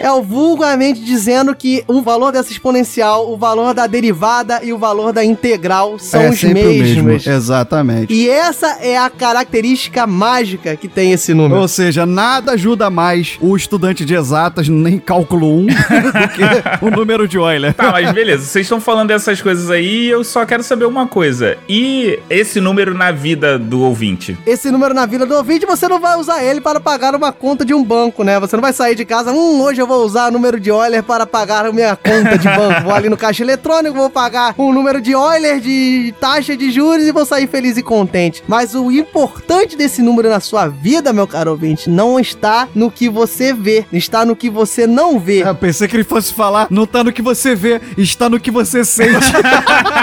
É 0.00 0.10
o 0.10 0.22
vulgarmente 0.22 1.00
dizendo 1.00 1.54
que 1.54 1.82
o 1.86 2.02
valor 2.02 2.32
dessa 2.32 2.52
exponencial, 2.52 3.32
o 3.32 3.36
valor 3.36 3.74
da 3.74 3.86
derivada 3.86 4.60
e 4.62 4.72
o 4.72 4.78
valor 4.78 5.12
da 5.12 5.24
integral 5.24 5.98
são 5.98 6.22
é 6.22 6.30
os 6.30 6.38
sempre 6.38 6.62
o 6.62 6.66
mesmos. 6.66 7.04
mesmo. 7.04 7.32
Exatamente. 7.32 8.12
E 8.12 8.28
essa 8.28 8.78
é 8.80 8.96
a 8.96 9.10
característica 9.10 10.06
mágica 10.06 10.76
que 10.76 10.88
tem 10.88 11.12
esse 11.12 11.34
número. 11.34 11.60
Ou 11.60 11.68
seja, 11.68 12.06
nada 12.06 12.52
ajuda 12.52 12.90
mais 12.90 13.36
o 13.40 13.56
estudante 13.56 14.04
de 14.04 14.14
exatas 14.14 14.68
nem 14.68 14.98
cálculo 14.98 15.58
1 15.58 15.66
do 15.66 15.72
que 15.72 16.84
o 16.84 16.90
número 16.90 17.26
de 17.26 17.36
Euler. 17.36 17.74
Tá, 17.74 17.90
mas 17.90 18.12
beleza, 18.12 18.44
vocês 18.44 18.64
estão 18.64 18.80
falando 18.80 19.08
dessas 19.08 19.42
coisas 19.42 19.70
aí 19.70 20.06
e 20.06 20.08
eu 20.08 20.22
só 20.22 20.46
quero 20.46 20.62
saber 20.62 20.84
uma 20.84 21.06
coisa. 21.06 21.56
E 21.68 22.18
esse 22.30 22.60
número 22.60 22.94
na 22.94 23.10
vida 23.10 23.58
do 23.58 23.80
ouvinte? 23.80 24.38
Esse 24.46 24.70
número 24.70 24.94
na 24.94 25.06
vida 25.06 25.26
do 25.26 25.34
ouvinte, 25.34 25.66
você 25.66 25.88
não 25.88 26.00
vai 26.00 26.16
usar 26.16 26.42
ele 26.42 26.60
para 26.60 26.78
pagar 26.78 27.14
uma 27.14 27.32
conta 27.32 27.64
de 27.64 27.74
um 27.74 27.82
banco, 27.82 28.22
né? 28.22 28.38
Você 28.38 28.54
não 28.54 28.62
vai 28.62 28.72
sair 28.72 28.94
de 28.94 29.04
casa, 29.04 29.32
hum, 29.32 29.60
hoje 29.60 29.80
eu 29.80 29.86
vou 29.88 30.04
usar 30.04 30.28
o 30.28 30.30
número 30.30 30.60
de 30.60 30.68
Euler 30.68 31.02
para 31.02 31.26
pagar 31.26 31.64
a 31.64 31.72
minha 31.72 31.96
conta 31.96 32.38
de 32.38 32.46
banco. 32.46 32.82
Vou 32.82 32.92
ali 32.92 33.08
no 33.08 33.16
caixa 33.16 33.42
eletrônico, 33.42 33.96
vou 33.96 34.10
pagar 34.10 34.54
um 34.58 34.70
número 34.70 35.00
de 35.00 35.12
Euler 35.12 35.58
de 35.60 36.14
taxa 36.20 36.54
de 36.54 36.70
juros 36.70 37.04
e 37.06 37.10
vou 37.10 37.24
sair 37.24 37.48
feliz 37.48 37.78
e 37.78 37.82
contente. 37.82 38.44
Mas 38.46 38.74
o 38.74 38.92
importante 38.92 39.76
desse 39.76 40.02
número 40.02 40.28
na 40.28 40.40
sua 40.40 40.68
vida, 40.68 41.12
meu 41.12 41.26
caro 41.26 41.52
ouvinte, 41.52 41.88
não 41.88 42.20
está 42.20 42.68
no 42.74 42.90
que 42.90 43.08
você 43.08 43.54
vê, 43.54 43.86
está 43.90 44.26
no 44.26 44.36
que 44.36 44.50
você 44.50 44.86
não 44.86 45.18
vê. 45.18 45.42
Eu 45.42 45.54
pensei 45.54 45.88
que 45.88 45.96
ele 45.96 46.04
fosse 46.04 46.34
falar, 46.34 46.66
não 46.70 46.86
tá 46.86 47.02
no 47.02 47.12
que 47.12 47.22
você 47.22 47.54
vê, 47.54 47.80
está 47.96 48.28
no 48.28 48.38
que 48.38 48.50
você 48.50 48.84
sente. 48.84 49.32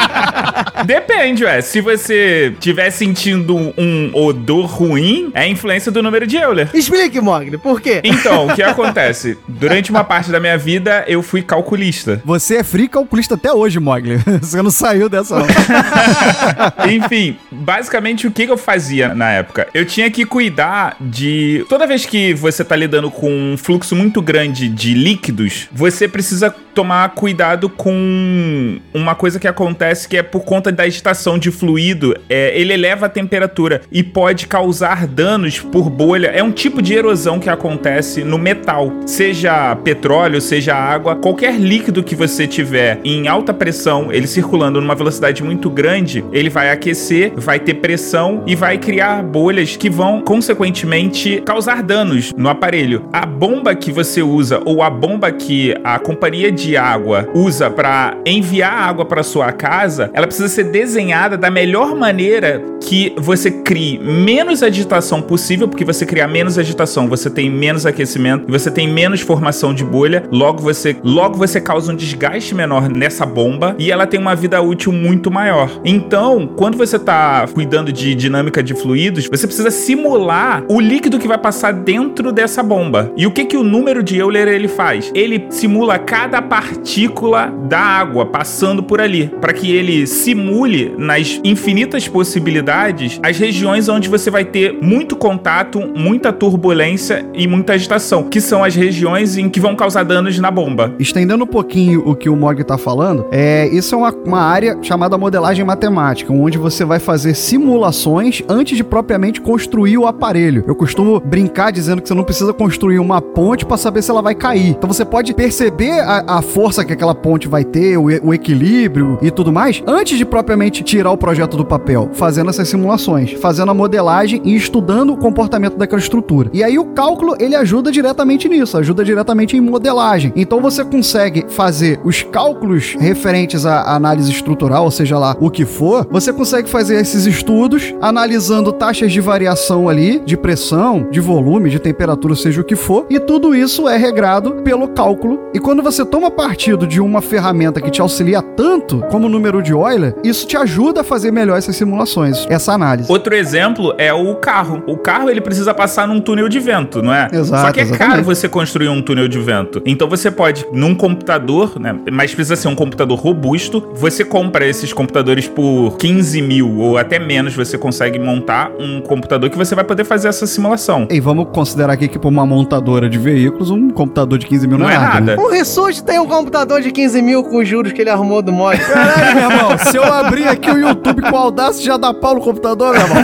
Depende, 0.83 1.43
ué. 1.45 1.61
Se 1.61 1.79
você 1.79 2.51
estiver 2.53 2.89
sentindo 2.89 3.55
um 3.77 4.11
odor 4.13 4.65
ruim, 4.65 5.31
é 5.33 5.41
a 5.41 5.47
influência 5.47 5.91
do 5.91 6.01
número 6.01 6.25
de 6.25 6.37
Euler. 6.37 6.69
Explique, 6.73 7.21
Mogli, 7.21 7.57
por 7.57 7.79
quê? 7.79 8.01
Então, 8.03 8.47
o 8.47 8.55
que 8.55 8.63
acontece? 8.63 9.37
Durante 9.47 9.74
uma 9.89 10.03
parte 10.03 10.31
da 10.31 10.39
minha 10.39 10.57
vida, 10.57 11.03
eu 11.07 11.21
fui 11.21 11.41
calculista. 11.41 12.21
Você 12.25 12.57
é 12.57 12.63
free 12.63 12.87
calculista 12.87 13.35
até 13.35 13.51
hoje, 13.51 13.79
Mogli. 13.79 14.17
Você 14.41 14.61
não 14.61 14.71
saiu 14.71 15.09
dessa 15.09 15.39
não. 15.39 15.47
Enfim, 16.91 17.37
basicamente 17.51 18.27
o 18.27 18.31
que 18.31 18.45
que 18.45 18.51
eu 18.51 18.57
fazia 18.57 19.13
na 19.13 19.31
época? 19.31 19.67
Eu 19.73 19.85
tinha 19.85 20.09
que 20.09 20.25
cuidar 20.25 20.95
de. 20.99 21.65
Toda 21.69 21.87
vez 21.87 22.05
que 22.05 22.33
você 22.33 22.63
tá 22.63 22.75
lidando 22.75 23.09
com 23.09 23.29
um 23.29 23.57
fluxo 23.57 23.95
muito 23.95 24.21
grande 24.21 24.67
de 24.67 24.93
líquidos, 24.93 25.67
você 25.71 26.07
precisa 26.07 26.53
tomar 26.75 27.09
cuidado 27.15 27.69
com 27.69 28.77
uma 28.93 29.15
coisa 29.15 29.39
que 29.39 29.47
acontece 29.47 30.07
que 30.07 30.17
é 30.17 30.21
por 30.21 30.43
conta 30.43 30.71
da 30.71 30.83
agitação 30.83 31.39
de 31.39 31.49
fluido. 31.49 32.13
É, 32.29 32.59
ele 32.59 32.73
eleva 32.73 33.05
a 33.05 33.09
temperatura 33.09 33.81
e 33.89 34.03
pode 34.03 34.45
causar 34.45 35.07
danos 35.07 35.59
por 35.59 35.89
bolha. 35.89 36.27
É 36.27 36.43
um 36.43 36.51
tipo 36.51 36.81
de 36.81 36.93
erosão 36.93 37.39
que 37.39 37.49
acontece 37.49 38.23
no 38.23 38.37
metal, 38.37 38.91
seja 39.05 39.75
petróleo, 39.77 40.41
seja 40.41 40.75
água, 40.75 41.15
qualquer 41.15 41.57
líquido 41.57 42.03
que 42.03 42.15
você 42.15 42.45
tiver 42.45 42.99
em 43.03 43.27
alta 43.27 43.53
pressão, 43.53 44.11
ele 44.11 44.27
circulando 44.27 44.81
numa 44.81 44.95
velocidade 44.95 45.41
muito 45.41 45.69
grande, 45.69 46.25
ele 46.33 46.49
vai 46.49 46.69
aquecer, 46.69 47.31
vai 47.35 47.59
ter 47.59 47.75
pressão 47.75 48.43
e 48.45 48.55
vai 48.55 48.77
criar 48.77 49.23
bolhas 49.23 49.77
que 49.77 49.89
vão, 49.89 50.21
consequentemente, 50.21 51.41
causar 51.45 51.81
danos 51.81 52.33
no 52.35 52.49
aparelho. 52.49 53.07
A 53.13 53.25
bomba 53.25 53.73
que 53.73 53.91
você 53.91 54.21
usa 54.21 54.61
ou 54.65 54.83
a 54.83 54.89
bomba 54.89 55.31
que 55.31 55.73
a 55.83 55.97
companhia 55.97 56.51
de 56.51 56.64
água 56.77 57.27
usa 57.33 57.69
para 57.69 58.17
enviar 58.25 58.71
água 58.71 59.03
para 59.03 59.23
sua 59.23 59.51
casa, 59.51 60.09
ela 60.13 60.25
precisa 60.25 60.47
ser 60.47 60.65
desenhada 60.65 61.37
da 61.37 61.51
melhor 61.51 61.93
maneira 61.95 62.63
que 62.81 63.13
você 63.17 63.49
crie 63.49 63.99
menos 63.99 64.61
agitação 64.61 65.21
possível, 65.21 65.67
porque 65.67 65.83
você 65.83 66.05
criar 66.05 66.27
menos 66.27 66.57
agitação, 66.57 67.07
você 67.07 67.29
tem 67.29 67.49
menos 67.49 67.85
aquecimento, 67.85 68.45
você 68.47 68.69
tem 68.69 68.87
menos 68.87 69.21
formação 69.21 69.73
de 69.73 69.83
bolha, 69.83 70.23
logo 70.31 70.61
você, 70.61 70.95
logo 71.03 71.35
você 71.35 71.59
causa 71.59 71.91
um 71.91 71.95
desgaste 71.95 72.53
menor 72.53 72.87
nessa 72.89 73.25
bomba 73.25 73.75
e 73.79 73.91
ela 73.91 74.05
tem 74.05 74.19
uma 74.19 74.35
vida 74.35 74.61
útil 74.61 74.91
muito 74.91 75.31
maior. 75.31 75.69
Então, 75.83 76.47
quando 76.55 76.77
você 76.77 76.95
está 76.95 77.45
cuidando 77.53 77.91
de 77.91 78.13
dinâmica 78.13 78.61
de 78.61 78.75
fluidos, 78.75 79.27
você 79.27 79.47
precisa 79.47 79.71
simular 79.71 80.63
o 80.69 80.79
líquido 80.79 81.19
que 81.19 81.27
vai 81.27 81.37
passar 81.37 81.73
dentro 81.73 82.31
dessa 82.31 82.61
bomba. 82.61 83.11
E 83.17 83.25
o 83.25 83.31
que 83.31 83.45
que 83.45 83.57
o 83.57 83.63
número 83.63 84.03
de 84.03 84.17
Euler 84.17 84.47
ele 84.47 84.67
faz? 84.67 85.11
Ele 85.15 85.47
simula 85.49 85.97
cada 85.97 86.41
partícula 86.55 87.53
da 87.67 87.77
água 87.77 88.25
passando 88.25 88.81
por 88.81 89.01
ali, 89.01 89.27
para 89.41 89.51
que 89.51 89.75
ele 89.75 90.07
simule 90.07 90.95
nas 90.97 91.37
infinitas 91.43 92.07
possibilidades 92.07 93.19
as 93.21 93.37
regiões 93.37 93.89
onde 93.89 94.07
você 94.07 94.31
vai 94.31 94.45
ter 94.45 94.71
muito 94.81 95.17
contato, 95.17 95.81
muita 95.93 96.31
turbulência 96.31 97.25
e 97.33 97.45
muita 97.45 97.73
agitação, 97.73 98.23
que 98.23 98.39
são 98.39 98.63
as 98.63 98.73
regiões 98.73 99.35
em 99.35 99.49
que 99.49 99.59
vão 99.59 99.75
causar 99.75 100.05
danos 100.05 100.39
na 100.39 100.49
bomba. 100.49 100.95
Estendendo 100.97 101.43
um 101.43 101.47
pouquinho 101.47 102.01
o 102.07 102.15
que 102.15 102.29
o 102.29 102.37
Mog 102.37 102.63
tá 102.63 102.77
falando, 102.77 103.25
é, 103.33 103.67
isso 103.67 103.93
é 103.93 103.97
uma, 103.97 104.13
uma 104.13 104.41
área 104.41 104.77
chamada 104.81 105.17
modelagem 105.17 105.65
matemática, 105.65 106.31
onde 106.31 106.57
você 106.57 106.85
vai 106.85 106.99
fazer 106.99 107.35
simulações 107.35 108.41
antes 108.47 108.77
de 108.77 108.83
propriamente 108.83 109.41
construir 109.41 109.97
o 109.97 110.07
aparelho. 110.07 110.63
Eu 110.65 110.75
costumo 110.75 111.19
brincar 111.19 111.73
dizendo 111.73 112.01
que 112.01 112.07
você 112.07 112.13
não 112.13 112.23
precisa 112.23 112.53
construir 112.53 112.99
uma 112.99 113.21
ponte 113.21 113.65
para 113.65 113.75
saber 113.75 114.01
se 114.01 114.09
ela 114.09 114.21
vai 114.21 114.35
cair. 114.35 114.69
Então 114.69 114.87
você 114.87 115.03
pode 115.03 115.33
perceber 115.33 115.99
a, 115.99 116.23
a 116.37 116.44
força 116.45 116.85
que 116.85 116.93
aquela 116.93 117.13
ponte 117.13 117.47
vai 117.47 117.63
ter, 117.63 117.97
o, 117.97 118.05
o 118.23 118.33
equilíbrio 118.33 119.17
e 119.21 119.29
tudo 119.29 119.51
mais, 119.51 119.83
antes 119.85 120.17
de 120.17 120.25
propriamente 120.25 120.83
tirar 120.83 121.11
o 121.11 121.17
projeto 121.17 121.57
do 121.57 121.65
papel, 121.65 122.09
fazendo 122.13 122.49
essas 122.49 122.69
simulações, 122.69 123.33
fazendo 123.33 123.71
a 123.71 123.73
modelagem 123.73 124.41
e 124.43 124.55
estudando 124.55 125.13
o 125.13 125.17
comportamento 125.17 125.77
daquela 125.77 125.99
estrutura. 125.99 126.49
E 126.53 126.63
aí 126.63 126.77
o 126.79 126.85
cálculo, 126.85 127.35
ele 127.39 127.55
ajuda 127.55 127.91
diretamente 127.91 128.47
nisso, 128.47 128.77
ajuda 128.77 129.03
diretamente 129.03 129.57
em 129.57 129.61
modelagem. 129.61 130.31
Então 130.35 130.61
você 130.61 130.83
consegue 130.83 131.45
fazer 131.49 131.99
os 132.03 132.23
cálculos 132.23 132.95
referentes 132.99 133.65
à 133.65 133.95
análise 133.95 134.31
estrutural, 134.31 134.85
ou 134.85 134.91
seja 134.91 135.17
lá 135.17 135.35
o 135.39 135.49
que 135.49 135.65
for, 135.65 136.07
você 136.09 136.31
consegue 136.31 136.69
fazer 136.69 137.01
esses 137.01 137.25
estudos 137.25 137.93
analisando 138.01 138.71
taxas 138.71 139.11
de 139.11 139.21
variação 139.21 139.89
ali, 139.89 140.19
de 140.19 140.37
pressão, 140.37 141.07
de 141.09 141.19
volume, 141.19 141.69
de 141.69 141.79
temperatura, 141.79 142.35
seja 142.35 142.61
o 142.61 142.63
que 142.63 142.75
for, 142.75 143.05
e 143.09 143.19
tudo 143.19 143.55
isso 143.55 143.87
é 143.87 143.97
regrado 143.97 144.55
pelo 144.63 144.87
cálculo. 144.89 145.39
E 145.53 145.59
quando 145.59 145.81
você 145.81 146.05
toma 146.05 146.29
partido 146.35 146.85
de 146.85 146.99
uma 146.99 147.21
ferramenta 147.21 147.79
que 147.81 147.89
te 147.89 148.01
auxilia 148.01 148.41
tanto 148.41 148.99
como 149.09 149.27
o 149.27 149.29
número 149.29 149.61
de 149.61 149.71
Euler, 149.71 150.15
isso 150.23 150.45
te 150.45 150.57
ajuda 150.57 151.01
a 151.01 151.03
fazer 151.03 151.31
melhor 151.31 151.57
essas 151.57 151.75
simulações, 151.75 152.45
essa 152.49 152.73
análise. 152.73 153.11
Outro 153.11 153.33
exemplo 153.33 153.93
é 153.97 154.13
o 154.13 154.35
carro. 154.35 154.83
O 154.87 154.97
carro 154.97 155.29
ele 155.29 155.41
precisa 155.41 155.73
passar 155.73 156.07
num 156.07 156.19
túnel 156.19 156.49
de 156.49 156.59
vento, 156.59 157.01
não 157.01 157.13
é? 157.13 157.27
Exato, 157.31 157.65
Só 157.67 157.71
que 157.71 157.79
é 157.79 157.83
exatamente. 157.83 158.11
caro 158.13 158.23
você 158.23 158.49
construir 158.49 158.89
um 158.89 159.01
túnel 159.01 159.27
de 159.27 159.39
vento. 159.39 159.81
Então 159.85 160.07
você 160.09 160.29
pode, 160.29 160.65
num 160.73 160.93
computador, 160.93 161.79
né? 161.79 161.95
Mas 162.11 162.33
precisa 162.33 162.55
ser 162.55 162.67
um 162.67 162.75
computador 162.75 163.17
robusto. 163.17 163.89
Você 163.95 164.23
compra 164.25 164.65
esses 164.67 164.91
computadores 164.93 165.47
por 165.47 165.95
15 165.97 166.41
mil 166.41 166.77
ou 166.79 166.97
até 166.97 167.17
menos. 167.19 167.55
Você 167.55 167.77
consegue 167.77 168.19
montar 168.19 168.71
um 168.79 169.01
computador 169.01 169.49
que 169.49 169.57
você 169.57 169.73
vai 169.75 169.83
poder 169.83 170.03
fazer 170.03 170.27
essa 170.27 170.45
simulação. 170.45 171.07
E 171.09 171.19
vamos 171.19 171.47
considerar 171.53 171.93
aqui 171.93 172.07
que 172.07 172.19
para 172.19 172.29
uma 172.29 172.45
montadora 172.45 173.09
de 173.09 173.17
veículos, 173.17 173.69
um 173.71 173.89
computador 173.89 174.37
de 174.37 174.45
15 174.45 174.67
mil 174.67 174.77
não, 174.77 174.85
Não 174.87 174.91
é 174.93 174.97
né? 174.99 175.05
nada. 175.05 175.41
O 175.41 175.49
Rissuti 175.49 176.03
tem 176.15 176.21
um 176.21 176.27
computador 176.27 176.79
de 176.79 176.91
15 176.91 177.21
mil 177.21 177.43
com 177.43 177.57
os 177.57 177.67
juros 177.67 177.91
que 177.91 177.99
ele 177.99 178.09
arrumou 178.09 178.41
do 178.41 178.49
mod. 178.49 178.79
Caralho, 178.79 179.35
meu 179.35 179.51
irmão, 179.51 179.77
se 179.77 179.97
eu 179.97 180.03
abrir 180.05 180.47
aqui 180.47 180.71
o 180.71 180.77
YouTube 180.77 181.21
com 181.23 181.35
Audacity, 181.35 181.85
já 181.87 181.97
dá 181.97 182.13
pau 182.13 182.35
no 182.35 182.39
computador, 182.39 182.93
meu 182.93 183.01
irmão. 183.01 183.17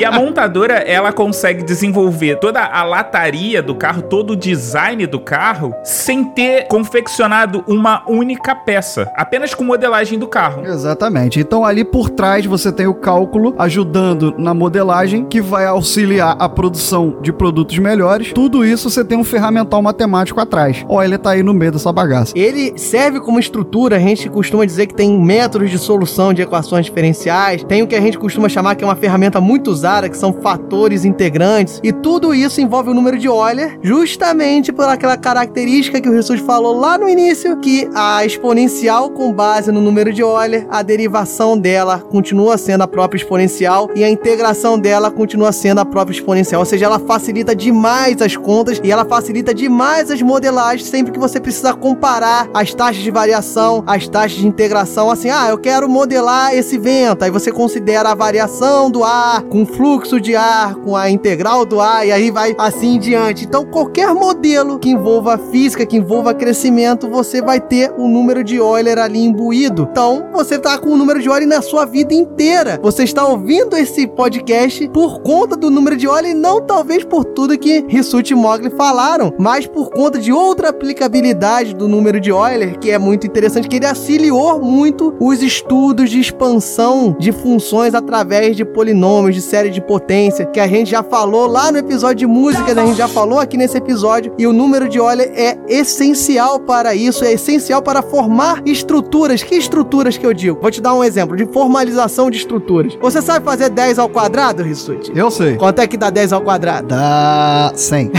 E 0.00 0.04
a 0.04 0.10
montadora, 0.10 0.76
ela 0.76 1.12
consegue 1.12 1.62
desenvolver 1.62 2.36
toda 2.36 2.64
a 2.64 2.82
lataria 2.82 3.62
do 3.62 3.74
carro, 3.74 4.00
todo 4.00 4.30
o 4.30 4.36
design 4.36 5.06
do 5.06 5.20
carro, 5.20 5.74
sem 5.84 6.24
ter 6.24 6.66
confeccionado 6.66 7.62
uma 7.66 8.02
única 8.08 8.54
peça, 8.54 9.12
apenas 9.14 9.52
com 9.52 9.62
modelagem 9.62 10.18
do 10.18 10.26
carro. 10.26 10.64
Exatamente. 10.64 11.38
Então 11.40 11.62
ali 11.62 11.84
por 11.84 12.08
trás 12.08 12.46
você 12.46 12.72
tem 12.72 12.86
o 12.86 12.94
cálculo 12.94 13.54
ajudando 13.58 14.34
na 14.38 14.54
modelagem 14.54 15.26
que 15.26 15.42
vai 15.42 15.66
auxiliar 15.66 16.36
a 16.38 16.48
produção 16.48 17.18
de 17.20 17.34
produtos 17.34 17.76
melhores. 17.78 18.32
Tudo 18.32 18.64
isso 18.64 18.88
você 18.88 19.04
tem 19.04 19.18
um 19.18 19.24
ferramental 19.24 19.82
matemático 19.82 20.40
atrás. 20.40 20.82
Ó, 20.88 21.02
ele 21.02 21.18
tá 21.18 21.32
aí 21.32 21.42
no 21.42 21.52
meio 21.52 21.65
dessa 21.70 21.92
bagaça. 21.92 22.32
Ele 22.36 22.72
serve 22.76 23.20
como 23.20 23.38
estrutura, 23.38 23.96
a 23.96 23.98
gente 23.98 24.28
costuma 24.28 24.64
dizer 24.64 24.86
que 24.86 24.94
tem 24.94 25.18
métodos 25.18 25.70
de 25.70 25.78
solução 25.78 26.32
de 26.32 26.42
equações 26.42 26.86
diferenciais, 26.86 27.64
tem 27.64 27.82
o 27.82 27.86
que 27.86 27.94
a 27.94 28.00
gente 28.00 28.18
costuma 28.18 28.48
chamar 28.48 28.74
que 28.74 28.84
é 28.84 28.86
uma 28.86 28.96
ferramenta 28.96 29.40
muito 29.40 29.70
usada, 29.70 30.08
que 30.08 30.16
são 30.16 30.32
fatores 30.32 31.04
integrantes, 31.04 31.80
e 31.82 31.92
tudo 31.92 32.34
isso 32.34 32.60
envolve 32.60 32.90
o 32.90 32.94
número 32.94 33.18
de 33.18 33.26
Euler, 33.26 33.78
justamente 33.82 34.72
por 34.72 34.84
aquela 34.84 35.16
característica 35.16 36.00
que 36.00 36.08
o 36.08 36.14
Jesus 36.14 36.40
falou 36.40 36.78
lá 36.78 36.98
no 36.98 37.08
início, 37.08 37.56
que 37.58 37.88
a 37.94 38.24
exponencial 38.24 39.10
com 39.10 39.32
base 39.32 39.72
no 39.72 39.80
número 39.80 40.12
de 40.12 40.22
Euler, 40.22 40.66
a 40.70 40.82
derivação 40.82 41.58
dela 41.58 41.98
continua 41.98 42.56
sendo 42.58 42.82
a 42.82 42.88
própria 42.88 43.18
exponencial 43.18 43.90
e 43.94 44.04
a 44.04 44.10
integração 44.10 44.78
dela 44.78 45.10
continua 45.10 45.52
sendo 45.52 45.80
a 45.80 45.84
própria 45.84 46.14
exponencial, 46.14 46.60
ou 46.60 46.66
seja, 46.66 46.86
ela 46.86 46.98
facilita 46.98 47.54
demais 47.54 48.20
as 48.20 48.36
contas 48.36 48.80
e 48.82 48.90
ela 48.90 49.04
facilita 49.04 49.54
demais 49.54 50.10
as 50.10 50.22
modelagens 50.22 50.88
sempre 50.88 51.12
que 51.12 51.18
você 51.18 51.40
precisa 51.40 51.55
comparar 51.74 52.48
as 52.52 52.74
taxas 52.74 53.02
de 53.02 53.10
variação, 53.10 53.82
as 53.86 54.08
taxas 54.08 54.38
de 54.38 54.46
integração, 54.46 55.10
assim, 55.10 55.30
ah, 55.30 55.48
eu 55.48 55.58
quero 55.58 55.88
modelar 55.88 56.54
esse 56.54 56.78
vento, 56.78 57.24
aí 57.24 57.30
você 57.30 57.50
considera 57.50 58.10
a 58.10 58.14
variação 58.14 58.90
do 58.90 59.04
ar 59.04 59.42
com 59.44 59.62
o 59.62 59.66
fluxo 59.66 60.20
de 60.20 60.34
ar, 60.34 60.74
com 60.76 60.96
a 60.96 61.10
integral 61.10 61.64
do 61.64 61.80
ar 61.80 62.06
e 62.06 62.12
aí 62.12 62.30
vai 62.30 62.54
assim 62.58 62.96
em 62.96 62.98
diante. 62.98 63.44
Então, 63.44 63.64
qualquer 63.64 64.12
modelo 64.14 64.78
que 64.78 64.90
envolva 64.90 65.38
física, 65.38 65.86
que 65.86 65.96
envolva 65.96 66.34
crescimento, 66.34 67.08
você 67.08 67.40
vai 67.40 67.60
ter 67.60 67.92
o 67.96 68.08
número 68.08 68.42
de 68.42 68.56
Euler 68.56 68.98
ali 68.98 69.24
imbuído. 69.24 69.88
Então, 69.90 70.28
você 70.32 70.58
tá 70.58 70.78
com 70.78 70.90
o 70.90 70.96
número 70.96 71.20
de 71.20 71.28
Euler 71.28 71.46
na 71.46 71.62
sua 71.62 71.84
vida 71.84 72.14
inteira. 72.14 72.78
Você 72.82 73.04
está 73.04 73.26
ouvindo 73.26 73.76
esse 73.76 74.06
podcast 74.06 74.88
por 74.88 75.20
conta 75.20 75.56
do 75.56 75.70
número 75.70 75.96
de 75.96 76.06
Euler 76.06 76.34
não 76.34 76.60
talvez 76.60 77.04
por 77.04 77.24
tudo 77.24 77.58
que 77.58 77.84
Rissuti 77.88 78.32
e 78.32 78.36
Mogli 78.36 78.70
falaram, 78.70 79.32
mas 79.38 79.66
por 79.66 79.90
conta 79.90 80.18
de 80.18 80.32
outra 80.32 80.70
aplicabilidade 80.70 81.45
do 81.76 81.86
número 81.86 82.18
de 82.18 82.30
Euler, 82.30 82.76
que 82.78 82.90
é 82.90 82.98
muito 82.98 83.24
interessante, 83.24 83.68
que 83.68 83.76
ele 83.76 83.86
auxiliou 83.86 84.60
muito 84.60 85.14
os 85.20 85.42
estudos 85.42 86.10
de 86.10 86.18
expansão 86.18 87.14
de 87.18 87.30
funções 87.30 87.94
através 87.94 88.56
de 88.56 88.64
polinômios, 88.64 89.36
de 89.36 89.40
série 89.40 89.70
de 89.70 89.80
potência, 89.80 90.44
que 90.44 90.58
a 90.58 90.66
gente 90.66 90.90
já 90.90 91.04
falou 91.04 91.46
lá 91.46 91.70
no 91.70 91.78
episódio 91.78 92.16
de 92.16 92.26
música, 92.26 92.74
né? 92.74 92.82
a 92.82 92.86
gente 92.86 92.98
já 92.98 93.06
falou 93.06 93.38
aqui 93.38 93.56
nesse 93.56 93.78
episódio, 93.78 94.32
e 94.36 94.44
o 94.44 94.52
número 94.52 94.88
de 94.88 94.98
Euler 94.98 95.30
é 95.36 95.56
essencial 95.68 96.58
para 96.58 96.96
isso, 96.96 97.24
é 97.24 97.32
essencial 97.32 97.80
para 97.80 98.02
formar 98.02 98.60
estruturas. 98.66 99.42
Que 99.42 99.54
estruturas 99.54 100.18
que 100.18 100.26
eu 100.26 100.34
digo? 100.34 100.58
Vou 100.60 100.70
te 100.70 100.80
dar 100.80 100.94
um 100.94 101.04
exemplo 101.04 101.36
de 101.36 101.46
formalização 101.46 102.28
de 102.28 102.38
estruturas. 102.38 102.98
Você 103.00 103.22
sabe 103.22 103.44
fazer 103.44 103.70
10 103.70 104.00
ao 104.00 104.08
quadrado, 104.08 104.64
Rissuti? 104.64 105.12
Eu 105.14 105.30
sei. 105.30 105.54
Quanto 105.56 105.80
é 105.80 105.86
que 105.86 105.96
dá 105.96 106.10
10 106.10 106.32
ao 106.32 106.40
quadrado? 106.40 106.88
Dá 106.88 107.70
100. 107.72 108.10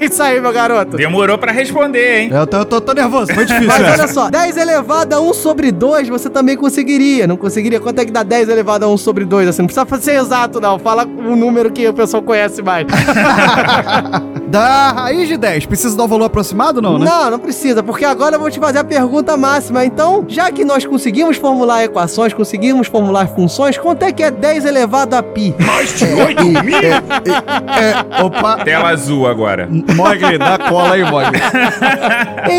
É 0.00 0.04
isso 0.06 0.22
aí, 0.22 0.40
meu 0.40 0.52
garoto. 0.52 0.96
Demorou 0.96 1.36
pra 1.36 1.52
responder, 1.52 2.20
hein? 2.20 2.30
Eu 2.32 2.46
tô, 2.46 2.56
eu 2.58 2.64
tô, 2.70 2.80
tô 2.80 2.92
nervoso, 2.92 3.34
foi 3.34 3.44
difícil. 3.44 3.66
Mas 3.66 3.82
essa. 3.82 3.92
olha 3.92 4.08
só, 4.08 4.30
10 4.30 4.56
elevado 4.56 5.12
a 5.12 5.20
1 5.20 5.34
sobre 5.34 5.72
2 5.72 6.08
você 6.08 6.30
também 6.30 6.56
conseguiria. 6.56 7.26
Não 7.26 7.36
conseguiria? 7.36 7.80
Quanto 7.80 7.98
é 7.98 8.04
que 8.04 8.12
dá 8.12 8.22
10 8.22 8.48
elevado 8.48 8.84
a 8.84 8.88
1 8.88 8.96
sobre 8.96 9.24
2? 9.24 9.48
Assim, 9.48 9.62
não 9.62 9.66
precisa 9.66 10.00
ser 10.00 10.20
exato, 10.20 10.60
não. 10.60 10.78
Fala 10.78 11.04
um 11.04 11.34
número 11.34 11.70
que 11.70 11.86
o 11.86 11.92
pessoal 11.92 12.22
conhece 12.22 12.62
mais. 12.62 12.86
Dá 14.50 14.90
raiz 14.90 15.28
de 15.28 15.36
10. 15.36 15.66
Precisa 15.66 15.96
dar 15.96 16.02
o 16.02 16.08
valor 16.08 16.24
aproximado, 16.24 16.82
não, 16.82 16.98
né? 16.98 17.04
Não, 17.04 17.30
não 17.30 17.38
precisa, 17.38 17.84
porque 17.84 18.04
agora 18.04 18.34
eu 18.34 18.40
vou 18.40 18.50
te 18.50 18.58
fazer 18.58 18.80
a 18.80 18.84
pergunta 18.84 19.36
máxima. 19.36 19.84
Então, 19.84 20.24
já 20.26 20.50
que 20.50 20.64
nós 20.64 20.84
conseguimos 20.84 21.36
formular 21.36 21.84
equações, 21.84 22.34
conseguimos 22.34 22.88
formular 22.88 23.28
funções, 23.28 23.78
quanto 23.78 24.02
é 24.02 24.10
que 24.10 24.24
é 24.24 24.30
10 24.30 24.64
elevado 24.64 25.14
a 25.14 25.22
pi? 25.22 25.54
Mais 25.60 25.96
de 25.96 26.04
8 26.04 26.44
mil? 26.64 26.78
É, 26.80 28.24
opa. 28.24 28.64
Tela 28.64 28.88
azul 28.88 29.28
agora. 29.28 29.68
Mogli, 29.70 30.36
dá 30.36 30.58
cola 30.58 30.94
aí, 30.94 31.04
Mogli. 31.08 31.38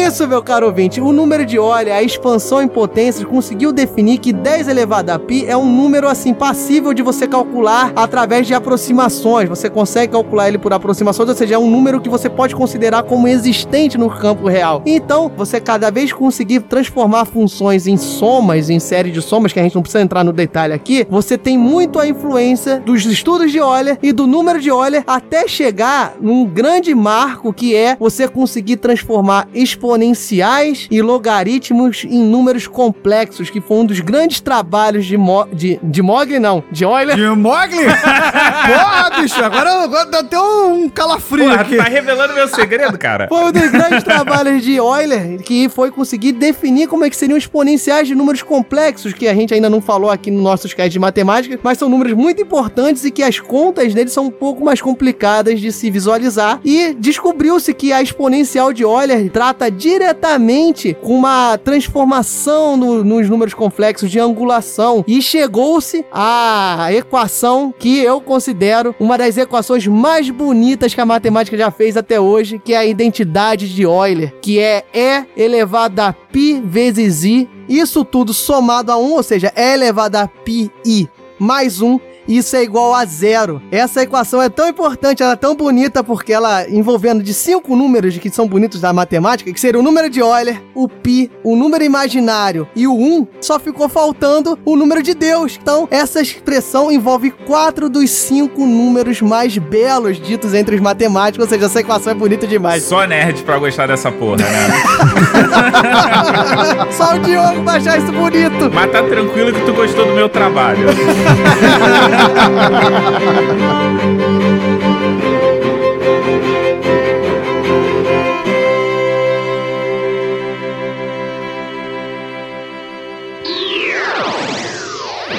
Isso, 0.08 0.26
meu 0.30 0.42
caro 0.42 0.68
ouvinte, 0.68 1.02
o 1.02 1.12
número 1.12 1.46
de 1.46 1.58
Euler, 1.58 1.94
a 1.94 2.02
expansão 2.02 2.62
em 2.62 2.70
potências, 2.70 3.26
conseguiu 3.26 3.74
definir 3.74 4.20
que 4.20 4.32
10 4.32 4.70
elevado 4.70 5.10
a 5.10 5.20
pi 5.20 5.46
é 5.46 5.58
um 5.58 5.66
número 5.66 6.08
assim 6.08 6.34
passível 6.34 6.94
de 6.94 7.02
você 7.02 7.28
calcular 7.28 7.92
através 7.98 8.48
de 8.48 8.54
aproximações. 8.54 9.50
Você 9.50 9.70
consegue 9.70 10.14
calcular 10.14 10.48
ele 10.48 10.58
por 10.58 10.72
aproximações, 10.72 11.28
ou 11.28 11.36
seja, 11.36 11.56
é 11.56 11.58
um 11.58 11.70
número 11.70 11.81
que 12.02 12.10
você 12.10 12.30
pode 12.30 12.56
considerar 12.56 13.04
como 13.04 13.28
existente 13.28 13.98
no 13.98 14.10
campo 14.10 14.48
real. 14.48 14.82
Então, 14.86 15.32
você 15.36 15.60
cada 15.60 15.90
vez 15.90 16.12
conseguir 16.14 16.62
transformar 16.62 17.26
funções 17.26 17.88
em 17.88 17.98
somas, 17.98 18.70
em 18.70 18.80
série 18.80 19.12
de 19.12 19.22
somas, 19.22 19.52
que 19.52 19.60
a 19.60 19.64
gente 19.64 19.76
não 19.76 19.82
precisa 19.82 20.04
entrar 20.04 20.24
no 20.24 20.34
detalhe 20.34 20.74
aqui, 20.74 21.06
você 21.10 21.38
tem 21.38 21.58
muito 21.58 22.00
a 22.00 22.08
influência 22.08 22.80
dos 22.80 23.06
estudos 23.06 23.52
de 23.52 23.58
Euler 23.58 23.98
e 24.02 24.12
do 24.12 24.26
número 24.26 24.60
de 24.60 24.70
Euler 24.70 25.04
até 25.06 25.48
chegar 25.48 26.14
num 26.22 26.46
grande 26.46 26.94
marco 26.94 27.54
que 27.54 27.76
é 27.76 27.96
você 28.00 28.28
conseguir 28.28 28.78
transformar 28.78 29.48
exponenciais 29.54 30.88
e 30.90 31.02
logaritmos 31.02 32.06
em 32.06 32.24
números 32.24 32.68
complexos, 32.68 33.50
que 33.50 33.62
foi 33.62 33.78
um 33.78 33.86
dos 33.86 34.00
grandes 34.00 34.40
trabalhos 34.40 35.06
de, 35.06 35.18
Mo 35.18 35.48
de, 35.54 35.80
de 35.84 36.02
Mogli, 36.02 36.40
não, 36.40 36.64
de 36.72 36.84
Euler. 36.84 37.16
De 37.16 37.28
Mogli? 37.30 37.86
Porra, 38.66 39.22
bicho, 39.22 39.44
agora, 39.44 39.84
agora 39.84 40.06
deu 40.06 40.20
até 40.20 40.40
um 40.40 40.90
calafrio 40.90 41.46
Porra, 41.46 41.62
aqui. 41.62 41.71
Aqui. 41.76 41.78
Tá 41.78 41.90
revelando 41.90 42.34
meu 42.34 42.48
segredo, 42.48 42.98
cara. 42.98 43.28
Foi 43.28 43.44
um 43.46 43.52
dos 43.52 43.70
grandes 43.72 44.04
trabalhos 44.04 44.64
de 44.64 44.76
Euler, 44.76 45.42
que 45.44 45.70
foi 45.70 45.92
conseguir 45.92 46.32
definir 46.34 46.88
como 46.88 47.04
é 47.06 47.10
que 47.10 47.16
seriam 47.16 47.38
exponenciais 47.38 48.08
de 48.08 48.16
números 48.16 48.42
complexos, 48.42 49.14
que 49.14 49.28
a 49.28 49.34
gente 49.34 49.54
ainda 49.54 49.70
não 49.70 49.82
falou 49.82 50.10
aqui 50.10 50.30
no 50.32 50.42
nosso 50.42 50.68
cast 50.76 50.90
de 50.90 51.00
matemática, 51.00 51.60
mas 51.64 51.78
são 51.78 51.90
números 51.90 52.14
muito 52.14 52.42
importantes 52.42 53.04
e 53.06 53.12
que 53.12 53.24
as 53.24 53.40
contas 53.40 53.94
deles 53.94 54.12
são 54.14 54.26
um 54.26 54.32
pouco 54.32 54.64
mais 54.64 54.82
complicadas 54.82 55.60
de 55.60 55.72
se 55.72 55.90
visualizar. 55.90 56.60
E 56.64 56.94
descobriu-se 56.94 57.74
que 57.74 57.92
a 57.94 58.02
exponencial 58.02 58.72
de 58.74 58.84
Euler 58.84 59.30
trata 59.30 59.70
diretamente 59.72 60.96
com 61.02 61.16
uma 61.16 61.58
transformação 61.58 62.76
no- 62.78 63.04
nos 63.04 63.30
números 63.30 63.54
complexos 63.54 64.10
de 64.10 64.20
angulação 64.20 65.04
e 65.08 65.22
chegou-se 65.22 66.06
à 66.12 66.88
equação 66.92 67.74
que 67.78 68.00
eu 68.00 68.20
considero 68.22 68.96
uma 69.00 69.18
das 69.18 69.38
equações 69.38 69.86
mais 69.88 70.30
bonitas 70.30 70.94
que 70.94 71.02
a 71.02 71.06
matemática 71.06 71.56
já 71.62 71.70
fez 71.70 71.96
até 71.96 72.20
hoje, 72.20 72.58
que 72.58 72.74
é 72.74 72.78
a 72.78 72.86
identidade 72.86 73.72
de 73.72 73.84
Euler, 73.84 74.34
que 74.42 74.60
é 74.60 74.84
E 74.92 75.44
elevado 75.44 76.00
a 76.00 76.12
π 76.12 76.60
vezes 76.66 77.24
I, 77.24 77.48
isso 77.70 78.04
tudo 78.04 78.34
somado 78.34 78.92
a 78.92 78.98
1, 78.98 79.12
ou 79.12 79.22
seja, 79.22 79.54
E 79.56 79.74
elevado 79.74 80.16
a 80.16 80.28
π 80.28 80.72
I 80.84 81.08
mais 81.38 81.80
1, 81.80 82.00
isso 82.28 82.56
é 82.56 82.64
igual 82.64 82.94
a 82.94 83.06
zero. 83.06 83.62
Essa 83.72 84.04
equação 84.04 84.42
é 84.42 84.50
tão 84.50 84.68
importante, 84.68 85.24
ela 85.24 85.34
é 85.34 85.36
tão 85.36 85.56
bonita, 85.56 86.04
porque 86.04 86.34
ela 86.34 86.70
envolvendo 86.70 87.24
de 87.24 87.34
cinco 87.34 87.76
números 87.76 88.18
que 88.18 88.30
são 88.30 88.48
bonitos 88.48 88.82
da 88.82 88.94
matemática, 88.94 89.52
que 89.52 89.60
seria 89.60 89.80
o 89.80 89.84
número 89.84 90.10
de 90.10 90.20
Euler, 90.20 90.62
o 90.76 90.88
pi, 90.88 91.32
o 91.44 91.56
número 91.56 91.84
imaginário 91.84 92.68
e 92.76 92.88
o 92.88 92.94
1, 92.94 93.28
só 93.42 93.60
ficou 93.60 93.90
faltando 93.90 94.58
o 94.66 94.76
número 94.76 95.02
de 95.02 95.14
Deus. 95.14 95.58
Então, 95.62 95.88
essa 95.92 96.22
expressão 96.22 96.92
envolve 96.92 97.32
quatro 97.32 97.90
dos 97.90 98.10
cinco 98.10 98.66
números 98.66 99.22
mais 99.22 99.58
belos 99.58 100.20
ditos 100.20 100.54
entre 100.54 100.76
os 100.76 100.82
matemáticos, 100.82 101.46
ou 101.46 101.50
seja, 101.50 101.66
essa 101.66 101.80
equação 101.80 102.12
é 102.12 102.16
bonita 102.16 102.46
demais. 102.46 102.84
Só 102.84 103.06
nerd 103.06 103.42
pra 103.44 103.58
gostar 103.58 103.88
dessa 103.88 104.12
porra, 104.12 104.38
né? 104.38 104.46
Só 106.92 107.16
o 107.16 107.20
Diogo 107.20 107.64
vai 107.64 107.78
achar 107.78 107.98
isso 107.98 108.12
bonito. 108.12 108.70
Mas 108.74 108.92
tá 108.92 109.04
tranquilo 109.04 109.54
que 109.54 109.66
tu 109.66 109.74
gostou 109.74 110.06
do 110.06 110.14
meu 110.14 110.30
trabalho. 110.30 110.88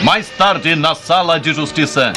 Mais 0.02 0.28
tarde, 0.36 0.74
na 0.74 0.94
sala 0.94 1.38
de 1.38 1.54
justiça. 1.54 2.12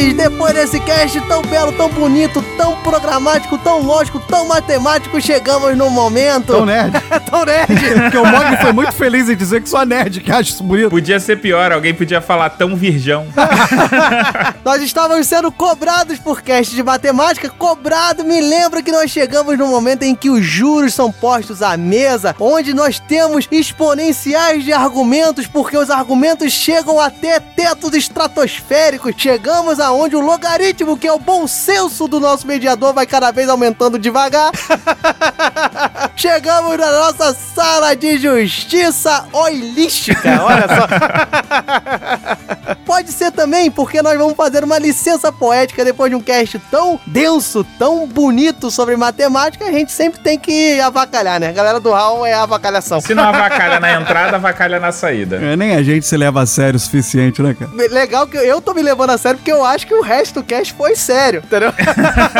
Ouvintes, 0.00 0.14
depois 0.14 0.54
desse 0.54 0.80
cast 0.80 1.20
tão 1.22 1.42
belo, 1.42 1.72
tão 1.72 1.88
bonito, 1.88 2.42
tão 2.56 2.76
programático, 2.76 3.58
tão 3.58 3.82
lógico, 3.82 4.18
tão 4.20 4.46
matemático, 4.48 5.20
chegamos 5.20 5.76
no 5.76 5.90
momento. 5.90 6.46
Tão 6.46 6.64
nerd. 6.66 6.92
tão 7.30 7.44
nerd. 7.44 8.00
Porque 8.02 8.18
o 8.18 8.24
Mogli 8.24 8.56
foi 8.56 8.72
muito 8.72 8.92
feliz 8.92 9.28
em 9.28 9.36
dizer 9.36 9.62
que 9.62 9.68
sou 9.68 9.84
nerd, 9.84 10.20
que 10.20 10.32
acha 10.32 10.50
isso 10.50 10.62
bonito. 10.62 10.90
Podia 10.90 11.20
ser 11.20 11.36
pior, 11.36 11.72
alguém 11.72 11.94
podia 11.94 12.20
falar 12.20 12.50
tão 12.50 12.74
virgão. 12.74 13.26
Nós 14.64 14.82
estávamos 14.82 15.26
sendo 15.26 15.52
cobrados 15.52 16.18
por 16.18 16.42
cast 16.42 16.74
de 16.74 16.82
matemática, 16.82 17.48
cobrado, 17.50 18.24
me 18.24 18.40
lembra 18.40 18.82
que 18.82 18.92
nós 18.92 19.10
chegamos 19.10 19.58
no 19.58 19.66
momento 19.66 20.02
em 20.02 20.14
que 20.14 20.30
os 20.30 20.44
juros 20.44 20.94
são 20.94 21.10
postos 21.10 21.62
à 21.62 21.76
mesa, 21.76 22.34
onde 22.38 22.72
nós 22.74 22.98
temos 22.98 23.46
exponenciais 23.50 24.64
de 24.64 24.72
argumentos, 24.72 25.46
porque 25.46 25.76
os 25.76 25.90
argumentos 25.90 26.52
chegam 26.52 27.00
até 27.00 27.40
tetos 27.40 27.94
estratosféricos. 27.94 29.14
Chegamos 29.16 29.80
aonde 29.90 30.14
o 30.16 30.20
logaritmo, 30.20 30.96
que 30.96 31.06
é 31.06 31.12
o 31.12 31.18
bom 31.18 31.46
senso 31.46 32.06
do 32.06 32.20
nosso 32.20 32.46
mediador, 32.46 32.94
vai 32.94 33.06
cada 33.06 33.30
vez 33.30 33.48
aumentando 33.48 33.98
devagar. 33.98 34.50
Chegamos 36.16 36.76
na 36.78 36.90
nossa 36.90 37.34
sala 37.34 37.94
de 37.94 38.18
justiça 38.18 39.26
oilística, 39.32 40.42
olha 40.42 40.66
só. 40.68 40.86
Pode 42.86 43.12
ser 43.12 43.32
também 43.32 43.70
porque 43.70 44.02
nós 44.02 44.16
vamos 44.16 44.34
fazer 44.34 44.62
uma 44.64 44.78
licença 44.78 45.32
poética 45.32 45.84
depois 45.84 46.10
de 46.10 46.16
um 46.16 46.20
cast 46.20 46.58
tão 46.70 47.00
denso, 47.06 47.64
tão 47.78 48.06
bonito 48.06 48.70
sobre 48.70 48.96
matemática, 48.96 49.64
a 49.64 49.72
gente 49.72 49.92
sempre 49.92 50.20
tem 50.20 50.38
que 50.38 50.80
avacalhar, 50.80 51.40
né? 51.40 51.48
A 51.48 51.52
galera 51.52 51.80
do 51.80 51.90
Raul 51.90 52.24
é 52.26 52.34
avacalhação. 52.34 53.00
Se 53.00 53.14
não 53.14 53.24
avacalha 53.24 53.80
na 53.80 53.92
entrada, 54.00 54.36
avacalha 54.36 54.78
na 54.78 54.92
saída. 54.92 55.36
É, 55.36 55.56
nem 55.56 55.74
a 55.74 55.82
gente 55.82 56.06
se 56.06 56.16
leva 56.16 56.42
a 56.42 56.46
sério 56.46 56.76
o 56.76 56.80
suficiente, 56.80 57.42
né, 57.42 57.56
cara? 57.58 57.70
Legal 57.90 58.26
que 58.26 58.36
eu 58.36 58.60
tô 58.60 58.72
me 58.72 58.82
levando 58.82 59.10
a 59.10 59.18
sério 59.18 59.38
porque 59.38 59.52
eu 59.52 59.64
acho 59.64 59.79
que 59.86 59.94
o 59.94 60.02
resto 60.02 60.40
do 60.40 60.44
cast 60.44 60.72
foi 60.74 60.94
sério, 60.96 61.42
entendeu? 61.44 61.72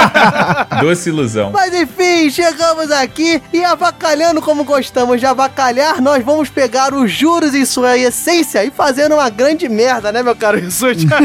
Doce 0.80 1.08
ilusão. 1.08 1.50
Mas 1.52 1.74
enfim, 1.74 2.30
chegamos 2.30 2.90
aqui 2.90 3.42
e 3.52 3.64
avacalhando 3.64 4.40
como 4.40 4.64
gostamos 4.64 5.20
de 5.20 5.26
avacalhar, 5.26 6.00
nós 6.00 6.24
vamos 6.24 6.48
pegar 6.48 6.94
os 6.94 7.10
juros 7.10 7.54
em 7.54 7.64
sua 7.64 7.96
essência 7.96 8.64
e 8.64 8.70
fazer 8.70 9.12
uma 9.12 9.28
grande 9.28 9.68
merda, 9.68 10.12
né, 10.12 10.22
meu 10.22 10.36
caro 10.36 10.58
Rissuti? 10.58 11.06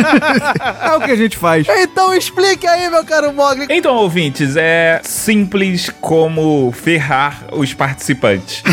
É 0.81 0.95
o 0.95 1.01
que 1.01 1.11
a 1.11 1.15
gente 1.15 1.37
faz. 1.37 1.65
então 1.67 2.13
explique 2.13 2.67
aí, 2.67 2.89
meu 2.89 3.03
caro 3.03 3.33
Mogli. 3.33 3.67
Então, 3.69 3.95
ouvintes, 3.95 4.55
é 4.55 5.01
simples 5.03 5.89
como 6.01 6.71
ferrar 6.71 7.43
os 7.51 7.73
participantes. 7.73 8.63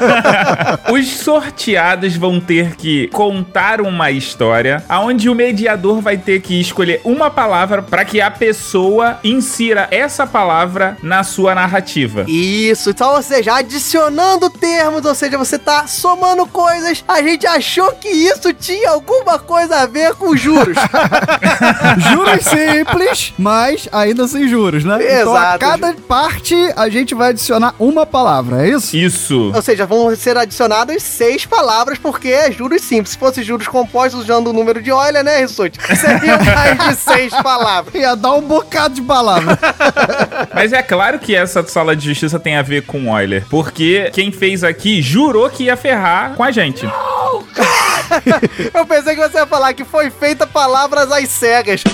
os 0.92 1.08
sorteados 1.08 2.16
vão 2.16 2.40
ter 2.40 2.76
que 2.76 3.08
contar 3.08 3.80
uma 3.80 4.10
história, 4.10 4.82
aonde 4.88 5.28
o 5.28 5.34
mediador 5.34 6.00
vai 6.00 6.16
ter 6.16 6.40
que 6.40 6.61
escolher 6.62 7.00
uma 7.04 7.30
palavra 7.30 7.82
para 7.82 8.04
que 8.04 8.20
a 8.20 8.30
pessoa 8.30 9.18
insira 9.22 9.88
essa 9.90 10.26
palavra 10.26 10.96
na 11.02 11.22
sua 11.22 11.54
narrativa. 11.54 12.24
Isso, 12.26 12.90
então, 12.90 13.14
ou 13.14 13.22
seja, 13.22 13.54
adicionando 13.56 14.48
termos, 14.48 15.04
ou 15.04 15.14
seja, 15.14 15.36
você 15.36 15.58
tá 15.58 15.86
somando 15.86 16.46
coisas, 16.46 17.04
a 17.06 17.22
gente 17.22 17.46
achou 17.46 17.92
que 17.92 18.08
isso 18.08 18.52
tinha 18.54 18.90
alguma 18.90 19.38
coisa 19.38 19.76
a 19.76 19.86
ver 19.86 20.14
com 20.14 20.36
juros. 20.36 20.76
Juros 22.12 22.44
simples, 22.44 23.34
mas 23.38 23.88
ainda 23.92 24.26
sem 24.26 24.48
juros, 24.48 24.84
né? 24.84 24.98
Então 25.20 25.34
a 25.34 25.40
Exato. 25.40 25.58
cada 25.58 25.94
parte 26.08 26.54
a 26.76 26.88
gente 26.88 27.14
vai 27.14 27.30
adicionar 27.30 27.74
uma 27.78 28.06
palavra, 28.06 28.66
é 28.66 28.70
isso? 28.70 28.96
Isso. 28.96 29.52
ou 29.54 29.62
seja, 29.62 29.86
vão 29.86 30.14
ser 30.16 30.36
adicionadas 30.36 31.02
seis 31.02 31.44
palavras, 31.44 31.98
porque 31.98 32.28
é 32.28 32.50
juros 32.50 32.82
simples. 32.82 33.10
Se 33.10 33.18
fosse 33.18 33.42
juros 33.42 33.68
compostos 33.68 34.22
usando 34.22 34.48
o 34.48 34.52
número 34.52 34.80
de 34.80 34.90
Euler, 34.90 35.24
né, 35.24 35.40
Rissuti? 35.40 35.78
Seriam 35.96 36.38
mais 36.54 36.78
de 36.78 36.94
seis 36.96 37.34
palavras. 37.42 37.94
Ia 37.94 38.14
dar 38.14 38.32
um 38.34 38.42
bocado 38.42 38.94
de 38.94 39.02
palavra. 39.02 39.58
Mas 40.54 40.72
é 40.72 40.82
claro 40.82 41.18
que 41.18 41.34
essa 41.34 41.66
sala 41.66 41.96
de 41.96 42.06
justiça 42.06 42.38
tem 42.38 42.56
a 42.56 42.62
ver 42.62 42.82
com 42.82 43.18
Euler, 43.18 43.44
porque 43.48 44.10
quem 44.12 44.30
fez 44.30 44.62
aqui 44.64 45.02
jurou 45.02 45.48
que 45.50 45.64
ia 45.64 45.76
ferrar 45.76 46.34
com 46.34 46.44
a 46.44 46.50
gente. 46.50 46.86
Eu 48.74 48.86
pensei 48.86 49.14
que 49.14 49.20
você 49.20 49.38
ia 49.38 49.46
falar 49.46 49.72
que 49.72 49.84
foi 49.84 50.10
feita 50.10 50.46
palavras 50.46 51.10
às 51.10 51.28
cegas. 51.28 51.82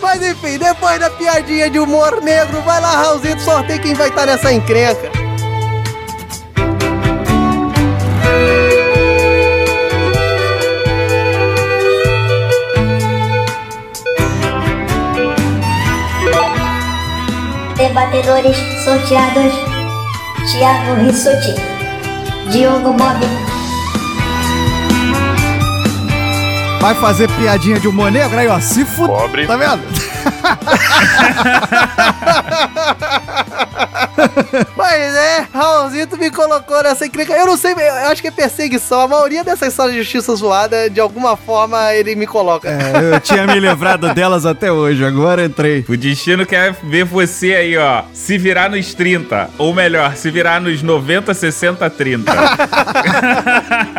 Mas 0.00 0.22
enfim, 0.22 0.58
depois 0.58 1.00
da 1.00 1.10
piadinha 1.10 1.68
de 1.68 1.78
humor 1.78 2.22
negro, 2.22 2.60
vai 2.62 2.80
lá, 2.80 2.96
Raulzito, 2.96 3.40
sorteia 3.42 3.78
quem 3.78 3.94
vai 3.94 4.08
estar 4.08 4.26
nessa 4.26 4.52
encrenca. 4.52 5.25
Debatedores 18.12 18.56
sorteados: 18.84 19.52
Thiago 20.52 20.94
Rissuti, 20.96 21.54
Diogo 22.52 22.92
Bob, 22.92 23.16
Vai 26.86 26.94
fazer 26.94 27.28
piadinha 27.32 27.80
de 27.80 27.88
humor 27.88 28.12
negro 28.12 28.38
aí, 28.38 28.46
ó. 28.46 28.60
Se 28.60 28.84
fuder. 28.84 29.16
Pobre. 29.16 29.44
Tá 29.44 29.56
vendo? 29.56 29.82
Mas 34.76 35.14
é, 35.14 35.46
Raulzito 35.52 36.16
me 36.16 36.30
colocou 36.30 36.82
nessa 36.82 37.06
encrenca. 37.06 37.32
Eu 37.32 37.46
não 37.46 37.56
sei, 37.56 37.72
eu 37.72 38.08
acho 38.08 38.22
que 38.22 38.28
é 38.28 38.30
perseguição. 38.30 39.00
A 39.00 39.08
maioria 39.08 39.42
dessas 39.42 39.68
histórias 39.68 39.96
de 39.96 40.02
justiça 40.02 40.34
zoada, 40.36 40.88
de 40.88 41.00
alguma 41.00 41.36
forma, 41.36 41.92
ele 41.92 42.14
me 42.14 42.26
coloca. 42.26 42.68
É, 42.68 43.14
eu 43.14 43.20
tinha 43.20 43.46
me 43.46 43.58
livrado 43.58 44.12
delas 44.14 44.46
até 44.46 44.70
hoje, 44.70 45.04
agora 45.04 45.44
entrei. 45.44 45.84
O 45.88 45.96
destino 45.96 46.46
quer 46.46 46.72
ver 46.84 47.04
você 47.04 47.54
aí, 47.54 47.76
ó, 47.76 48.04
se 48.12 48.38
virar 48.38 48.70
nos 48.70 48.94
30. 48.94 49.50
Ou 49.58 49.74
melhor, 49.74 50.16
se 50.16 50.30
virar 50.30 50.60
nos 50.60 50.82
90, 50.82 51.34
60, 51.34 51.90
30. 51.90 52.32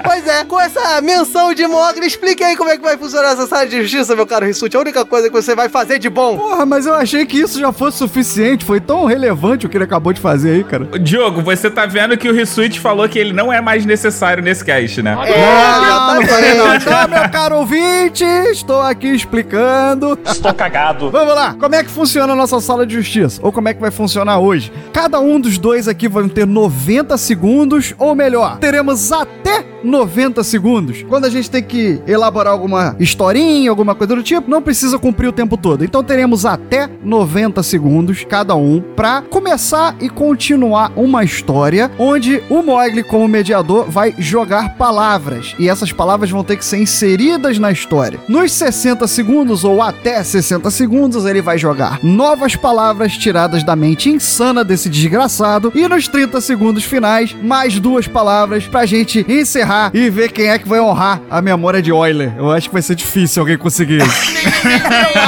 Pois 0.04 0.26
é, 0.26 0.46
com 0.46 0.60
essa 0.60 1.02
menção 1.02 1.54
de 1.54 1.68
Mogli, 1.68 2.08
explique 2.08 2.44
aí 2.44 2.56
como 2.56 2.70
é 2.70 2.77
que 2.78 2.84
vai 2.84 2.98
funcionar 2.98 3.34
essa 3.34 3.48
sala 3.48 3.66
de 3.66 3.82
justiça, 3.82 4.16
meu 4.16 4.26
caro 4.26 4.46
Rissuti. 4.46 4.78
A 4.78 4.80
única 4.80 5.06
coisa 5.06 5.28
que 5.28 5.34
você 5.34 5.56
vai 5.56 5.70
fazer 5.70 6.00
de 6.00 6.10
bom. 6.10 6.38
Porra, 6.38 6.66
mas 6.66 6.86
eu 6.86 6.94
achei 6.94 7.26
que 7.26 7.38
isso 7.38 7.60
já 7.60 7.72
fosse 7.72 7.98
suficiente. 7.98 8.64
Foi 8.66 8.80
tão 8.80 9.06
relevante 9.06 9.66
o 9.66 9.70
que 9.70 9.78
ele 9.78 9.84
acabou 9.84 10.14
de 10.14 10.22
fazer 10.22 10.52
aí, 10.52 10.64
cara. 10.64 10.86
Diogo, 11.00 11.42
você 11.42 11.70
tá 11.70 11.86
vendo 11.86 12.18
que 12.18 12.30
o 12.30 12.34
Rissuit 12.34 12.80
falou 12.80 13.08
que 13.10 13.20
ele 13.20 13.34
não 13.34 13.52
é 13.52 13.62
mais 13.62 13.86
necessário 13.86 14.44
nesse 14.44 14.64
cast, 14.64 15.02
né? 15.02 15.18
É, 15.26 15.82
não, 15.90 16.16
não 16.16 16.28
falei 16.28 16.54
não. 16.54 16.74
exatamente. 16.76 16.86
Então, 16.88 17.08
meu 17.08 17.30
caro 17.30 17.58
ouvinte, 17.58 18.24
estou 18.52 18.82
aqui 18.82 19.08
explicando. 19.08 20.18
Estou 20.26 20.54
cagado. 20.54 21.10
Vamos 21.12 21.36
lá, 21.36 21.56
como 21.60 21.76
é 21.76 21.84
que 21.84 21.90
funciona 21.90 22.34
a 22.34 22.36
nossa 22.36 22.60
sala 22.60 22.86
de 22.86 22.96
justiça? 22.96 23.40
Ou 23.44 23.52
como 23.52 23.70
é 23.70 23.74
que 23.74 23.82
vai 23.82 23.92
funcionar 23.92 24.40
hoje? 24.40 24.72
Cada 24.94 25.20
um 25.20 25.40
dos 25.40 25.58
dois 25.58 25.88
aqui 25.88 26.08
vai 26.08 26.28
ter 26.30 26.46
90 26.46 27.18
segundos, 27.18 27.94
ou 27.98 28.16
melhor, 28.16 28.58
teremos 28.58 29.12
até 29.12 29.66
90 29.84 30.44
segundos. 30.44 31.04
Quando 31.04 31.26
a 31.26 31.30
gente 31.30 31.50
tem 31.50 31.64
que 31.64 32.02
elaborar 32.08 32.54
alguma 32.58 32.96
historinha, 33.00 33.70
alguma 33.70 33.96
coisa 33.96 34.16
do 34.16 34.24
tipo, 34.24 34.50
não 34.50 34.62
precisa 34.62 35.00
cumprir 35.00 35.28
o 35.28 35.32
tempo 35.32 35.56
todo. 35.56 35.84
Então 35.84 36.04
teremos 36.04 36.46
até 36.46 36.90
90 37.04 37.62
segundos 37.64 38.26
cada 38.28 38.56
um 38.56 38.82
para 38.96 39.22
começar 39.22 39.96
e 40.02 40.10
continuar 40.10 40.92
uma 40.96 41.24
história 41.24 41.92
onde 41.98 42.42
o 42.50 42.62
Mogli, 42.62 43.04
como 43.04 43.28
mediador, 43.28 43.90
vai 43.90 44.14
jogar 44.18 44.76
palavras 44.76 45.56
e 45.60 45.70
essas 45.70 45.92
palavras 45.92 46.30
vão 46.30 46.44
ter 46.44 46.58
que 46.58 46.66
ser 46.66 46.78
inseridas 46.78 47.60
na 47.60 47.72
história. 47.72 48.20
Nos 48.28 48.52
60 48.52 49.08
segundos 49.08 49.64
ou 49.64 49.82
até 49.82 50.24
60 50.24 50.70
segundos, 50.72 51.26
ele 51.26 51.42
vai 51.42 51.58
jogar 51.58 52.00
novas 52.04 52.56
palavras 52.56 53.16
tiradas 53.18 53.64
da 53.64 53.76
mente 53.76 54.10
insana 54.10 54.64
desse 54.64 54.90
desgraçado 54.90 55.72
e 55.76 55.88
nos 55.88 56.08
30 56.08 56.42
segundos 56.42 56.84
finais, 56.84 57.36
mais 57.42 57.80
duas 57.80 58.08
palavras 58.08 58.66
pra 58.68 58.86
gente 58.86 59.26
encerrar 59.30 59.92
e 59.94 60.10
ver 60.10 60.32
quem 60.32 60.48
é 60.48 60.58
que 60.58 60.68
vai 60.68 60.80
honrar 60.80 61.22
a 61.30 61.42
memória 61.42 61.82
de 61.82 61.92
Euler. 61.92 62.34
Eu 62.48 62.52
acho 62.54 62.70
que 62.70 62.74
vai 62.74 62.82
ser 62.82 62.96
difícil 62.96 63.42
alguém 63.42 63.58
conseguir 63.58 63.98
isso. 64.02 64.48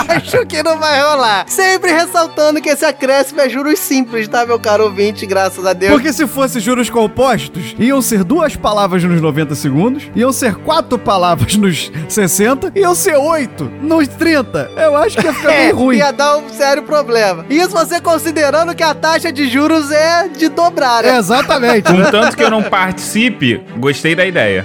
Eu 0.10 0.16
acho 0.16 0.46
que 0.46 0.62
não 0.64 0.78
vai 0.80 1.02
rolar. 1.02 1.46
Sempre 1.48 1.92
ressaltando 1.92 2.62
que 2.62 2.70
esse 2.70 2.86
acréscimo 2.86 3.42
é 3.42 3.50
juros 3.50 3.80
simples, 3.80 4.28
tá, 4.28 4.46
meu 4.46 4.60
caro 4.60 4.86
ouvinte? 4.86 5.26
Graças 5.26 5.66
a 5.66 5.74
Deus. 5.74 5.94
Porque 5.94 6.12
se 6.14 6.26
fosse 6.28 6.60
juros 6.60 6.90
compostos, 6.90 7.76
iam 7.78 8.02
ser 8.02 8.24
duas 8.24 8.56
palavras 8.56 9.04
nos 9.04 9.22
90 9.22 9.56
segundos, 9.56 10.04
iam 10.16 10.32
ser 10.32 10.56
quatro 10.56 10.98
palavras 10.98 11.56
nos 11.58 11.92
60, 12.08 12.72
iam 12.76 12.96
ser 12.96 13.16
oito 13.18 13.66
nos 13.82 14.08
30. 14.08 14.72
Eu 14.78 14.96
acho 14.98 15.18
que 15.18 15.26
ia 15.26 15.34
ficar 15.34 15.50
É, 15.60 15.64
meio 15.64 15.76
ruim. 15.76 15.98
ia 15.98 16.12
dar 16.12 16.38
um 16.38 16.50
sério 16.50 16.84
problema. 16.84 17.46
Isso 17.50 17.70
você 17.70 18.00
considerando 18.00 18.76
que 18.76 18.84
a 18.84 18.94
taxa 18.94 19.32
de 19.32 19.48
juros 19.50 19.92
é 19.92 20.28
de 20.28 20.48
dobrar, 20.48 21.04
né? 21.04 21.18
Exatamente. 21.18 21.92
Contanto 21.92 22.38
que 22.38 22.44
eu 22.44 22.50
não 22.52 22.64
participe, 22.64 23.62
gostei 23.78 24.16
da 24.16 24.26
ideia. 24.26 24.64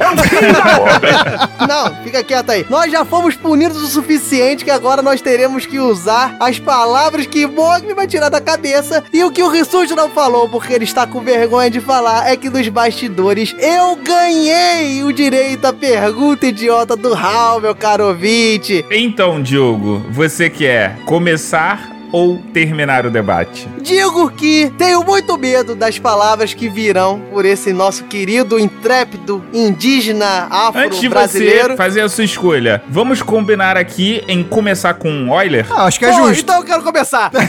Não, 1.68 1.94
fica 2.04 2.22
quieto 2.22 2.43
aí. 2.52 2.66
Nós 2.68 2.90
já 2.90 3.04
fomos 3.04 3.34
punidos 3.34 3.82
o 3.82 3.86
suficiente 3.86 4.64
que 4.64 4.70
agora 4.70 5.02
nós 5.02 5.20
teremos 5.20 5.66
que 5.66 5.78
usar 5.78 6.36
as 6.40 6.58
palavras 6.58 7.26
que 7.26 7.46
Mogli 7.46 7.94
vai 7.94 8.06
tirar 8.06 8.28
da 8.28 8.40
cabeça. 8.40 9.04
E 9.12 9.22
o 9.24 9.30
que 9.30 9.42
o 9.42 9.48
Rissuti 9.48 9.94
não 9.94 10.10
falou, 10.10 10.48
porque 10.48 10.72
ele 10.72 10.84
está 10.84 11.06
com 11.06 11.20
vergonha 11.20 11.70
de 11.70 11.80
falar, 11.80 12.30
é 12.30 12.36
que 12.36 12.50
nos 12.50 12.68
bastidores 12.68 13.54
eu 13.58 13.96
ganhei 13.96 15.02
o 15.04 15.12
direito 15.12 15.64
à 15.66 15.72
pergunta 15.72 16.46
idiota 16.46 16.96
do 16.96 17.14
Hal, 17.14 17.60
meu 17.60 17.74
caro 17.74 18.08
ouvinte. 18.08 18.84
Então, 18.90 19.42
Diogo, 19.42 20.04
você 20.10 20.50
quer 20.50 20.98
começar 21.04 21.93
ou 22.14 22.38
terminar 22.52 23.04
o 23.04 23.10
debate? 23.10 23.68
Digo 23.82 24.30
que 24.30 24.72
tenho 24.78 25.02
muito 25.02 25.36
medo 25.36 25.74
das 25.74 25.98
palavras 25.98 26.54
que 26.54 26.68
virão 26.68 27.20
por 27.32 27.44
esse 27.44 27.72
nosso 27.72 28.04
querido, 28.04 28.56
intrépido, 28.56 29.42
indígena, 29.52 30.46
Antes 30.76 31.00
de 31.00 31.08
afro-brasileiro. 31.08 31.70
você 31.70 31.76
fazer 31.76 32.02
a 32.02 32.08
sua 32.08 32.22
escolha, 32.22 32.80
vamos 32.88 33.20
combinar 33.20 33.76
aqui 33.76 34.22
em 34.28 34.44
começar 34.44 34.94
com 34.94 35.08
Euler? 35.36 35.66
Ah, 35.72 35.86
acho 35.86 35.98
que 35.98 36.04
é 36.04 36.12
Pô, 36.12 36.28
justo. 36.28 36.42
então 36.44 36.58
eu 36.58 36.62
quero 36.62 36.84
começar. 36.84 37.32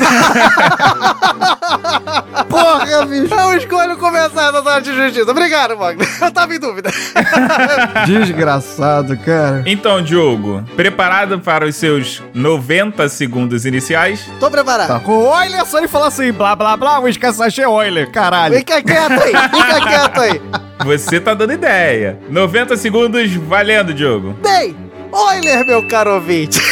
Porra, 2.49 3.05
bicho. 3.05 3.35
Eu 3.35 3.57
escolho 3.57 3.97
começar 3.97 4.49
essa 4.49 4.63
sala 4.63 4.81
de 4.81 4.95
justiça. 4.95 5.29
Obrigado, 5.29 5.77
Mogli. 5.77 6.07
Eu 6.21 6.31
tava 6.31 6.55
em 6.55 6.59
dúvida. 6.59 6.89
Desgraçado, 8.07 9.17
cara. 9.17 9.61
Então, 9.65 10.01
Diogo, 10.01 10.63
preparado 10.75 11.39
para 11.39 11.65
os 11.65 11.75
seus 11.75 12.23
90 12.33 13.07
segundos 13.09 13.65
iniciais? 13.65 14.25
Tô 14.39 14.49
preparado. 14.55 14.87
Tá, 14.87 14.99
com 14.99 15.17
o 15.17 15.43
Euler, 15.43 15.65
só 15.65 15.77
ele 15.77 15.87
falar 15.87 16.07
assim, 16.07 16.31
blá 16.31 16.55
blá 16.55 16.77
blá, 16.77 16.99
o 16.99 17.07
escassachê 17.07 17.63
Euler, 17.63 18.11
caralho. 18.11 18.55
Fica 18.55 18.81
quieto 18.81 19.21
aí, 19.21 19.33
fica 19.49 19.81
quieto 19.87 20.21
aí. 20.21 20.41
Você 20.83 21.19
tá 21.19 21.33
dando 21.33 21.53
ideia. 21.53 22.19
90 22.29 22.77
segundos 22.77 23.33
valendo, 23.33 23.93
Diogo. 23.93 24.33
Bem, 24.41 24.75
Euler, 25.13 25.65
meu 25.65 25.87
caro 25.87 26.15
ouvinte. 26.15 26.61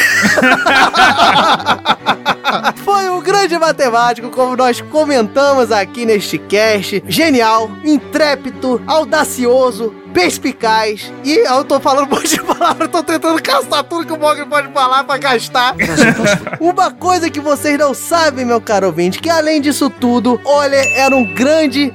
Foi 2.84 3.08
um 3.08 3.20
grande 3.20 3.58
matemático, 3.58 4.30
como 4.30 4.56
nós 4.56 4.80
comentamos 4.80 5.72
aqui 5.72 6.06
neste 6.06 6.38
cast. 6.38 7.02
Genial, 7.06 7.70
intrépido, 7.84 8.80
audacioso, 8.86 9.94
perspicaz. 10.14 11.12
E 11.24 11.46
eu 11.46 11.64
tô 11.64 11.80
falando 11.80 12.06
um 12.06 12.14
monte 12.14 12.28
de 12.28 12.40
palavras, 12.42 12.88
tô 12.88 13.02
tentando 13.02 13.42
caçar 13.42 13.82
tudo 13.82 14.06
que 14.06 14.12
o 14.12 14.18
Mogli 14.18 14.46
pode 14.46 14.72
falar 14.72 15.02
pra 15.04 15.18
gastar. 15.18 15.74
Uma 16.60 16.92
coisa 16.92 17.28
que 17.28 17.40
vocês 17.40 17.76
não 17.76 17.92
sabem, 17.92 18.44
meu 18.44 18.60
caro 18.60 18.86
ouvinte, 18.86 19.18
que 19.18 19.28
além 19.28 19.60
disso 19.60 19.90
tudo, 19.90 20.40
Euler 20.46 20.86
era 20.94 21.14
um 21.14 21.34
grande, 21.34 21.92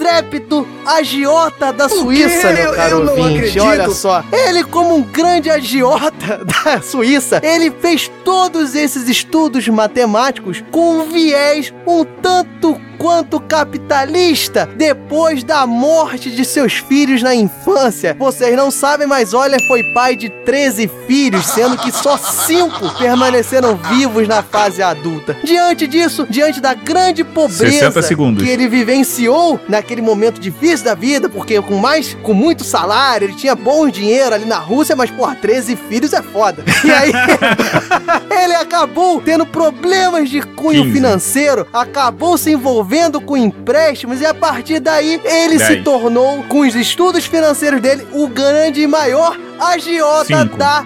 intrépido 0.00 0.66
agiota 0.84 1.72
da 1.72 1.88
Suíça, 1.88 2.52
meu 2.52 2.66
Eu- 2.66 2.74
caro 2.74 2.96
eu 2.98 3.04
não 3.04 3.12
ouvinte. 3.12 3.36
acredito. 3.38 3.64
Olha 3.64 3.90
só. 3.90 4.22
Ele, 4.30 4.62
como 4.64 4.94
um 4.96 5.02
grande 5.02 5.50
agiota 5.50 6.44
da 6.64 6.80
Suíça, 6.82 7.40
ele 7.42 7.70
fez 7.70 8.10
todos 8.24 8.74
esses 8.74 9.08
estudos 9.08 9.66
matemáticos 9.68 10.62
com 10.70 10.98
um 11.00 11.08
viés 11.10 11.72
um 11.86 12.04
tanto 12.04 12.80
quanto 12.98 13.38
capitalista 13.40 14.66
depois 14.74 15.44
da 15.44 15.66
morte 15.66 16.30
de 16.30 16.44
seus 16.46 16.74
filhos 16.74 17.22
na 17.22 17.34
infância. 17.34 18.16
Vocês 18.18 18.56
não 18.56 18.70
sabem, 18.70 19.06
mas 19.06 19.34
Euler 19.34 19.60
foi 19.68 19.82
pai 19.92 20.16
de 20.16 20.30
13 20.30 20.90
filhos, 21.06 21.44
sendo 21.46 21.76
que 21.76 21.92
só 21.92 22.16
5 22.16 22.94
permaneceram 22.98 23.76
vivos 23.76 24.26
na 24.26 24.42
fase 24.42 24.82
adulta. 24.82 25.36
Diante 25.44 25.86
disso, 25.86 26.26
diante 26.30 26.58
da 26.58 26.72
grande 26.72 27.22
60 27.22 27.34
pobreza 27.34 28.02
segundos. 28.02 28.42
que 28.42 28.48
ele 28.48 28.66
vivenciou 28.66 29.60
naquele 29.86 30.02
momento 30.02 30.40
difícil 30.40 30.84
da 30.84 30.94
vida, 30.94 31.28
porque 31.28 31.62
com 31.62 31.76
mais, 31.76 32.14
com 32.22 32.34
muito 32.34 32.64
salário, 32.64 33.26
ele 33.26 33.34
tinha 33.34 33.54
bom 33.54 33.88
dinheiro 33.88 34.34
ali 34.34 34.44
na 34.44 34.58
Rússia, 34.58 34.96
mas 34.96 35.10
porra, 35.12 35.36
13 35.36 35.76
filhos 35.76 36.12
é 36.12 36.20
foda. 36.20 36.64
E 36.84 36.90
aí, 36.90 37.12
ele 38.42 38.54
acabou 38.54 39.20
tendo 39.20 39.46
problemas 39.46 40.28
de 40.28 40.42
cunho 40.42 40.82
15. 40.82 40.92
financeiro, 40.92 41.66
acabou 41.72 42.36
se 42.36 42.50
envolvendo 42.50 43.20
com 43.20 43.36
empréstimos 43.36 44.20
e 44.20 44.26
a 44.26 44.34
partir 44.34 44.80
daí 44.80 45.20
ele 45.24 45.58
se 45.60 45.74
Dez. 45.74 45.84
tornou, 45.84 46.42
com 46.48 46.60
os 46.60 46.74
estudos 46.74 47.24
financeiros 47.24 47.80
dele, 47.80 48.06
o 48.12 48.26
grande 48.26 48.80
e 48.80 48.86
maior 48.88 49.38
agiota 49.60 50.42
Cinco. 50.42 50.56
da 50.56 50.84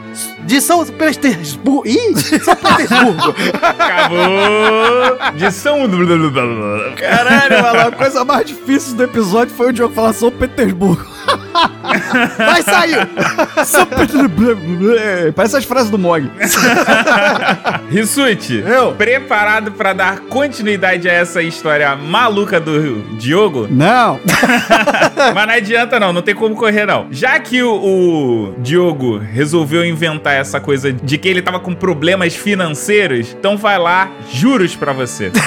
de 0.51 0.61
São 0.61 0.85
Petersburgo. 0.85 1.87
Ih, 1.87 2.17
São 2.43 2.57
Petersburgo. 2.57 3.35
Acabou 3.63 5.37
de 5.37 5.53
São... 5.53 5.79
Caralho, 6.97 7.63
mano, 7.63 7.81
a 7.89 7.93
coisa 7.93 8.25
mais 8.25 8.47
difícil 8.47 8.97
do 8.97 9.05
episódio 9.05 9.55
foi 9.55 9.69
o 9.69 9.73
Diogo 9.73 9.95
falar 9.95 10.13
São 10.13 10.29
Petersburgo. 10.29 11.07
Mas 12.39 12.65
saiu. 12.65 13.01
São 13.65 13.87
Petersburgo. 13.87 14.63
Parece 15.37 15.57
as 15.57 15.65
frases 15.65 15.89
do 15.89 15.99
Mog. 15.99 16.29
Rissuti, 17.89 18.65
Eu? 18.67 18.93
preparado 18.93 19.71
para 19.73 19.93
dar 19.93 20.21
continuidade 20.21 21.09
a 21.09 21.13
essa 21.13 21.41
história 21.43 21.95
maluca 21.95 22.59
do 22.59 23.03
Diogo? 23.17 23.69
Não. 23.71 24.19
Mas 25.33 25.47
não 25.47 25.55
adianta 25.55 26.01
não, 26.01 26.13
não 26.13 26.23
tem 26.23 26.35
como 26.35 26.57
correr 26.57 26.87
não. 26.87 27.07
Já 27.11 27.39
que 27.39 27.63
o, 27.63 27.73
o 27.73 28.55
Diogo 28.59 29.19
resolveu 29.19 29.85
inventar 29.85 30.40
essa 30.41 30.61
coisa 30.61 30.93
de 30.93 31.19
que 31.19 31.29
ele 31.29 31.43
tava 31.43 31.61
com 31.61 31.75
problemas 31.75 32.35
financeiros, 32.35 33.35
então 33.39 33.57
vai 33.57 33.79
lá, 33.79 34.11
juros 34.33 34.75
pra 34.77 34.93
você. 34.93 35.31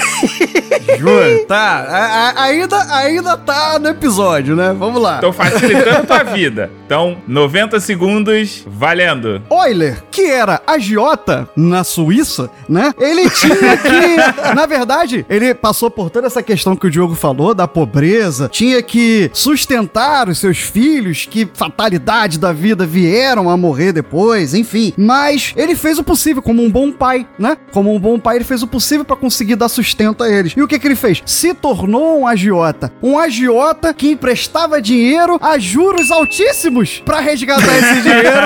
Juro. 0.97 1.45
Tá, 1.47 1.55
a- 1.89 2.29
a- 2.41 2.43
ainda, 2.43 2.95
ainda 2.95 3.37
tá 3.37 3.79
no 3.79 3.89
episódio, 3.89 4.55
né? 4.55 4.73
Vamos 4.77 5.01
lá. 5.01 5.17
Então 5.17 5.31
facilitando 5.33 6.05
tua 6.07 6.23
vida. 6.23 6.69
Então, 6.85 7.17
90 7.27 7.79
segundos, 7.79 8.63
valendo. 8.67 9.41
Euler, 9.49 10.03
que 10.11 10.21
era 10.23 10.61
agiota 10.67 11.47
na 11.55 11.83
Suíça, 11.83 12.49
né? 12.69 12.93
Ele 12.99 13.29
tinha 13.29 13.77
que, 13.77 14.17
na 14.55 14.65
verdade, 14.65 15.25
ele 15.29 15.53
passou 15.53 15.89
por 15.89 16.09
toda 16.09 16.27
essa 16.27 16.43
questão 16.43 16.75
que 16.75 16.85
o 16.87 16.91
Diogo 16.91 17.15
falou 17.15 17.53
da 17.53 17.67
pobreza, 17.67 18.49
tinha 18.49 18.81
que 18.81 19.31
sustentar 19.33 20.27
os 20.29 20.37
seus 20.37 20.59
filhos, 20.59 21.25
que 21.29 21.47
fatalidade 21.53 22.37
da 22.37 22.51
vida 22.53 22.85
vieram 22.85 23.49
a 23.49 23.57
morrer 23.57 23.93
depois, 23.93 24.53
enfim. 24.53 24.72
Mas 24.97 25.53
ele 25.55 25.75
fez 25.75 25.97
o 25.97 26.03
possível 26.03 26.41
como 26.41 26.63
um 26.63 26.71
bom 26.71 26.91
pai, 26.91 27.27
né? 27.37 27.57
Como 27.71 27.93
um 27.93 27.99
bom 27.99 28.19
pai, 28.19 28.37
ele 28.37 28.43
fez 28.43 28.63
o 28.63 28.67
possível 28.67 29.05
para 29.05 29.15
conseguir 29.15 29.55
dar 29.55 29.69
sustento 29.69 30.23
a 30.23 30.29
eles. 30.29 30.53
E 30.55 30.61
o 30.61 30.67
que 30.67 30.79
que 30.79 30.87
ele 30.87 30.95
fez? 30.95 31.21
Se 31.25 31.53
tornou 31.53 32.19
um 32.19 32.27
agiota. 32.27 32.91
Um 33.01 33.17
agiota 33.17 33.93
que 33.93 34.11
emprestava 34.11 34.81
dinheiro 34.81 35.37
a 35.41 35.57
juros 35.57 36.11
altíssimos 36.11 37.01
para 37.05 37.19
resgatar 37.19 37.77
esse 37.77 38.01
dinheiro 38.03 38.39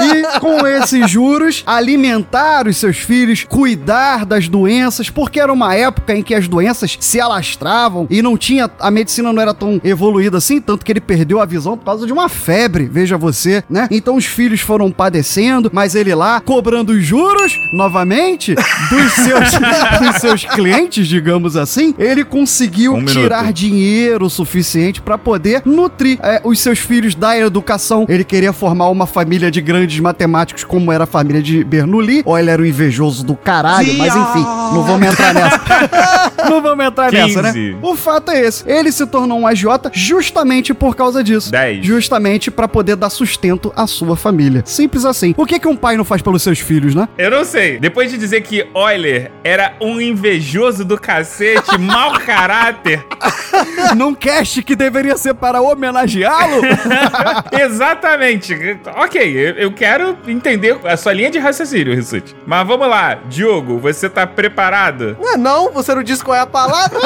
e 0.00 0.38
com 0.40 0.66
esses 0.66 1.10
juros 1.10 1.62
alimentar 1.66 2.66
os 2.66 2.76
seus 2.76 2.98
filhos, 2.98 3.44
cuidar 3.44 4.24
das 4.24 4.48
doenças, 4.48 5.10
porque 5.10 5.40
era 5.40 5.52
uma 5.52 5.74
época 5.74 6.14
em 6.14 6.22
que 6.22 6.34
as 6.34 6.48
doenças 6.48 6.96
se 7.00 7.20
alastravam 7.20 8.06
e 8.10 8.22
não 8.22 8.36
tinha 8.36 8.70
a 8.78 8.90
medicina 8.90 9.32
não 9.32 9.42
era 9.42 9.54
tão 9.54 9.80
evoluída 9.84 10.38
assim, 10.38 10.60
tanto 10.60 10.84
que 10.84 10.92
ele 10.92 11.00
perdeu 11.00 11.40
a 11.40 11.46
visão 11.46 11.76
por 11.76 11.84
causa 11.84 12.06
de 12.06 12.12
uma 12.12 12.28
febre, 12.28 12.88
veja 12.90 13.16
você, 13.16 13.62
né? 13.68 13.88
Então 13.90 14.16
os 14.16 14.24
filhos 14.24 14.60
foram 14.60 14.90
padecendo, 14.90 15.69
mas 15.72 15.94
ele 15.94 16.14
lá 16.14 16.40
cobrando 16.40 16.92
os 16.92 17.04
juros 17.04 17.58
novamente 17.72 18.54
dos 18.54 19.12
seus, 19.12 19.50
dos 20.00 20.16
seus 20.20 20.44
clientes, 20.44 21.06
digamos 21.06 21.56
assim, 21.56 21.94
ele 21.98 22.24
conseguiu 22.24 22.92
Um 22.94 22.96
minuto. 22.98 23.12
tirar 23.12 23.52
dinheiro 23.52 24.28
suficiente 24.28 25.00
para 25.00 25.16
poder 25.18 25.62
nutrir 25.64 26.18
é, 26.22 26.40
os 26.44 26.60
seus 26.60 26.78
filhos 26.78 27.14
da 27.14 27.36
educação. 27.38 28.06
Ele 28.08 28.24
queria 28.24 28.52
formar 28.52 28.88
uma 28.88 29.06
família 29.06 29.50
de 29.50 29.60
grandes 29.60 29.98
matemáticos, 30.00 30.64
como 30.64 30.90
era 30.92 31.04
a 31.04 31.06
família 31.06 31.42
de 31.42 31.62
Bernoulli, 31.64 32.22
ou 32.24 32.38
ele 32.38 32.50
era 32.50 32.60
um 32.60 32.64
invejoso 32.64 33.24
do 33.24 33.36
caralho, 33.36 33.92
mas 33.94 34.14
enfim, 34.14 34.42
não 34.42 34.82
vamos 34.82 35.08
entrar 35.08 35.34
nessa. 35.34 35.60
não 36.48 36.62
vamos 36.62 36.84
entrar 36.84 37.12
nessa, 37.12 37.42
né? 37.42 37.52
15. 37.52 37.76
O 37.82 37.94
fato 37.94 38.30
é 38.30 38.40
esse. 38.40 38.68
Ele 38.68 38.90
se 38.90 39.06
tornou 39.06 39.38
um 39.38 39.46
agiota 39.46 39.90
justamente 39.92 40.72
por 40.74 40.96
causa 40.96 41.22
disso. 41.22 41.50
10. 41.50 41.84
Justamente 41.84 42.50
para 42.50 42.66
poder 42.66 42.96
dar 42.96 43.10
sustento 43.10 43.72
à 43.76 43.86
sua 43.86 44.16
família. 44.16 44.62
Simples 44.66 45.04
assim. 45.04 45.34
O 45.36 45.46
que, 45.46 45.58
que 45.60 45.68
um 45.68 45.76
pai 45.76 45.96
não 45.96 46.04
faz 46.04 46.22
pelos 46.22 46.42
seus 46.42 46.58
filhos, 46.58 46.94
né? 46.94 47.08
Eu 47.16 47.30
não 47.30 47.44
sei. 47.44 47.78
Depois 47.78 48.10
de 48.10 48.18
dizer 48.18 48.40
que 48.40 48.66
Euler 48.74 49.30
era 49.44 49.74
um 49.80 50.00
invejoso 50.00 50.84
do 50.84 50.98
cacete, 50.98 51.76
mau 51.78 52.18
caráter, 52.20 53.04
Num 53.96 54.14
cast 54.14 54.62
que 54.62 54.74
deveria 54.74 55.16
ser 55.16 55.34
para 55.34 55.60
homenageá-lo? 55.60 56.62
Exatamente. 57.52 58.56
Ok, 58.96 59.20
eu, 59.22 59.54
eu 59.54 59.72
quero 59.72 60.16
entender 60.26 60.78
a 60.84 60.96
sua 60.96 61.12
linha 61.12 61.30
de 61.30 61.38
raciocínio, 61.38 61.94
Rissuti. 61.94 62.34
Mas 62.46 62.66
vamos 62.66 62.88
lá, 62.88 63.18
Diogo, 63.28 63.78
você 63.78 64.08
tá 64.08 64.26
preparado? 64.26 65.16
Não, 65.20 65.36
não, 65.36 65.72
você 65.72 65.94
não 65.94 66.02
disse 66.02 66.24
qual 66.24 66.36
é 66.36 66.40
a 66.40 66.46
palavra? 66.46 66.98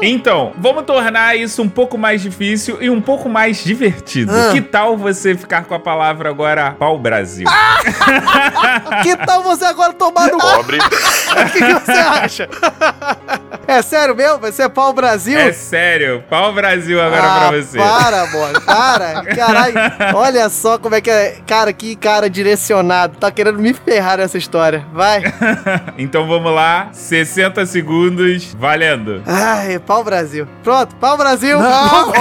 Então, 0.00 0.52
vamos 0.58 0.84
tornar 0.84 1.36
isso 1.36 1.62
um 1.62 1.68
pouco 1.68 1.96
mais 1.96 2.22
difícil 2.22 2.78
e 2.80 2.90
um 2.90 3.00
pouco 3.00 3.28
mais 3.28 3.62
divertido. 3.62 4.32
Ah. 4.32 4.52
Que 4.52 4.60
tal 4.60 4.96
você 4.96 5.34
ficar 5.34 5.64
com 5.64 5.74
a 5.74 5.78
palavra 5.78 6.28
agora 6.28 6.71
pau 6.72 6.98
Brasil? 6.98 7.46
que 9.02 9.16
tal 9.16 9.42
você 9.42 9.64
agora 9.64 9.92
tomar 9.92 10.28
no 10.28 10.38
Pobre. 10.38 10.78
O 11.32 11.50
que, 11.50 11.58
que 11.58 11.74
você 11.74 11.92
acha? 11.92 12.48
É 13.66 13.82
sério 13.82 14.14
mesmo? 14.14 14.38
Vai 14.38 14.52
ser 14.52 14.68
pau 14.68 14.92
Brasil? 14.92 15.38
É 15.38 15.52
sério, 15.52 16.22
pau 16.28 16.52
Brasil 16.52 17.00
agora 17.00 17.22
ah, 17.22 17.48
pra 17.48 17.60
você. 17.60 17.78
Para, 17.78 18.26
mano, 18.32 18.60
para. 18.60 19.24
Caralho, 19.34 19.74
olha 20.14 20.48
só 20.48 20.78
como 20.78 20.94
é 20.94 21.00
que 21.00 21.10
é. 21.10 21.38
Cara, 21.46 21.72
que 21.72 21.96
cara 21.96 22.28
direcionado. 22.28 23.16
Tá 23.18 23.30
querendo 23.30 23.58
me 23.58 23.72
ferrar 23.72 24.18
nessa 24.18 24.38
história. 24.38 24.86
Vai. 24.92 25.22
Então 25.98 26.26
vamos 26.26 26.52
lá, 26.52 26.88
60 26.92 27.64
segundos, 27.66 28.54
valendo. 28.58 29.22
Ai, 29.26 29.78
pau 29.78 30.02
Brasil. 30.02 30.46
Pronto, 30.62 30.94
pau 30.96 31.16
Brasil. 31.16 31.58
Não. 31.58 32.12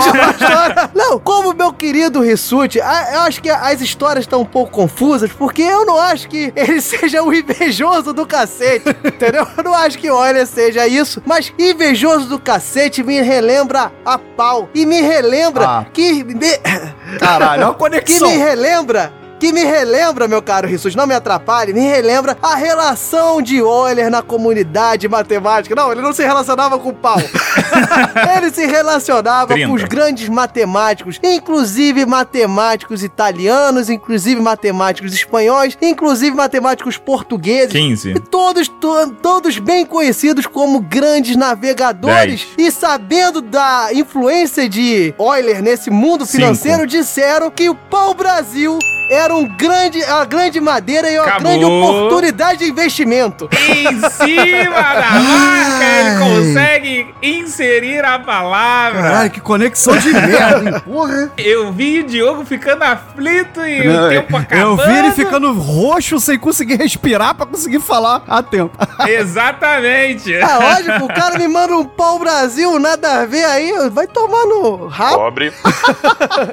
Não, 0.93 1.19
como 1.19 1.53
meu 1.53 1.73
querido 1.73 2.21
Rissuti, 2.21 2.79
eu 2.79 3.21
acho 3.21 3.41
que 3.41 3.49
as 3.49 3.81
histórias 3.81 4.23
estão 4.23 4.41
um 4.41 4.45
pouco 4.45 4.71
confusas, 4.71 5.31
porque 5.31 5.61
eu 5.61 5.85
não 5.85 5.99
acho 5.99 6.27
que 6.27 6.51
ele 6.55 6.81
seja 6.81 7.23
o 7.23 7.33
invejoso 7.33 8.13
do 8.13 8.25
cacete, 8.25 8.89
entendeu? 9.03 9.47
Eu 9.57 9.63
não 9.63 9.73
acho 9.73 9.97
que 9.97 10.09
o 10.09 10.25
Euler 10.25 10.45
seja 10.45 10.87
isso, 10.87 11.20
mas 11.25 11.53
invejoso 11.57 12.27
do 12.27 12.39
cacete 12.39 13.03
me 13.03 13.21
relembra 13.21 13.91
a 14.05 14.17
pau. 14.17 14.69
E 14.73 14.85
me 14.85 15.01
relembra 15.01 15.65
Ah. 15.67 15.85
que... 15.93 16.23
Me... 16.23 16.35
Caralho, 17.19 17.61
é 17.63 17.65
uma 17.65 17.73
Que 17.73 17.79
conexão. 17.79 18.29
me 18.29 18.37
relembra, 18.37 19.13
que 19.41 19.51
me 19.51 19.63
relembra, 19.63 20.27
meu 20.27 20.39
caro 20.39 20.67
Rissus, 20.67 20.93
não 20.93 21.07
me 21.07 21.15
atrapalhe, 21.15 21.73
me 21.73 21.79
relembra 21.79 22.37
a 22.43 22.53
relação 22.53 23.41
de 23.41 23.57
Euler 23.57 24.07
na 24.11 24.21
comunidade 24.21 25.07
matemática. 25.07 25.73
Não, 25.73 25.91
ele 25.91 25.99
não 25.99 26.13
se 26.13 26.21
relacionava 26.21 26.77
com 26.77 26.89
o 26.89 26.93
pau. 26.93 27.17
ele 28.37 28.51
se 28.51 28.67
relacionava 28.67 29.53
30. 29.55 29.67
com 29.67 29.73
os 29.73 29.83
grandes 29.83 30.29
matemáticos, 30.29 31.19
inclusive 31.23 32.05
matemáticos 32.05 33.03
italianos, 33.03 33.89
inclusive 33.89 34.39
matemáticos 34.39 35.11
espanhóis, 35.11 35.75
inclusive 35.81 36.35
matemáticos 36.35 36.97
portugueses. 36.99 37.71
15. 37.71 38.11
E 38.11 38.19
todos, 38.19 38.67
to- 38.67 39.11
todos 39.23 39.57
bem 39.57 39.87
conhecidos 39.87 40.45
como 40.45 40.79
grandes 40.79 41.35
navegadores. 41.35 42.47
E 42.59 42.69
sabendo 42.69 43.41
da 43.41 43.89
influência 43.91 44.69
de 44.69 45.15
Euler 45.17 45.63
nesse 45.63 45.89
mundo 45.89 46.27
Cinco. 46.27 46.37
financeiro, 46.43 46.85
disseram 46.85 47.49
que 47.49 47.67
o 47.69 47.73
pau-brasil 47.73 48.77
era 49.11 49.35
um 49.35 49.45
grande, 49.45 49.99
uma 50.03 50.23
grande 50.25 50.61
madeira 50.61 51.11
e 51.11 51.17
uma 51.19 51.27
Acabou. 51.27 51.41
grande 51.51 51.65
oportunidade 51.65 52.59
de 52.59 52.71
investimento. 52.71 53.49
Em 53.51 53.99
cima 54.09 54.81
da 54.81 55.11
marca, 55.11 55.85
ele 55.99 56.19
consegue 56.19 57.15
inserir 57.21 58.05
a 58.05 58.17
palavra. 58.19 59.01
Caralho, 59.01 59.29
que 59.31 59.41
conexão 59.41 59.97
de 59.97 60.13
merda, 60.13 60.69
hein? 60.69 60.81
Porra. 60.85 61.29
Eu 61.37 61.73
vi 61.73 61.99
o 61.99 62.03
Diogo 62.07 62.45
ficando 62.45 62.83
aflito 62.83 63.65
e 63.65 63.85
Não, 63.85 64.05
o 64.05 64.09
tempo 64.09 64.37
acabando. 64.37 64.81
eu 64.81 64.87
vi 64.87 64.97
ele 64.99 65.11
ficando 65.11 65.51
roxo 65.53 66.19
sem 66.19 66.39
conseguir 66.39 66.75
respirar 66.77 67.35
pra 67.35 67.45
conseguir 67.45 67.81
falar 67.81 68.23
a 68.27 68.41
tempo. 68.41 68.77
Exatamente. 69.07 70.33
É 70.33 70.45
lógico, 70.57 71.05
o 71.05 71.07
cara 71.13 71.37
me 71.37 71.47
manda 71.47 71.75
um 71.75 71.83
pau-brasil, 71.85 72.79
nada 72.79 73.21
a 73.21 73.25
ver 73.25 73.43
aí, 73.43 73.89
vai 73.89 74.07
tomar 74.07 74.45
no 74.45 74.87
rabo. 74.87 75.17
Pobre. 75.17 75.51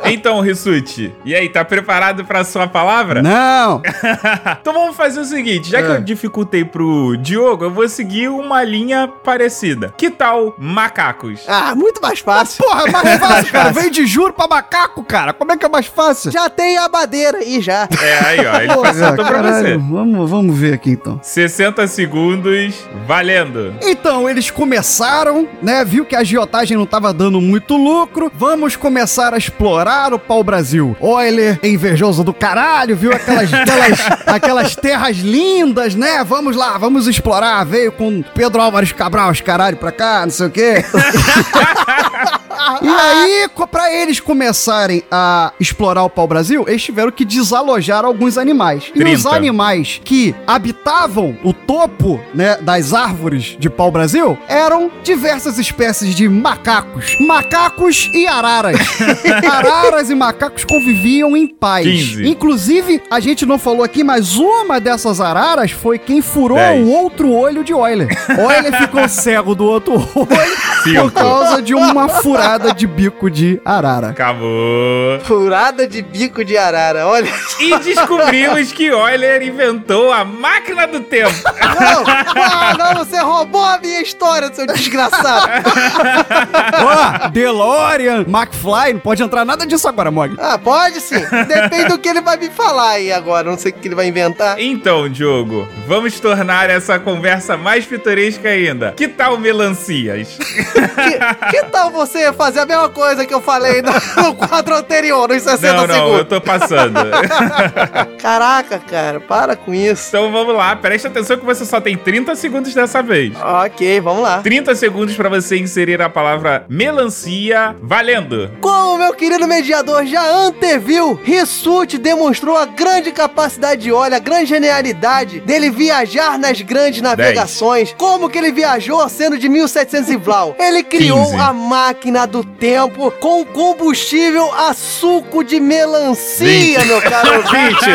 Então, 0.04 0.40
Rissuti, 0.40 1.12
e 1.24 1.34
aí, 1.34 1.48
tá 1.48 1.64
preparado 1.64 2.24
pra 2.24 2.42
sua 2.48 2.66
palavra? 2.66 3.22
Não. 3.22 3.80
então 4.60 4.72
vamos 4.74 4.96
fazer 4.96 5.20
o 5.20 5.24
seguinte, 5.24 5.70
já 5.70 5.80
que 5.80 5.88
É. 5.88 5.96
eu 5.96 6.00
dificultei 6.00 6.64
pro 6.64 7.16
Diogo, 7.16 7.64
eu 7.64 7.70
vou 7.70 7.88
seguir 7.88 8.28
uma 8.28 8.64
linha 8.64 9.06
parecida. 9.22 9.94
Que 9.96 10.10
tal 10.10 10.54
macacos? 10.58 11.42
Ah, 11.46 11.74
muito 11.76 12.00
mais 12.02 12.18
fácil. 12.18 12.64
Porra, 12.64 12.86
mais 12.90 13.18
fácil, 13.20 13.52
cara. 13.52 13.70
Vem 13.70 13.90
de 13.90 14.04
juro 14.06 14.32
pra 14.32 14.48
macaco, 14.48 15.04
cara. 15.04 15.32
Como 15.32 15.52
é 15.52 15.56
que 15.56 15.64
é 15.64 15.68
mais 15.68 15.86
fácil? 15.86 16.30
Já 16.32 16.48
tem 16.50 16.76
a 16.78 16.88
madeira 16.88 17.38
aí, 17.38 17.60
já. 17.60 17.88
É, 18.02 18.18
aí, 18.26 18.46
ó, 18.46 18.56
ele 18.60 18.74
facilitou 18.86 19.24
pra 19.24 19.42
você. 19.42 19.76
Vamos, 19.76 20.30
vamos 20.30 20.58
ver 20.58 20.74
aqui 20.74 20.90
então. 20.90 21.20
60 21.22 21.86
segundos, 21.86 22.74
valendo. 23.06 23.74
Então, 23.82 24.28
eles 24.28 24.50
começaram, 24.50 25.46
né? 25.62 25.84
Viu 25.84 26.04
que 26.04 26.16
a 26.16 26.20
agiotagem 26.20 26.76
não 26.76 26.86
tava 26.86 27.12
dando 27.12 27.40
muito 27.40 27.76
lucro. 27.76 28.30
Vamos 28.34 28.76
começar 28.76 29.34
a 29.34 29.38
explorar 29.38 30.12
o 30.12 30.18
pau-brasil. 30.18 30.96
Euler, 31.00 31.58
invejoso 31.62 32.24
do 32.28 32.34
caralho, 32.34 32.94
viu 32.94 33.10
aquelas, 33.10 33.52
aquelas, 33.52 34.00
aquelas 34.26 34.76
terras 34.76 35.16
lindas, 35.16 35.94
né? 35.94 36.22
Vamos 36.22 36.56
lá, 36.56 36.76
vamos 36.76 37.06
explorar. 37.06 37.64
Veio 37.64 37.90
com 37.90 38.22
Pedro 38.34 38.60
Álvares 38.60 38.92
Cabral, 38.92 39.30
os 39.30 39.40
caralho 39.40 39.78
pra 39.78 39.90
cá, 39.90 40.20
não 40.24 40.30
sei 40.30 40.46
o 40.46 40.50
quê. 40.50 40.84
E 42.82 42.88
aí, 42.88 43.48
pra 43.70 43.92
eles 43.92 44.20
começarem 44.20 45.02
a 45.10 45.52
explorar 45.60 46.02
o 46.02 46.10
pau-brasil, 46.10 46.64
eles 46.66 46.82
tiveram 46.82 47.10
que 47.10 47.24
desalojar 47.24 48.04
alguns 48.04 48.36
animais. 48.36 48.90
E 48.94 49.02
os 49.02 49.22
30. 49.22 49.30
animais 49.30 50.00
que 50.04 50.34
habitavam 50.46 51.36
o 51.42 51.52
topo, 51.52 52.20
né, 52.34 52.56
das 52.60 52.92
árvores 52.92 53.56
de 53.58 53.70
pau-brasil 53.70 54.36
eram 54.48 54.90
diversas 55.02 55.58
espécies 55.58 56.14
de 56.14 56.28
macacos. 56.28 57.16
Macacos 57.20 58.10
e 58.12 58.26
araras. 58.26 58.78
araras 59.50 60.10
e 60.10 60.14
macacos 60.14 60.64
conviviam 60.64 61.36
em 61.36 61.46
paz. 61.46 61.86
15. 61.86 62.17
15. 62.18 62.28
Inclusive, 62.30 63.02
a 63.10 63.20
gente 63.20 63.46
não 63.46 63.58
falou 63.58 63.82
aqui, 63.82 64.02
mas 64.02 64.36
uma 64.36 64.80
dessas 64.80 65.20
araras 65.20 65.70
foi 65.70 65.98
quem 65.98 66.20
furou 66.20 66.58
Dez. 66.58 66.86
o 66.86 66.90
outro 66.90 67.30
olho 67.32 67.62
de 67.64 67.72
Euler. 67.72 68.08
Euler 68.28 68.78
ficou 68.78 69.08
cego 69.08 69.54
do 69.54 69.64
outro 69.64 69.94
olho 69.94 70.56
Cinco. 70.82 71.02
por 71.02 71.12
causa 71.12 71.62
de 71.62 71.74
uma 71.74 72.08
furada 72.08 72.72
de 72.72 72.86
bico 72.86 73.30
de 73.30 73.60
arara. 73.64 74.08
Acabou. 74.08 75.20
Furada 75.24 75.86
de 75.86 76.02
bico 76.02 76.44
de 76.44 76.56
arara, 76.56 77.06
olha. 77.06 77.30
E 77.60 77.78
descobrimos 77.78 78.72
que 78.72 78.86
Euler 78.86 79.42
inventou 79.42 80.12
a 80.12 80.24
máquina 80.24 80.86
do 80.86 81.00
tempo. 81.00 81.34
Não, 81.80 82.04
ah, 82.06 82.74
não, 82.78 83.04
você 83.04 83.18
roubou 83.18 83.64
a 83.64 83.78
minha 83.78 84.00
história, 84.00 84.52
seu 84.52 84.66
desgraçado. 84.66 85.48
Ó, 87.24 87.28
DeLorean, 87.28 88.24
McFly, 88.26 88.94
não 88.94 89.00
pode 89.00 89.22
entrar 89.22 89.44
nada 89.44 89.66
disso 89.66 89.88
agora, 89.88 90.10
Mog. 90.10 90.36
Ah, 90.38 90.58
pode 90.58 91.00
sim. 91.00 91.20
Depende 91.46 91.88
do 91.88 91.98
que 91.98 92.07
ele 92.08 92.20
vai 92.20 92.36
me 92.36 92.48
falar 92.50 92.90
aí 92.92 93.12
agora. 93.12 93.48
Não 93.50 93.58
sei 93.58 93.70
o 93.72 93.74
que 93.74 93.88
ele 93.88 93.94
vai 93.94 94.06
inventar. 94.06 94.58
Então, 94.60 95.08
Diogo, 95.08 95.68
vamos 95.86 96.18
tornar 96.20 96.70
essa 96.70 96.98
conversa 96.98 97.56
mais 97.56 97.84
pitoresca 97.86 98.48
ainda. 98.48 98.92
Que 98.92 99.08
tal 99.08 99.38
melancias? 99.38 100.36
Que, 100.38 101.50
que 101.50 101.62
tal 101.66 101.90
você 101.90 102.32
fazer 102.32 102.60
a 102.60 102.66
mesma 102.66 102.88
coisa 102.88 103.24
que 103.26 103.32
eu 103.34 103.40
falei 103.40 103.82
no, 103.82 103.92
no 104.22 104.34
quadro 104.34 104.74
anterior, 104.76 105.28
nos 105.28 105.42
60 105.42 105.72
Não, 105.72 105.86
não, 105.86 105.94
eu 105.94 106.04
segundos? 106.04 106.28
tô 106.28 106.40
passando. 106.40 106.98
Caraca, 108.20 108.78
cara, 108.78 109.20
para 109.20 109.56
com 109.56 109.72
isso. 109.74 110.08
Então 110.08 110.30
vamos 110.32 110.54
lá, 110.54 110.74
presta 110.76 111.08
atenção 111.08 111.36
que 111.38 111.44
você 111.44 111.64
só 111.64 111.80
tem 111.80 111.96
30 111.96 112.34
segundos 112.36 112.74
dessa 112.74 113.02
vez. 113.02 113.32
Ok, 113.40 114.00
vamos 114.00 114.22
lá. 114.22 114.40
30 114.40 114.74
segundos 114.74 115.14
pra 115.14 115.28
você 115.28 115.56
inserir 115.58 116.00
a 116.02 116.08
palavra 116.08 116.64
melancia 116.68 117.74
valendo. 117.82 118.50
Como 118.60 118.77
meu 118.98 119.14
querido 119.14 119.46
mediador 119.46 120.04
já 120.06 120.28
anteviu, 120.30 121.18
Rissuti 121.22 121.96
demonstrou 121.98 122.56
a 122.56 122.64
grande 122.66 123.12
capacidade 123.12 123.82
de 123.82 123.92
olho, 123.92 124.14
a 124.14 124.18
grande 124.18 124.46
genialidade 124.46 125.40
dele 125.40 125.70
viajar 125.70 126.38
nas 126.38 126.60
grandes 126.60 127.00
navegações. 127.00 127.94
Como 127.96 128.28
que 128.28 128.38
ele 128.38 128.52
viajou 128.52 129.06
sendo 129.08 129.38
de 129.38 129.48
1700 129.48 130.10
e 130.10 130.16
Vlau? 130.16 130.54
Ele 130.58 130.82
criou 130.82 131.24
15. 131.30 131.36
a 131.36 131.52
máquina 131.52 132.26
do 132.26 132.42
tempo 132.44 133.10
com 133.20 133.44
combustível 133.44 134.52
a 134.52 134.74
suco 134.74 135.42
de 135.44 135.60
melancia, 135.60 136.80
20. 136.80 136.86
meu 136.86 137.00
caro 137.02 137.36
ouvinte. 137.38 137.86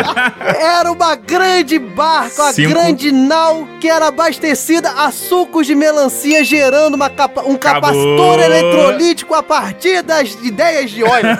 Era 0.60 0.90
uma 0.90 1.14
grande 1.14 1.78
barca, 1.78 2.42
uma 2.44 2.52
Cinco. 2.52 2.70
grande 2.70 3.12
nau 3.12 3.66
que 3.80 3.88
era 3.88 4.08
abastecida 4.08 4.90
a 4.90 5.10
sucos 5.10 5.66
de 5.66 5.74
melancia, 5.74 6.42
gerando 6.44 6.94
uma 6.94 7.10
capa- 7.10 7.42
um 7.46 7.56
capacitor 7.56 8.38
eletrolítico 8.40 9.34
a 9.34 9.42
partir 9.42 10.02
das 10.02 10.32
ideias 10.42 10.90
de 10.94 11.02
óleo. 11.02 11.38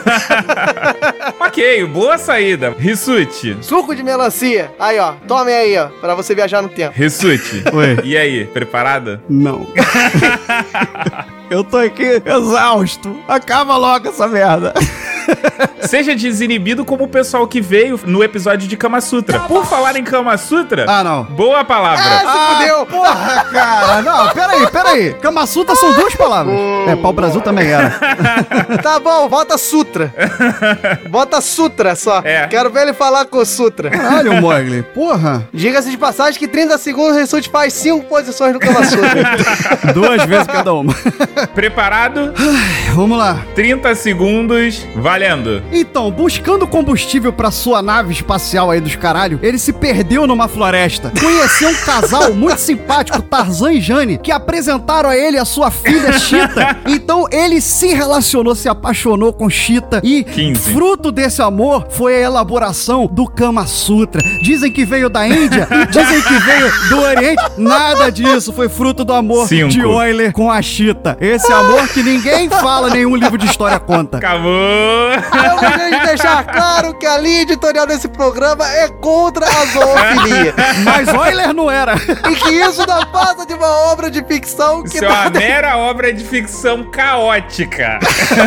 ok, 1.40 1.86
boa 1.86 2.18
saída. 2.18 2.74
Rissuti. 2.78 3.56
Suco 3.60 3.94
de 3.94 4.02
melancia. 4.02 4.72
Aí, 4.78 4.98
ó. 4.98 5.12
Tome 5.26 5.52
aí, 5.52 5.76
ó. 5.78 5.86
Pra 6.00 6.14
você 6.14 6.34
viajar 6.34 6.60
no 6.62 6.68
tempo. 6.68 6.92
Rissuti. 6.96 7.62
Oi. 7.72 8.00
E 8.04 8.16
aí, 8.16 8.44
preparada? 8.46 9.22
Não. 9.28 9.66
Eu 11.50 11.62
tô 11.62 11.76
aqui 11.76 12.22
exausto. 12.24 13.16
Acaba 13.28 13.76
logo 13.76 14.08
essa 14.08 14.26
merda. 14.26 14.74
Seja 15.82 16.14
desinibido 16.14 16.84
como 16.84 17.04
o 17.04 17.08
pessoal 17.08 17.46
que 17.46 17.60
veio 17.60 18.00
no 18.06 18.22
episódio 18.24 18.66
de 18.66 18.76
Kama 18.76 19.00
Sutra. 19.00 19.40
Por 19.40 19.66
falar 19.66 19.96
em 19.96 20.02
Kama 20.04 20.36
Sutra, 20.38 20.86
Ah, 20.88 21.04
não. 21.04 21.24
boa 21.24 21.64
palavra. 21.64 22.02
Ah, 22.04 22.18
se 22.58 22.58
fudeu. 22.68 22.86
Porra, 22.86 23.44
cara. 23.52 24.02
Não, 24.02 24.28
peraí, 24.30 24.66
peraí. 24.70 25.14
Kama 25.14 25.46
Sutra 25.46 25.74
são 25.76 25.92
duas 25.92 26.14
palavras. 26.14 26.56
É, 26.88 26.96
pau 26.96 27.12
Brasil 27.12 27.40
também 27.40 27.68
era. 27.68 27.94
Tá 28.82 28.98
bom, 28.98 29.28
bota 29.28 29.56
Sutra. 29.58 30.12
Bota 31.08 31.40
Sutra 31.40 31.94
só. 31.94 32.20
É. 32.24 32.46
Quero 32.48 32.70
ver 32.70 32.82
ele 32.82 32.92
falar 32.92 33.24
com 33.26 33.38
o 33.38 33.46
Sutra. 33.46 33.90
Caralho, 33.90 34.40
Mogli. 34.40 34.82
Porra. 34.82 35.46
Diga-se 35.52 35.90
de 35.90 35.96
passagem 35.96 36.38
que 36.38 36.48
30 36.48 36.76
segundos 36.78 37.16
o 37.16 37.20
Rissuti 37.20 37.48
faz 37.50 37.72
5 37.74 38.04
posições 38.06 38.52
do 38.52 38.58
Kama 38.60 38.84
Sutra. 38.84 39.92
Duas 39.94 40.24
vezes 40.24 40.46
cada 40.46 40.72
uma. 40.72 40.94
Preparado? 41.54 42.32
Vamos 42.94 43.16
lá. 43.18 43.38
30 43.54 43.94
segundos, 43.94 44.86
valendo. 45.14 45.62
Então, 45.72 46.10
buscando 46.10 46.66
combustível 46.66 47.32
pra 47.32 47.50
sua 47.52 47.80
nave 47.80 48.12
espacial 48.12 48.70
aí 48.70 48.80
dos 48.80 48.96
caralho, 48.96 49.38
ele 49.42 49.58
se 49.58 49.72
perdeu 49.72 50.26
numa 50.26 50.48
floresta. 50.48 51.12
Conheceu 51.20 51.68
um 51.68 51.74
casal 51.84 52.32
muito 52.34 52.58
simpático, 52.60 53.22
Tarzan 53.22 53.74
e 53.74 53.80
Jane, 53.80 54.18
que 54.18 54.32
apresentaram 54.32 55.08
a 55.10 55.16
ele 55.16 55.38
a 55.38 55.44
sua 55.44 55.70
filha 55.70 56.12
Chita. 56.18 56.74
Então 56.86 57.26
ele 57.30 57.60
se 57.60 57.88
relacionou, 57.88 58.54
se 58.54 58.68
apaixonou 58.68 59.32
com 59.32 59.48
Chita 59.48 60.00
e 60.02 60.22
15. 60.24 60.72
fruto 60.72 61.10
desse 61.10 61.40
amor 61.42 61.86
foi 61.90 62.16
a 62.16 62.20
elaboração 62.20 63.06
do 63.10 63.26
Kama 63.26 63.66
Sutra. 63.66 64.22
Dizem 64.40 64.70
que 64.72 64.84
veio 64.84 65.08
da 65.08 65.26
Índia, 65.26 65.66
dizem 65.90 66.22
que 66.22 66.38
veio 66.40 66.72
do 66.88 67.00
Oriente. 67.00 67.42
Nada 67.56 68.10
disso, 68.10 68.52
foi 68.52 68.68
fruto 68.68 69.04
do 69.04 69.12
amor 69.12 69.46
Cinco. 69.48 69.68
de 69.68 69.80
Euler 69.80 70.32
com 70.32 70.50
a 70.50 70.60
Chita. 70.60 71.16
Esse 71.20 71.52
amor 71.52 71.88
que 71.88 72.02
ninguém 72.02 72.48
fala, 72.48 72.90
nenhum 72.90 73.16
livro 73.16 73.38
de 73.38 73.46
história 73.46 73.78
conta. 73.78 74.18
Acabou. 74.18 75.03
Eu 75.12 75.56
gostaria 75.58 76.00
de 76.00 76.06
deixar 76.06 76.44
claro 76.44 76.94
que 76.94 77.06
a 77.06 77.18
linha 77.18 77.42
editorial 77.42 77.86
desse 77.86 78.08
programa 78.08 78.66
é 78.68 78.88
contra 78.88 79.46
a 79.46 79.66
zoofilia. 79.66 80.54
Mas 80.84 81.08
Euler 81.08 81.52
não 81.52 81.70
era. 81.70 81.94
e 81.94 82.36
que 82.36 82.50
isso 82.50 82.86
não 82.86 83.04
passa 83.06 83.46
de 83.46 83.54
uma 83.54 83.68
obra 83.90 84.10
de 84.10 84.22
ficção 84.24 84.82
que 84.82 84.96
Isso 84.96 85.04
é 85.04 85.08
uma 85.08 85.24
nada, 85.24 85.38
mera 85.38 85.76
obra 85.76 86.12
de 86.12 86.24
ficção 86.24 86.84
caótica. 86.84 87.98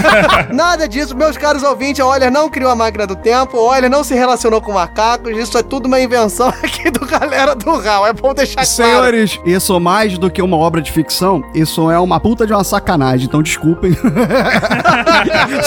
nada 0.53 0.87
disso. 0.87 1.15
Meus 1.15 1.37
caros 1.37 1.63
ouvintes, 1.63 1.99
a 2.01 2.03
Euler 2.03 2.31
não 2.31 2.49
criou 2.49 2.71
a 2.71 2.75
máquina 2.75 3.07
do 3.07 3.15
tempo, 3.15 3.57
a 3.69 3.75
Euler 3.77 3.89
não 3.89 4.03
se 4.03 4.13
relacionou 4.13 4.61
com 4.61 4.73
macacos, 4.73 5.37
isso 5.37 5.57
é 5.57 5.63
tudo 5.63 5.87
uma 5.87 5.99
invenção 5.99 6.49
aqui 6.63 6.89
do 6.89 7.05
galera 7.05 7.55
do 7.55 7.77
RAL. 7.79 8.07
É 8.07 8.13
bom 8.13 8.33
deixar 8.33 8.55
claro. 8.55 8.67
Senhores, 8.67 9.39
isso 9.45 9.79
mais 9.79 10.17
do 10.17 10.29
que 10.29 10.41
uma 10.41 10.57
obra 10.57 10.81
de 10.81 10.91
ficção, 10.91 11.43
isso 11.53 11.89
é 11.91 11.99
uma 11.99 12.19
puta 12.19 12.45
de 12.45 12.53
uma 12.53 12.63
sacanagem, 12.63 13.27
então 13.27 13.41
desculpem. 13.41 13.95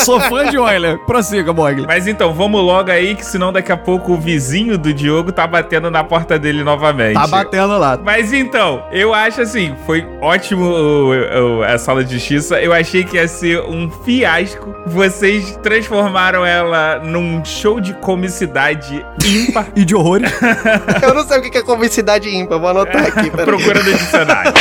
Sou 0.04 0.20
fã 0.20 0.46
de 0.46 0.56
Euler. 0.56 0.79
Prossiga, 1.06 1.52
Mogli. 1.52 1.86
Mas 1.86 2.06
então, 2.06 2.32
vamos 2.32 2.62
logo 2.62 2.90
aí, 2.90 3.14
que 3.14 3.24
senão 3.24 3.52
daqui 3.52 3.72
a 3.72 3.76
pouco 3.76 4.12
o 4.12 4.16
vizinho 4.16 4.76
do 4.78 4.92
Diogo 4.92 5.32
tá 5.32 5.46
batendo 5.46 5.90
na 5.90 6.02
porta 6.04 6.38
dele 6.38 6.62
novamente. 6.62 7.14
Tá 7.14 7.26
batendo 7.26 7.78
lá. 7.78 7.98
Mas 8.02 8.32
então, 8.32 8.84
eu 8.92 9.12
acho 9.14 9.40
assim, 9.42 9.74
foi 9.86 10.06
ótimo 10.20 10.64
o- 10.64 11.58
o- 11.58 11.62
a 11.62 11.78
sala 11.78 12.04
de 12.04 12.14
justiça. 12.14 12.60
Eu 12.60 12.72
achei 12.72 13.04
que 13.04 13.16
ia 13.16 13.26
ser 13.28 13.60
um 13.62 13.90
fiasco. 13.90 14.74
Vocês 14.86 15.58
transformaram 15.62 16.44
ela 16.44 17.00
num 17.04 17.44
show 17.44 17.80
de 17.80 17.92
comicidade 17.94 19.04
ímpar. 19.24 19.66
E 19.76 19.84
de 19.84 19.94
horrores. 19.94 20.30
Eu 21.02 21.14
não 21.14 21.24
sei 21.26 21.38
o 21.38 21.42
que 21.42 21.58
é 21.58 21.62
comicidade 21.62 22.28
ímpar, 22.28 22.58
vou 22.58 22.68
anotar 22.68 23.06
aqui. 23.06 23.30
Procura 23.30 23.82
no 23.82 23.92
dicionário. 23.92 24.52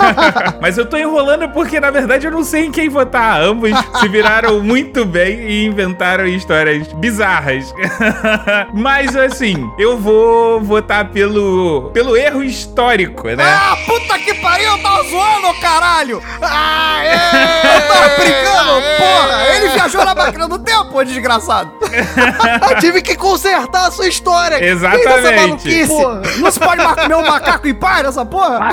Mas 0.60 0.76
eu 0.78 0.84
tô 0.86 0.96
enrolando 0.96 1.48
porque, 1.50 1.78
na 1.80 1.90
verdade, 1.90 2.26
eu 2.26 2.30
não 2.32 2.42
sei 2.44 2.66
em 2.66 2.70
quem 2.70 2.88
votar. 2.88 3.40
Ambos 3.40 3.70
se 4.00 4.08
viraram 4.08 4.60
muito 4.60 5.04
bem 5.04 5.40
e 5.48 5.65
inventaram 5.66 6.26
histórias 6.26 6.86
bizarras. 6.94 7.74
Mas, 8.72 9.14
assim, 9.16 9.70
eu 9.78 9.98
vou 9.98 10.60
votar 10.60 11.10
pelo, 11.10 11.90
pelo 11.92 12.16
erro 12.16 12.42
histórico, 12.42 13.28
né? 13.28 13.44
Ah, 13.44 13.76
puta 13.86 14.18
que 14.18 14.34
pariu, 14.34 14.70
eu 14.70 14.78
tava 14.78 15.02
zoando, 15.04 15.60
caralho! 15.60 16.22
Ah, 16.40 17.00
é! 17.04 17.76
Eu 17.76 17.88
tava 17.88 18.08
brincando, 18.16 18.82
porra! 18.98 19.46
Ele 19.54 19.68
viajou 19.68 20.04
na 20.04 20.14
máquina 20.14 20.48
do 20.48 20.58
tempo, 20.58 21.04
desgraçado! 21.04 21.72
Eu 22.70 22.78
tive 22.78 23.02
que 23.02 23.14
consertar 23.16 23.86
a 23.86 23.90
sua 23.90 24.08
história. 24.08 24.64
Exatamente. 24.64 25.08
Essa 25.08 25.32
maluquice. 25.32 25.88
Porra, 25.88 26.22
não 26.38 26.50
se 26.50 26.60
pode 26.60 26.82
comer 26.82 27.14
um 27.14 27.26
macaco 27.26 27.68
em 27.68 27.74
paz 27.74 28.02
nessa 28.02 28.24
porra? 28.24 28.70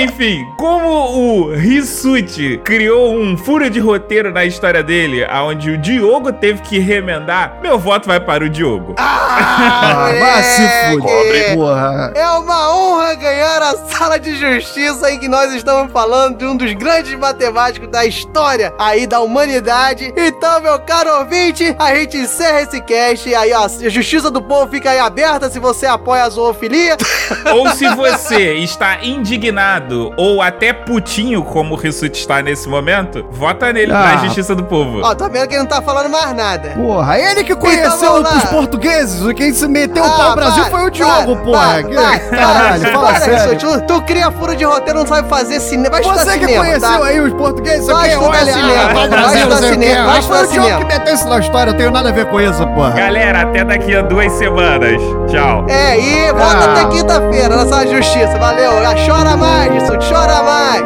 Enfim, 0.00 0.46
como 0.58 0.88
o 0.88 1.54
Rissuti 1.54 2.60
criou 2.64 3.14
um 3.14 3.36
furo 3.36 3.68
de 3.70 3.78
roteiro 3.78 4.32
na 4.32 4.44
história 4.44 4.82
dele, 4.82 4.95
onde 5.42 5.70
o 5.70 5.78
Diogo 5.78 6.32
teve 6.32 6.60
que 6.62 6.78
remendar, 6.78 7.58
meu 7.62 7.78
voto 7.78 8.06
vai 8.06 8.20
para 8.20 8.44
o 8.44 8.48
Diogo. 8.48 8.94
Ah, 8.98 10.10
vai 10.18 10.42
se 10.42 10.68
fuder, 10.90 11.54
porra! 11.54 12.12
É 12.14 12.28
uma 12.30 12.74
honra 12.74 13.14
ganhar 13.14 13.62
a 13.62 13.76
sala 13.88 14.18
de 14.18 14.34
justiça 14.36 15.10
em 15.10 15.18
que 15.18 15.28
nós 15.28 15.52
estamos 15.54 15.90
falando 15.92 16.36
de 16.38 16.44
um 16.44 16.56
dos 16.56 16.72
grandes 16.74 17.14
matemáticos 17.18 17.88
da 17.88 18.04
história 18.04 18.74
aí 18.78 19.06
da 19.06 19.20
humanidade. 19.20 20.12
Então, 20.16 20.60
meu 20.60 20.78
caro 20.80 21.18
ouvinte, 21.20 21.74
a 21.78 21.94
gente 21.94 22.16
encerra 22.18 22.62
esse 22.62 22.80
cast. 22.82 23.34
Aí, 23.34 23.52
ó, 23.52 23.64
a 23.64 23.88
justiça 23.88 24.30
do 24.30 24.42
povo 24.42 24.70
fica 24.70 24.90
aí 24.90 24.98
aberta 24.98 25.48
se 25.48 25.58
você 25.58 25.86
apoia 25.86 26.24
a 26.24 26.28
zoofilia. 26.28 26.96
Ou 27.54 27.70
se 27.70 27.88
você 27.94 28.54
está 28.54 29.02
indignado 29.02 30.12
ou 30.16 30.42
até 30.42 30.72
putinho, 30.72 31.42
como 31.42 31.74
o 31.74 31.76
Rissuti 31.76 32.18
está 32.20 32.42
nesse 32.42 32.68
momento, 32.68 33.26
vota 33.30 33.72
nele 33.72 33.86
ele 33.86 33.92
Ah. 33.92 34.16
na 34.16 34.16
justiça 34.24 34.54
do 34.54 34.64
povo. 34.64 34.85
Ó, 35.02 35.14
tá 35.14 35.28
vendo 35.28 35.46
que 35.48 35.54
ele 35.54 35.62
não 35.62 35.66
tá 35.68 35.80
falando 35.82 36.08
mais 36.10 36.34
nada. 36.34 36.70
Porra, 36.70 37.18
ele 37.18 37.44
que 37.44 37.54
conheceu 37.54 38.12
vamos 38.12 38.22
lá. 38.30 38.36
os 38.38 38.44
portugueses. 38.44 39.32
Quem 39.34 39.52
se 39.52 39.66
meteu 39.68 40.02
o 40.02 40.06
Ah, 40.06 40.10
pau 40.10 40.30
no 40.30 40.36
Brasil 40.36 40.62
para, 40.64 40.70
foi 40.70 40.86
o 40.86 40.90
Diogo, 40.90 41.36
para, 41.36 41.44
porra. 41.44 41.58
para, 41.66 41.82
Que- 41.82 41.94
para, 41.94 42.18
Caralho, 42.38 42.80
para, 42.82 42.92
fala 42.92 43.06
para 43.12 43.20
sério. 43.20 43.54
isso, 43.56 43.66
Tu, 43.66 43.80
tu 43.86 44.02
cria 44.02 44.30
furo 44.30 44.56
de 44.56 44.64
roteiro, 44.64 44.98
não 45.00 45.06
sabe 45.06 45.28
fazer 45.28 45.60
cinema. 45.60 45.90
Vai 45.90 46.00
estudar 46.00 46.24
Você 46.24 46.38
que 46.38 46.44
cinema, 46.46 46.64
conheceu 46.64 46.88
tá? 47.00 47.04
aí 47.06 47.20
os 47.20 47.32
portugueses, 47.34 47.86
Vai 47.86 48.08
estudar 48.08 48.28
olha, 48.28 48.52
cinema, 48.52 48.72
ah, 48.72 48.94
vai 48.94 49.04
estudar 49.06 49.28
sei 49.28 49.42
o 49.44 49.48
quê. 49.48 49.66
cinema, 49.66 50.06
vai 50.06 50.18
Ah, 50.18 50.22
foi 50.22 50.36
o 50.36 50.42
estudar 50.42 50.46
Diogo 50.46 50.66
cinema. 50.66 50.78
que 50.78 50.84
meteu 50.98 51.14
isso 51.14 51.28
na 51.28 51.38
história, 51.38 51.70
eu 51.70 51.76
tenho 51.76 51.90
nada 51.90 52.08
a 52.08 52.12
ver 52.12 52.26
com 52.26 52.40
isso, 52.40 52.66
porra. 52.68 52.90
Galera, 52.90 53.42
até 53.42 53.64
daqui 53.64 53.94
a 53.94 54.02
duas 54.02 54.32
semanas. 54.32 55.00
Tchau. 55.30 55.64
É, 55.68 55.98
e 55.98 56.32
volta 56.32 56.56
Ah. 56.58 56.72
até 56.72 56.84
quinta-feira 56.96 57.56
na 57.56 57.66
sala 57.66 57.86
de 57.86 57.96
justiça. 57.96 58.38
Valeu. 58.38 58.72
Ah, 58.86 58.94
Chora 59.06 59.36
mais, 59.36 59.82
isso, 59.82 59.92
chora 60.08 60.42
mais. 60.42 60.82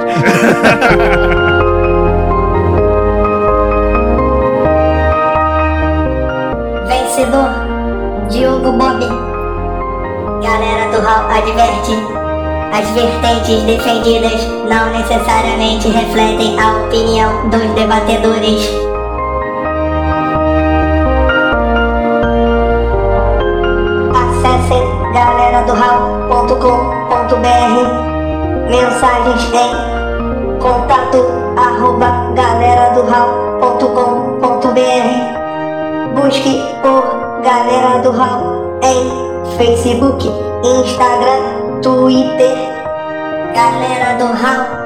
Diogo 8.30 8.70
Bob. 8.72 9.00
Galera 10.40 10.88
do 10.92 11.02
Hall 11.02 11.28
adverte. 11.28 11.96
As 12.72 12.88
vertentes 12.90 13.62
defendidas 13.64 14.46
não 14.68 14.90
necessariamente 14.92 15.88
refletem 15.88 16.56
a 16.60 16.84
opinião 16.84 17.48
dos 17.48 17.66
debatedores. 17.74 18.70
Acessem 24.14 25.12
galera 25.12 25.62
do 25.66 25.72
Mensagens 28.70 29.52
em 29.54 30.58
contato 30.60 31.18
arroba 31.56 32.32
galera 32.36 32.94
do 32.94 33.02
Busque 36.14 36.62
por 36.80 37.19
Galera 37.42 38.02
do 38.02 38.10
Hall 38.10 38.78
em 38.82 39.56
Facebook, 39.56 40.28
Instagram, 40.62 41.80
Twitter. 41.80 42.54
Galera 43.54 44.18
do 44.18 44.26
Hall 44.26 44.79